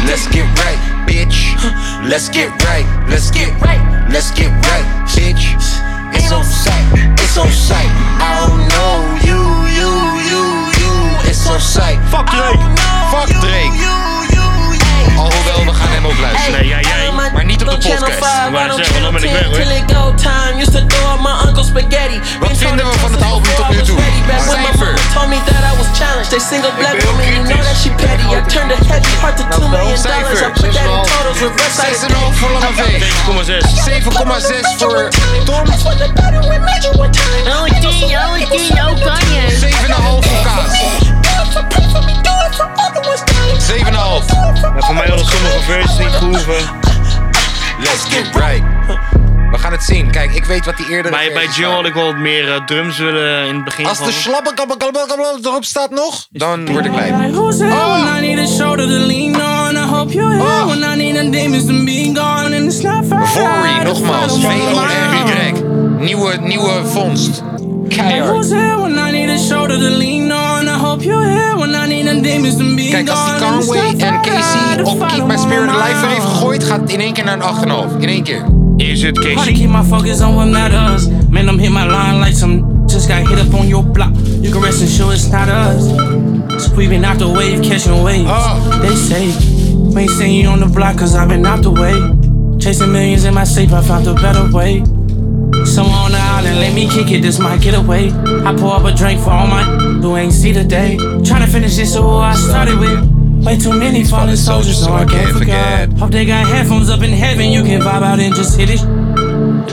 [0.05, 1.53] let's get right, bitch.
[2.07, 5.57] Let's get right, let's get right, let's get right, bitch.
[6.13, 6.87] It's on sight,
[7.19, 7.91] it's on sight.
[8.21, 8.95] I don't know
[9.27, 9.41] you,
[9.77, 9.91] you,
[10.29, 10.41] you,
[10.79, 10.93] you.
[11.29, 11.99] It's on sight.
[12.09, 12.61] Fuck Drake,
[13.11, 13.73] fuck Drake.
[15.17, 17.06] Alhoewel, we gaan hem ook luisteren.
[17.37, 18.01] Maar niet op de podcast.
[18.51, 19.53] Maar zeggen, dan ben ik weg hoor.
[19.53, 22.19] Till it go time, used to throw up my uncle's spaghetti.
[22.39, 23.99] Wat vinden we van het album tot nu toe?
[24.49, 24.93] Cijfer.
[25.13, 26.29] Told me that I was challenged.
[26.29, 28.27] They single black woman, you know that she petty.
[28.37, 30.41] I turned a heavy heart to two million dollars.
[30.41, 32.81] I put that in totals, of 6,5 voor Lange V.
[33.85, 35.09] 7,6 voor
[35.45, 35.65] Tom.
[35.65, 35.71] 7,5
[40.27, 40.73] voor Kaas.
[43.67, 44.25] 7,5.
[44.75, 46.86] Ja, voor mij hadden sommige versies niet gehoeven.
[47.79, 48.63] Let's get right.
[49.51, 50.11] We gaan het zien.
[50.11, 51.11] Kijk, ik weet wat die eerder.
[51.11, 53.85] Bij, bij Joe had ik wel wat meer eh, drums willen in het begin.
[53.85, 57.11] Als de slappe kabbel kabbel kabbel erop staat nog, dan word ik blij.
[63.27, 64.39] Vory, nogmaals.
[64.39, 65.51] V-O-R-Y.
[66.03, 67.43] Nieuwe, nieuwe vondst.
[67.89, 68.29] Keihard.
[70.79, 71.25] Who's here when I need a shoulder to lean on?
[71.25, 73.53] I hope you're here when I need a demons to be Kijk, als die gone.
[73.53, 76.31] And it's Conway en Casey op Keep My Spirit Alive my heeft own.
[76.31, 77.97] gegooid, gaat het in één keer naar een 8,5.
[77.99, 78.45] In één keer.
[78.77, 79.53] Is het Hard to Casey?
[79.53, 81.07] keep my focus on what matters.
[81.29, 84.11] Man, I'm hit my line like some just got hit up on your block.
[84.41, 85.89] You can rest assured it's not us.
[86.63, 88.29] So we been out the wave, catching waves.
[88.29, 88.79] Oh.
[88.81, 89.27] They say,
[89.93, 91.93] we ain't seen you on the block cause I've been out the way.
[92.59, 94.83] Chasing millions in my safe, I found a better way.
[95.65, 98.09] Someone on the island, let me kick it, this might get away.
[98.45, 99.63] I pour up a drink for all my
[100.01, 100.97] who ain't see the day.
[101.27, 102.99] Tryna finish this, so I started with.
[103.45, 105.89] Way too many fallen soldiers, so I can't forget.
[105.99, 108.81] Hope they got headphones up in heaven, you can vibe out and just hit it.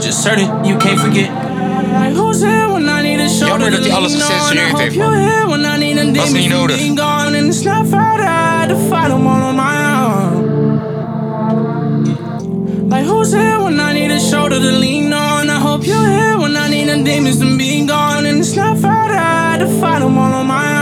[0.01, 1.31] Just certain you can't forget.
[1.31, 4.29] Like Who's here when I need a shoulder Jammer dat to hij alles lean on?
[4.29, 5.31] gecensureerd I heeft, hope you're man.
[5.31, 6.77] here when I need a niet demon nodig.
[6.77, 7.35] to be gone.
[7.39, 10.33] And it's not fair that I had to fight 'em all on my own.
[12.91, 15.34] Like who's here when I need a shoulder to lean on?
[15.85, 18.25] You're here when I need a demons to be gone.
[18.25, 20.74] And it's not fair to fight 'em all on my own.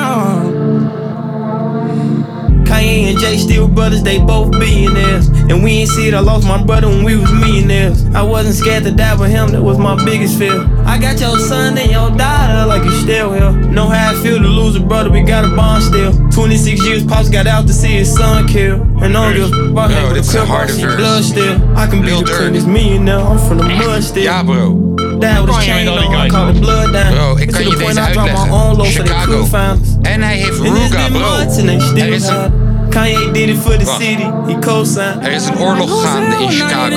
[2.83, 5.29] Kanye and Jay still brothers, they both billionaires.
[5.29, 8.05] And we ain't see it, I lost my brother when we was millionaires.
[8.15, 10.67] I wasn't scared to die with him, that was my biggest fear.
[10.85, 13.53] I got your son and your daughter like you still here.
[13.53, 16.13] Know how I feel to lose a brother, we got a bond still.
[16.31, 18.81] 26 years, Pops got out to see his son kill.
[19.03, 20.73] And I don't give a fuck about Bro, him, dit is but een the harde
[20.73, 20.97] see verse.
[20.97, 21.55] blood still.
[21.77, 22.37] I can be Lil the Durk.
[22.39, 24.23] cleanest millionaire, I'm from the mud still.
[24.25, 24.81] Ja, bro.
[25.21, 27.13] Dad with Kan a je met chain on, I guys, call the blood down.
[27.15, 28.53] Bro, ik kan je the point deze I drop my uitleggen.
[28.53, 29.25] own low Chicago.
[29.25, 30.11] couldn't find us.
[30.13, 31.37] En hij heeft And it's Ruga, bro.
[31.37, 32.72] they still Er is een, hide.
[32.93, 34.03] Kanye did it for the Wacht.
[34.03, 35.27] city, he co-signed.
[35.27, 36.89] er is een oorlog gaande in Chicago.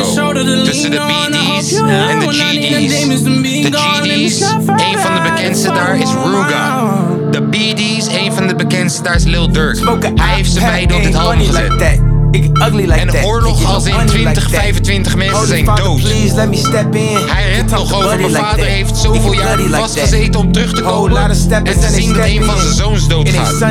[0.63, 3.23] Tussen de BD's en de GD's.
[3.69, 6.87] De GD's, een van de bekendste daar is Ruga.
[7.31, 9.77] De BD's, een van de bekendste daar is Lil Durk.
[10.15, 12.01] Hij heeft ze beide op dit album gezet.
[12.31, 16.01] En oorlog als in 20, 25 mensen zijn dood.
[16.01, 21.17] Hij redt nog over mijn vader heeft zoveel jaar vastgezeten om terug te komen
[21.63, 23.61] en te zien dat een van zijn zoons doodgaat.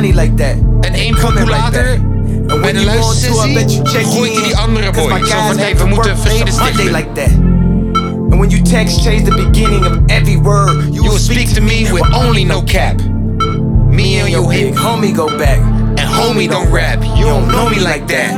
[0.81, 1.99] En één pokoe later,
[2.71, 5.25] bij de luistersessie, gooit hij die andere boy.
[5.25, 7.53] Zo van, hey, we moeten vrede stichten.
[8.29, 10.69] And when you text, change the beginning of every word.
[10.69, 13.01] You, You will speak to me with only no cap.
[13.89, 15.59] Me and your hip, homie go back.
[15.97, 17.03] and homie don't rap.
[17.17, 18.31] You don't know me like that.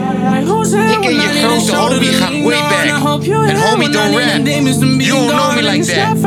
[0.92, 2.86] Ik en je grote homie gaan way back.
[2.86, 4.46] En homie don't rap.
[4.46, 6.18] You don't know me like that.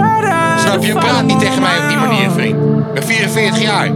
[0.61, 0.93] Snap je?
[0.93, 2.57] Praat niet tegen mij op die manier, vriend.
[2.89, 3.91] Ik ben 44 jaar.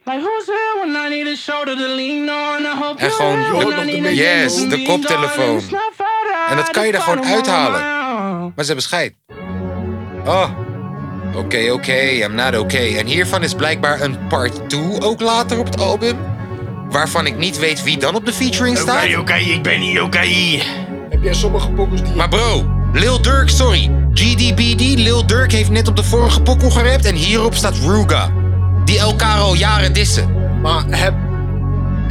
[0.05, 2.65] Like who's here when I need a shoulder to lean on?
[2.65, 5.37] I hope En you're gewoon, here when I need a yes, de be koptelefoon.
[5.37, 5.51] gone.
[5.51, 7.81] And it's not fair that I En dat kan je er gewoon uithalen.
[8.55, 9.15] Maar ze hebben scheid.
[10.27, 10.49] Oh.
[11.35, 12.97] Oké, oké, I'm not okay.
[12.97, 16.17] En hiervan is blijkbaar een part 2 ook later op het album.
[16.91, 19.05] Waarvan ik niet weet wie dan op de featuring staat.
[19.05, 20.27] Oké, oké, ik ben niet oké.
[21.11, 22.15] Heb jij sommige pokkers die...
[22.15, 23.91] Maar bro, Lil Durk, sorry.
[24.15, 28.33] GDBD, Lil Durk heeft net op de vorige pokoe gerapt en hierop staat Ruga.
[28.85, 30.35] Die elkaar al jaren dissen.
[30.63, 31.15] Maar heb,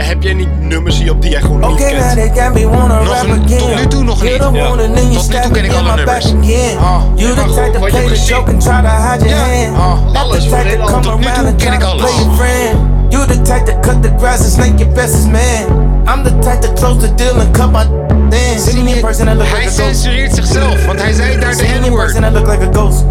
[0.06, 2.34] heb jij niet nummers hier op die jij gewoon niet Okay, now kent?
[2.34, 3.58] they got me wanna Nog rap een- again.
[3.60, 4.54] tot nu toe nog You're niet.
[4.54, 4.72] the Ja.
[4.72, 6.24] one and then you Tot nu toe stab ken me ik in alle my back
[6.24, 6.48] nummers.
[6.50, 6.78] again.
[7.16, 9.42] You the type to wat je play the muziek- joke and try to hide your
[9.46, 9.72] hand.
[10.04, 11.74] Not the alles, type we to deden come Tot nu around toe and ken try
[11.76, 12.02] ik to alles.
[12.12, 12.78] play your friend.
[13.10, 15.64] You the type to cut the grass and snake your bestest man.
[16.12, 17.84] I'm the type to close the deal and cut my
[18.30, 18.60] then.
[18.60, 20.02] See me in person, I look Hij like a ghost.
[20.02, 22.06] censureert zichzelf, want hij zei daar de See me in N-word.
[22.06, 23.04] person, I look like a ghost.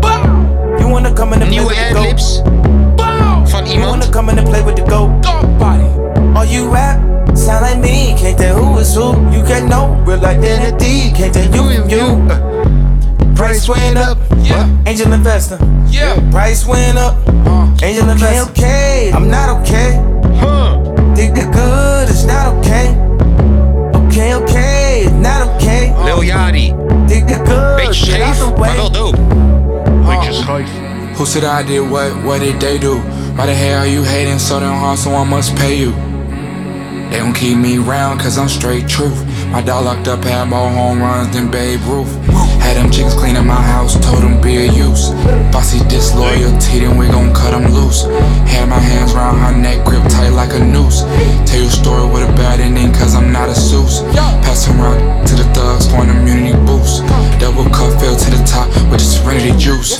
[0.00, 2.42] You You wanna come in and play Nieuwe with
[3.64, 5.22] the adlibs van You wanna come in and play with the goat
[5.58, 5.84] body.
[6.36, 6.98] All you rap
[7.36, 8.14] sound like me.
[8.18, 9.12] Can't tell who is who.
[9.30, 11.10] You get no real identity.
[11.12, 12.00] Can't tell you and you.
[12.30, 14.18] Uh, Price went up.
[14.38, 14.68] Yeah.
[14.86, 15.58] Angel investor.
[15.88, 16.18] Yeah.
[16.30, 17.16] Price went up.
[17.82, 18.50] Angel investor.
[18.52, 19.12] Okay, okay.
[19.14, 19.96] I'm not okay.
[20.38, 20.82] Huh.
[21.14, 22.94] Think the good is not okay.
[24.06, 25.02] Okay, okay.
[25.04, 25.92] It's not okay.
[26.04, 26.72] Lil Yachty.
[27.08, 27.78] Think the good.
[27.78, 28.68] Beetje get out scheef, the way.
[28.68, 29.18] maar wel dope.
[30.06, 30.48] Beetje scheef.
[30.48, 31.16] Uh.
[31.16, 32.12] Who said I did what?
[32.24, 33.00] What did they do?
[33.36, 34.98] Why the hell are you hating so damn hard?
[34.98, 35.92] so I must pay you.
[37.10, 39.18] They don't keep me round cause I'm straight truth.
[39.50, 42.12] My dog locked up had more home runs than Babe Ruth.
[42.62, 45.10] Had them chickens cleaning my house, told them be a use.
[45.50, 48.04] Bossy disloyalty, then we gon' cut them loose.
[48.46, 51.02] Had my hands round her neck, grip tight like a noose.
[51.50, 54.06] Tell your story with a bad ending cause I'm not a Seuss.
[54.46, 57.02] Pass some rock to the thugs for an immunity boost.
[57.40, 59.98] Double cup fell to the top with the serenity juice.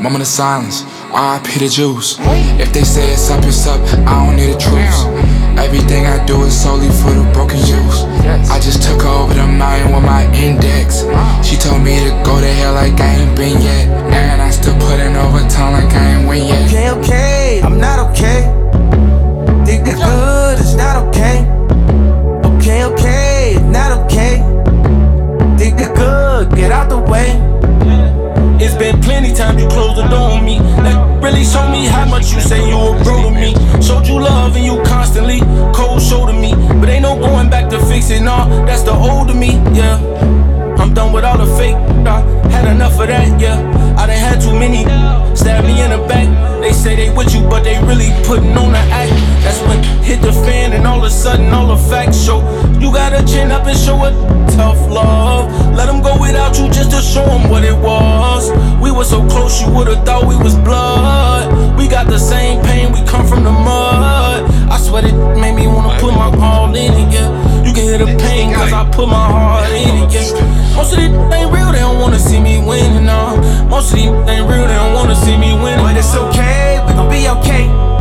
[0.00, 0.82] Moment of silence,
[1.14, 2.18] RIP the juice.
[2.58, 5.06] If they say it's up, it's up, I don't need a truce.
[5.54, 8.02] Everything I do is solely for the broken youth.
[8.50, 11.06] I just took her over the mountain with my index.
[11.46, 13.86] She told me to go to hell like I ain't been yet.
[14.10, 16.66] And I still put in overtime like I ain't win yet.
[16.66, 18.50] Okay, okay, I'm not okay.
[19.64, 21.46] Think the good it's not okay.
[22.58, 24.42] Okay, okay, it's not okay.
[25.58, 27.38] Think the good, get out the way.
[28.64, 30.58] It's been plenty times you closed the door on me.
[30.58, 33.52] That really showed me how much you say you were bro to me.
[33.82, 35.40] Showed you love and you constantly
[35.76, 36.54] cold shoulder me.
[36.80, 38.48] But ain't no going back to fixing all.
[38.64, 40.00] That's the old of me, yeah.
[40.78, 41.76] I'm done with all the fake.
[42.08, 43.60] I had enough of that, yeah.
[43.98, 44.84] I done had too many
[45.36, 46.26] stab me in the back.
[46.62, 49.12] They say they with you, but they really putting on the act.
[49.44, 52.40] That's when hit the fan and all of a sudden all the facts show.
[52.80, 54.14] You gotta chin up and show it
[54.56, 55.52] tough love.
[55.76, 58.50] Let them go without you just to show them what it was.
[58.80, 61.76] We were so close, you would've thought we was blood.
[61.78, 64.50] We got the same pain, we come from the mud.
[64.70, 67.28] I swear it made me wanna put my all in it, yeah.
[67.64, 70.76] You can hear the pain, cause I put my heart in it, yeah.
[70.76, 73.36] Most of these ain't real, they don't wanna see me winning, no.
[73.68, 75.84] Most of these ain't real, they don't wanna see me winning.
[75.84, 77.93] But it's okay, we gon' be okay.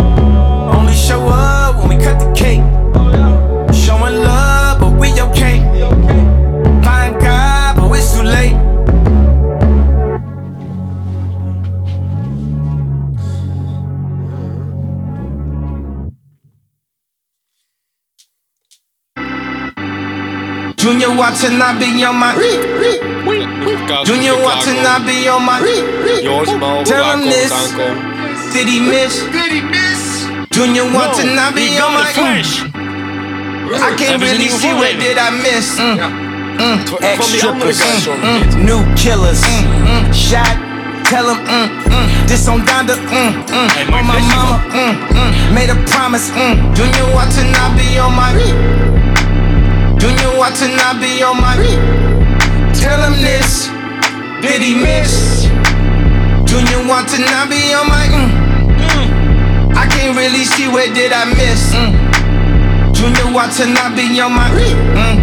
[1.14, 2.62] Only show up when we cut the cake.
[3.74, 5.60] Showing love, but we okay.
[6.84, 8.58] Find God, but it's too late.
[20.78, 22.34] Junior Watanabe on my
[24.04, 25.60] Junior Watanabe on my
[26.24, 28.54] Jongens, maar Tell him this aankomen.
[28.54, 30.13] Did he miss?
[30.54, 32.06] Junior Watanabe on my
[33.74, 35.00] I can't Hebben ze really niet see what gevonden?
[35.00, 35.98] did I miss mm.
[36.58, 36.80] Mm.
[36.86, 38.12] Van die Ex andere strippers guys mm.
[38.22, 38.64] hoor ik Mm.
[38.66, 39.66] New killers mm.
[39.84, 40.14] Mm.
[40.14, 40.58] Shot
[41.10, 41.70] Tell him mm.
[41.90, 42.26] Mm.
[42.28, 43.34] This on Donda mm.
[43.52, 43.94] Mm.
[43.94, 44.98] On my mama mm.
[45.14, 45.54] Mm.
[45.54, 46.74] Made a promise mm.
[46.76, 48.34] Junior Watanabe on my
[49.98, 51.58] Junior Watanabe on my
[52.82, 53.70] Tell him this
[54.42, 55.46] Did he miss?
[56.46, 58.43] Junior Watanabe on my mm.
[60.04, 61.72] Can't really see where did I miss.
[61.72, 61.96] Mm.
[62.92, 65.16] Junior Watanabe on my mm.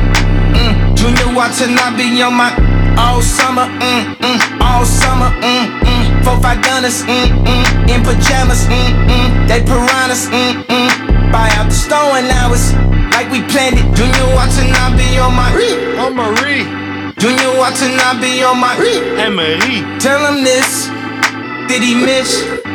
[0.57, 0.97] Mm.
[0.97, 2.49] Junior Watanabe on my
[2.97, 8.65] all summer, mm, mm, all summer, mm, mm, four five gunners, mm, mm, in pajamas,
[8.73, 12.73] mm, mm, they piranhas, mm, mm, buy out the store and now it's
[13.13, 13.85] like we planned it.
[13.93, 15.53] Junior Watanabe on my,
[16.01, 16.65] on Marie,
[17.21, 18.73] Junior Watanabe on my,
[19.21, 19.85] and Marie.
[20.01, 20.89] Tell him this,
[21.69, 22.70] did he miss?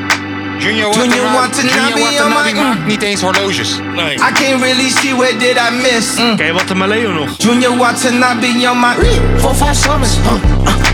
[0.59, 3.79] Junior Junior Watanabe, Watanabe Junior on Watanabe my- maakt niet eens horloges.
[3.95, 4.13] Nee.
[4.13, 6.05] I can't really see where did I miss.
[6.17, 6.35] Mm.
[6.35, 7.29] Ken je wat de Maleo nog?
[7.37, 8.93] Junior Watanabe on my
[9.39, 10.37] four five summers, uh, uh,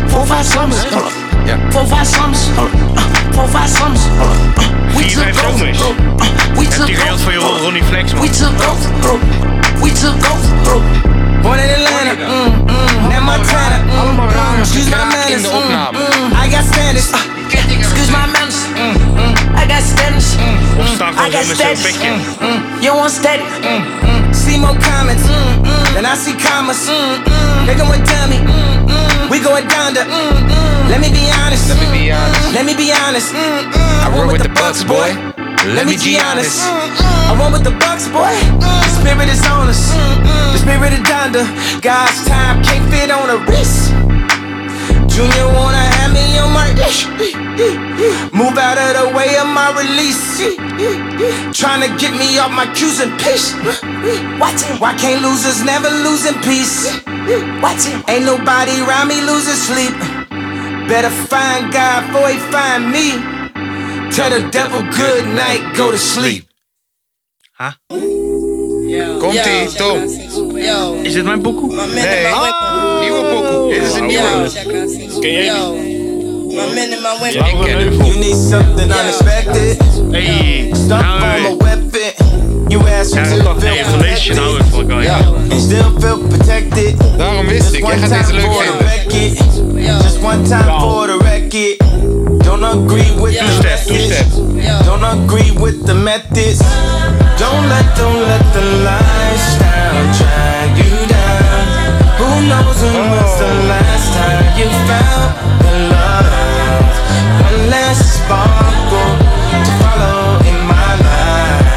[0.07, 0.97] four five summers, uh,
[1.45, 1.57] Ja.
[1.69, 3.01] four five summers, uh, uh,
[3.33, 4.01] four five summers.
[4.05, 5.79] uh, uh, We Vier, vijf took over, zomers.
[5.79, 8.21] uh, uh, we Heb took je gehaald voor je Ronnie Flex, man?
[8.21, 10.75] we took over, uh, we took over.
[10.75, 10.81] uh,
[11.41, 15.51] Born in Atlanta, mm, mm, now Montana, mm, mm, excuse my manners, mm,
[15.91, 18.50] mm, I got standards, uh, excuse my manners,
[19.55, 23.11] I got standards, mm, Opstaan I got zo met zo'n standards, mm, mm, you want
[23.11, 27.75] steady, mm, mm, see more comments, mm, mm, then I see commas, mm, mm, they
[27.75, 31.77] going dummy, mm, mm, we going down to, mm, mm, let me be honest, let
[31.81, 35.09] me be honest, let me be honest, mm, mm, I roll with the Bucks, boy.
[35.77, 36.57] Let me be honest.
[36.63, 38.33] I run with the Bucks, boy.
[38.59, 39.93] The spirit is on us.
[39.93, 41.45] The spirit of Donda.
[41.81, 43.93] God's time can't fit on a wrist.
[45.21, 46.67] Junior wanna have me on my
[48.33, 50.41] Move out of the way of my release.
[51.53, 53.53] Trying to get me off my cues and piss.
[54.81, 56.89] Why can't losers never lose in peace?
[58.09, 59.93] Ain't nobody around me losing sleep.
[60.89, 63.07] Better find God before he find me.
[64.15, 66.47] Tell the devil good night, go to sleep.
[69.19, 69.97] Komt-ie, Tom.
[71.01, 71.75] Is dit mijn pokoe?
[71.93, 72.27] Nee,
[73.01, 73.73] nieuwe pokoe.
[73.73, 74.49] Dit is een nieuwe.
[75.19, 75.45] Ken jij
[77.31, 77.93] Ja, ik ken hem.
[77.93, 79.77] You need something unexpected.
[80.11, 82.11] Hey, Stuff nou, on my weapon.
[82.67, 83.83] You ask Ja, me dat Hey,
[84.87, 85.07] guy.
[85.51, 86.95] And still feel protected.
[87.17, 90.01] Daarom wist ik, jij gaat deze leuk vinden.
[90.01, 91.90] Just one time for the record.
[92.39, 94.31] Don't agree with the message.
[94.85, 96.59] Don't agree with the methods.
[97.35, 101.91] Don't let, don't let the lifestyle drag you down.
[102.15, 103.67] Who knows when was the oh.
[103.67, 106.31] last time you felt the love?
[107.43, 109.11] One last sparkle
[109.51, 111.67] to follow in my life.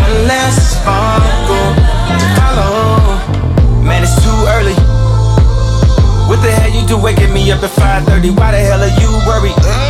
[0.00, 1.68] One last sparkle
[2.16, 3.84] to follow.
[3.84, 4.78] Man, it's too early.
[6.28, 8.30] What the hell you do waking me up at 5:30?
[8.30, 9.87] Why the hell are you worried?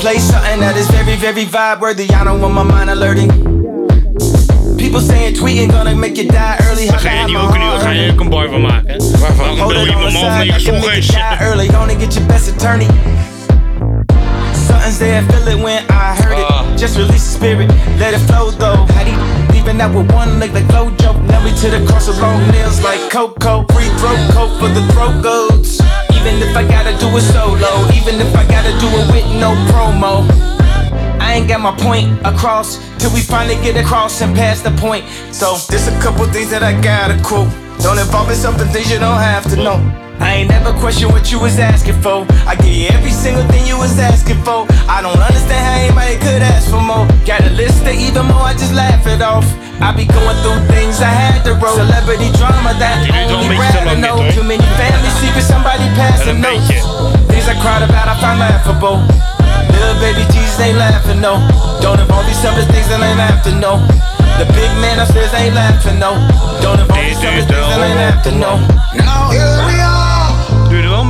[0.00, 2.08] Play something that is very, very vibe worthy.
[2.08, 3.28] I don't want my mind alerting.
[4.78, 6.86] People saying tweeting gonna make you die early.
[6.86, 8.96] How Ga je die ook nu, ga je ook een boy van maken?
[9.20, 11.68] Waarom Hold bel it je on me the side, can make you die early.
[11.68, 12.86] Gonna get your best attorney.
[14.66, 16.46] Something's there, feel it when I heard it.
[16.48, 16.64] Ah.
[16.76, 18.86] Just release the spirit, let it flow though.
[18.94, 19.20] How do you
[19.52, 21.12] leaving out with one leg like Flojo?
[21.28, 23.66] Now we to the cross of long nails like Coco.
[23.74, 25.80] Free throat coat for the throat goats.
[26.20, 29.56] Even if I gotta do it solo, even if I gotta do it with no
[29.72, 30.28] promo.
[31.18, 35.06] I ain't got my point across till we finally get across and past the point.
[35.32, 37.48] So there's a couple things that I gotta quote.
[37.82, 40.09] Don't involve in something things you don't have to know.
[40.20, 42.26] I ain't never question what you was asking for.
[42.46, 44.68] I give you every single thing you was asking for.
[44.88, 47.08] I don't understand how anybody could ask for more.
[47.24, 49.48] Got a list of even more, I just laugh it off.
[49.80, 51.72] I be going through things I had to roll.
[51.72, 54.16] Celebrity drama that Dit duurt wel only beetje te Brad lang dit know.
[54.36, 56.68] Too many family secrets, somebody Wel passing een notes.
[56.68, 56.80] beetje.
[57.32, 59.00] Things I cried about, I find laughable.
[59.72, 61.40] Little baby Jesus ain't laughing, no.
[61.80, 63.80] Don't involve these some of things that ain't laughing, no.
[64.36, 66.12] The big man upstairs ain't laughing, no.
[66.60, 68.60] Don't involve these some of things that ain't laughing, no.
[69.00, 69.89] Now here we are.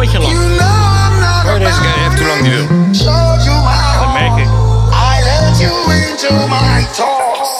[0.00, 0.32] Beetje lang.
[0.32, 2.66] You know I'm not Oh, deze guy heeft hoe lang die wil.
[4.00, 4.48] Dat merk ik.
[4.92, 7.50] I let you into my thoughts.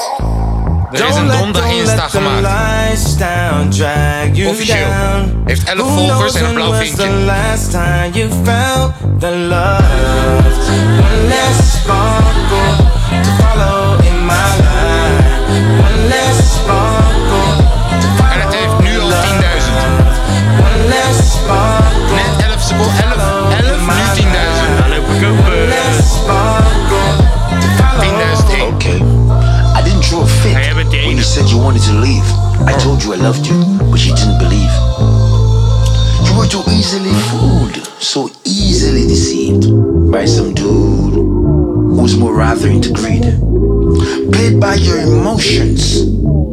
[0.92, 2.40] Er is een donderdag Insta gemaakt.
[2.40, 4.88] Lifestyle drag you Officieel.
[4.88, 5.42] down.
[5.46, 7.24] Heeft 11 Who volgers knows en een blauw when was the vinkje.
[7.24, 9.84] last time you felt the love?
[11.00, 11.70] One last
[31.70, 32.24] wanted to leave.
[32.66, 33.54] I told you I loved you,
[33.92, 34.74] but you didn't believe.
[36.26, 39.70] You were too easily fooled, so easily deceived
[40.10, 41.14] by some dude
[41.94, 43.22] who's more rather into greed.
[44.32, 46.06] Played by your emotions,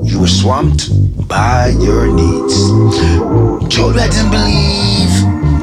[0.04, 0.92] you were swamped
[1.28, 2.70] by your needs.
[3.74, 5.14] Told you I didn't believe.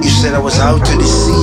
[0.03, 1.34] You said I was out to deceive.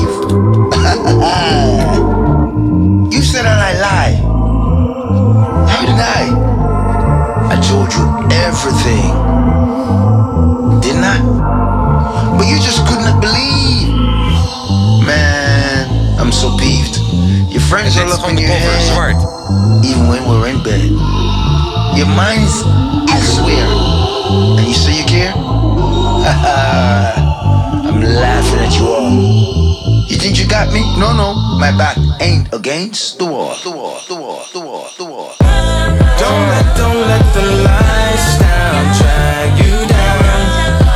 [32.54, 33.56] Against the wall.
[33.64, 35.36] The wall, the wall, the wall, the wall.
[35.40, 40.22] Don't let, don't let the lifestyle drag you down.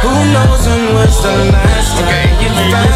[0.03, 2.94] Who knows when was the last time you felt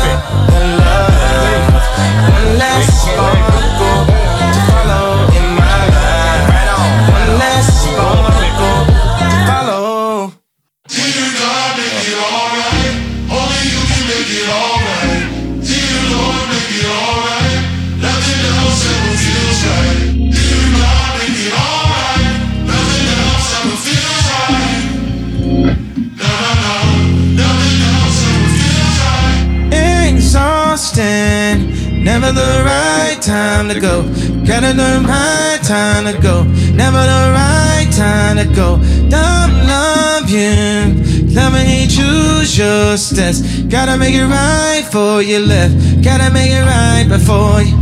[34.69, 36.43] Gotta the right time to go.
[36.75, 38.77] Never the right time to go.
[39.09, 40.93] Don't love you,
[41.33, 43.41] loving you choose your steps.
[43.63, 46.03] Gotta make it right for you left.
[46.03, 47.75] Gotta make it right before you.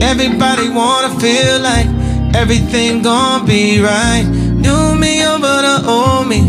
[0.00, 1.88] Everybody wanna feel like
[2.36, 4.22] everything gon' be right.
[4.22, 6.42] New me over the old me.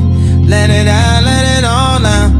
[0.47, 2.30] Let it out, let it all out.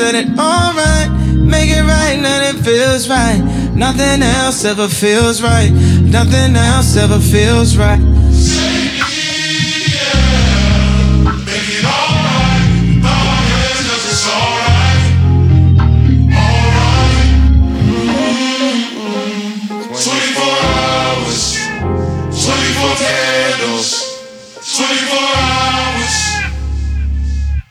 [0.00, 1.10] Said it alright.
[1.36, 3.38] Make it right, nothing feels right.
[3.74, 5.70] Nothing else ever feels right.
[5.70, 8.00] Nothing else ever feels right.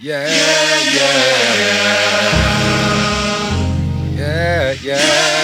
[0.02, 0.60] Yeah, yeah.
[1.00, 2.09] Yeah,
[4.90, 5.39] yeah.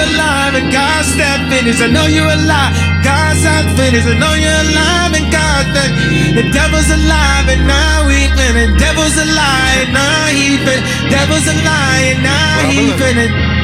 [0.00, 1.82] You're alive and God's not finished.
[1.82, 2.72] I know you're alive.
[3.04, 4.08] God's not finished.
[4.08, 5.90] I know you're alive and God's not.
[6.36, 8.78] The devil's alive and now he finna.
[8.78, 11.10] Devil's a lie and now he finna.
[11.10, 13.59] Devil's a lie and now he finna.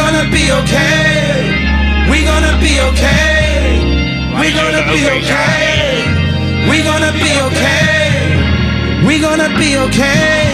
[0.00, 1.44] Gonna be okay.
[2.10, 3.76] We gonna be okay.
[4.40, 6.04] We gonna be okay.
[6.70, 9.06] We gonna be okay.
[9.06, 10.49] We gonna be okay.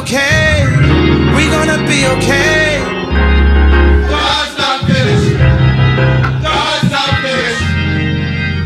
[0.00, 0.64] Okay.
[1.36, 2.80] We gonna be okay.
[4.08, 5.36] God's not finished.
[6.42, 7.64] God's not finished.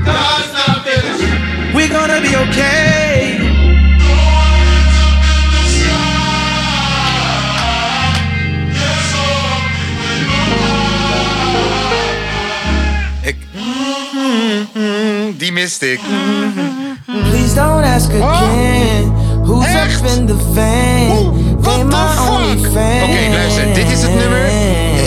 [0.05, 1.75] God's not finished.
[1.75, 3.41] We gonna be okay.
[13.23, 13.37] Ik.
[13.53, 15.37] Mm-hmm.
[15.37, 16.01] Die miste ik.
[17.07, 19.24] Please don't ask again.
[19.45, 21.89] Who's up in the van?
[21.89, 23.03] My only fan.
[23.03, 24.45] Oké, luister, dit is het nummer.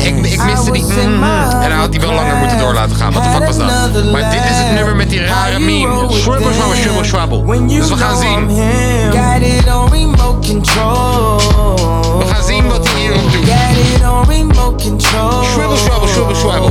[0.03, 0.83] Ik, ik miste die.
[0.83, 3.13] mm, en dan had hij wel langer moeten door laten gaan.
[3.13, 3.67] Wat de fuck was dat?
[4.11, 6.05] Maar dit is het nummer met die rare meme.
[6.09, 7.45] Schwubbel, schwabbel, schwubbel, schwabbel.
[7.67, 8.47] Dus we gaan zien.
[12.19, 13.45] We gaan zien wat hij hierop doet.
[15.51, 16.69] Schwubbel, schwabbel, schwubbel, schwabbel.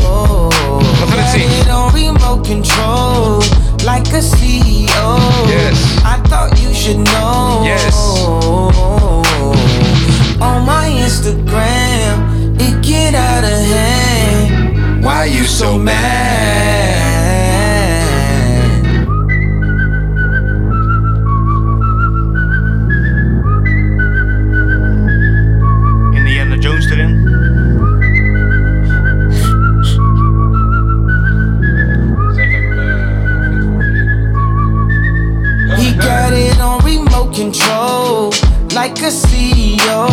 [0.79, 1.49] We gaan het zien.
[3.87, 4.07] Got it on remote control.
[4.07, 5.19] Like a CEO.
[5.49, 6.01] Yes.
[6.05, 7.63] I thought you should know.
[7.65, 7.95] Yes.
[10.41, 15.05] On my Instagram, it get out of hand.
[15.05, 17.56] Why you so mad?
[39.11, 40.09] CEO.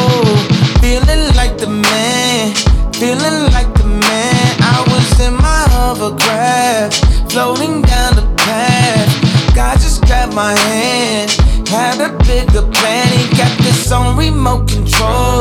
[0.81, 2.53] Feeling like the man,
[2.93, 4.45] feeling like the man.
[4.61, 9.55] I was in my hovercraft, floating down the path.
[9.55, 11.31] God just grabbed my hand,
[11.67, 13.07] had a bigger plan.
[13.17, 15.32] He got this on remote control.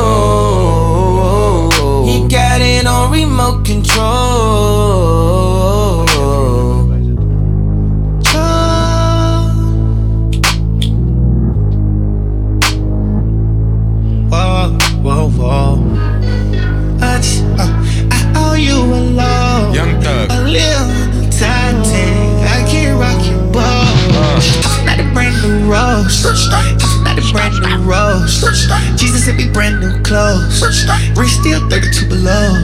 [32.13, 32.62] Below.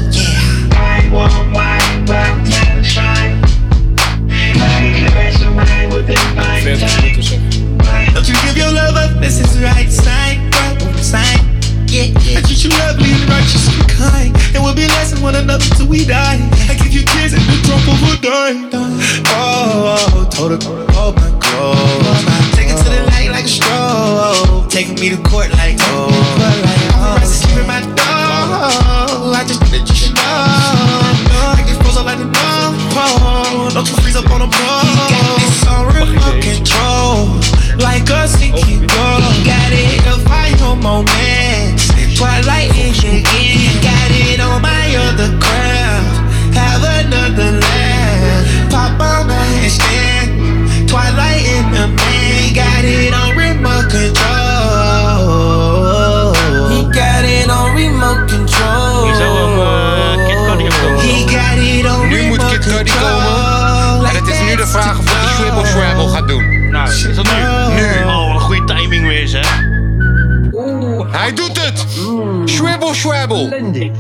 [73.00, 73.92] Swibble Swabble!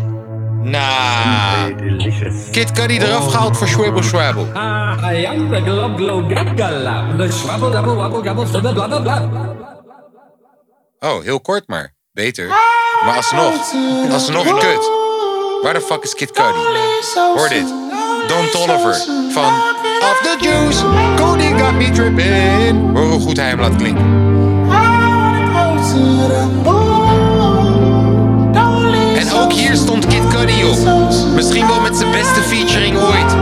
[0.63, 1.65] Nah.
[2.51, 4.45] Kid Cudi eraf gehaald voor Swibble Swabble.
[10.99, 11.93] Oh, heel kort maar.
[12.11, 12.47] Beter.
[13.05, 13.53] Maar alsnog.
[14.11, 14.89] Alsnog kut.
[15.63, 16.59] Waar de fuck is Kid Cudi?
[17.35, 17.67] Hoor dit.
[18.27, 18.95] Don Tolliver
[19.31, 19.53] van
[20.01, 20.83] Off the Juice.
[21.15, 22.93] Cody got me tripping.
[22.93, 24.19] Hoor hoe goed hij hem laat klinken.
[29.79, 30.77] Stond Kid Cudi op.
[31.35, 33.35] Misschien wel met zijn beste featuring ooit.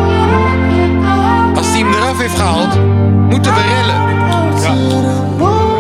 [1.56, 2.80] Als hij hem eraf heeft gehaald,
[3.30, 4.06] moeten we rellen.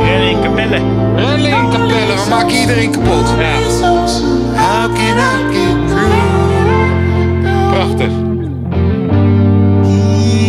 [0.03, 0.81] Rellen in Capelle.
[1.15, 3.27] Rellen in Capelle, we maken iedereen kapot.
[4.55, 6.35] How can I get through?
[7.71, 8.11] Prachtig.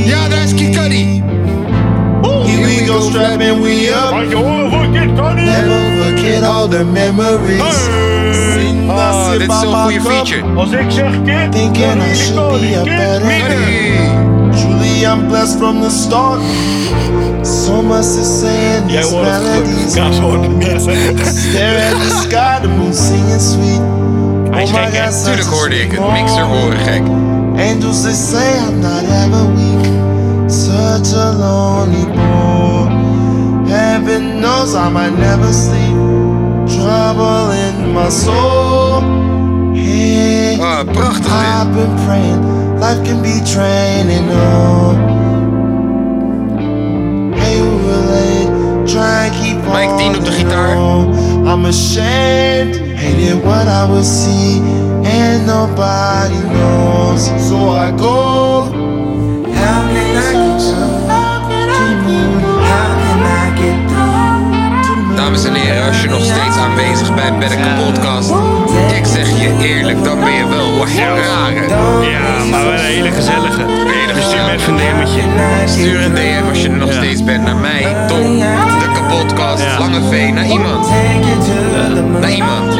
[0.05, 1.23] Ja, daar is Kid Cudi.
[2.23, 4.12] Here we go strapping we up.
[5.35, 5.88] Never
[6.39, 7.62] forget all the memories.
[8.36, 10.42] Sitting Oh, I sip dit is my ah, zo'n goede cup, feature.
[10.57, 13.26] Als ik zeg kid, Thinking I should be a better
[14.52, 16.41] Truly I'm blessed from the start.
[17.44, 19.92] So much to say in these melodies.
[19.92, 23.83] Stare at the sky, the moon singing sweet.
[24.50, 25.05] Hij is my gek, hè?
[25.05, 26.00] God, such Tuurlijk a hoorde ik het.
[26.00, 26.62] sweet Mixer moment.
[26.62, 27.02] horen gek.
[27.70, 29.86] Angels they say I'm not ever weak.
[30.50, 32.86] Such a lonely boy.
[33.68, 36.18] Heaven knows I might never sleep.
[36.89, 39.02] Trouble in my soul.
[39.76, 42.41] Hey, Ah, prachtig I've been praying.
[42.81, 44.26] Life can be draining.
[44.33, 44.97] Oh.
[47.41, 48.49] Hey, who relate?
[48.89, 50.76] Try and keep Mike Dean op de gitaar.
[51.50, 54.62] I'm ashamed, hated what I would see,
[55.05, 57.23] and nobody knows.
[57.49, 58.88] So I go.
[65.69, 68.31] Heren, als je nog steeds aanwezig bent bij de podcast,
[68.97, 71.69] ik zeg je eerlijk, dan ben je wel wat rare.
[72.11, 73.65] Ja, maar wel een hele gezellige.
[74.15, 75.23] Dus stuur me even een DM'tje.
[75.67, 78.39] Stuur een DM als je er nog steeds bent naar mij, Tom,
[78.83, 80.89] de kapotkast, Lange V, naar iemand.
[82.21, 82.75] Naar iemand.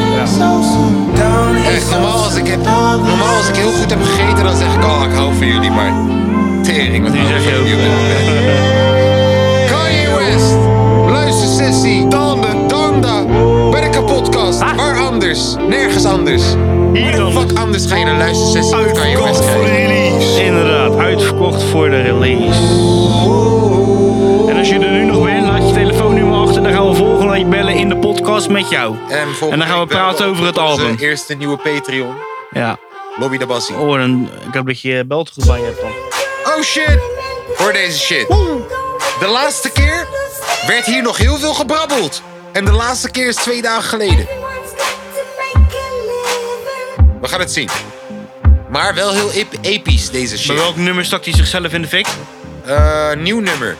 [1.67, 4.83] Echt, normaal als, ik heb, normaal als ik heel goed heb gegeten, dan zeg ik,
[4.83, 5.91] oh, ik hou van jullie, maar
[6.63, 8.59] tering, wat hou ik van jullie op dit moment.
[9.69, 10.55] Kanye West,
[11.07, 12.78] luistersessie, Danda, Danda,
[13.71, 16.43] bij de kapotkast, waar anders, nergens anders.
[16.93, 20.43] De fuck anders ga je een luistersessie met Kanye West krijgen?
[20.45, 22.59] Inderdaad, uitverkocht voor de release.
[24.49, 26.63] En als je er nu nog bent, laat je telefoonnummer achter.
[26.63, 28.95] Dan gaan we volgende week bellen in de podcast met jou.
[29.09, 30.95] En, En dan gaan we praten over het album.
[30.99, 32.15] Eerste nieuwe Patreon,
[32.51, 32.77] Ja.
[33.19, 33.75] Lobby de Bassie.
[33.75, 35.89] Oh, dan, ik hoop dat je belt goed bij je hebt dan.
[36.53, 36.99] Oh shit!
[37.57, 38.27] Hoor deze shit.
[39.19, 40.07] De laatste keer
[40.67, 42.21] werd hier nog heel veel gebrabbeld.
[42.53, 44.27] En de laatste keer is twee dagen geleden.
[47.21, 47.69] We gaan het zien.
[48.69, 50.47] Maar wel heel ep- episch, deze shit.
[50.47, 52.07] Bij welk nummer stak hij zichzelf in de fik?
[52.65, 53.77] Eh, nieuw nummer.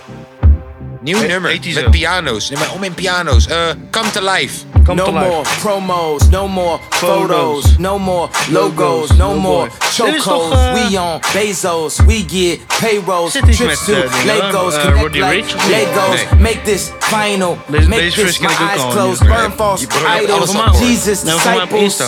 [1.02, 1.60] Nieuw nummer.
[1.74, 2.50] Met piano's.
[2.50, 3.48] Nee, maar om in piano's.
[3.48, 4.56] Eh, Come to Life.
[4.95, 10.56] No more promos, no more photos, no more logos, no more Dit is toch, chokeholds.
[10.56, 14.74] eh, We on Bezos, we get payrolls, Zit iets trips met, to eh, dingen, Legos,
[14.76, 15.76] eh, connect Roddy like Ricch of niet?
[15.76, 16.16] Legos.
[16.16, 16.40] Nee.
[16.42, 19.19] Make this final, Deze- make deze this verse my ken ik ook eyes al, closed,
[19.27, 19.35] ja.
[19.35, 20.80] burn false Je hebt idols, alles al gehoord.
[20.88, 21.82] Jesus Nee, voor mij op disciples.
[22.00, 22.06] Insta.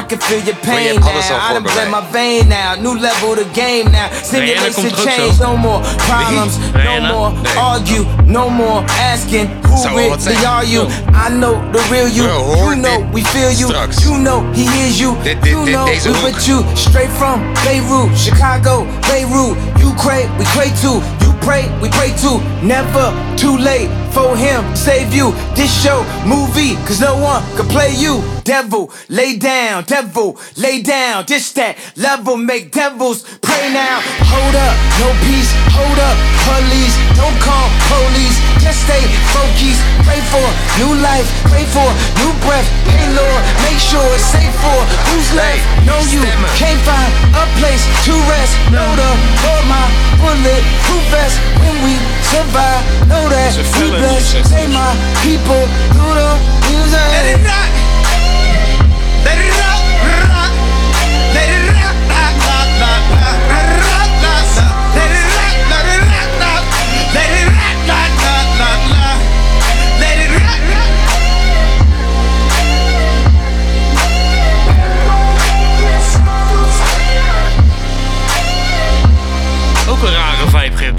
[0.00, 1.08] I can feel your Maar je pain hebt now.
[1.08, 2.00] alles al I voor done bij bled mij.
[2.00, 2.70] my vein now.
[2.84, 4.08] New level the game now.
[4.30, 5.46] Rihanna komt Simulation toch ook change, zo?
[5.46, 7.12] no more problems, no Rihanna?
[7.12, 7.56] more Nee.
[7.56, 10.52] argue, no more asking who Zou wel wat really zijn.
[10.54, 10.86] are you.
[11.26, 12.19] I know the real you.
[12.28, 13.68] Hoor You know we feel you.
[13.68, 14.04] straks.
[14.04, 15.16] You know he hears you.
[15.24, 16.60] You know we with you.
[16.76, 19.56] Straight from Beirut, Chicago, Beirut.
[19.80, 21.00] You pray, we pray too.
[21.24, 22.38] You pray, we pray too.
[22.62, 24.60] Never too late for him.
[24.76, 25.32] Save you.
[25.56, 28.22] This show, movie, cause no one can play you.
[28.44, 31.24] Devil, lay down, devil, lay down.
[31.26, 34.00] This that level, make devils pray now.
[34.28, 36.94] Hold up, no peace, hold up, police.
[37.16, 39.00] Don't call police, just stay
[39.32, 39.80] focused.
[40.04, 40.44] Pray for
[40.80, 41.88] new life, pray for
[42.20, 42.68] new breath.
[42.88, 44.78] Hey Lord, make sure it's safe for
[45.08, 45.62] who's left.
[45.88, 46.20] Know you
[46.60, 48.52] can't find a place to rest.
[48.72, 49.10] Know the
[49.44, 49.84] Lord, my
[50.20, 51.36] bullet proof vest.
[51.60, 51.96] When we
[52.28, 54.44] survive, know that we blessed.
[54.48, 54.92] Say my
[55.24, 55.64] people
[55.96, 56.30] through the
[56.68, 57.79] music.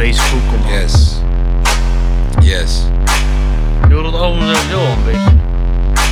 [0.05, 0.71] Maar.
[0.81, 1.15] Yes.
[2.41, 2.81] Yes.
[3.87, 5.39] Je hoort het album sowieso al een beetje.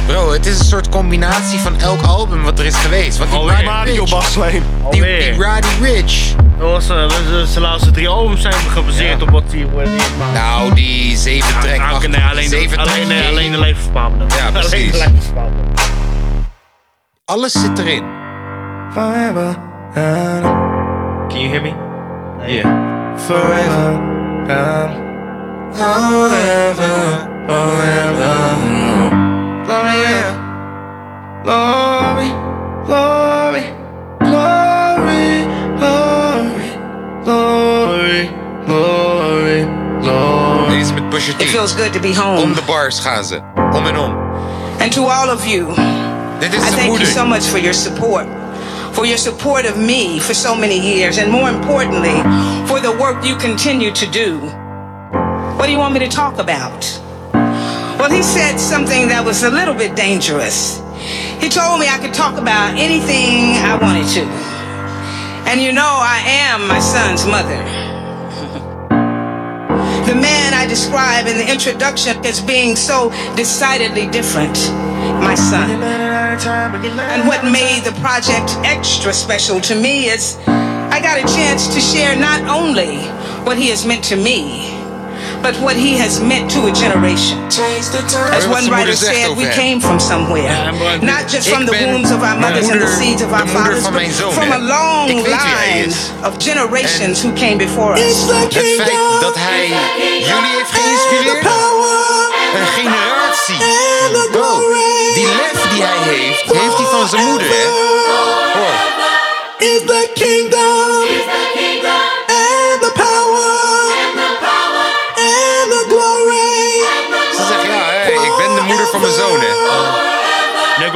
[0.07, 3.17] Bro, het is een soort combinatie van elk album wat er is geweest.
[3.17, 3.55] Want die Alweer.
[3.63, 4.09] Roddy Rich,
[4.51, 5.19] die, Alweer.
[5.33, 6.35] die Roddy Rich.
[6.57, 9.87] Dat was, eh, de- de- zijn laatste drie albums zijn gebaseerd op wat hij wat
[9.87, 10.33] heeft gemaakt.
[10.33, 11.77] Nou, die zeven track.
[11.77, 14.25] Nou, acht- nee, alleen, zeven de, track alleen, nee, alleen de levensbepalende.
[14.37, 14.91] Ja, Alleen precies.
[14.91, 15.07] de.
[17.25, 18.03] Alles zit erin.
[18.91, 19.57] Forever.
[21.27, 21.73] Can you hear me?
[22.47, 22.88] Yeah.
[23.17, 23.87] Forever.
[24.49, 24.89] Um,
[25.73, 27.27] forever.
[27.47, 28.35] Forever.
[31.43, 32.29] Glory.
[32.85, 33.63] Glory.
[34.19, 35.45] Glory.
[35.77, 36.65] Glory.
[37.23, 38.29] Glory.
[38.65, 39.67] Glory.
[40.01, 40.69] Glory.
[40.69, 41.41] Deze met Pusha T.
[41.41, 42.41] It feels good to be home.
[42.41, 43.39] Om de bars gaan ze.
[43.71, 44.17] Om en om.
[44.81, 45.65] And to all of you,
[46.39, 48.25] Dit is I de thank you so much for your support.
[48.93, 52.17] For your support of me for so many years, and more importantly,
[52.67, 54.39] for the work you continue to do.
[55.57, 56.83] What do you want me to talk about?
[57.99, 60.79] Well, he said something that was a little bit dangerous.
[61.41, 64.23] He told me I could talk about anything I wanted to.
[65.49, 67.88] And you know, I am my son's mother.
[70.09, 74.57] The man I describe in the introduction as being so decidedly different,
[75.21, 75.69] my son.
[75.69, 81.79] And what made the project extra special to me is I got a chance to
[81.79, 82.97] share not only
[83.45, 84.78] what he has meant to me,
[85.41, 87.37] but what he has meant to a generation.
[88.31, 90.71] As one writer said, we came from somewhere.
[91.01, 94.33] Not just from the wombs of our mothers and the seeds of our fathers, but
[94.33, 95.91] from a long line
[96.23, 98.27] of generations who came before us.
[98.29, 99.67] Het feit dat hij
[100.29, 101.45] jullie heeft geïnspireerd.
[102.55, 103.57] Een generatie.
[104.31, 104.59] Bro,
[105.13, 108.48] die lef die hij heeft, die heeft hij van zijn moeder, hè?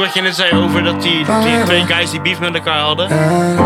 [0.04, 3.08] Wat je net zei over dat die, die twee guys die beef met elkaar hadden.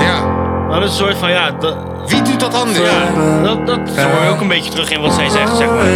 [0.00, 0.36] Ja.
[0.68, 1.50] Dat is een soort van, ja...
[1.50, 1.76] Dat,
[2.06, 2.78] Wie doet dat anders?
[2.78, 5.86] Ja, dat, dat hoor je ook een beetje terug in wat zij zegt, zeg maar.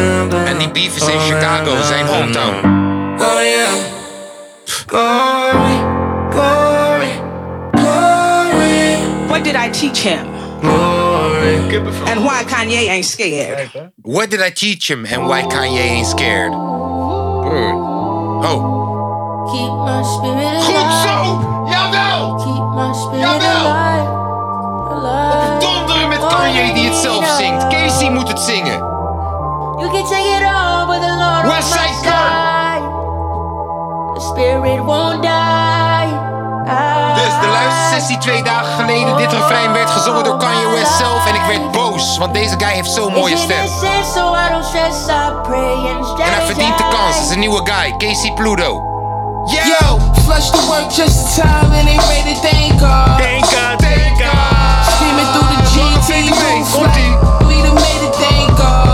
[0.44, 2.54] En die beef is in Chicago, zijn hometown.
[3.20, 3.68] Oh yeah.
[4.86, 5.78] Glory,
[6.30, 7.10] glory,
[7.72, 8.96] glory.
[9.26, 10.30] What did I teach him?
[12.06, 13.70] And why Kanye ain't scared?
[14.02, 16.52] What did I teach him and why Kanye ain't scared?
[18.44, 18.81] Oh.
[19.52, 21.02] Keep my spirit Goed alive.
[21.04, 21.16] zo!
[21.68, 22.34] Jawel!
[22.40, 23.66] Keep my spirit Jawel!
[23.66, 24.08] alive.
[24.94, 25.58] Alive.
[25.60, 27.66] Donderen met Kanye die het zelf zingt.
[27.68, 28.78] Casey moet het zingen.
[29.78, 31.44] You can take it all, the Lord
[32.02, 32.82] Gun.
[34.14, 36.10] The spirit won't die.
[37.14, 39.16] Dus de luistersessie twee dagen geleden.
[39.16, 41.26] Dit refrein werd gezongen door Kanye West zelf.
[41.26, 43.66] En ik werd boos, want deze guy heeft zo'n mooie stem.
[46.18, 47.16] En hij verdient de kans.
[47.16, 48.91] Het is een nieuwe guy, Casey Pluto.
[49.50, 53.18] Yo, flush the work just in time and ain't ready to thank God.
[53.20, 54.86] Thank God, thank God.
[54.94, 58.91] Screaming through the GT roof like we done made it, thank God.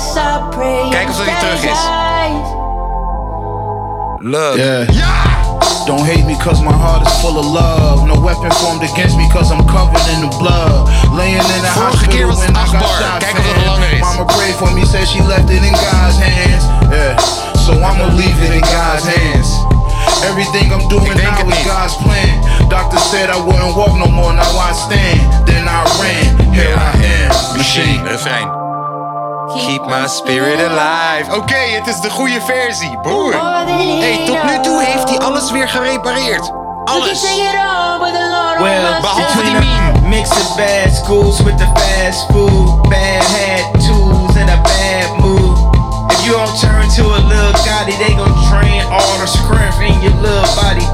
[0.00, 1.78] Kijk of dat hij terug is.
[4.22, 4.56] Love.
[4.58, 4.88] Yeah.
[5.86, 8.06] Don't hate me cause my heart is full of love.
[8.06, 10.88] No weapon formed against me cause I'm covered in the blood.
[11.12, 12.98] Laying in the Vorige keer hospital was when het I got bar.
[13.00, 13.18] shot.
[13.18, 14.00] Kijk of het langer is.
[14.00, 16.64] Mama prayed for me, said she left it in God's hands.
[16.90, 17.18] Yeah.
[17.64, 19.48] So I'ma leave it in God's hands.
[20.24, 22.34] Everything I'm doing now is God's plan.
[22.68, 25.20] Doctor said I wouldn't walk no more, now I stand.
[25.46, 27.56] Then I ran, here I am.
[27.56, 28.02] Machine.
[28.04, 28.59] Refrein.
[29.58, 31.36] Keep my spirit alive.
[31.36, 33.34] Oké, het is de goede versie, broer.
[34.00, 36.50] Hey, tot nu toe heeft hij alles weer gerepareerd.
[36.84, 37.22] Alles.
[38.58, 44.50] Well, Behalve die between mixing bad schools with the fast food, bad hat tools, and
[44.50, 45.58] a bad mood.
[46.12, 50.00] If you don't turn to a little Gotti, they gon' drain all the strength in
[50.00, 50.86] your little body.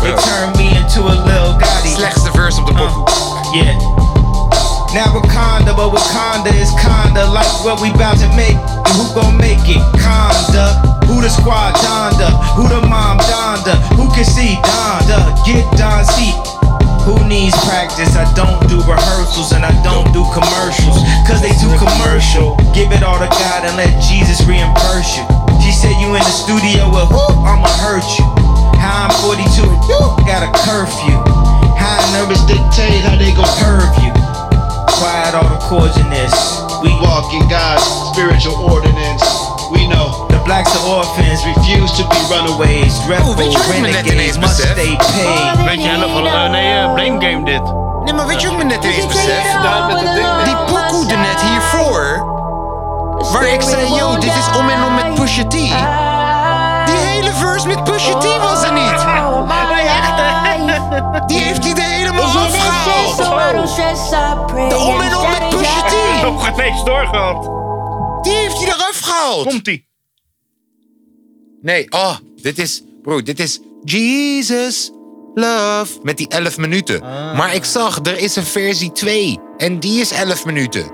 [0.00, 1.94] They turn me into a little Gotti.
[1.94, 3.04] Slechtste verse op de pokoe.
[3.52, 4.09] Yeah.
[4.90, 8.58] Now Wakanda, but Wakanda is kinda like what we bout to make.
[8.58, 9.78] And who gon' make it?
[10.02, 10.82] Conda.
[11.06, 12.34] Who the squad Donda?
[12.58, 13.78] Who the mom Donda?
[13.94, 15.30] Who can see Donda?
[15.46, 16.34] Get Don C.
[17.06, 18.18] Who needs practice?
[18.18, 20.98] I don't do rehearsals and I don't do commercials.
[21.22, 22.58] Cause they too commercial.
[22.74, 25.22] Give it all to God and let Jesus reimburse you.
[25.62, 27.24] She said you in the studio with who?
[27.46, 28.26] I'ma hurt you.
[28.74, 31.14] How I'm 42 and you got a curfew.
[31.78, 34.19] How numbers dictate how they gon' curve you.
[35.00, 36.60] Quiet all the chords in this.
[36.84, 37.80] We walk in God's
[38.12, 39.24] spiritual ordinance.
[39.72, 42.92] We know the blacks are orphans, refuse to be runaways.
[43.08, 44.76] Rebels, ineens renegades, must besef?
[44.76, 45.64] stay paid.
[45.64, 46.50] Weet je helft van...
[46.50, 47.62] nee, eh, Blame Game dit.
[48.04, 49.44] Nee, maar weet je ook me net ineens besef?
[50.44, 52.24] Die pokoe er net hiervoor,
[53.32, 55.50] waar ik zei, yo, dit is om en om met Pusha T.
[55.50, 59.04] Die hele verse met Pusha T was er niet.
[61.26, 62.09] Die heeft hij helemaal afgehaald.
[63.50, 66.22] De om en om met Pusha T.
[66.22, 67.44] Nog ineens doorgehad.
[68.24, 69.46] Die heeft hij eraf gehaald.
[69.46, 69.88] Komt-ie.
[71.62, 74.90] Nee, oh, dit is, bro, dit is Jesus
[75.34, 77.00] Love met die 11 minuten.
[77.36, 80.92] Maar ik zag, er is een versie 2 en die is 11 minuten.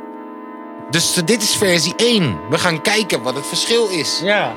[0.90, 2.38] Dus dit is versie 1.
[2.50, 4.20] We gaan kijken wat het verschil is.
[4.22, 4.54] Ja.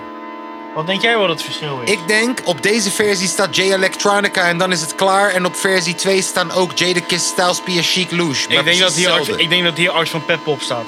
[0.79, 1.91] Wat denk jij wat het verschil is?
[1.91, 5.29] Ik denk, op deze versie staat J Electronica en dan is het klaar.
[5.29, 8.47] En op versie 2 staan ook Jadakiss, Styles P en Chic Louche.
[8.47, 10.85] Ik denk, dat hier Art, ik denk dat hier Art van Pep op staat.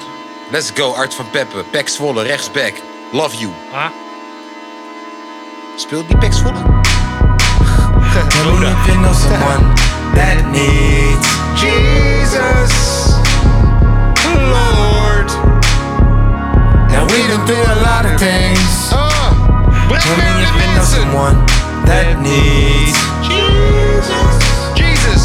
[0.50, 1.64] Let's go, Art van Peppe.
[1.70, 2.72] Pek Zwolle, rechtsback.
[3.10, 3.52] Love you.
[3.72, 3.86] Ah.
[5.76, 6.58] Speelt die Pek Zwolle?
[8.86, 9.74] You know someone
[10.14, 11.28] that needs
[11.60, 12.72] Jesus,
[14.24, 15.26] Lord.
[16.90, 19.01] Now we done through a lot of things.
[20.00, 21.36] Tell me if you know someone
[21.84, 22.96] that needs
[23.26, 24.36] Jesus,
[24.72, 25.24] Jesus.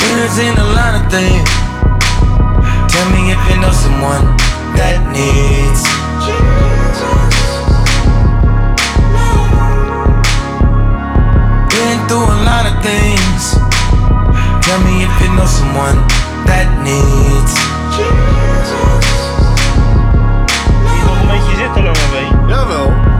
[0.00, 1.50] We done seen a lot of things.
[2.88, 4.24] Tell me if you know someone
[4.78, 5.82] that needs
[6.24, 7.36] Jesus.
[11.72, 13.60] Been through a lot of things.
[14.64, 15.98] Tell me if you know someone
[16.46, 17.62] that needs
[18.02, 18.41] Nog
[21.76, 22.48] een beetje zitten, lange been.
[22.48, 23.10] Jawel.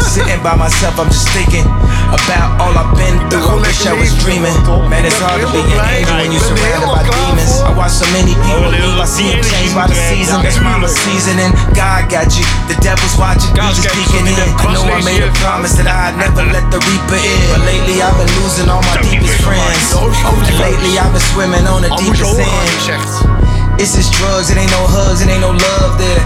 [0.00, 1.64] Sitting by myself, I'm just thinking
[2.12, 3.44] about all I've been through.
[3.44, 4.52] I wish I was dreaming.
[4.88, 7.60] Man, it's hard to be an angel when you're surrounded by demons.
[7.64, 10.40] I watch so many people leave, I see them change by the season.
[10.44, 11.52] That's mama seasoning.
[11.72, 14.36] God got you, the devil's watching, you just peeking in.
[14.60, 17.40] I know I made a promise that I'd never let the reaper in.
[17.52, 19.92] But lately I've been losing all my deepest friends.
[19.96, 23.55] And lately I've been swimming on the deepest end.
[23.76, 26.22] It's just drugs, it ain't no hugs, it ain't no love there.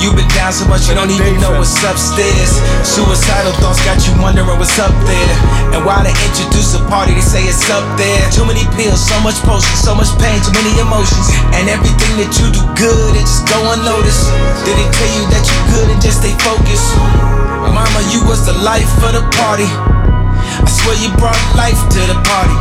[0.00, 2.56] You've been down so much you don't even know what's upstairs.
[2.84, 5.34] Suicidal thoughts got you wondering what's up there.
[5.76, 8.20] And why they introduce a party, they say it's up there.
[8.32, 11.28] Too many pills, so much potion, so much pain, too many emotions.
[11.52, 14.28] And everything that you do good, it just go unnoticed.
[14.64, 16.96] Did they tell you that you good and just stay focused?
[17.68, 19.68] Mama, you was the life of the party.
[20.40, 22.56] I swear you brought life to the party.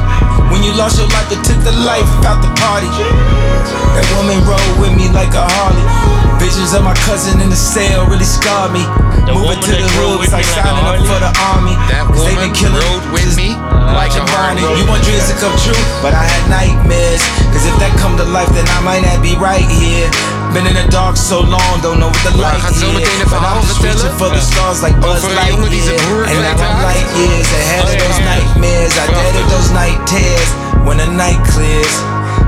[0.51, 2.89] When you lost your life, it took the life out the party.
[3.95, 6.18] That woman rode with me like a Harley.
[6.39, 8.83] Visions of my cousin in the cell really scarred me.
[9.27, 11.75] Moving to the hood was like signing up for the army.
[11.91, 13.53] That Cause they woman been killing rode with me
[13.93, 14.63] like a Barney.
[14.63, 14.79] Harley.
[14.79, 17.21] You want dreams to come true, but I had nightmares.
[17.51, 20.07] Cause if that come to life, then I might not be right here.
[20.55, 23.05] Been in the dark so long, don't know what the light gaat zo is.
[23.29, 25.99] But I'm verhaal just reaching for the stars like Buzz Over een jongen die zijn
[25.99, 26.25] Lightyear.
[26.25, 26.87] And now I'm kwijtraakt.
[26.89, 28.93] light years ahead of those nightmares.
[28.97, 30.49] I dead of those night tears
[30.87, 31.93] when the night clears.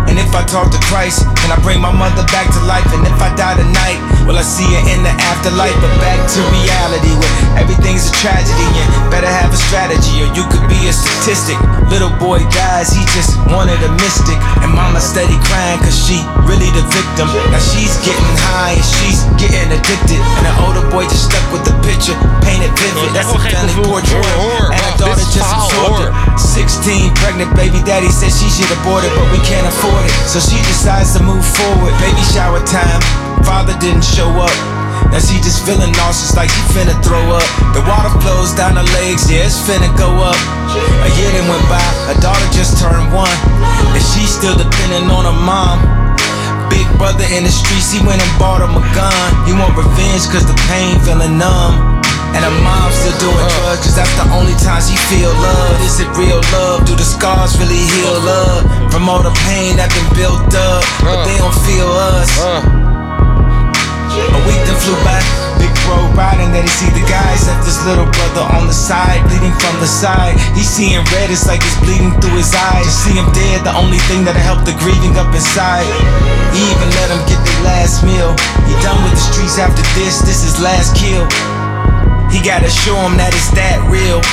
[0.10, 2.88] And if I talk to Christ, can I bring my mother back to life?
[2.92, 5.76] And if I die tonight, will I see her in the afterlife?
[5.80, 10.44] But back to reality where everything's a tragedy and better have a strategy or you
[10.52, 11.60] could be a statistic.
[11.92, 14.40] Little boy dies, he just wanted a mystic.
[14.64, 17.28] And mama steady crying cause she really the victim.
[17.52, 20.20] Now she's getting high and she's getting addicted.
[20.40, 23.12] And the older boy just stuck with the picture, painted vivid.
[23.14, 24.24] That's a family portrait.
[24.72, 26.12] And her daughter just absorbed it.
[26.40, 30.01] 16, pregnant baby daddy said she should abort it, but we can't afford it.
[30.28, 31.94] So she decides to move forward.
[32.00, 33.02] Baby shower time,
[33.44, 34.54] father didn't show up.
[35.12, 37.44] Now she just feeling nauseous like she finna throw up.
[37.76, 40.40] The water flows down her legs, yeah, it's finna go up.
[41.04, 43.36] A year then went by, her daughter just turned one.
[43.92, 45.84] And she's still depending on her mom.
[46.72, 49.28] Big brother in the streets, he went and bought him a gun.
[49.44, 52.01] He want revenge cause the pain feeling numb.
[52.32, 53.52] And her mom's still doing uh.
[53.60, 55.76] drugs cause that's the only time she feel love.
[55.84, 56.88] Is it real love?
[56.88, 58.32] Do the scars really heal uh.
[58.32, 58.62] love?
[58.92, 61.28] From all the pain that been built up, but uh.
[61.28, 62.32] they don't feel us.
[64.12, 65.24] A week then flew bad.
[65.56, 67.48] Big bro riding that he see the guys.
[67.48, 70.36] Left his little brother on the side, bleeding from the side.
[70.52, 72.84] He seeing red, it's like it's bleeding through his eyes.
[72.88, 75.88] To see him dead, the only thing that'll help the grieving up inside.
[76.52, 78.36] He even let him get the last meal.
[78.68, 81.24] He done with the streets after this, this is last kill.
[82.32, 84.24] He gotta show him that it's that real.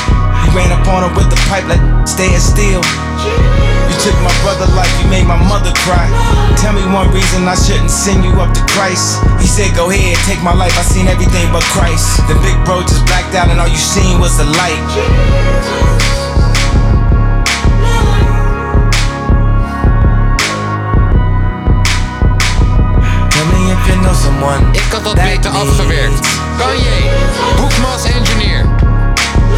[0.47, 2.81] He ran up on him with the pipe like staying still.
[2.81, 6.07] You took my brother life, you made my mother cry.
[6.57, 9.19] Tell me one reason I shouldn't send you up to Christ.
[9.43, 10.73] He said, Go ahead, take my life.
[10.79, 12.23] I seen everything but Christ.
[12.31, 14.79] The big bro just blacked out, and all you seen was the light.
[24.39, 24.73] Someone.
[24.73, 26.27] Ik had dat beter afgewerkt.
[26.59, 27.11] Kanye,
[27.57, 28.65] Boekmas Engineer.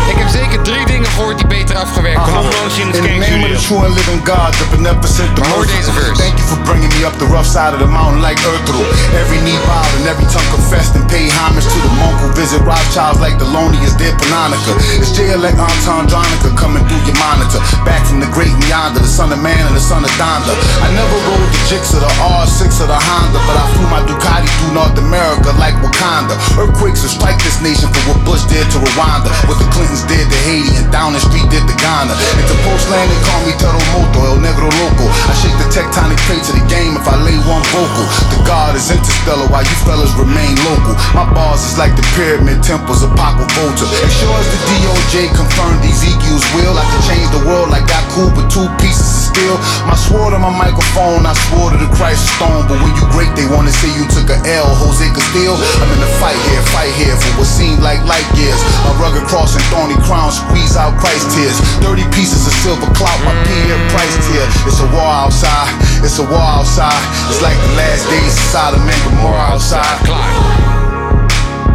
[0.08, 2.80] Ik heb zeker drie dingen gehoord die beter afgewerkt konden worden.
[2.80, 5.76] In the name of the true and living God, the beneficent, the Maar hoor deze
[5.76, 6.02] merciful.
[6.02, 6.20] verse.
[6.22, 8.86] Thank you for bringing me up the rough side of the mountain like Ertugrul.
[9.22, 12.60] Every knee bowed and every tongue confessed and paid homage to the monk who visit
[12.70, 14.72] Rothschilds like the loneliest dead Panonica.
[15.00, 17.60] It's J-Elect Antandronica coming through your monitor.
[17.84, 20.54] Back from the great and yonder, the son of man and the son of Donda.
[20.86, 22.12] I never rode the Jix or the
[22.44, 26.34] R6 or the Honda, but I flew my Ducati through North America like Wakanda.
[26.60, 30.24] Earthquakes will strike this nation for what Bush did to Rwanda, what the Clintons did
[30.32, 32.12] to Haiti, and down the street did the Ghana.
[32.12, 35.08] And to postland, they call me Terremoto, El Negro Loco.
[35.08, 38.04] I shake the tectonic plates of the game if I lay one vocal.
[38.28, 40.92] The God is interstellar while you fellas remain local.
[41.16, 43.88] My bars is like the pyramid temples of Paco Volta.
[43.88, 48.04] As sure as the DOJ confirmed Ezekiel's will, I could change the world like I
[48.12, 49.56] cool with two pieces of steel.
[49.88, 52.68] My sword on my microphone, I swore to the Christ stone.
[52.68, 55.56] But when you great, they wanna say you took a L, Jose Castillo.
[55.80, 58.60] I'm in a fight here, fight here for what seemed like light years.
[58.84, 61.58] A rugged cross and thorny crown squeeze out Christ tears.
[61.80, 63.80] 30 pieces of silver clout, my P.M.
[63.94, 64.46] price tier.
[64.66, 65.70] It's a war outside,
[66.02, 67.02] it's a war outside.
[67.28, 69.98] It's like the last days of Sodom and Gomorrah outside.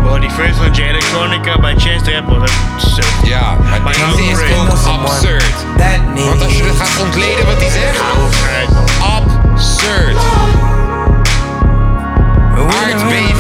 [0.04, 3.02] Wow, die first van J Electronica bij Chance the Rap was echt zo.
[3.28, 5.56] Ja, maar deze is ook absurd.
[6.16, 8.02] Want als je het gaat ontleden wat hij zegt,
[9.00, 10.18] absurd.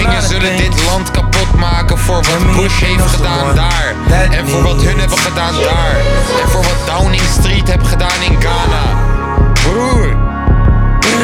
[0.05, 3.93] Aardbevingen zullen dit land kapot maken voor wat Bush heeft gedaan daar.
[4.31, 5.95] En voor wat hun hebben gedaan daar.
[6.43, 8.83] En voor wat Downing Street heeft gedaan in Ghana.
[9.53, 10.23] Broer.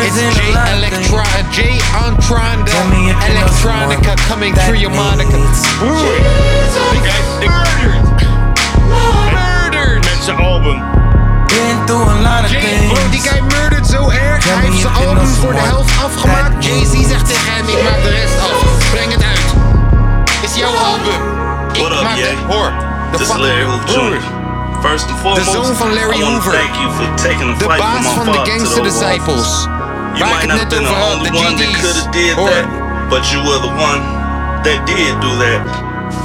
[0.04, 0.40] It's J
[0.74, 2.72] Electra, J Antranda
[3.28, 5.38] Electronica coming through your Monica.
[5.80, 6.16] Broer.
[6.92, 8.10] Die guy, die murdered.
[10.04, 10.84] Met zijn album.
[11.48, 12.94] Been through a lot of Jay, things.
[12.94, 14.44] bro, die guy murdered zo erg.
[14.44, 16.66] Hij heeft zijn album voor de helft afgemaakt.
[16.66, 18.61] Jay-Z zegt tegen hem, ik maak de rest af.
[18.92, 19.48] Breng het uit.
[20.44, 21.20] Is jouw album.
[21.74, 22.30] Ik What up, maak Jay?
[22.36, 22.40] het.
[22.54, 22.72] Hoor.
[23.12, 23.90] De This is Larry Hoover.
[23.90, 24.22] Jr.
[24.88, 26.52] First and foremost, zoon van Larry I Hoover.
[26.52, 29.48] Thank you for taking the De fight baas van de Gangster the Disciples.
[29.48, 29.68] Office.
[29.70, 31.68] Waar You ik het not net have been the over had, only de one that
[31.70, 31.82] GD's.
[31.82, 32.50] could have did Hoor.
[32.50, 32.66] that,
[33.14, 34.02] but you were the one
[34.66, 35.62] that did do that.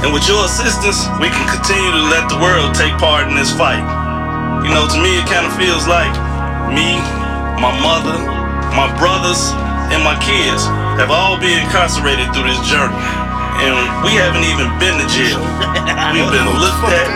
[0.03, 3.51] And with your assistance, we can continue to let the world take part in this
[3.61, 3.83] fight.
[4.65, 6.13] You know, to me, it kind of feels like
[6.77, 6.87] me,
[7.65, 8.17] my mother,
[8.81, 9.41] my brothers,
[9.93, 10.63] and my kids
[10.97, 12.97] have all been incarcerated through this journey.
[13.61, 13.73] And
[14.05, 15.41] we haven't even been to jail.
[16.13, 17.09] We've been looked at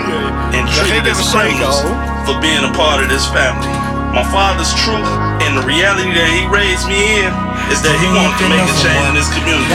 [0.54, 1.82] and treated as criminals
[2.26, 3.70] for being a part of this family.
[4.14, 5.08] My father's truth
[5.46, 7.32] and the reality that he raised me in
[7.74, 9.70] is that he wanted to make a change in this community.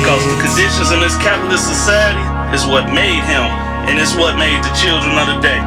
[0.00, 2.22] Because the conditions in this capitalist society
[2.56, 3.44] is what made him,
[3.88, 5.60] and it's what made the children of the day.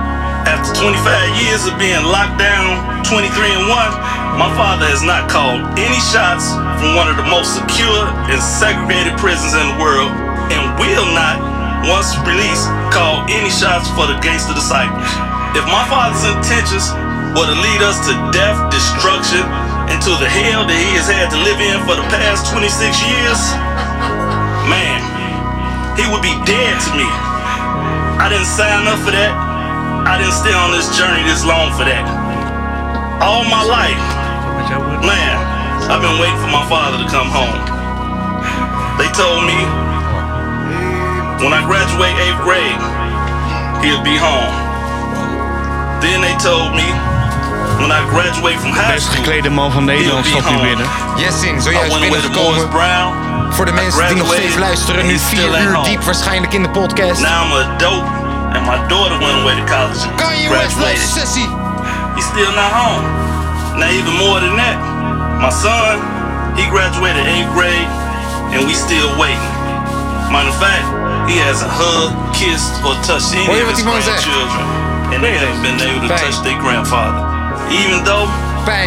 [0.46, 5.64] After 25 years of being locked down, 23 and 1, my father has not called
[5.74, 10.14] any shots from one of the most secure and segregated prisons in the world,
[10.54, 11.42] and will not,
[11.90, 15.10] once released, call any shots for the gangster disciples.
[15.58, 16.94] If my father's intentions
[17.34, 19.42] were to lead us to death, destruction,
[19.90, 22.70] and to the hell that he has had to live in for the past 26
[23.02, 23.40] years,
[24.70, 25.02] man,
[25.98, 27.08] he would be dead to me.
[28.22, 29.55] I didn't sign up for that.
[30.06, 32.06] I didn't stay on this journey this long for that.
[33.26, 33.98] All my life,
[35.02, 35.36] man,
[35.90, 37.58] I've been waiting for my father to come home.
[39.02, 39.58] They told me
[41.42, 42.80] when I graduate eighth grade,
[43.82, 44.54] he'll be home.
[46.02, 46.86] Then they told me
[47.82, 50.86] when I graduate from high Best school, geklede man van Nederland stapt hier binnen.
[51.18, 52.70] Jessing, I zojuist to Morris binnengekomen.
[52.70, 53.54] Brown.
[53.54, 55.62] Voor de I mensen die nog steeds graduated, luisteren, and nu he's still vier at
[55.62, 57.22] uur diep waarschijnlijk in de podcast.
[57.22, 58.04] Now I'm a adult,
[58.56, 61.12] and my daughter went away to college and Kanye West loves graduated.
[61.12, 61.46] sissy.
[62.16, 63.04] He's still not home.
[63.76, 64.80] Now even more than that,
[65.44, 66.00] my son,
[66.56, 67.90] he graduated eighth grade,
[68.56, 69.44] and we still waiting.
[70.32, 70.88] Matter of fact,
[71.28, 74.64] he hasn't hugged, kissed, or touched any Hoor of his die man grandchildren,
[75.12, 76.24] and they haven't been able to Pijn.
[76.24, 77.20] touch their grandfather.
[77.68, 78.32] Even though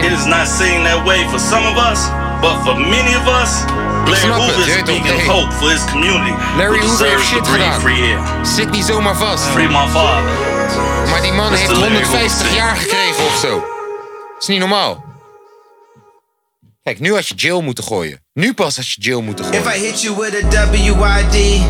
[0.00, 2.08] it is not seen that way for some of us,
[2.40, 3.68] but for many of us,
[4.06, 6.32] Snap Hoover is speaking hope for his community.
[6.56, 8.46] Larry Hoover heeft shit gedaan.
[8.46, 9.44] Zit niet zomaar vast.
[9.44, 10.22] Free my father.
[11.10, 11.56] Maar die man Mr.
[11.58, 12.56] heeft Larry 150 Hoover.
[12.56, 13.50] jaar gekregen of zo.
[13.50, 15.04] Dat is niet normaal.
[16.82, 18.20] Kijk, nu had je jail moeten gooien.
[18.32, 19.60] Nu pas had je jail moeten gooien.
[19.60, 21.60] If I hit you with a WID,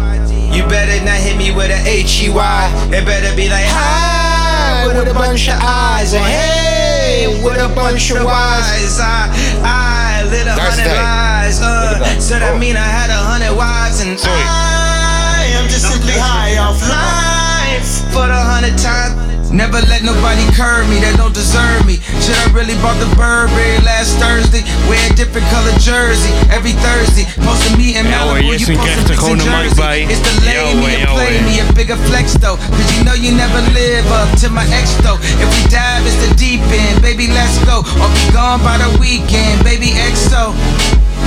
[0.54, 2.96] you better not hit me with a HEY.
[2.98, 6.77] It better be like hi with a bunch of eyes and hey
[7.26, 9.00] with a bunch of wise.
[9.00, 9.26] I
[9.64, 11.02] I lit a That's hundred tight.
[11.02, 11.60] lies.
[11.60, 16.56] Uh, so that mean I had a hundred wives and I am just simply high
[16.58, 19.37] off life for the hundred times.
[19.48, 21.96] Never let nobody curb me that don't deserve me.
[22.20, 24.60] Should I really bought the Burberry last Thursday?
[24.84, 27.24] Wear a different color jersey every Thursday.
[27.40, 30.04] Posted me in Malibu, you gewoon in Jersey.
[30.12, 32.60] It's the hoor, me and play me a bigger flex though.
[32.60, 35.16] Cause you know you never live up to my ex though.
[35.40, 37.80] If we dive, it's the deep end, baby, let's go.
[38.04, 40.52] Or be gone by the weekend, baby, XO.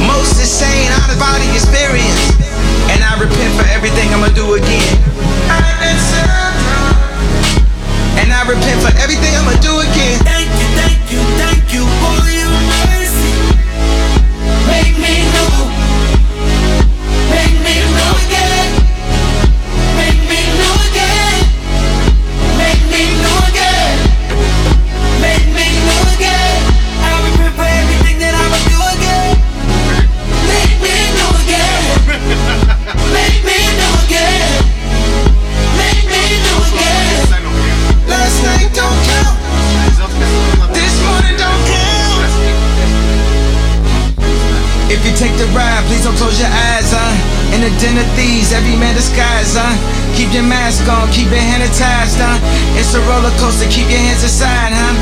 [0.06, 2.38] Most insane out of body experience.
[2.94, 6.41] And I repent for everything I'ma do again.
[8.20, 10.20] And I repent for everything I'ma do again.
[10.26, 13.34] Thank you, thank you, thank you for your mercy.
[14.68, 15.81] Make me know.
[45.56, 47.56] Ride, please don't close your eyes, huh?
[47.56, 49.76] In the den of thieves, every man disguised, huh?
[50.16, 52.38] Keep your mask on, keep your hand attached, huh?
[52.80, 54.94] It's a roller coaster, keep your hands aside, huh?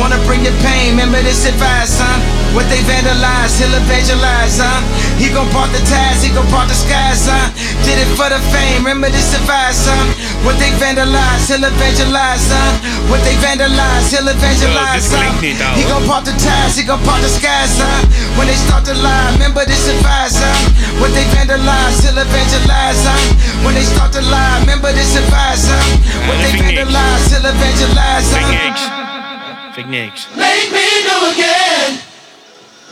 [0.00, 2.33] Wanna bring your pain, remember this advice, huh?
[2.54, 4.78] What they vandalize, he'll evangelize, huh?
[5.18, 7.50] He gon' part the ties, he gon' part the skies, huh?
[7.82, 10.06] Did it for the fame, remember this advice, huh?
[10.46, 13.10] What they vandalize, he'll evangelize, huh?
[13.10, 15.34] What they vandalize, he'll evangelize, huh?
[15.74, 18.38] He gon' part the ties, he gon' part the skies, huh?
[18.38, 21.02] When they start to lie, remember this advice, huh?
[21.02, 23.66] What they vandalize, he'll evangelize, huh?
[23.66, 25.82] When they start to lie, remember this advice, huh?
[26.30, 29.74] What they vandalize, he'll evangelize, huh?
[29.74, 30.14] Vind ik.
[30.38, 32.13] Make me know again.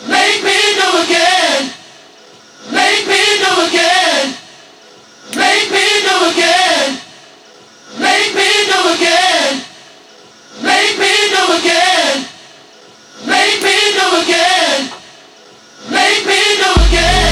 [0.08, 1.70] Make me know again.
[15.90, 17.31] Make me know again.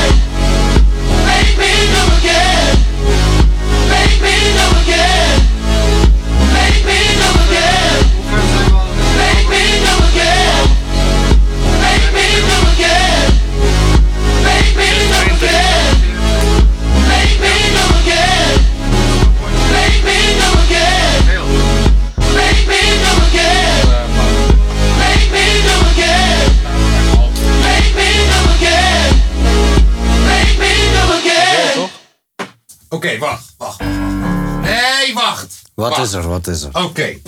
[32.93, 33.81] Oké, wacht, wacht.
[34.61, 35.63] Nee, wacht.
[35.75, 36.03] Wat Wacht.
[36.07, 36.85] is er, wat is er?
[36.85, 37.19] Oké,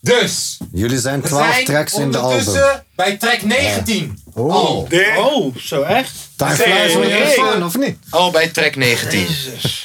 [0.00, 0.58] dus.
[0.72, 2.38] Jullie zijn We 12 zijn tracks in de album.
[2.38, 4.22] ondertussen bij track 19.
[4.34, 4.88] Oh.
[5.16, 6.12] Oh, zo echt?
[6.36, 7.98] Time flies when you're of niet?
[8.10, 9.26] Al bij track 19.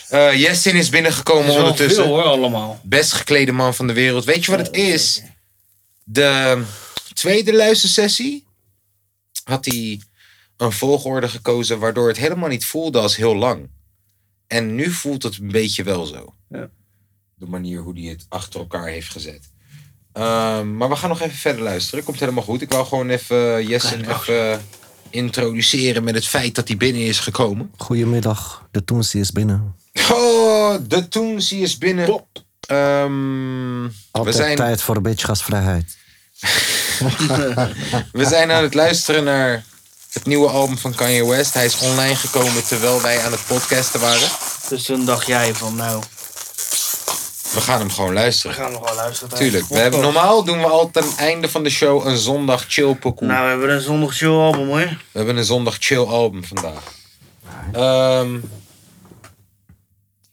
[0.10, 2.04] Eh Jessin is binnengekomen Dat is ondertussen.
[2.04, 2.80] veel, hoor, allemaal.
[2.84, 4.26] Best geklede man van de wereld.
[4.26, 5.22] Weet je wat het is?
[6.04, 6.62] De
[7.14, 8.46] tweede luistersessie
[9.44, 10.02] had hij
[10.58, 13.70] een volgorde gekozen waardoor het helemaal niet voelde als heel lang.
[14.48, 16.34] En nu voelt het een beetje wel zo.
[16.50, 16.70] Ja.
[17.36, 19.50] De manier hoe hij het achter elkaar heeft gezet.
[20.12, 22.04] Ehm, maar we gaan nog even verder luisteren.
[22.04, 22.62] Komt helemaal goed.
[22.62, 24.62] Ik wou gewoon even Jessen even
[25.10, 27.72] introduceren met het feit dat hij binnen is gekomen.
[27.78, 29.76] Goedemiddag, de Toensie is binnen.
[30.12, 32.06] Oh, de Toensie is binnen.
[32.60, 35.98] Ehm, we, zijn, tijd voor een beetje gasvrijheid.
[38.12, 39.64] we zijn aan het luisteren naar
[40.16, 41.54] het nieuwe album van Kanye West.
[41.54, 44.28] Hij is online gekomen terwijl wij aan het podcasten waren.
[44.70, 46.04] Dus toen dacht jij van, nou,
[47.54, 48.56] We gaan hem gewoon we luisteren.
[48.56, 49.38] gaan nog wel luisteren.
[49.38, 49.68] Tuurlijk.
[49.68, 52.96] We hebben, normaal doen we altijd aan het einde van de show een zondag chill
[52.96, 53.28] pokoe.
[53.28, 54.78] Nou, we hebben een zondag chill album hoor.
[54.80, 56.84] We hebben een zondag chill album vandaag.
[57.74, 58.40] Ehm,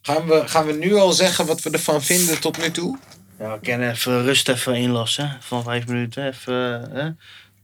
[0.01, 2.97] gaan, we, gaan we nu al zeggen wat we ervan vinden tot nu toe?
[3.39, 6.27] Ja, ik kan even rust even inlassen van vijf minuten.
[6.27, 7.09] Even, hè?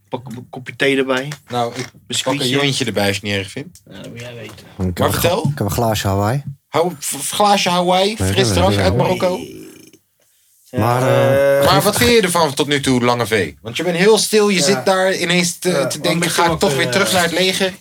[0.09, 1.31] Pak een kopje thee erbij.
[1.47, 2.49] Nou, ik pak een Biscuitje.
[2.49, 3.81] jointje erbij als je het niet erg vindt.
[3.89, 4.55] Ja, dat moet jij weten.
[4.87, 5.39] Ik Maar een vertel.
[5.43, 6.43] Ik heb een glaasje Hawaii.
[6.67, 8.95] Hou, v- glaasje Hawaii, Nee, frisdrank nee, uit.
[8.97, 9.39] Marokko.
[10.71, 11.01] Maar,
[11.59, 13.53] eh, Maar wat vind je ervan tot nu toe, Lange V?
[13.61, 14.63] Want je bent heel stil, je Ja.
[14.65, 16.91] zit daar ineens te, Ja, te een denken, ga ik toch weer ja.
[16.91, 17.73] terug naar het leger?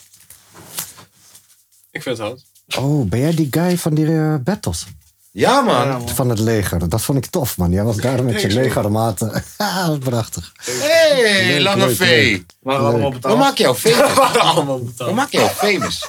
[1.91, 2.45] Ik vind het hout.
[2.79, 4.87] Oh, ben jij die guy van die eh, battles?
[5.31, 6.09] Ja, man.
[6.09, 6.89] Van het leger.
[6.89, 7.71] Dat vond ik tof, man.
[7.71, 9.33] Jij was daar met je legermaten.
[9.57, 10.53] Ah, prachtig.
[10.65, 12.01] Hey, Leuk, Lange leuk, V.
[12.01, 12.43] leuk.
[12.61, 13.35] Waren allemaal betaald.
[13.35, 14.39] We maken jou famous.
[14.39, 15.11] allemaal betaald.
[15.11, 16.07] We maken jou famous.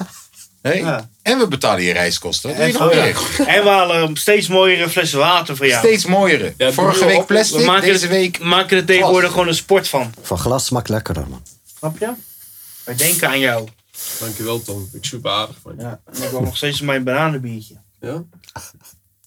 [0.62, 1.06] Hey?
[1.22, 2.56] En we betalen je reiskosten.
[2.56, 3.04] En, nog oh ja.
[3.04, 3.48] meer?
[3.48, 5.80] en we halen steeds mooiere flessen water voor jou.
[5.86, 6.54] Steeds mooiere.
[6.58, 10.14] Ja, Vorige week plastic, we maken deze week maken er tegenwoordig gewoon een sport van.
[10.22, 11.44] Van glas smaakt lekkerder, man.
[11.78, 12.12] Snap je?
[12.84, 13.68] Wij denken aan jou.
[14.20, 14.90] Dankjewel Tom.
[14.94, 15.82] Ik super aardig van je.
[15.82, 17.76] Ja, en ik wil nog steeds mijn bananenbiertje.
[18.00, 18.24] Ja?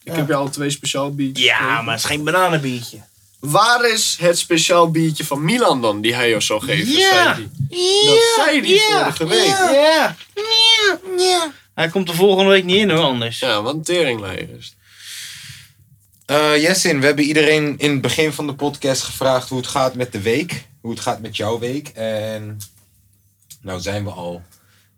[0.04, 1.46] Ik heb je al twee speciaal biertjes.
[1.46, 1.84] Ja, gegeven.
[1.84, 2.98] maar het is geen bananenbiertje.
[3.38, 6.92] Waar is het speciaal biertje van Milan dan, die hij jou zou geven?
[6.92, 7.34] Ja.
[7.34, 8.06] Zei die.
[8.06, 9.46] Dat zei die vorige week.
[9.46, 10.16] Ja.
[11.16, 11.52] Ja.
[11.74, 13.38] Hij komt de volgende week niet in hoor, anders.
[13.38, 14.76] Ja, wat een teringleier is.
[16.26, 19.94] Eh Jessin, we hebben iedereen in het begin van de podcast gevraagd hoe het gaat
[19.94, 20.66] met de week.
[20.80, 21.88] Hoe het gaat met jouw week.
[21.88, 22.58] En
[23.60, 24.42] nou zijn we al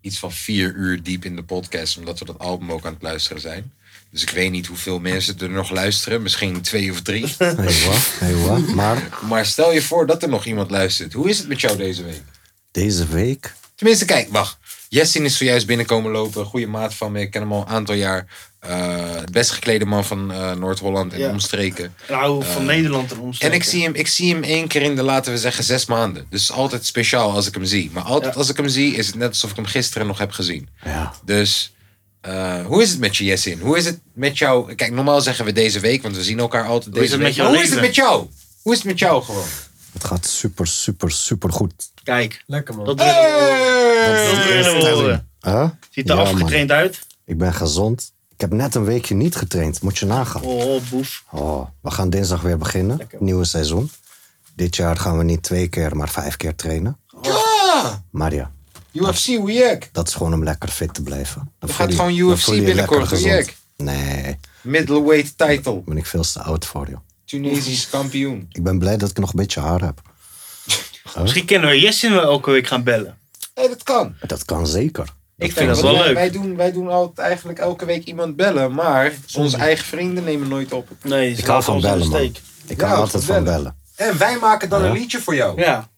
[0.00, 3.02] iets van vier uur diep in de podcast, omdat we dat album ook aan het
[3.02, 3.72] luisteren zijn.
[4.14, 6.22] Dus ik weet niet hoeveel mensen er nog luisteren.
[6.22, 7.34] Misschien twee of drie.
[7.38, 7.54] Hey,
[7.86, 7.98] wat?
[8.18, 8.66] Hey, wat?
[8.66, 11.12] Maar Maar stel je voor dat er nog iemand luistert.
[11.12, 12.22] Hoe is het met jou deze week?
[12.70, 13.54] deze week...
[13.74, 14.56] Tenminste, kijk, wacht.
[14.88, 16.44] Jessin is zojuist binnenkomen lopen.
[16.44, 17.20] Goede maat van me.
[17.20, 18.26] Ik ken hem al een aantal jaar.
[18.58, 21.28] Eh het best geklede man van eh, Noord-Holland en Ja.
[21.30, 21.94] omstreken.
[22.08, 23.56] Nou, van Eh, Nederland en En omstreken.
[23.56, 26.26] ik zie, hem, ik zie hem één keer in de, laten we zeggen, zes maanden.
[26.30, 27.90] Dus het is altijd speciaal als ik hem zie.
[27.92, 30.30] Maar altijd als ik hem zie, is het net alsof ik hem gisteren nog heb
[30.32, 30.68] gezien.
[30.84, 31.12] Ja.
[31.24, 31.72] Dus
[32.24, 33.60] eh, hoe is het met je, Jessin?
[33.60, 34.74] Hoe is het met jou?
[34.74, 37.22] Kijk, normaal zeggen we deze week, want we zien elkaar altijd Hoe is deze het
[37.22, 37.46] met week.
[37.54, 38.26] hoe is het met jou?
[38.62, 39.44] Hoe is het met jou gewoon?
[39.92, 41.72] Het gaat super, super, super goed.
[42.02, 42.84] Kijk, Lekker man.
[42.84, 45.28] dat willen we, dat willen we horen.
[45.40, 45.68] Huh?
[45.90, 46.98] Ziet er Ja, afgetraind uit?
[47.24, 48.12] Ik ben gezond.
[48.34, 49.82] Ik heb net een weekje niet getraind.
[49.82, 50.42] Moet je nagaan.
[50.42, 51.24] Oh, boef.
[51.30, 53.08] Oh, we gaan dinsdag weer beginnen.
[53.18, 53.90] Nieuwe seizoen.
[54.56, 56.98] Dit jaar gaan we niet twee keer, maar vijf keer trainen.
[57.22, 58.02] Ja!
[58.10, 58.52] Maar ja,
[58.94, 59.78] UFC, hoe je?
[59.92, 61.50] dat is gewoon om lekker fit te blijven.
[61.58, 63.34] Dan Je gaat je- gewoon UFC binnenkort, lekker hoe je?
[63.34, 63.52] gezond.
[63.76, 65.82] Nee, Middleweight title.
[65.84, 66.98] ben ik veel te oud voor, joh.
[67.24, 68.46] Tunesisch kampioen.
[68.52, 70.00] Ik ben blij dat ik nog een beetje haar heb.
[71.22, 73.18] Misschien kunnen we Jessin wel elke week gaan bellen.
[73.54, 74.14] Nee, dat kan.
[74.26, 75.08] Dat kan zeker.
[75.38, 76.14] Ik vind dat wel wij- leuk.
[76.14, 80.48] Wij doen, wij doen altijd eigenlijk elke week iemand bellen, maar onze eigen vrienden nemen
[80.48, 80.88] nooit op.
[81.02, 82.22] Nee, Ik hou van bellen, man.
[82.66, 83.76] Ik hou Ja, altijd van bellen.
[83.96, 84.86] En wij maken dan Ja.
[84.88, 85.60] een liedje voor jou.
[85.60, 85.88] Ja,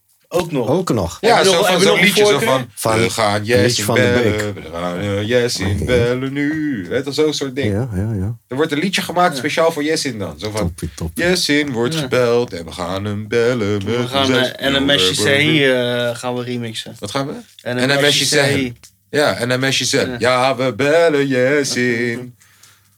[0.41, 0.69] ook nog.
[0.69, 1.19] Ook nog.
[1.21, 2.67] Ja, zo nog- van zo'n liedje zo van...
[2.75, 6.87] Van we gaan van de bellen, we gaan uh, Jessie bellen nu.
[6.89, 7.73] Weet je, zo'n soort ding.
[7.73, 8.37] Ja, ja, ja.
[8.49, 10.39] Er wordt een liedje gemaakt speciaal voor Jessin dan.
[10.39, 11.25] Zo van, Toppie, toppie.
[11.25, 12.01] Jessin wordt Ja.
[12.01, 13.85] gebeld en we gaan hem bellen.
[13.85, 15.15] We gaan eh, en een mesje.
[15.23, 16.97] C eh, gaan we remixen.
[16.99, 17.33] Wat gaan we?
[17.63, 18.73] En En een mesje C.
[19.11, 20.05] Ja, en een mesje Z.
[20.19, 22.35] Ja, we bellen Jessin.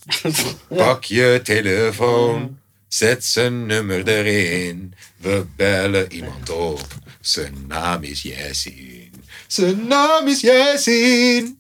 [0.77, 2.59] Pak je telefoon,
[2.89, 4.95] zet zijn nummer erin.
[5.17, 6.81] We bellen iemand op,
[7.21, 9.13] zijn naam is Jessin.
[9.49, 11.57] Zijn naam is Jessin.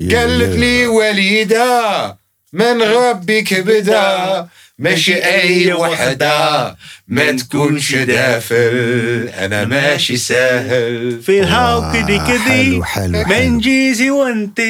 [0.00, 2.18] قالت لي وليدة
[2.52, 4.48] من ربك بدا
[4.78, 6.76] ماشي أي وحدة
[7.08, 12.82] ما تكونش دافل أنا ماشي سهل في الهاو كدي كدي
[13.28, 14.60] من جيزي وانت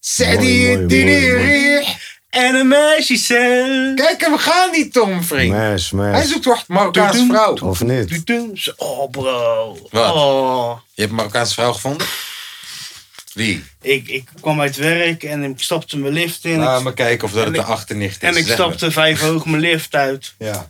[0.00, 1.84] سعدي يديني موي.
[2.32, 3.94] En een meisje zelf.
[3.94, 5.52] Kijk, we gaan niet, Tom, vriend.
[5.52, 6.16] Mes, mes.
[6.16, 7.56] Hij zoekt toch Marokkaanse vrouw.
[7.56, 8.72] Of niet?
[8.76, 9.78] Oh, bro.
[9.90, 10.14] Wat?
[10.14, 10.78] Oh.
[10.94, 12.06] Je hebt een Marokkaanse vrouw gevonden?
[13.34, 13.64] Wie?
[13.80, 16.58] Ik, ik kwam uit werk en ik stapte mijn lift in.
[16.58, 18.28] Laat maar kijken of dat het de achternicht is.
[18.28, 20.34] En ik stapte vijf hoog mijn lift uit.
[20.38, 20.66] Ja.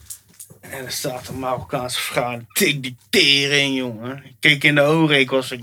[0.60, 2.40] En er staat een Marokkaanse vrouw.
[2.52, 4.22] Tik die tering, jongen.
[4.24, 5.18] Ik keek in de oren.
[5.18, 5.62] Ik was, ik,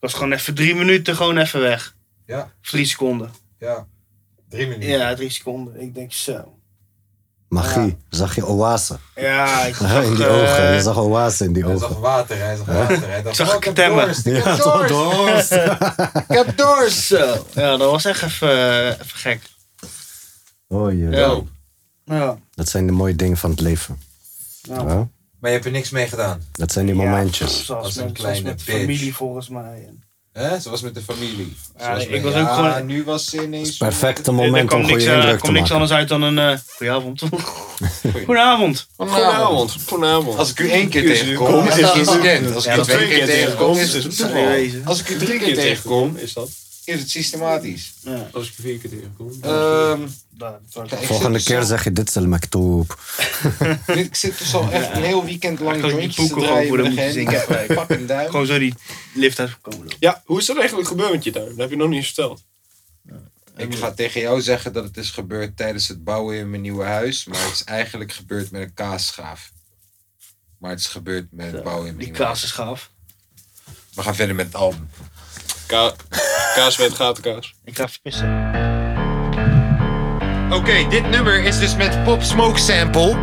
[0.00, 1.94] was gewoon even drie minuten gewoon even weg.
[2.26, 2.52] Ja.
[2.62, 3.32] Drie seconden.
[3.58, 3.86] Ja.
[4.52, 4.88] Drie minuten.
[4.88, 5.80] Ja, drie seconden.
[5.80, 6.54] Ik denk zo.
[7.48, 7.96] Magie.
[8.08, 8.98] Zag je oase?
[9.14, 10.74] Ja, ik in die eh, ogen.
[10.74, 12.00] Je zag oase in die Hij zag ogen.
[12.00, 13.08] water, hij zag water.
[13.08, 15.52] Hij dacht, zag oh, ik heb dorst, ik Ja, heb toch dorst.
[16.28, 17.02] Ik heb dorst.
[17.02, 17.46] Zo.
[17.54, 19.40] Ja, dat was echt even, eh, even gek.
[20.68, 21.08] Oh je.
[21.10, 21.40] Ja.
[22.04, 22.38] Ja.
[22.54, 24.00] Dat zijn de mooie dingen van het leven.
[24.62, 24.74] Ja.
[24.74, 25.08] Ja?
[25.38, 26.42] Maar je hebt er niks mee gedaan.
[26.52, 27.64] Dat zijn die momentjes.
[27.64, 28.80] Zoals Als een met, zoals kleine met de bitch.
[28.80, 29.84] familie volgens mij.
[29.88, 30.60] En- Hè?
[30.60, 31.56] Zoals met de familie.
[31.78, 33.76] Ja, ik was ook ja, gewoon- nu was ze ineens...
[33.76, 35.74] Perfecte er moment om niks, goede eh, indruk te niks maken.
[35.74, 36.38] anders uit dan een...
[36.38, 37.22] eh goedenavond.
[38.26, 38.86] Goedenavond.
[38.96, 39.76] Goedenavond.
[39.86, 40.38] Goedenavond.
[40.38, 42.54] Als ik u één keer tegenkom, is het incident.
[42.54, 44.46] Als ik Ja, u dat twee twee keer keer tegenkom, is het toeval.
[44.46, 44.82] wezen.
[44.84, 46.48] Als ik u drie keer tegenkom, is dat?
[46.84, 47.92] is het systematisch.
[48.00, 48.28] Ja.
[48.32, 49.32] Als ik vier keer tegenkom.
[49.40, 50.00] Ehm,
[50.42, 52.98] Ik Volgende zit keer dus zeg je dit is el maktoub.
[53.60, 56.76] al- Ik zit dus al echt een heel weekend lang die jointjes te draaien voor
[56.76, 57.66] met de een moeten gehandicap.
[57.66, 57.78] zingen.
[57.86, 58.30] Fucking duim.
[58.30, 58.74] Gewoon zo die
[59.14, 59.86] lift uitgekomen.
[59.98, 61.48] Ja, hoe is dat eigenlijk gebeurd met je duim?
[61.48, 62.42] Dat heb je nog niet eens verteld.
[63.56, 66.84] Ik ga tegen jou zeggen dat het is gebeurd tijdens het bouwen in mijn nieuwe
[66.84, 67.24] huis.
[67.24, 69.50] Maar het is eigenlijk gebeurd met een kaasschaaf.
[70.58, 72.66] Maar het is gebeurd met het bouwen in mijn Die nieuwe kaas is gaaf.
[72.66, 72.88] huis.
[73.94, 74.90] We gaan verder met het album.
[75.66, 75.94] Ka
[76.54, 77.54] Kaas met gatenkaas.
[77.64, 78.61] Ik ga vissen.
[80.52, 83.16] Oké, dit nummer is dus met Pop Smoke sample.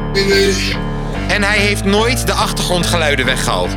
[1.28, 3.72] En hij heeft nooit de achtergrondgeluiden weggehaald.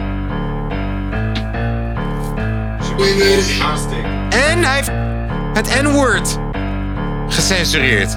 [4.28, 4.90] En hij heeft
[5.52, 6.38] het N-word
[7.28, 8.16] gecensureerd.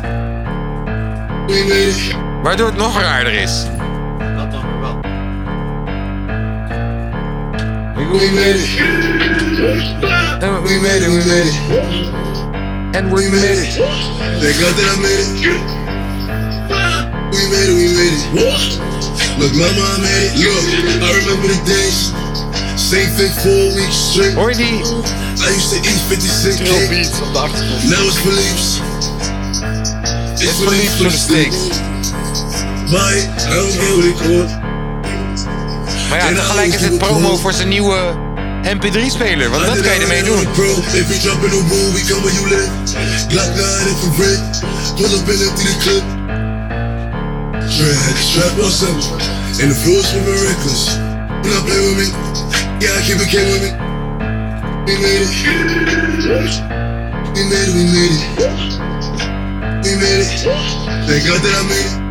[2.44, 3.66] Waardoor het nog raarder is.
[4.38, 5.00] Dat dan weer wel.
[7.96, 8.70] We made it.
[10.64, 12.35] We made it, we made it.
[12.96, 13.76] And we made it.
[14.40, 15.36] Thank God that I made it.
[17.28, 18.24] We made it, we made it.
[19.36, 20.40] Look, mama, I made it.
[20.40, 22.16] Look, I remember the days.
[22.80, 24.34] Same fit four weeks straight.
[24.40, 24.80] Hoor je die?
[25.44, 27.84] I used to eat 56 Drill beats op de achtergrond.
[27.84, 28.80] Now it's beliefs.
[30.40, 31.68] It's beliefs for the stakes.
[32.92, 34.50] Maar I don't care what it called.
[36.10, 38.16] Maar ja, tegelijk is het promo voor zijn nieuwe
[38.66, 39.50] MP3-speler.
[39.50, 40.48] Want dat kan je ermee doen.
[40.54, 40.70] Bro,
[41.00, 42.70] if we jump in the room, we come where you live.
[43.28, 44.42] Glock 9 infrared.
[44.96, 46.04] Pull up in empty the clip.
[47.78, 49.22] Dre had the strap on something.
[49.62, 50.84] And the floor's moving reckless.
[51.44, 52.08] You not play with me?
[52.82, 53.72] Yeah, I keep it came with me.
[54.86, 55.32] We made it.
[57.36, 58.22] We made it, we made it.
[59.84, 60.30] We made it.
[61.08, 62.05] Thank God that I made it.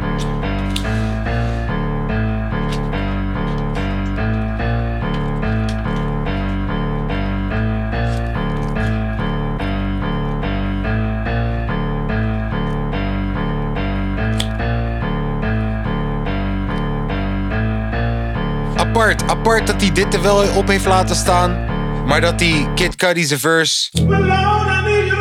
[19.04, 21.66] Apart, apart dat hij dit er wel op heeft laten staan.
[22.06, 23.90] Maar dat hij Kid Cudi zijn verse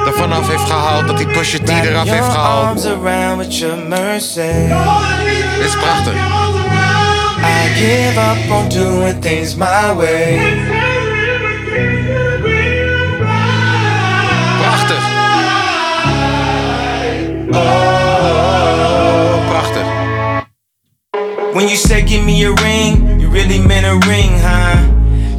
[0.06, 1.08] er vanaf heeft gehaald.
[1.08, 2.76] Dat hij Pusha T eraf heeft gehaald.
[2.76, 2.86] Dit
[5.66, 6.14] is prachtig.
[6.14, 10.40] I give up on doing things my way.
[14.60, 15.04] Prachtig.
[19.48, 19.86] Prachtig.
[21.54, 24.78] When you say give me a ring, really meant a ring, huh?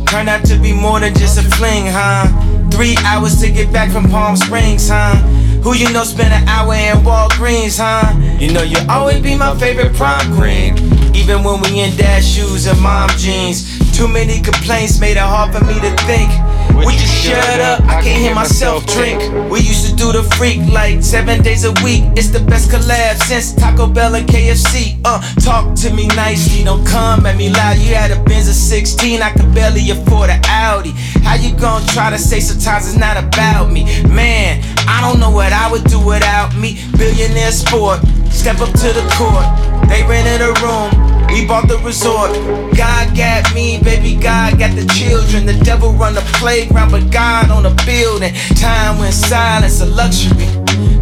[0.07, 2.27] Turned out to be more than just a fling, huh?
[2.71, 5.15] Three hours to get back from Palm Springs, huh?
[5.63, 8.13] Who you know spent an hour in Walgreens, huh?
[8.39, 10.77] You know you always be my favorite prom queen.
[11.15, 13.79] Even when we in dad shoes and mom jeans.
[13.97, 16.31] Too many complaints made it hard for me to think.
[16.77, 17.81] Would you shut up?
[17.85, 19.21] I can't hear myself drink.
[19.51, 22.05] We used to do the freak like seven days a week.
[22.17, 25.01] It's the best collab since Taco Bell and KFC.
[25.05, 27.79] Uh, talk to me nicely, don't come at me loud.
[27.79, 30.93] You had a Benz of 16, I could barely afford an Audi.
[31.23, 33.85] How you gonna try to say sometimes it's not about me?
[34.09, 36.79] Man, I don't know what I would do without me.
[36.97, 39.47] Billionaire sport, step up to the court.
[39.89, 41.14] They rented a room.
[41.29, 42.33] We bought the resort.
[42.77, 44.15] God got me, baby.
[44.15, 45.47] God got the children.
[45.47, 48.35] The devil run the playground, but God on the building.
[48.57, 50.47] Time when silence a luxury.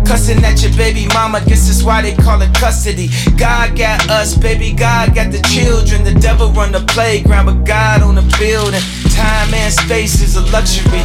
[0.04, 3.08] Cussing at your baby mama, guess that's why they call it custody.
[3.36, 4.72] God got us, baby.
[4.72, 6.04] God got the children.
[6.04, 8.82] The devil run the playground, but God on the building.
[9.10, 11.02] Time and space is a luxury.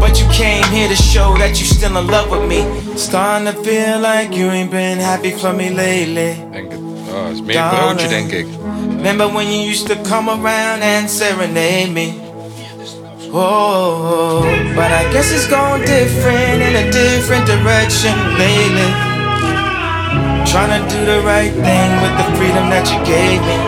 [0.00, 2.62] But you came here to show that you still in love with me.
[2.96, 6.77] Starting to feel like you ain't been happy for me lately.
[7.18, 8.46] Oh, is meer broodje, denk ik.
[8.96, 12.14] Remember when you used to come around and serenade me?
[13.32, 14.42] Oh,
[14.74, 18.90] but I guess it's gone different in a different direction lately.
[20.44, 23.58] Trying to do the right thing with the freedom that you gave me.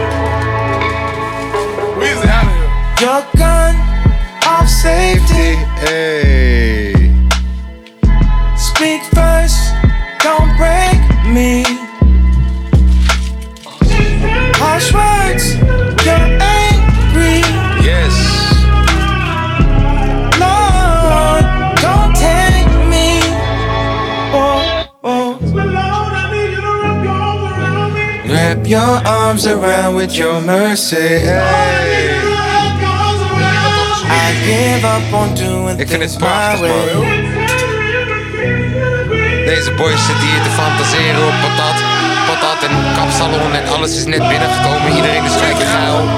[1.99, 2.71] Weezy out of here.
[3.05, 3.75] Your gun
[4.47, 5.57] of safety.
[5.85, 6.40] Hey.
[28.51, 30.97] Wrap your arms around with your mercy.
[34.11, 36.95] I give up on doing Ik vind things het my prachtig, way.
[36.95, 37.05] man.
[39.45, 41.83] Deze boys zitten hier te fantaseren op patat.
[42.27, 44.93] Patat en kapsalon en alles is net binnengekomen.
[44.97, 46.09] Iedereen is gelijk geil.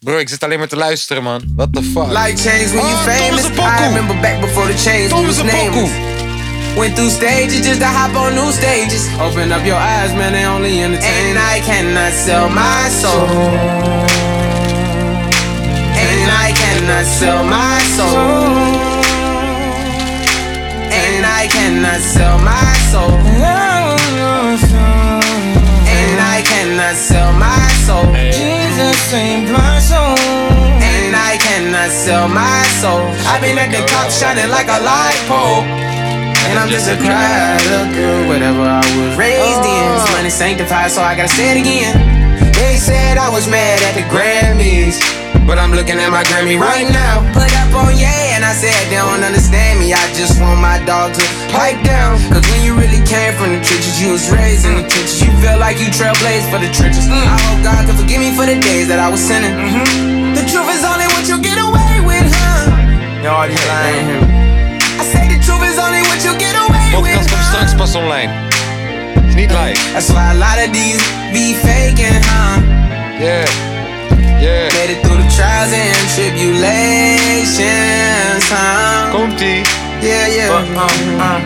[0.00, 1.42] Bro, ik zit alleen maar te luisteren, man.
[1.56, 2.06] What the fuck?
[2.06, 3.44] Life change when you Oh, famous.
[3.44, 5.40] I remember back before the change, Thomas.
[6.76, 9.08] Went through stages just to hop on new stages.
[9.16, 11.08] Open up your eyes, man, they only entertain.
[11.08, 13.24] And I cannot sell my soul.
[15.96, 18.12] And I cannot sell my soul.
[20.92, 23.16] And I cannot sell my soul.
[25.96, 28.04] And I cannot sell my soul.
[28.36, 30.12] Jesus ain't my soul.
[30.84, 33.00] And I cannot sell my soul.
[33.32, 36.05] I've been at the top shining like a light pole.
[36.56, 39.76] And I'm just a cry, little girl, whatever I was raised in.
[39.76, 40.00] Oh.
[40.00, 41.92] This money sanctified, so I gotta say it again.
[42.56, 44.96] They said I was mad at the Grammys.
[45.44, 47.20] But I'm looking at my Grammy right now.
[47.36, 49.92] Put up on yeah, and I said they don't understand me.
[49.92, 52.16] I just want my dog to pipe down.
[52.32, 55.20] Cause when you really came from the trenches, you was raised in the trenches.
[55.20, 57.04] You feel like you trailblazed for the trenches.
[57.04, 57.20] Mm.
[57.20, 59.52] I hope God can forgive me for the days that I was sinning.
[59.52, 60.40] Mm-hmm.
[60.40, 62.72] The truth is only what you get away with, huh?
[63.20, 64.26] Ja, die lijn.
[64.32, 64.35] I
[66.96, 68.30] Podcast komt straks pas online.
[69.28, 69.78] Is niet live.
[69.92, 71.02] That's why a lot of these
[71.32, 72.60] be faking, huh?
[73.20, 73.44] Yeah.
[74.40, 74.72] Yeah.
[74.72, 79.10] Made it through the trials and tribulations, huh?
[79.10, 79.62] Komt-ie.
[80.00, 80.50] Yeah, yeah.
[80.50, 81.40] Uh, uh, uh.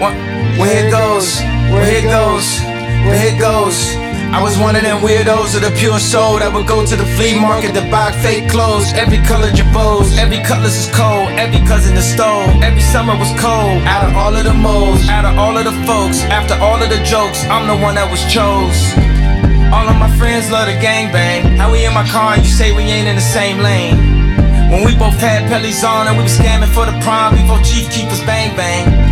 [0.00, 0.12] What?
[0.58, 1.40] Where it goes,
[1.72, 2.60] where it goes,
[3.06, 3.94] where it goes.
[4.30, 7.04] I was one of them weirdos of the pure soul that would go to the
[7.18, 8.94] flea market to buy fake clothes.
[8.94, 12.46] Every color Jabos, every colors is cold, every cousin is stole.
[12.62, 13.82] Every summer was cold.
[13.90, 16.88] Out of all of the moles, out of all of the folks, after all of
[16.94, 18.78] the jokes, I'm the one that was chose.
[19.74, 21.58] All of my friends love the gangbang.
[21.58, 23.98] How we in my car you say we ain't in the same lane?
[24.70, 27.90] When we both had pellies on and we was scamming for the prom before Chief
[27.90, 29.09] Keepers bang bang.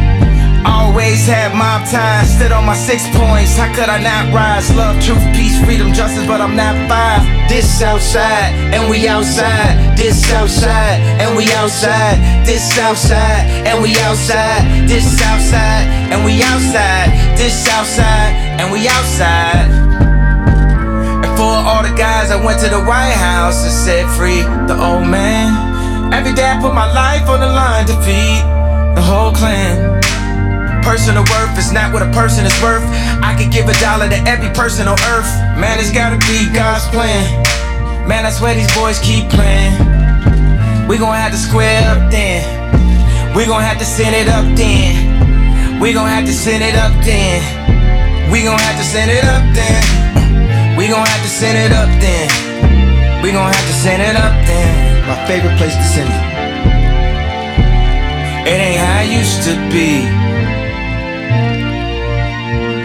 [1.28, 3.52] Had mob ties, stood on my six points.
[3.54, 4.72] How could I not rise?
[4.74, 7.20] Love, truth, peace, freedom, justice, but I'm not five.
[7.50, 9.92] This outside, and we outside.
[9.94, 12.16] This outside, and we outside.
[12.48, 14.88] This outside, and we outside.
[14.88, 17.12] This outside, and we outside.
[17.36, 19.68] This outside, and we outside.
[21.28, 24.80] And for all the guys that went to the White House and said free the
[24.80, 25.52] old man.
[26.10, 28.40] Every day I put my life on the line to feed
[28.96, 29.97] the whole clan.
[30.88, 32.80] Personal worth is not what a person is worth.
[33.20, 35.28] I could give a dollar to every person on earth.
[35.60, 37.28] Man, it's gotta be God's plan.
[38.08, 39.76] Man, I swear these boys keep playing.
[40.88, 42.40] We gon' have to square up then.
[43.36, 45.78] We gon' have to send it up then.
[45.78, 47.44] We gon' have to send it up then.
[48.32, 49.84] We gon' have to send it up then.
[50.72, 52.32] We gon' have to send it up then.
[53.20, 55.04] We gon' have to send it up then.
[55.04, 56.24] My favorite place to send it.
[58.48, 60.27] It ain't how it used to be.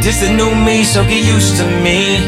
[0.03, 2.19] This a new me, so get used to me.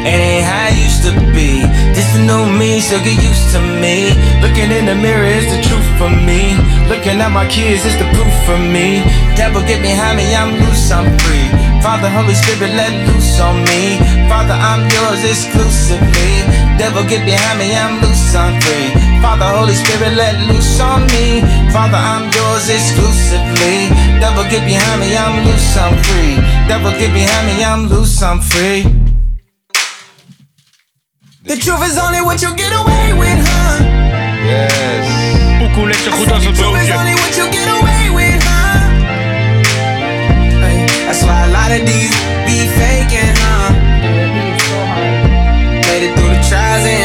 [0.00, 1.60] It ain't how it used to be.
[1.92, 4.16] This a new me, so get used to me.
[4.40, 6.56] Looking in the mirror is the truth for me.
[6.88, 9.04] Looking at my kids is the proof for me.
[9.36, 11.52] Devil get behind me, I'm loose, I'm free.
[11.84, 14.00] Father, Holy Spirit, let loose on me.
[14.24, 16.32] Father, I'm yours exclusively.
[16.80, 19.15] Devil get behind me, I'm loose, I'm free.
[19.26, 21.42] Father, Holy Spirit, let loose on me.
[21.74, 23.90] Father, I'm yours exclusively.
[24.22, 26.38] Devil get behind me, I'm loose, I'm free.
[26.70, 28.86] Devil get behind me, I'm loose, I'm free.
[31.42, 33.82] The truth is only what you get away with, huh?
[34.46, 35.06] Yes.
[35.58, 38.78] Poekoe net zo goed als een Truth is only what you get away with, huh?
[40.62, 42.14] Hey, that's why a lot of these
[42.46, 43.70] be faking, huh?
[45.86, 46.95] Made it through the trials and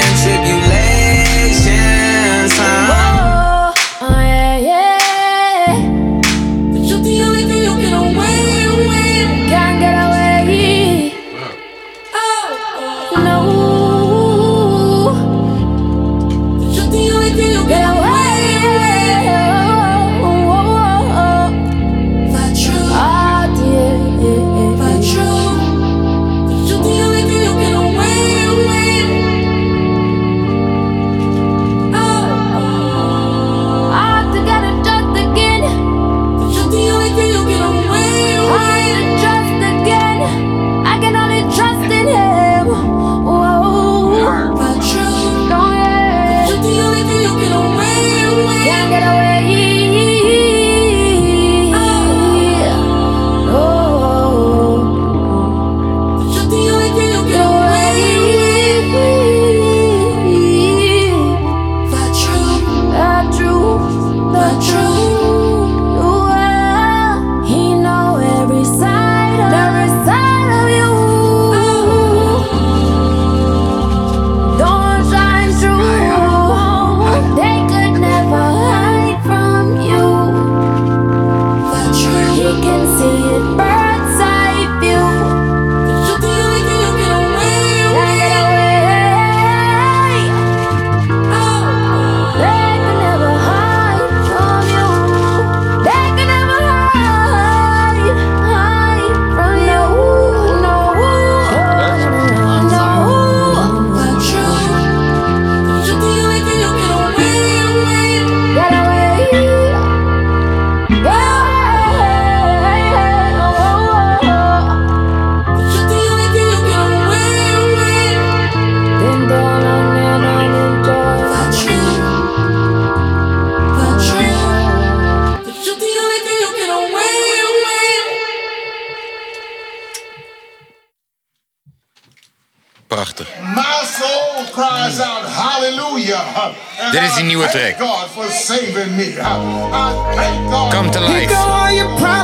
[140.70, 141.34] Come to life.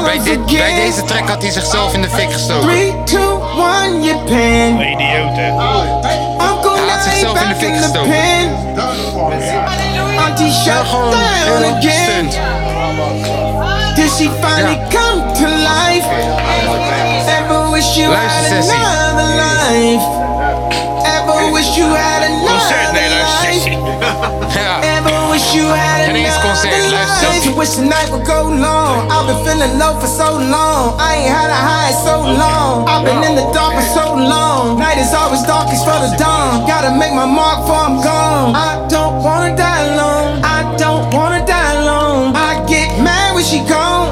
[0.04, 2.68] Bij, dit, bij deze track had hij zichzelf in de fik gestoken.
[2.68, 3.20] 3, 2,
[3.84, 4.80] 1, je pen.
[4.92, 5.48] Idioot, hè?
[6.52, 8.10] Uncle Hij had zichzelf in de back fik in the gestoken.
[8.10, 8.56] pen.
[10.26, 12.26] Auntie shut down again.
[13.96, 16.06] Did she finally come to life?
[17.38, 18.76] Ever wish you had Luister, Sessie.
[18.76, 20.27] another life?
[21.78, 22.58] You had another
[23.38, 23.70] life?
[24.98, 27.56] Ever wish you had Geen eens concert, another life?
[27.58, 29.06] Wish the night would go long.
[29.14, 30.98] I've been feeling low for so long.
[30.98, 32.90] I ain't had a high in so long.
[32.90, 34.80] I've been in the dark for so long.
[34.80, 36.66] Night is always darkest for the dawn.
[36.66, 38.58] Gotta make my mark before I'm gone.
[38.58, 40.42] I don't wanna die alone.
[40.42, 42.34] I don't wanna die alone.
[42.36, 44.10] I get mad when she gone.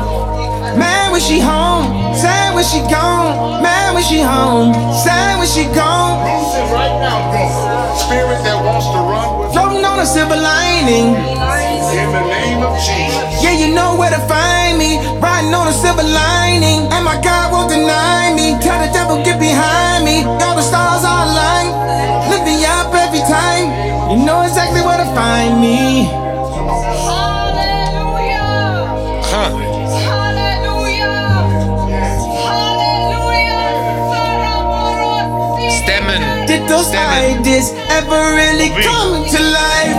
[0.77, 2.13] Mad when she home.
[2.13, 3.61] Sad when she gone.
[3.61, 3.74] Mad
[4.05, 4.73] she home.
[4.93, 6.21] Sad when she gone.
[6.69, 7.97] right now, God.
[7.97, 11.17] Spirit that wants to run with Floating on a silver lining.
[11.17, 13.41] in the name of Jesus.
[13.41, 15.01] Yeah, you know where to find me.
[15.17, 16.85] Riding on a silver lining.
[16.93, 18.53] And my God won't deny me.
[18.61, 20.21] Tell the devil, get behind me.
[36.75, 39.95] Those ideas ever really come to life?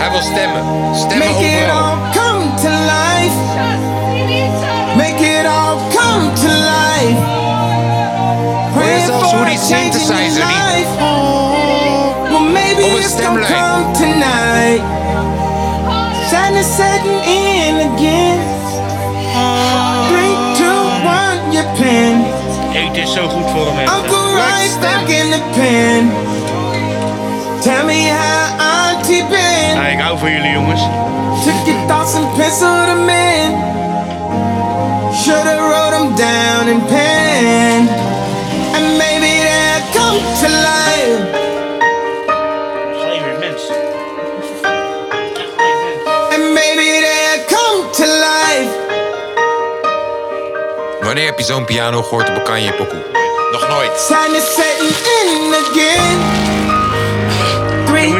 [0.00, 0.64] Hij wil stemmen.
[0.94, 3.36] Stemmen Make it all come to life.
[4.96, 7.20] Make it all come to life.
[8.74, 10.90] Hoor je Praying zelfs hoe die change in your synthesizer die- life.
[11.00, 13.82] Oh, well, maybe Op een it's gonna stemlijn.
[13.82, 14.82] come tonight.
[16.30, 18.38] Sadness setting in again.
[20.08, 20.80] Three, two,
[21.18, 22.24] one, your pen.
[22.72, 23.84] Eten is zo goed voor hem, hè.
[23.96, 26.00] Uncle right back in the pen.
[27.62, 29.74] Tell me how auntie been.
[29.74, 30.82] Ja, ik hou van jullie, jongens.
[31.44, 33.50] Took your thoughts and penciled them in.
[35.22, 37.88] Should've wrote them down in pen.
[38.76, 41.20] And maybe they'll come to life.
[43.02, 43.62] Geen weer mens.
[46.34, 48.72] And maybe they'll come to life.
[51.00, 53.27] Wanneer heb je zo'n piano gehoord op een kanje pokoe?
[53.52, 54.00] Nog nooit.
[54.00, 56.06] Sadness setting in again.
[57.86, 58.12] Three,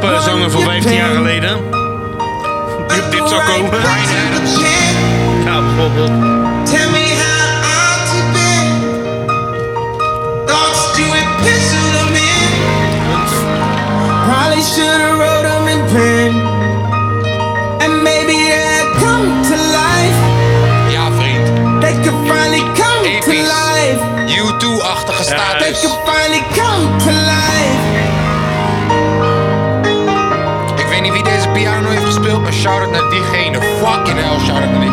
[0.00, 1.56] popzanger van one, 15 jaar geleden.
[2.78, 3.80] Op dit zou komen.
[5.44, 6.10] Ja, bijvoorbeeld.
[6.70, 8.70] Tell me how auntie been.
[10.46, 12.50] Thoughts you and pencil them in.
[14.26, 16.32] Probably should've wrote them in pen.
[17.80, 20.18] And maybe they'll come to life.
[20.90, 21.80] Ja, vriend.
[21.80, 22.43] They could finally
[24.42, 25.80] U2-achtige They status.
[25.80, 27.82] could finally come to life.
[30.76, 33.60] Ik weet niet wie deze piano heeft gespeeld, maar shout-out naar diegene.
[33.60, 34.90] Fucking hell, shout-out naar die.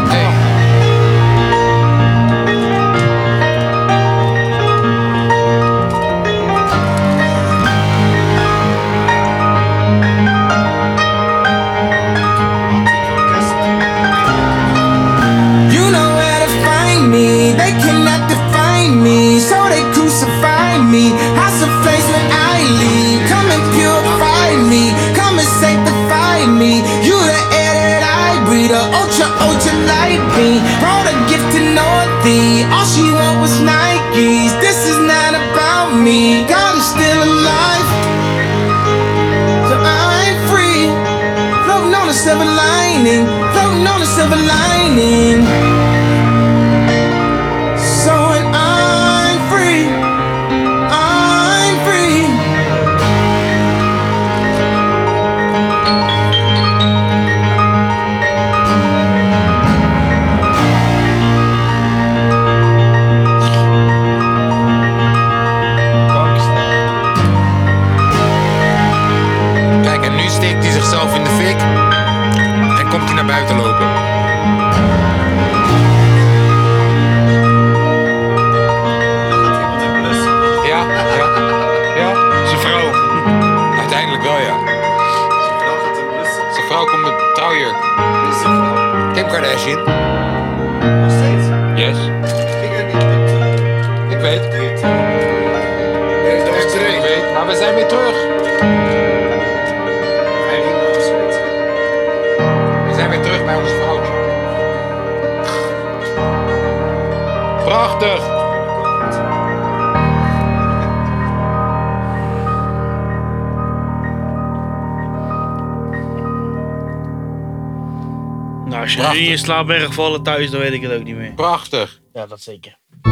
[119.32, 121.34] In slaap bent gevallen thuis, dan weet ik het ook niet meer.
[121.34, 122.00] Prachtig.
[122.14, 122.78] Ja, dat zeker.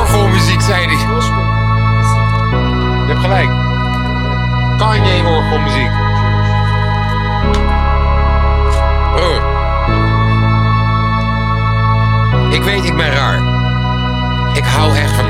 [0.00, 0.92] Orgelmuziek, zei hij.
[3.06, 3.48] Je hebt gelijk.
[4.78, 5.90] Kanye orgelmuziek.
[9.14, 9.52] Broer.
[12.52, 13.38] Ik weet, ik ben raar.
[14.56, 15.23] Ik hou echt van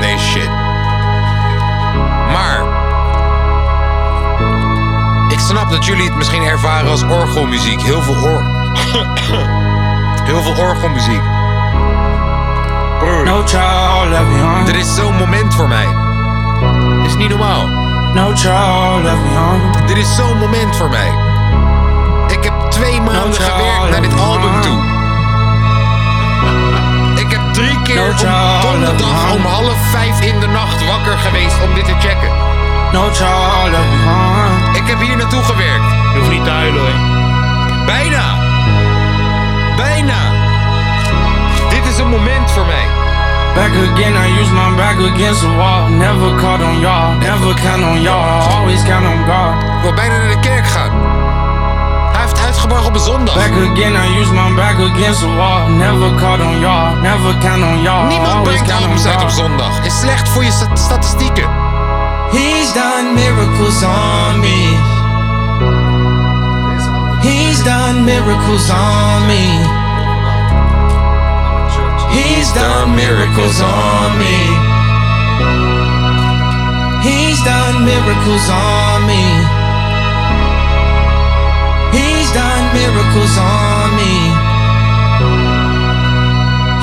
[5.85, 7.81] dat jullie het misschien ervaren als orgelmuziek.
[7.81, 8.43] Heel veel or...
[10.29, 11.21] Heel veel orgelmuziek.
[13.23, 14.65] No child.
[14.65, 15.87] Dit is zo'n moment voor mij.
[16.97, 17.67] Dit is niet normaal.
[18.13, 19.87] No child.
[19.87, 21.11] Dit is zo'n moment voor mij.
[22.27, 24.79] Ik heb twee maanden gewerkt naar dit album toe.
[27.15, 31.63] Ik heb drie keer No child donderdag om half vijf in de nacht wakker geweest
[31.63, 32.31] om dit te checken.
[32.91, 34.54] No child.
[34.85, 35.85] Ik heb hier naartoe gewerkt.
[36.13, 37.85] Je hoeft niet te huilen hoor.
[37.85, 38.23] Bijna.
[39.77, 40.19] Bijna.
[41.69, 42.85] Dit is een moment voor mij.
[43.55, 45.89] Back again, I use my back against the wall.
[45.89, 48.41] Never caught on y'all, never count on y'all.
[48.57, 49.63] Always count on God.
[49.63, 50.91] Ik wil bijna naar de kerk gaan.
[52.11, 53.35] Hij heeft uitgebracht op een zondag.
[53.35, 55.69] Back again, I use my back against the wall.
[55.69, 58.07] Never caught on y'all, never count on y'all.
[58.07, 59.85] Niemand Always brengt count on albums uit op zondag.
[59.85, 61.49] Is slecht voor je sta- statistieken.
[62.31, 64.74] He's done miracles on me.
[67.65, 69.43] Done miracles on me.
[72.13, 74.37] He's done miracles on me.
[77.01, 79.25] He's done miracles on me.
[81.97, 84.13] He's done miracles on me.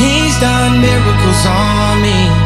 [0.02, 2.41] He's done miracles on me.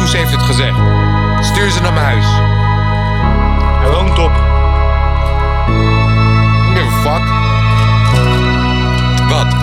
[0.00, 0.76] Kaaskoes heeft het gezegd.
[1.46, 2.24] Stuur ze naar mijn huis.
[3.80, 4.32] Hij woont op.
[6.74, 7.24] Give a fuck.
[9.28, 9.54] Wat?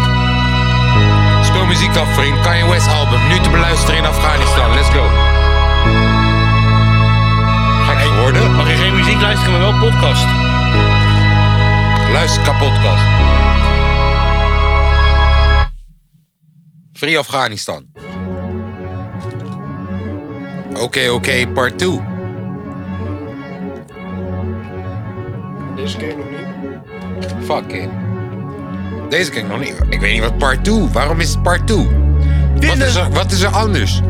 [1.46, 2.40] Speel muziek af, vriend.
[2.42, 3.28] Kanye West album.
[3.28, 4.74] Nu te beluisteren in Afghanistan.
[4.74, 5.04] Let's go.
[7.86, 8.56] Gek geworden.
[8.56, 10.26] Mag je geen muziek luisteren, maar wel podcast.
[12.12, 13.04] Luister kapotkast.
[16.94, 17.97] Free Afghanistan.
[20.88, 22.02] Oké, oké, part 2.
[25.76, 27.46] Deze ken ik nog niet.
[27.46, 27.92] Fucking.
[29.10, 29.76] Deze ken ik nog niet.
[29.90, 30.88] Ik weet niet wat part 2.
[30.92, 31.88] Waarom is het part 2?
[32.54, 34.02] Wat is er, wat is er anders?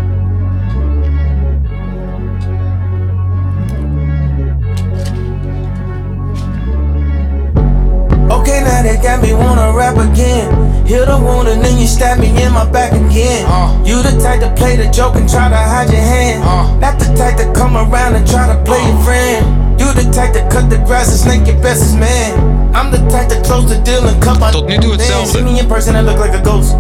[10.88, 13.44] Hear the wound and then you stab me in my back again.
[13.46, 13.76] Uh.
[13.84, 16.44] You the type to play the joke and try to hide your hand.
[16.48, 16.80] Uh.
[16.80, 19.04] Not the type to come around and try to play your uh.
[19.04, 19.44] friend.
[19.76, 22.40] You the type to cut the grass and snake your bestest man.
[22.74, 25.28] I'm the type to close the deal and cut my Tot nu toe hetzelfde.
[25.28, 26.72] See me in person, I look like a ghost.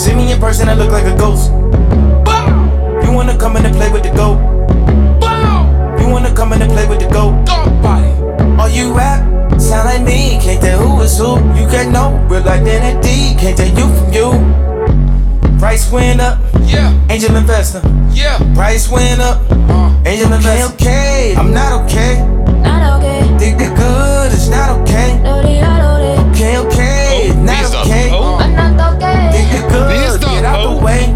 [0.00, 1.52] See me in person, I look like a ghost.
[3.04, 4.40] You wanna come in and play with the goat?
[6.00, 7.34] You wanna come in and play with the goat?
[8.58, 11.36] All you rap sound like me, can't tell who is who.
[11.58, 15.58] You got no real identity, can't tell you from you.
[15.58, 16.92] Price went up, yeah.
[17.08, 18.38] Angel investor, yeah.
[18.54, 19.40] Price went up,
[20.06, 20.74] Angel investor.
[20.74, 22.20] Okay, okay, I'm not okay.
[22.60, 23.38] Not okay.
[23.38, 25.20] Think the good is not okay.
[26.34, 28.10] Okay, okay, it's not okay.
[28.10, 29.30] I'm not okay.
[29.32, 31.13] Think the good, get out the way.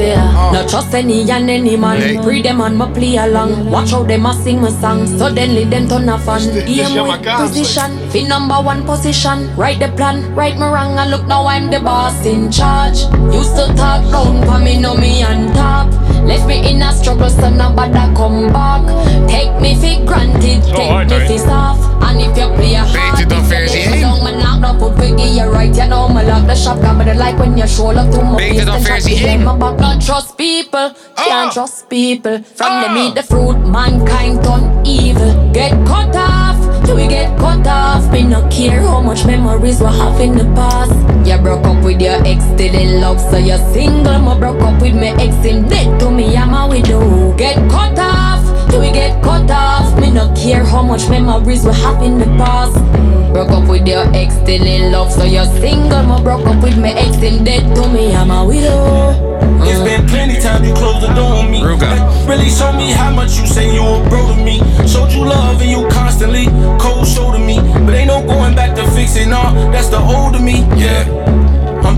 [0.00, 0.52] I say uh.
[0.52, 2.22] No trust any and any man.
[2.22, 3.70] Pre them and my play along.
[3.70, 5.06] Watch how them a sing my song.
[5.06, 7.98] Suddenly them turn a fan Aim with precision.
[8.10, 9.54] Fi number one position.
[9.56, 10.34] Write the plan.
[10.34, 13.00] Right me wrong And look now I'm the boss in charge.
[13.34, 15.92] Used to talk round For me know me on top.
[16.24, 18.82] Left me in a struggle So now nobody come back.
[19.28, 20.62] Take me for granted.
[20.64, 24.00] Take me for soft And if you play a hard Beter dan versie 1.
[24.00, 26.96] Down my knock up Put wiggy you right You know me lock the shop Got
[26.96, 29.44] me the like when you show love to my Beter dan versie 1.
[29.44, 30.92] my back, not trust people.
[30.92, 31.24] Oh.
[31.28, 32.42] Can't trust people.
[32.42, 33.06] From the oh.
[33.06, 35.52] eat the fruit, mankind turn evil.
[35.52, 36.50] Get cut off.
[36.90, 38.10] till we get cut off.
[38.12, 40.92] Me no care how much memories we have in the past.
[41.26, 44.18] You broke up with your ex, still in love, so you're single.
[44.18, 47.34] Me broke up with my ex, him dead to me, I'm a widow.
[47.36, 49.69] Get cut off till we get cut off.
[49.98, 52.74] Me no care how much memories we have in the past.
[53.32, 56.02] Broke up with your ex, still in love, so you're single.
[56.02, 59.30] Me broke up with my ex, him dead to me, I'm a widow.
[59.62, 59.84] It's mm.
[59.84, 61.62] been plenty times you closed the door on me.
[61.62, 64.58] Really showed me how much you say you were bro to me.
[64.86, 66.46] Showed you love and you constantly
[66.78, 67.60] cold shoulder me.
[67.84, 69.52] But ain't no going back to fixing all.
[69.72, 70.60] That's the old of me.
[70.76, 71.49] Yeah.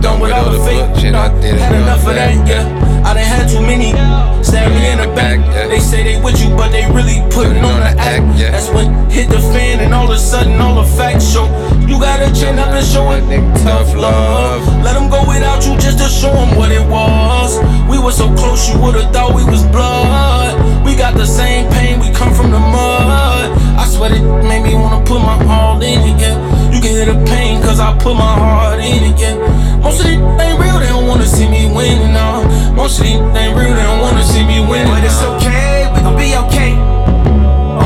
[0.03, 0.83] Done with all the fake.
[0.99, 1.55] Shit, I did.
[1.59, 2.67] Had enough of that, yeah.
[3.07, 3.95] I done had too many.
[4.43, 5.39] Stab me in the back.
[5.71, 8.27] They say they with you, but they really putting on the act.
[8.37, 11.47] That's when hit the fan, and all of a sudden all the facts show.
[11.87, 13.23] You gotta chin up and show it
[13.63, 14.67] tough love.
[14.83, 17.63] Let them go without you just to show them what it was.
[17.89, 20.59] We were so close, you would've thought we was blood.
[20.85, 23.55] We got the same pain, we come from the mud.
[23.79, 26.62] I swear it made me wanna put my all in it, yeah.
[26.83, 29.37] You can hear the pain, cause I put my heart in it, yeah.
[29.79, 32.43] Most of these ain't real, they don't wanna see me winning, no.
[32.75, 34.89] Most of these ain't real, they don't wanna see me winning.
[34.91, 36.73] But it's okay, we gon' be okay.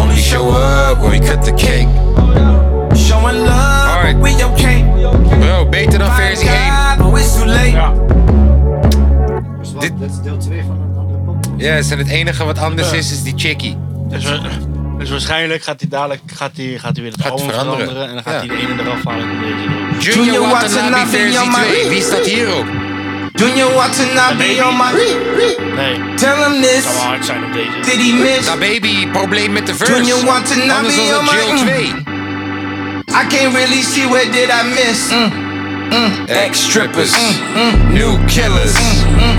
[0.00, 1.88] Only show up when we cut the cake.
[2.96, 4.16] Showing love, Alright.
[4.16, 4.80] we okay.
[5.40, 7.12] Bro, beter dan versie 1.
[7.12, 7.76] But it's too late.
[9.78, 10.78] Dit is deel 2 van
[11.56, 13.76] Ja, yes, en het enige wat anders is, is die chickie.
[14.08, 14.40] Dus, wa-
[14.98, 17.78] dus waarschijnlijk gaat hij dadelijk gaat hij, gaat hij weer het Gaat album veranderen.
[17.88, 18.08] veranderen.
[18.08, 18.48] En dan gaat Ja.
[18.48, 20.02] hij de ene eraf halen en deze erop.
[20.02, 21.88] Junior Watanabe versie 2.
[21.88, 22.66] Wie staat hierop?
[23.32, 24.92] Junior Watanabe on my
[25.74, 26.14] Nee.
[26.14, 26.82] Tell him this.
[26.82, 27.70] zou wel hard zijn op deze.
[27.82, 28.46] Did he miss?
[28.46, 29.92] Da baby, probleem met de verse.
[29.92, 31.86] Junior Watanabe Anders was on het my Jill 2.
[33.08, 35.10] I can't really see where did I miss.
[35.10, 35.32] Mm,
[35.90, 36.28] mm.
[36.28, 38.74] Ex-strippers, mm, new killers.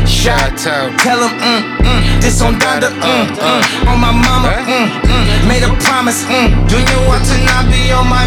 [0.07, 0.97] Shout out.
[0.99, 5.63] Tell him, mm, mm, this on Donda, mm, mm, on my mama, mm, mm, made
[5.63, 8.25] a promise, mm, Junior Watanabe on my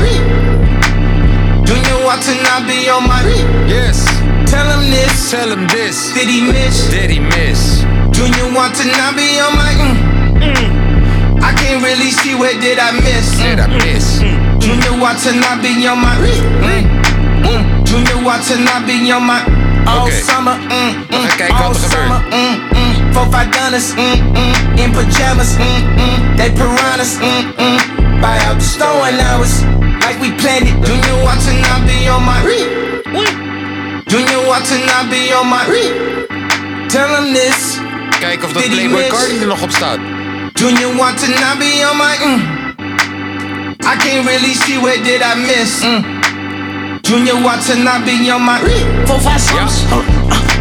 [1.64, 3.22] Junior Watanabe on my
[3.68, 4.04] Yes.
[4.50, 5.30] Tell him this.
[5.30, 6.12] Tell him this.
[6.12, 6.90] Did he miss?
[6.90, 7.82] Did he miss?
[8.10, 11.40] Junior Watanabe on my mm, mm.
[11.42, 13.38] I can't really see where did I miss.
[13.38, 14.18] Did I miss?
[14.58, 17.79] Junior Watanabe on my mm, mm.
[17.90, 19.42] Junior Watanabe on my
[19.86, 20.22] all Oké.
[20.22, 20.54] summer.
[20.54, 21.90] Mm, mm, kijken all wat er gebeurt.
[21.90, 23.12] summer, mm, mm.
[23.12, 25.50] Four five dollars mm, mm, in pajamas.
[25.56, 26.36] Mm, mm.
[26.36, 27.14] They piranhas.
[27.18, 28.20] Mm, mm.
[28.20, 29.62] Buy out the store and I was
[30.06, 30.76] like we planned it.
[30.86, 32.38] Junior Watanabe on my
[34.06, 35.64] Junior Watanabe on my
[36.88, 37.78] Tell him this.
[38.20, 39.06] Kijk of dat Playboy?
[39.08, 39.98] Cardi er nog op staat.
[40.52, 42.40] Junior Watanabe on my mm.
[43.82, 45.82] I can't really see where did I miss.
[45.82, 46.19] Mm.
[47.10, 48.62] Junior Watanabe on my
[49.02, 49.82] Four five sums.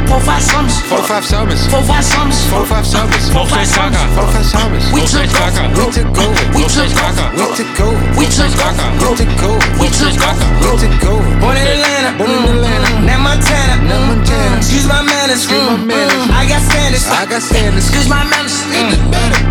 [0.10, 0.82] Four five sums.
[0.90, 1.62] Four five summers.
[1.70, 2.42] Four five sums.
[2.50, 3.30] Four five summers.
[3.30, 3.94] Four five sums.
[4.18, 4.82] Four five summers.
[4.90, 5.62] We took over.
[5.78, 6.42] We took over.
[6.58, 7.30] We took over.
[7.38, 8.02] We took over.
[8.18, 8.82] We took over.
[8.98, 9.62] We took over.
[9.78, 10.50] We took over.
[10.58, 11.30] We took over.
[11.38, 12.98] Born in Atlanta, Born in Atlanta.
[12.98, 14.58] mm, now Montana, Now Montana.
[14.58, 16.18] Excuse my manners, Excuse my mm, manners.
[16.18, 17.86] mm, I got standards, I got standards.
[17.86, 18.58] Excuse my manners.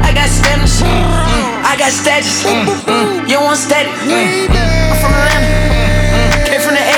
[0.03, 0.83] I got standards.
[0.83, 2.43] I got status.
[3.31, 3.95] You want static?
[4.03, 5.88] I'm from Atlanta.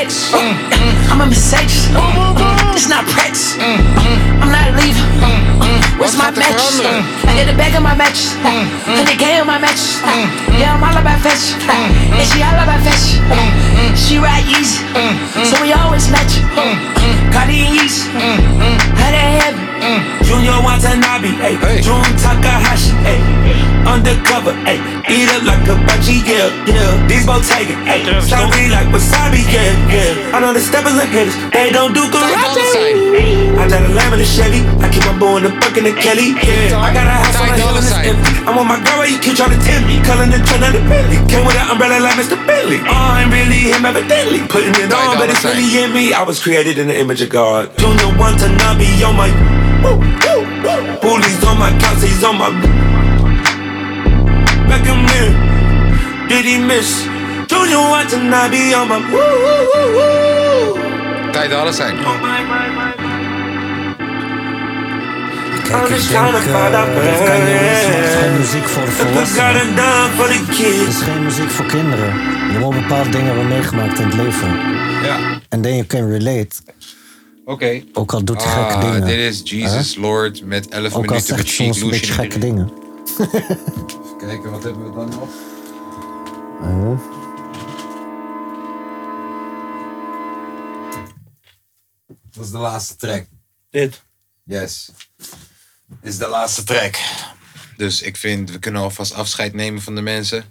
[0.01, 1.13] Came from the X.
[1.13, 1.93] I'm a Mercedes.
[2.73, 3.61] It's not practice.
[3.61, 5.05] I'm not leaving.
[6.01, 6.81] Where's my mattress?
[7.29, 8.33] I get the back of my mattress.
[8.41, 10.01] And the K on my mattress.
[10.57, 11.61] Yeah, I'm all about fashion.
[11.69, 13.21] And she all about fashion.
[13.93, 14.81] She ride easy.
[15.45, 16.41] So we always match.
[17.29, 18.09] Cardi and Yeezy.
[18.97, 19.57] How they have?
[20.25, 21.83] Junior Watanabe, ayy.
[21.85, 23.21] Jun Takahashi, ayy.
[23.87, 24.79] Undercover, ayy.
[25.11, 27.07] Eat up like a bungee, yeah, yeah.
[27.09, 28.07] These Bottega, ayy.
[28.23, 30.35] Sorry like wasabi, yeah, yeah.
[30.35, 32.39] I know the steppers and hitters, they don't do karate.
[33.59, 35.85] I got a lamb in a Chevy, I keep my boy in the buck in
[35.85, 36.79] the Kelly, yeah.
[36.79, 38.33] I got a house on the hill and it's empty.
[38.47, 40.01] I'm on my girl, you keep trying to tempt me.
[40.03, 41.19] Calling the trend of the Bentley.
[41.29, 42.39] Came with an umbrella like Mr.
[42.47, 42.81] Bentley.
[42.83, 44.41] Oh, I'm really him evidently.
[44.49, 46.13] Putting it on, but it's really in me.
[46.13, 47.77] I was created in the image of God.
[47.79, 49.29] Junior Watanabe on my
[49.83, 50.99] Woo, woo, woo.
[51.01, 52.51] Bullies on my couch, he's on my
[54.71, 55.33] Back him in,
[56.29, 57.05] did he miss?
[57.51, 61.97] Junior Watanabe on my woo woo woo woo Kan je alles zijn?
[65.73, 67.05] I'm just trying to find out Het
[68.07, 69.77] is geen muziek voor I got volwassenen.
[70.17, 72.15] Het is geen muziek voor kinderen.
[72.15, 74.49] Je hebt wel bepaalde dingen hebben meegemaakt in het leven.
[75.03, 75.41] Ja.
[75.49, 76.49] En then you can relate.
[77.45, 77.83] Oké.
[77.93, 79.07] Ook al doet hij Ah, gekke dingen.
[79.07, 82.71] Dit is Jesus Lord met 11 Ook al minuten zegt soms een beetje gekke dingen.
[84.21, 85.29] Kijken, wat hebben we dan nog?
[92.33, 93.25] Dat is de laatste track.
[93.71, 94.03] Dit.
[94.45, 94.91] Yes.
[95.17, 96.99] Dit is de laatste track.
[97.77, 100.45] Dus ik vind, we kunnen alvast afscheid nemen van de mensen.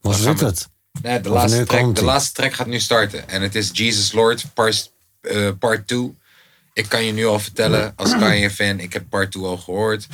[0.00, 0.68] Was dit we- het?
[1.02, 3.28] Nee, de laatste, track, de laatste track gaat nu starten.
[3.28, 5.52] En het is Jesus Lord, part 2.
[5.54, 6.14] part two.
[6.72, 10.06] ik kan je nu al vertellen, als Kanye-fan, ik heb part 2 al gehoord.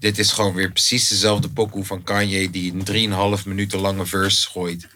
[0.00, 4.48] Dit is gewoon weer precies dezelfde pokoe van Kanye die een 3,5 minuten lange verse
[4.48, 4.86] gooit.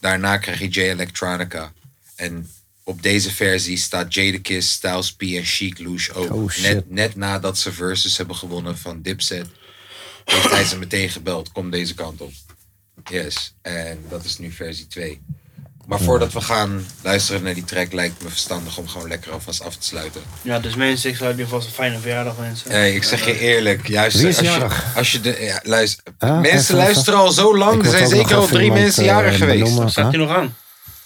[0.00, 1.72] Daarna krijg je J Electronica.
[2.14, 2.50] En
[2.84, 6.32] op deze versie staat Jadakiss, Styles P en Chic Louche ook.
[6.32, 9.46] Oh, net, net nadat ze verses hebben gewonnen van Dipset,
[10.24, 11.52] heeft hij ze meteen gebeld.
[11.52, 12.32] Kom deze kant op.
[13.04, 15.20] Yes, en dat is nu versie 2.
[15.88, 19.32] Maar voordat we gaan luisteren naar die track, lijkt het me verstandig om gewoon lekker
[19.32, 20.20] alvast af te sluiten.
[20.42, 22.70] Ja, dus mensen, ik sluit je vast een fijne verjaardag wensen.
[22.70, 25.36] Hey, ik zeg je eerlijk, juist Wie is als je, als je de.
[25.40, 29.02] Ja, luister, Ah, mensen even- luisteren al zo lang, er zijn zeker al drie mensen
[29.02, 29.62] eh, jarig geweest.
[29.62, 30.56] benoemen, Staat hij nog aan?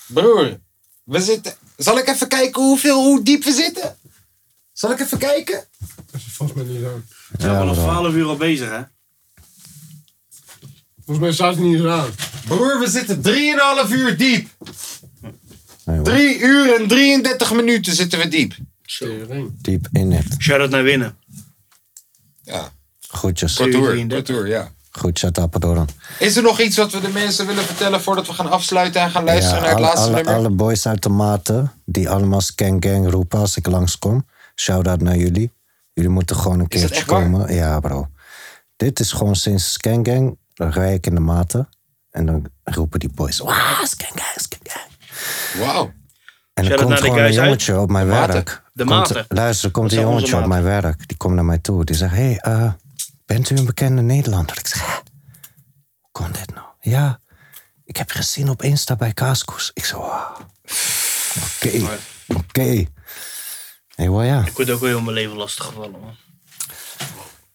[0.07, 0.59] Broer,
[1.05, 1.55] we zitten.
[1.77, 3.97] Zal ik even kijken hoeveel, hoe diep we zitten?
[4.73, 5.65] Zal ik even kijken?
[6.36, 7.05] Volgens mij niet aan.
[7.31, 8.81] We zijn al 12 uur al bezig, hè?
[11.12, 12.10] Volgens mij staat het niet eens aan.
[12.47, 13.23] Broer, we zitten
[13.86, 14.49] 3,5 uur diep.
[15.84, 16.05] Nee, hoor.
[16.05, 18.55] 3 uur en 33 minuten zitten we diep.
[19.60, 20.34] Diep in het.
[20.39, 21.16] Shout-out naar winnen.
[22.42, 23.55] Ja, Groetjes.
[23.55, 24.70] kort tour, kort tour, ja.
[24.91, 25.89] Groetjes uit Apeldoorn.
[26.18, 29.10] Is er nog iets wat we de mensen willen vertellen voordat we gaan afsluiten en
[29.10, 30.34] gaan luisteren Ja, naar het alle, laatste alle, nummer?
[30.34, 34.26] alle boys uit de maten, die allemaal Scan Gang roepen als ik langskom.
[34.55, 35.50] Shout-out naar jullie.
[35.92, 37.23] Jullie moeten gewoon een keertje waar?
[37.23, 37.55] komen.
[37.55, 38.08] Ja, bro.
[38.76, 40.39] Dit is gewoon sinds Scan Gang.
[40.62, 41.68] Dan rij ik in de maten.
[42.10, 43.39] En dan roepen die boys.
[43.39, 44.91] Wauw, Scan Gang, Scan Gang.
[45.66, 45.84] Wauw.
[46.55, 48.32] En er Shout-out komt gewoon een uit jongetje op mijn de maten.
[48.34, 48.62] werk.
[48.73, 49.24] De Komt- maten.
[49.28, 51.08] Luister, er komt Dat een jongetje op mijn werk.
[51.08, 51.84] Die komt naar mij toe.
[51.84, 52.73] Die zegt, hé, hey, eh,
[53.26, 54.58] bent u een bekende Nederlander?
[54.58, 54.92] Ik zeg, hè?
[56.00, 56.66] Hoe kon dit nou?
[56.81, 57.20] Ja,
[57.84, 59.70] ik heb je gezien op Insta bij Kaaskoes.
[59.74, 60.36] Ik zo, wauw.
[61.57, 62.84] Oké, oké.
[63.94, 64.44] Hé, wel ja.
[64.47, 66.15] Ik word ook wel heel mijn leven lastig gevallen, man.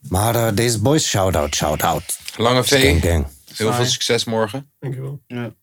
[0.09, 2.19] Maar eh, deze boys, shout-out, shout-out.
[2.37, 3.27] Lange V, Gang.
[3.55, 4.71] heel veel succes morgen.
[4.79, 5.21] Dankjewel.
[5.27, 5.53] Ja.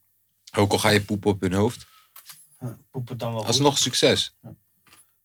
[0.57, 1.87] Ook al ga je poepen op hun hoofd.
[2.91, 3.49] Poep het dan wel goed.
[3.49, 4.37] Alsnog succes.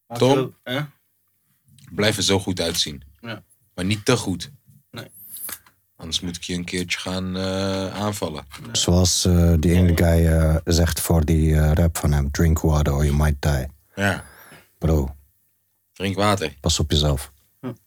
[0.07, 0.55] Tom?
[0.63, 0.79] hè?
[1.91, 3.03] Blijf er zo goed uitzien.
[3.19, 3.43] Ja.
[3.75, 4.51] Maar niet te goed.
[4.91, 5.07] Nee.
[5.95, 8.45] Anders moet ik je een keertje gaan eh, aanvallen.
[8.71, 12.31] Zoals eh, die ene guy zegt voor die rap van hem.
[12.31, 13.65] Drink water or you might die.
[13.95, 14.25] Ja.
[14.77, 15.15] Bro,
[15.93, 16.53] Drink water.
[16.61, 17.31] pas op jezelf.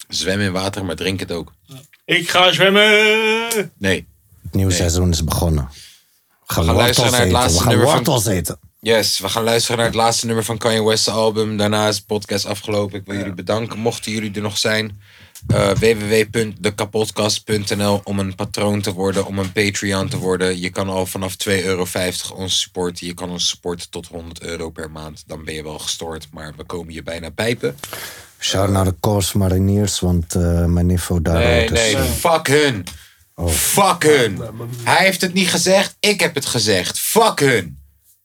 [0.08, 1.52] Zwem in water, maar drink het ook.
[2.04, 3.72] Ik ga zwemmen!
[3.78, 4.06] Nee.
[4.42, 5.68] Het nieuwe seizoen is begonnen.
[6.46, 7.40] We gaan, gaan luisteren wortels naar het eten.
[7.40, 8.58] laatste We gaan nummer van- wortels eten.
[8.80, 11.56] Yes, we gaan luisteren naar het laatste nummer van Kanye West's album.
[11.56, 12.98] Daarna is de podcast afgelopen.
[12.98, 13.78] Ik wil jullie bedanken.
[13.78, 15.00] Mochten jullie er nog zijn,
[15.46, 20.60] eh www.dekapotkast.nl om een patroon te worden, om een Patreon te worden.
[20.60, 21.86] Je kan al vanaf 2,50 euro
[22.34, 23.06] ons supporten.
[23.06, 25.22] Je kan ons supporten tot 100 euro per maand.
[25.26, 27.76] Dan ben je wel gestoord, maar we komen je bijna pijpen.
[28.42, 32.10] Shout naar de Corps Mariniers, want eh, mijn niveau daar Nee, ook is, nee, eh,
[32.10, 32.86] fuck hun.
[33.48, 34.40] Fuck hun.
[34.82, 36.98] Hij heeft het niet gezegd, ik heb het gezegd.
[36.98, 37.80] Fuck hun.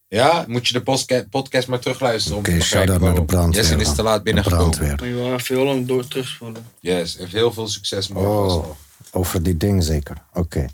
[0.07, 3.61] Ja, moet je de podcast maar terugluisteren om Oké, begrijpen shout-out naar de brandweer.
[3.61, 4.95] Jessen is te laat binnengekomen.
[4.95, 6.65] Maar je wil even heel lang door terugspoelen.
[6.79, 8.09] Yes, en heel veel succes.
[8.09, 8.65] Oh,
[9.11, 10.17] over die ding zeker.
[10.33, 10.67] Oké.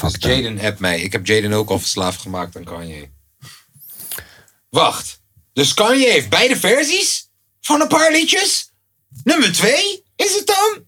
[0.00, 1.00] Dus Jaden appt mij.
[1.00, 3.08] Ik heb Jaden ook al verslaafd gemaakt aan Kanye.
[4.68, 5.20] Wacht.
[5.52, 7.25] Dus Kanye heeft beide versies?
[7.66, 8.72] Van een paar liedjes?
[9.24, 10.04] Nummer twee?
[10.16, 10.84] Is het dan?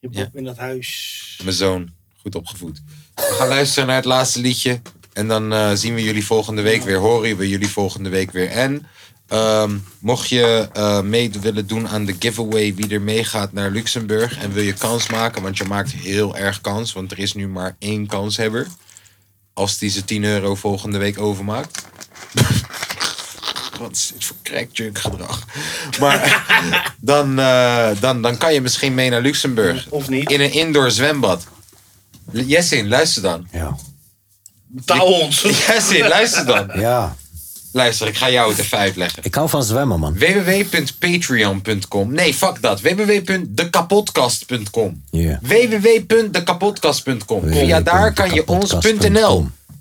[0.00, 1.40] Je boek in dat huis.
[1.42, 1.90] Mijn zoon.
[2.16, 2.82] Goed opgevoed.
[3.14, 4.80] We gaan luisteren naar het laatste liedje.
[5.12, 6.96] En dan eh, zien we jullie volgende week weer.
[6.96, 8.48] Horen we jullie volgende week weer.
[8.48, 8.86] En
[9.26, 14.38] ehm, mocht je eh, mee willen doen aan de giveaway wie er meegaat naar Luxemburg.
[14.38, 16.92] En wil je kans maken, want je maakt heel erg kans.
[16.92, 18.66] Want er is nu maar één kanshebber.
[19.52, 21.84] Als die ze 10 euro volgende week overmaakt.
[23.80, 25.46] Wat is dit voor crackjunk gedrag?
[26.00, 26.44] Maar
[27.00, 29.86] dan, eh, dan, dan kan je misschien mee naar Luxemburg.
[29.88, 30.30] Of niet.
[30.30, 31.46] In een indoor zwembad.
[32.32, 33.48] Jessin, luister dan.
[33.52, 33.76] Ja.
[34.66, 35.40] Betaal ons.
[35.66, 36.70] Jessin, luister dan.
[36.74, 37.16] Ja.
[37.72, 39.22] Luister, ik jou het even uitleggen.
[39.22, 40.18] Ik hou van zwemmen, man.
[40.18, 42.80] www.patreon.com Nee, fuck dat.
[42.80, 45.38] www.dekapotkast.com Yeah.
[45.40, 48.74] www.dekapotkast.com Via daar kan je ons...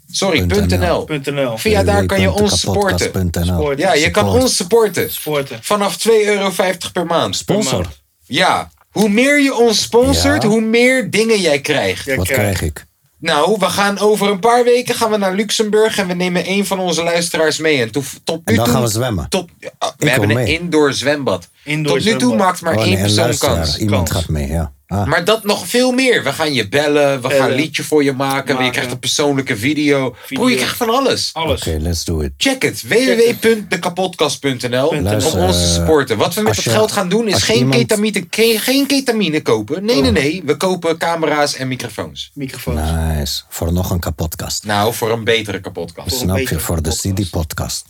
[0.10, 1.08] .nl Sorry, .nl.
[1.32, 1.58] .nl.
[1.58, 3.00] Via daar kan je ons supporten.
[3.00, 3.78] Supporten.
[3.78, 5.12] Ja, je kan ons supporten.
[5.12, 5.58] Supporten.
[5.62, 6.52] Vanaf 2,50 euro
[6.94, 7.36] per maand.
[7.36, 7.86] Sponsor.
[8.26, 8.72] Ja.
[8.92, 10.48] Hoe meer je ons sponsort, Ja.
[10.50, 12.16] hoe meer dingen jij krijgt.
[12.16, 12.88] Wat krijg ik?
[13.20, 16.66] Nou, we gaan over een paar weken gaan we naar Luxemburg en we nemen een
[16.66, 17.82] van onze luisteraars mee.
[17.82, 19.30] En to- tot nu En dan toe, gaan we zwemmen.
[19.30, 20.60] Tot, ja, we hebben een mee.
[20.60, 21.48] indoor zwembad.
[21.64, 23.78] Indoor tot nu toe maakt maar Oh, één nee, persoon kans.
[23.78, 24.22] Iemand Kans.
[24.22, 24.72] gaat mee, ja.
[24.90, 25.06] Ah.
[25.06, 26.24] Maar dat nog veel meer.
[26.24, 28.48] We gaan je bellen, we gaan een liedje voor je maken.
[28.53, 28.66] Maken.
[28.66, 30.16] Je krijgt een persoonlijke video.
[30.30, 31.30] Bro, je krijgt van alles.
[31.34, 31.59] Alles.
[31.61, 32.32] Oké, let's do it.
[32.38, 32.82] Check het.
[32.88, 36.18] www.dekapotkast.nl Luister, om ons te eh, supporten.
[36.18, 39.42] Wat we met dat je- geld gaan doen is geen, iemand- ketamine, geen, geen ketamine
[39.42, 39.85] kopen.
[39.85, 40.42] Nee, nee, nee.
[40.45, 42.32] We kopen camera's en microfoons.
[42.34, 42.80] Microfoons.
[42.92, 43.42] Nice.
[43.50, 44.64] Voor nog een kapotkast.
[44.66, 46.18] Nou, voor een betere kapotkast.
[46.18, 46.59] Snap je?
[46.59, 47.85] Voor de CD-podcast.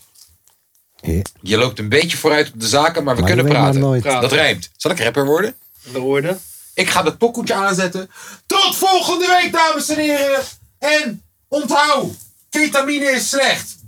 [1.42, 4.02] Je loopt een beetje vooruit op de zaken, maar we Maar kunnen praten.
[4.22, 4.70] Dat rijmt.
[4.78, 5.54] Zal ik rapper worden?
[5.92, 6.40] We worden.
[6.80, 8.12] Ik ga dat pokoetje aanzetten.
[8.46, 10.44] Tot volgende week, dames en heren.
[10.78, 12.16] En onthoud,
[12.50, 13.79] ketamine is slecht.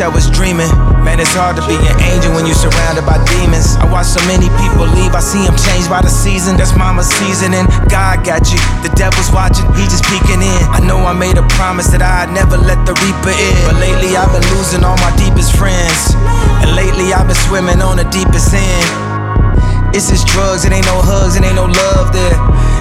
[0.00, 0.70] Wish I was dreaming.
[1.04, 3.76] Man, it's hard to be an angel when you're surrounded by demons.
[3.76, 6.56] I watch so many people leave, I see them changed by the season.
[6.56, 7.68] That's mama's seasoning.
[7.92, 10.62] God got you, the devil's watching, he just peeking in.
[10.72, 13.56] I know I made a promise that I'd never let the reaper in.
[13.68, 16.16] But lately I've been losing all my deepest friends.
[16.64, 18.88] And lately I've been swimming on the deepest end.
[19.90, 22.38] It's just drugs, it ain't no hugs, it ain't no love there.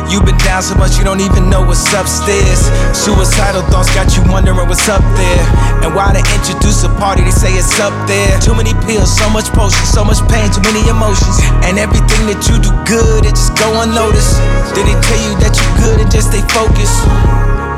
[0.09, 2.65] You've been down so much you don't even know what's upstairs.
[2.97, 5.43] Suicidal thoughts got you wondering what's up there.
[5.85, 8.37] And why they introduce a party, they say it's up there.
[8.41, 11.37] Too many pills, so much potion, so much pain, too many emotions.
[11.65, 14.37] And everything that you do good, it just go unnoticed.
[14.73, 17.05] Did they tell you that you good and just stay focused?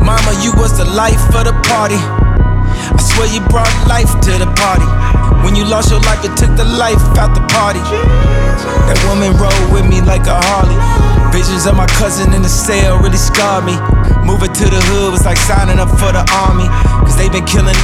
[0.04, 2.00] Mama, you was the life of the party.
[2.00, 4.88] I swear you brought life to the party.
[5.44, 7.82] When you lost your life, it took the life out the party.
[8.88, 10.78] That woman rode with me like a Harley.
[11.32, 13.76] Visions of my cousin in the cell really scarred me.
[14.26, 16.68] Moving to the hood was like signing up for the army.
[17.06, 17.78] Cause they been killing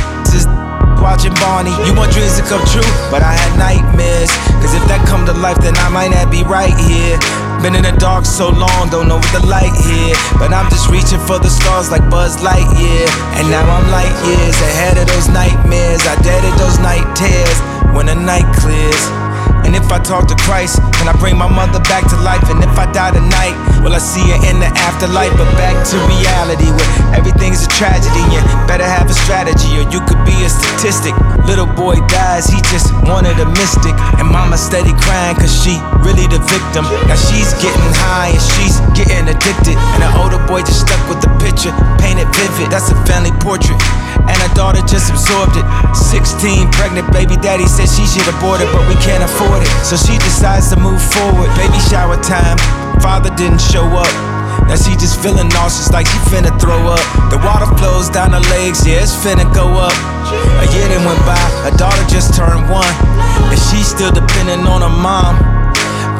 [1.01, 1.73] watching Barney.
[1.85, 4.29] You want dreams to come true, but I had nightmares.
[4.61, 7.15] Cause if that come to life, then I might not be right here.
[7.61, 10.13] Been in the dark so long, don't know what the light here.
[10.37, 13.07] But I'm just reaching for the stars like Buzz Lightyear.
[13.39, 16.05] And now I'm light years ahead of those nightmares.
[16.05, 17.57] I deaded those night tears
[17.95, 19.26] when the night clears.
[19.67, 22.43] And if I talk to Christ, can I bring my mother back to life?
[22.47, 25.35] And if I die tonight, will I see her in the afterlife?
[25.35, 28.23] But back to reality where everything's a tragedy.
[28.31, 31.15] You better have a strategy or you could be a statistic.
[31.43, 33.95] Little boy dies, he just wanted a mystic.
[34.19, 36.87] And mama steady crying cause she really the victim.
[37.07, 39.75] Now she's getting high and she's getting addicted.
[39.95, 42.71] And the older boy just stuck with the picture, painted vivid.
[42.71, 43.79] That's a family portrait.
[44.27, 45.63] And her daughter just absorbed it.
[45.95, 49.67] 16, pregnant baby daddy said she should abort it, but we can't afford it.
[49.85, 51.49] So she decides to move forward.
[51.57, 52.57] Baby shower time.
[53.01, 54.09] Father didn't show up.
[54.65, 57.03] Now she just feeling nauseous like she finna throw up.
[57.29, 59.95] The water flows down her legs, yeah, it's finna go up.
[60.59, 62.93] A year then went by, her daughter just turned one.
[63.47, 65.39] And she's still depending on her mom.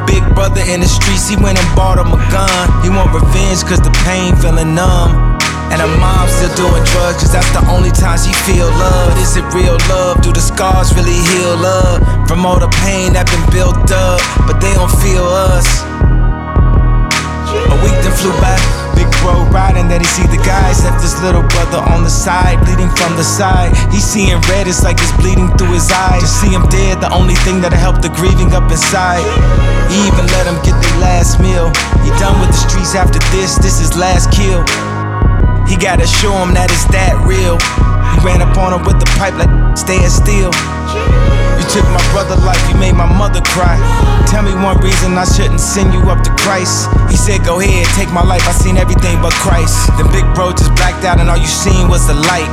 [0.07, 2.65] Big brother in the streets, he went and bought him a gun.
[2.85, 5.35] He want revenge cause the pain feeling numb.
[5.71, 9.17] And her mom still doing drugs cause that's the only time she feel love.
[9.19, 10.21] Is it real love?
[10.21, 12.27] Do the scars really heal up?
[12.27, 15.67] From all the pain that been built up, but they don't feel us.
[17.47, 18.55] A week then flew by,
[18.95, 20.83] big bro riding that he see the guys.
[20.83, 23.75] Left his little brother on the side, bleeding from the side.
[23.91, 26.23] He seeing red, it's like it's bleeding through his eyes.
[26.23, 29.23] To see him dead, the only thing that'll help the grieving up inside.
[29.91, 31.71] He even let him get their last meal.
[32.03, 34.63] He done with the streets after this, this is last kill.
[35.67, 37.59] He gotta show him that it's that real.
[37.59, 40.55] He ran up on him with the pipe like staying still.
[41.59, 43.75] You took my brother life, you made my mother cry.
[44.31, 46.87] Tell me one reason I shouldn't send you up to Christ.
[47.11, 48.47] He said, Go ahead, take my life.
[48.47, 49.75] I seen everything but Christ.
[49.99, 52.47] Then big bro just blacked out, and all you seen was the light.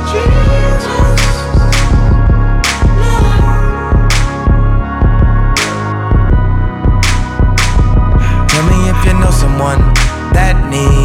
[8.51, 9.79] Tell me if you know someone
[10.35, 11.04] that needs.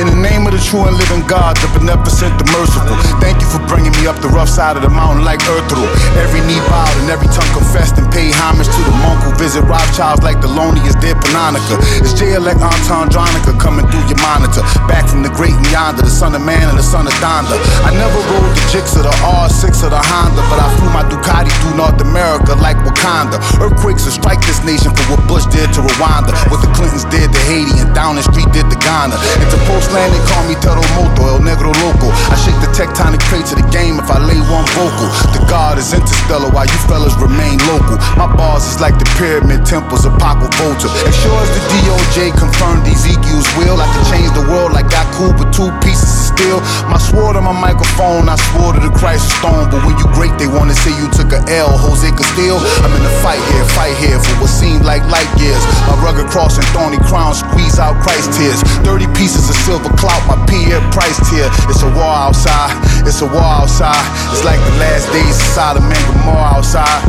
[0.00, 2.96] In the name of the true and living God, the beneficent, the merciful.
[3.20, 5.84] Thank you for bringing me up the rough side of the mountain like Earthru.
[6.16, 9.60] Every knee bowed and every tongue confessed and paid homage to the monk who visit
[9.68, 11.76] Rothschilds like the loneliest dead Panonica.
[12.00, 14.64] It's J-Elect Antandronica coming through your monitor.
[14.88, 17.60] Back from the great and yonder, the son of man and the son of Donda.
[17.84, 21.04] I never rode the Jix or the R6 or the Honda, but I flew my
[21.04, 23.36] Ducati through North America like Wakanda.
[23.60, 27.28] Earthquakes will strike this nation for what Bush did to Rwanda, what the Clintons did
[27.28, 29.20] to Haiti, and down the street did to Ghana.
[29.36, 32.08] Into postland, they call me Terremoto, El Negro Loco.
[32.30, 35.08] I shake the tectonic plates of the game if I lay one vocal.
[35.34, 37.98] The God is interstellar while you fellas remain local.
[38.16, 40.88] My bars is like the pyramid temples of Paco Volta.
[41.06, 45.02] As sure as the DOJ confirmed Ezekiel's will, I can change the world like I
[45.18, 46.58] cool with two pieces of steel.
[46.86, 49.66] My sword on my microphone, I swore to the Christ stone.
[49.70, 52.60] But when you great, they wanna say you took a L, Jose Castillo.
[52.84, 55.60] I'm in a fight here, fight here for what seemed like light years.
[55.88, 58.60] My rugged cross and thorny crown squeeze out Christ tears.
[58.84, 61.48] 30 pieces of silver clout, my Pierre price tier.
[61.68, 62.76] It's a war outside,
[63.06, 64.04] it's a war outside.
[64.32, 67.02] It's like the last days of Sodom and Gomorrah outside.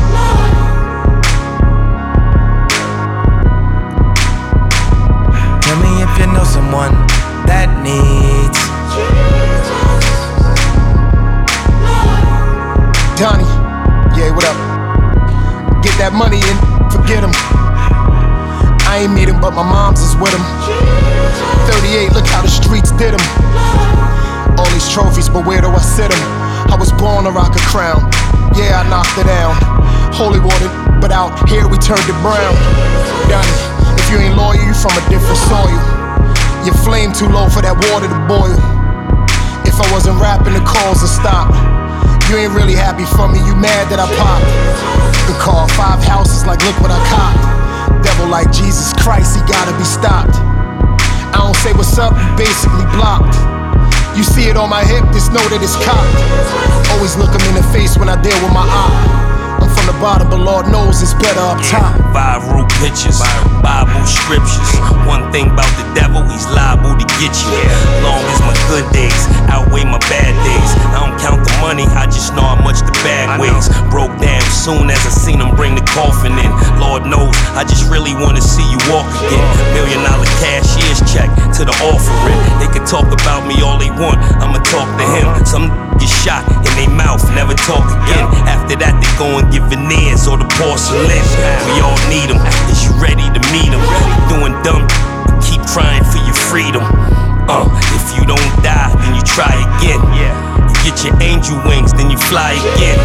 [5.64, 6.94] Tell me if you know someone
[7.50, 8.60] that needs.
[8.94, 9.74] Jesus.
[13.20, 13.44] Donnie,
[14.18, 14.58] yeah, what up?
[15.84, 16.58] Get that money and
[16.92, 17.73] forget him.
[18.94, 20.46] I ain't meet him, but my mom's is with him.
[21.66, 23.26] 38, look how the streets did him.
[24.54, 26.22] All these trophies, but where do I sit him?
[26.70, 28.06] I was born to rock a crown.
[28.54, 29.58] Yeah, I knocked it down.
[30.14, 30.70] Holy water,
[31.02, 32.54] but out here we turned it brown.
[33.34, 33.58] Donnie,
[33.98, 35.74] if you ain't loyal, you from a different soil.
[36.62, 38.62] Your flame too low for that water to boil.
[39.66, 41.50] If I wasn't rapping, the calls would stop.
[42.30, 44.46] You ain't really happy for me, you mad that I popped.
[45.42, 47.63] Car, five houses, like look what I copped.
[48.04, 50.36] Devil like Jesus Christ, he gotta be stopped.
[51.34, 53.34] I don't say what's up, basically blocked.
[54.16, 56.92] You see it on my hip, just know that it's cocked.
[56.94, 59.23] Always look him in the face when I deal with my op.
[59.72, 61.96] From the bottom, but Lord knows it's better up top.
[62.12, 63.20] Viral pictures,
[63.64, 64.70] Bible scriptures.
[65.08, 67.60] One thing about the devil, he's liable to get you.
[68.04, 70.72] Long as my good days outweigh my bad days.
[70.92, 73.70] I don't count the money, I just know how much the bag weighs.
[73.94, 76.52] Broke down soon as I seen him bring the coffin in.
[76.80, 79.46] Lord knows, I just really wanna see you walk again.
[79.76, 82.40] Million dollar cashier's check to the offering.
[82.60, 85.28] They can talk about me all they want, I'ma talk to him.
[85.30, 85.46] Uh-huh.
[85.46, 85.68] Some
[86.00, 88.26] get shot in their mouth, never talk again.
[88.50, 91.22] After that, they go and get veneers or the porcelain.
[91.70, 92.42] We all need them.
[92.74, 93.84] Is you ready to meet them?
[94.26, 94.90] Doing dumb,
[95.46, 96.82] keep trying for your freedom.
[97.46, 100.02] Uh, if you don't die, then you try again.
[100.66, 102.98] You get your angel wings, then you fly again.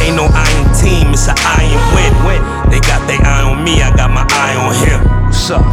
[0.00, 2.40] Ain't no iron team, it's an iron win.
[2.72, 5.00] They got their eye on me, I got my eye on him.
[5.28, 5.66] What's up?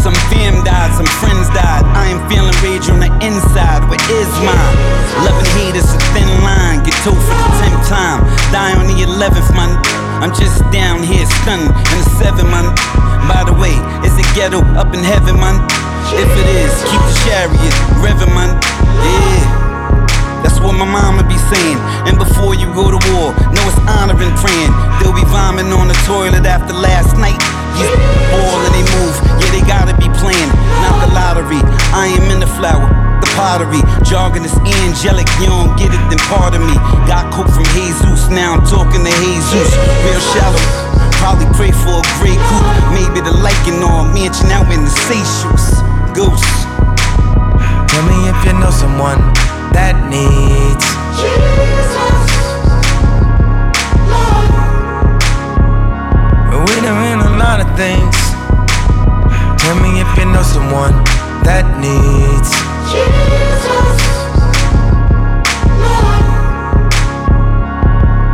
[0.00, 1.84] Some fam died, some friends died.
[1.92, 3.84] I am feeling rage on the inside.
[3.84, 4.76] Where is mine?
[5.28, 6.80] Loving hate is a thin line.
[6.82, 8.24] Get told for the tenth time.
[8.48, 9.76] Die on the eleventh, man.
[10.24, 12.72] I'm just down here stunning in the seven, man.
[13.28, 15.60] By the way, is it ghetto up in heaven, man?
[16.16, 18.56] If it is, keep the chariot revving, man.
[19.04, 19.59] Yeah.
[20.60, 21.78] What my mama be saying.
[22.04, 24.72] And before you go to war, know it's honoring praying.
[25.00, 27.40] They'll be vomiting on the toilet after last night.
[27.80, 27.88] Yeah,
[28.28, 30.50] ball and they move, yeah, they gotta be playing.
[30.84, 31.62] Not the lottery,
[31.96, 32.84] I am in the flower,
[33.24, 33.80] the pottery.
[34.04, 36.76] Jargon is angelic, you don't get it, then pardon me.
[37.08, 39.70] Got coke from Jesus, now I'm talking to Jesus.
[40.04, 40.60] Real shallow,
[41.22, 42.68] probably pray for a great coupe.
[42.92, 45.80] Maybe the liking or a mansion out in the Seychelles.
[46.12, 46.89] Goose.
[48.00, 49.20] Tell me if you know someone
[49.76, 50.86] that needs.
[51.20, 52.32] Jesus
[56.48, 58.16] We doing a lot of things.
[59.60, 60.96] Tell me if you know someone
[61.44, 62.48] that needs.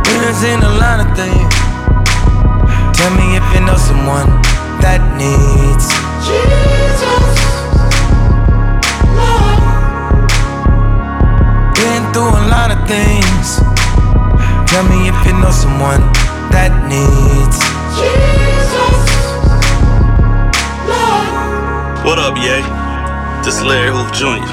[0.07, 1.53] We done seen a lot of things.
[2.95, 4.31] Tell me if you know someone
[4.79, 5.91] that needs.
[6.23, 6.86] Been
[12.17, 13.61] through a lot of things.
[14.73, 16.01] Tell me if you know someone
[16.49, 17.61] that needs.
[22.01, 22.57] What up, Ye?
[23.45, 24.49] This is Larry Hoof Jr.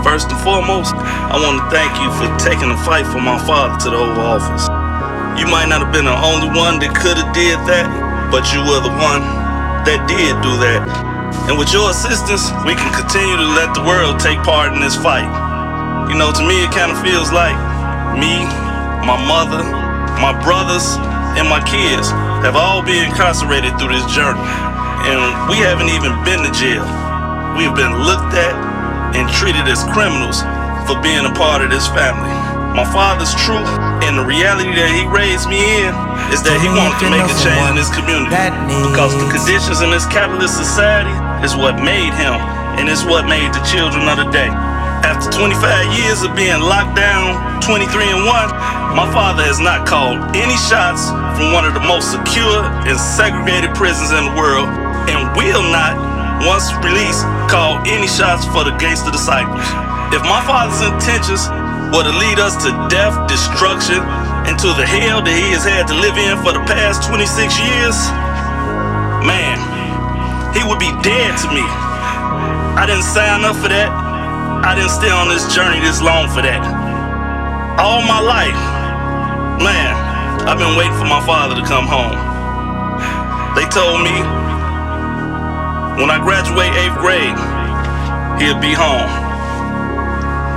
[0.00, 3.76] First and foremost, I want to thank you for taking the fight for my father
[3.84, 4.64] to the Oval Office.
[5.36, 7.92] You might not have been the only one that could have did that,
[8.32, 9.20] but you were the one
[9.84, 10.80] that did do that.
[11.44, 14.96] And with your assistance, we can continue to let the world take part in this
[14.96, 15.28] fight.
[16.10, 17.56] You know, to me, it kind of feels like
[18.18, 18.44] me,
[19.06, 19.62] my mother,
[20.20, 20.98] my brothers,
[21.38, 22.10] and my kids
[22.44, 24.42] have all been incarcerated through this journey.
[25.08, 26.84] And we haven't even been to jail.
[27.58, 28.54] We have been looked at,
[29.16, 30.40] and treated as criminals
[30.88, 32.30] for being a part of this family.
[32.72, 33.68] My father's truth
[34.00, 35.92] and the reality that he raised me in
[36.32, 38.32] is that he wanted to make a change in this community.
[38.88, 41.12] Because the conditions in this capitalist society
[41.44, 42.32] is what made him,
[42.80, 44.48] and it's what made the children of the day.
[45.02, 50.18] After 25 years of being locked down, 23 and 1, my father has not called
[50.38, 54.70] any shots from one of the most secure and segregated prisons in the world,
[55.10, 55.98] and will not,
[56.46, 59.66] once released, call any shots for the gangster disciples.
[60.14, 61.50] If my father's intentions
[61.90, 63.98] were to lead us to death, destruction,
[64.46, 67.26] and to the hell that he has had to live in for the past 26
[67.58, 67.96] years,
[69.26, 69.58] man,
[70.54, 71.64] he would be dead to me.
[72.78, 74.11] I didn't sign up for that.
[74.62, 76.62] I didn't stay on this journey this long for that.
[77.82, 78.54] All my life,
[79.58, 79.90] man,
[80.46, 82.14] I've been waiting for my father to come home.
[83.58, 84.14] They told me
[85.98, 87.34] when I graduate eighth grade,
[88.38, 89.10] he'll be home.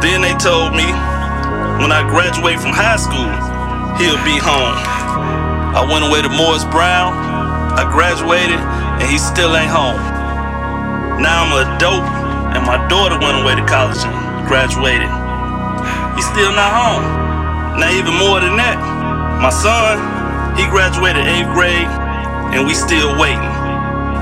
[0.06, 0.86] Then they told me
[1.82, 3.28] when I graduate from high school,
[3.98, 4.78] he'll be home.
[5.76, 7.12] I went away to Morris Brown,
[7.74, 10.00] I graduated, and he still ain't home.
[11.20, 12.06] Now I'm a adult,
[12.56, 14.16] and my daughter went away to college and
[14.48, 15.12] graduated.
[16.16, 17.04] He's still not home.
[17.76, 18.80] Now, even more than that,
[19.44, 20.00] my son,
[20.56, 21.92] he graduated eighth grade,
[22.56, 23.52] and we still waiting.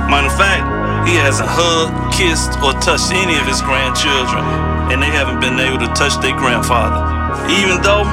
[0.09, 0.65] Matter of fact,
[1.05, 4.41] he hasn't hugged, kissed, or touched any of his grandchildren,
[4.89, 6.97] and they haven't been able to touch their grandfather.
[7.53, 8.09] Even though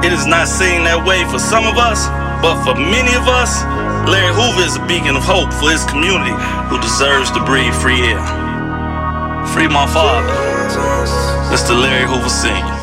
[0.00, 2.08] it is not seen that way for some of us,
[2.40, 3.60] but for many of us,
[4.08, 6.32] Larry Hoover is a beacon of hope for his community
[6.72, 8.47] who deserves to breathe free air.
[9.52, 10.28] Free my father,
[11.50, 11.80] Mr.
[11.80, 12.77] Larry Hoover Sr.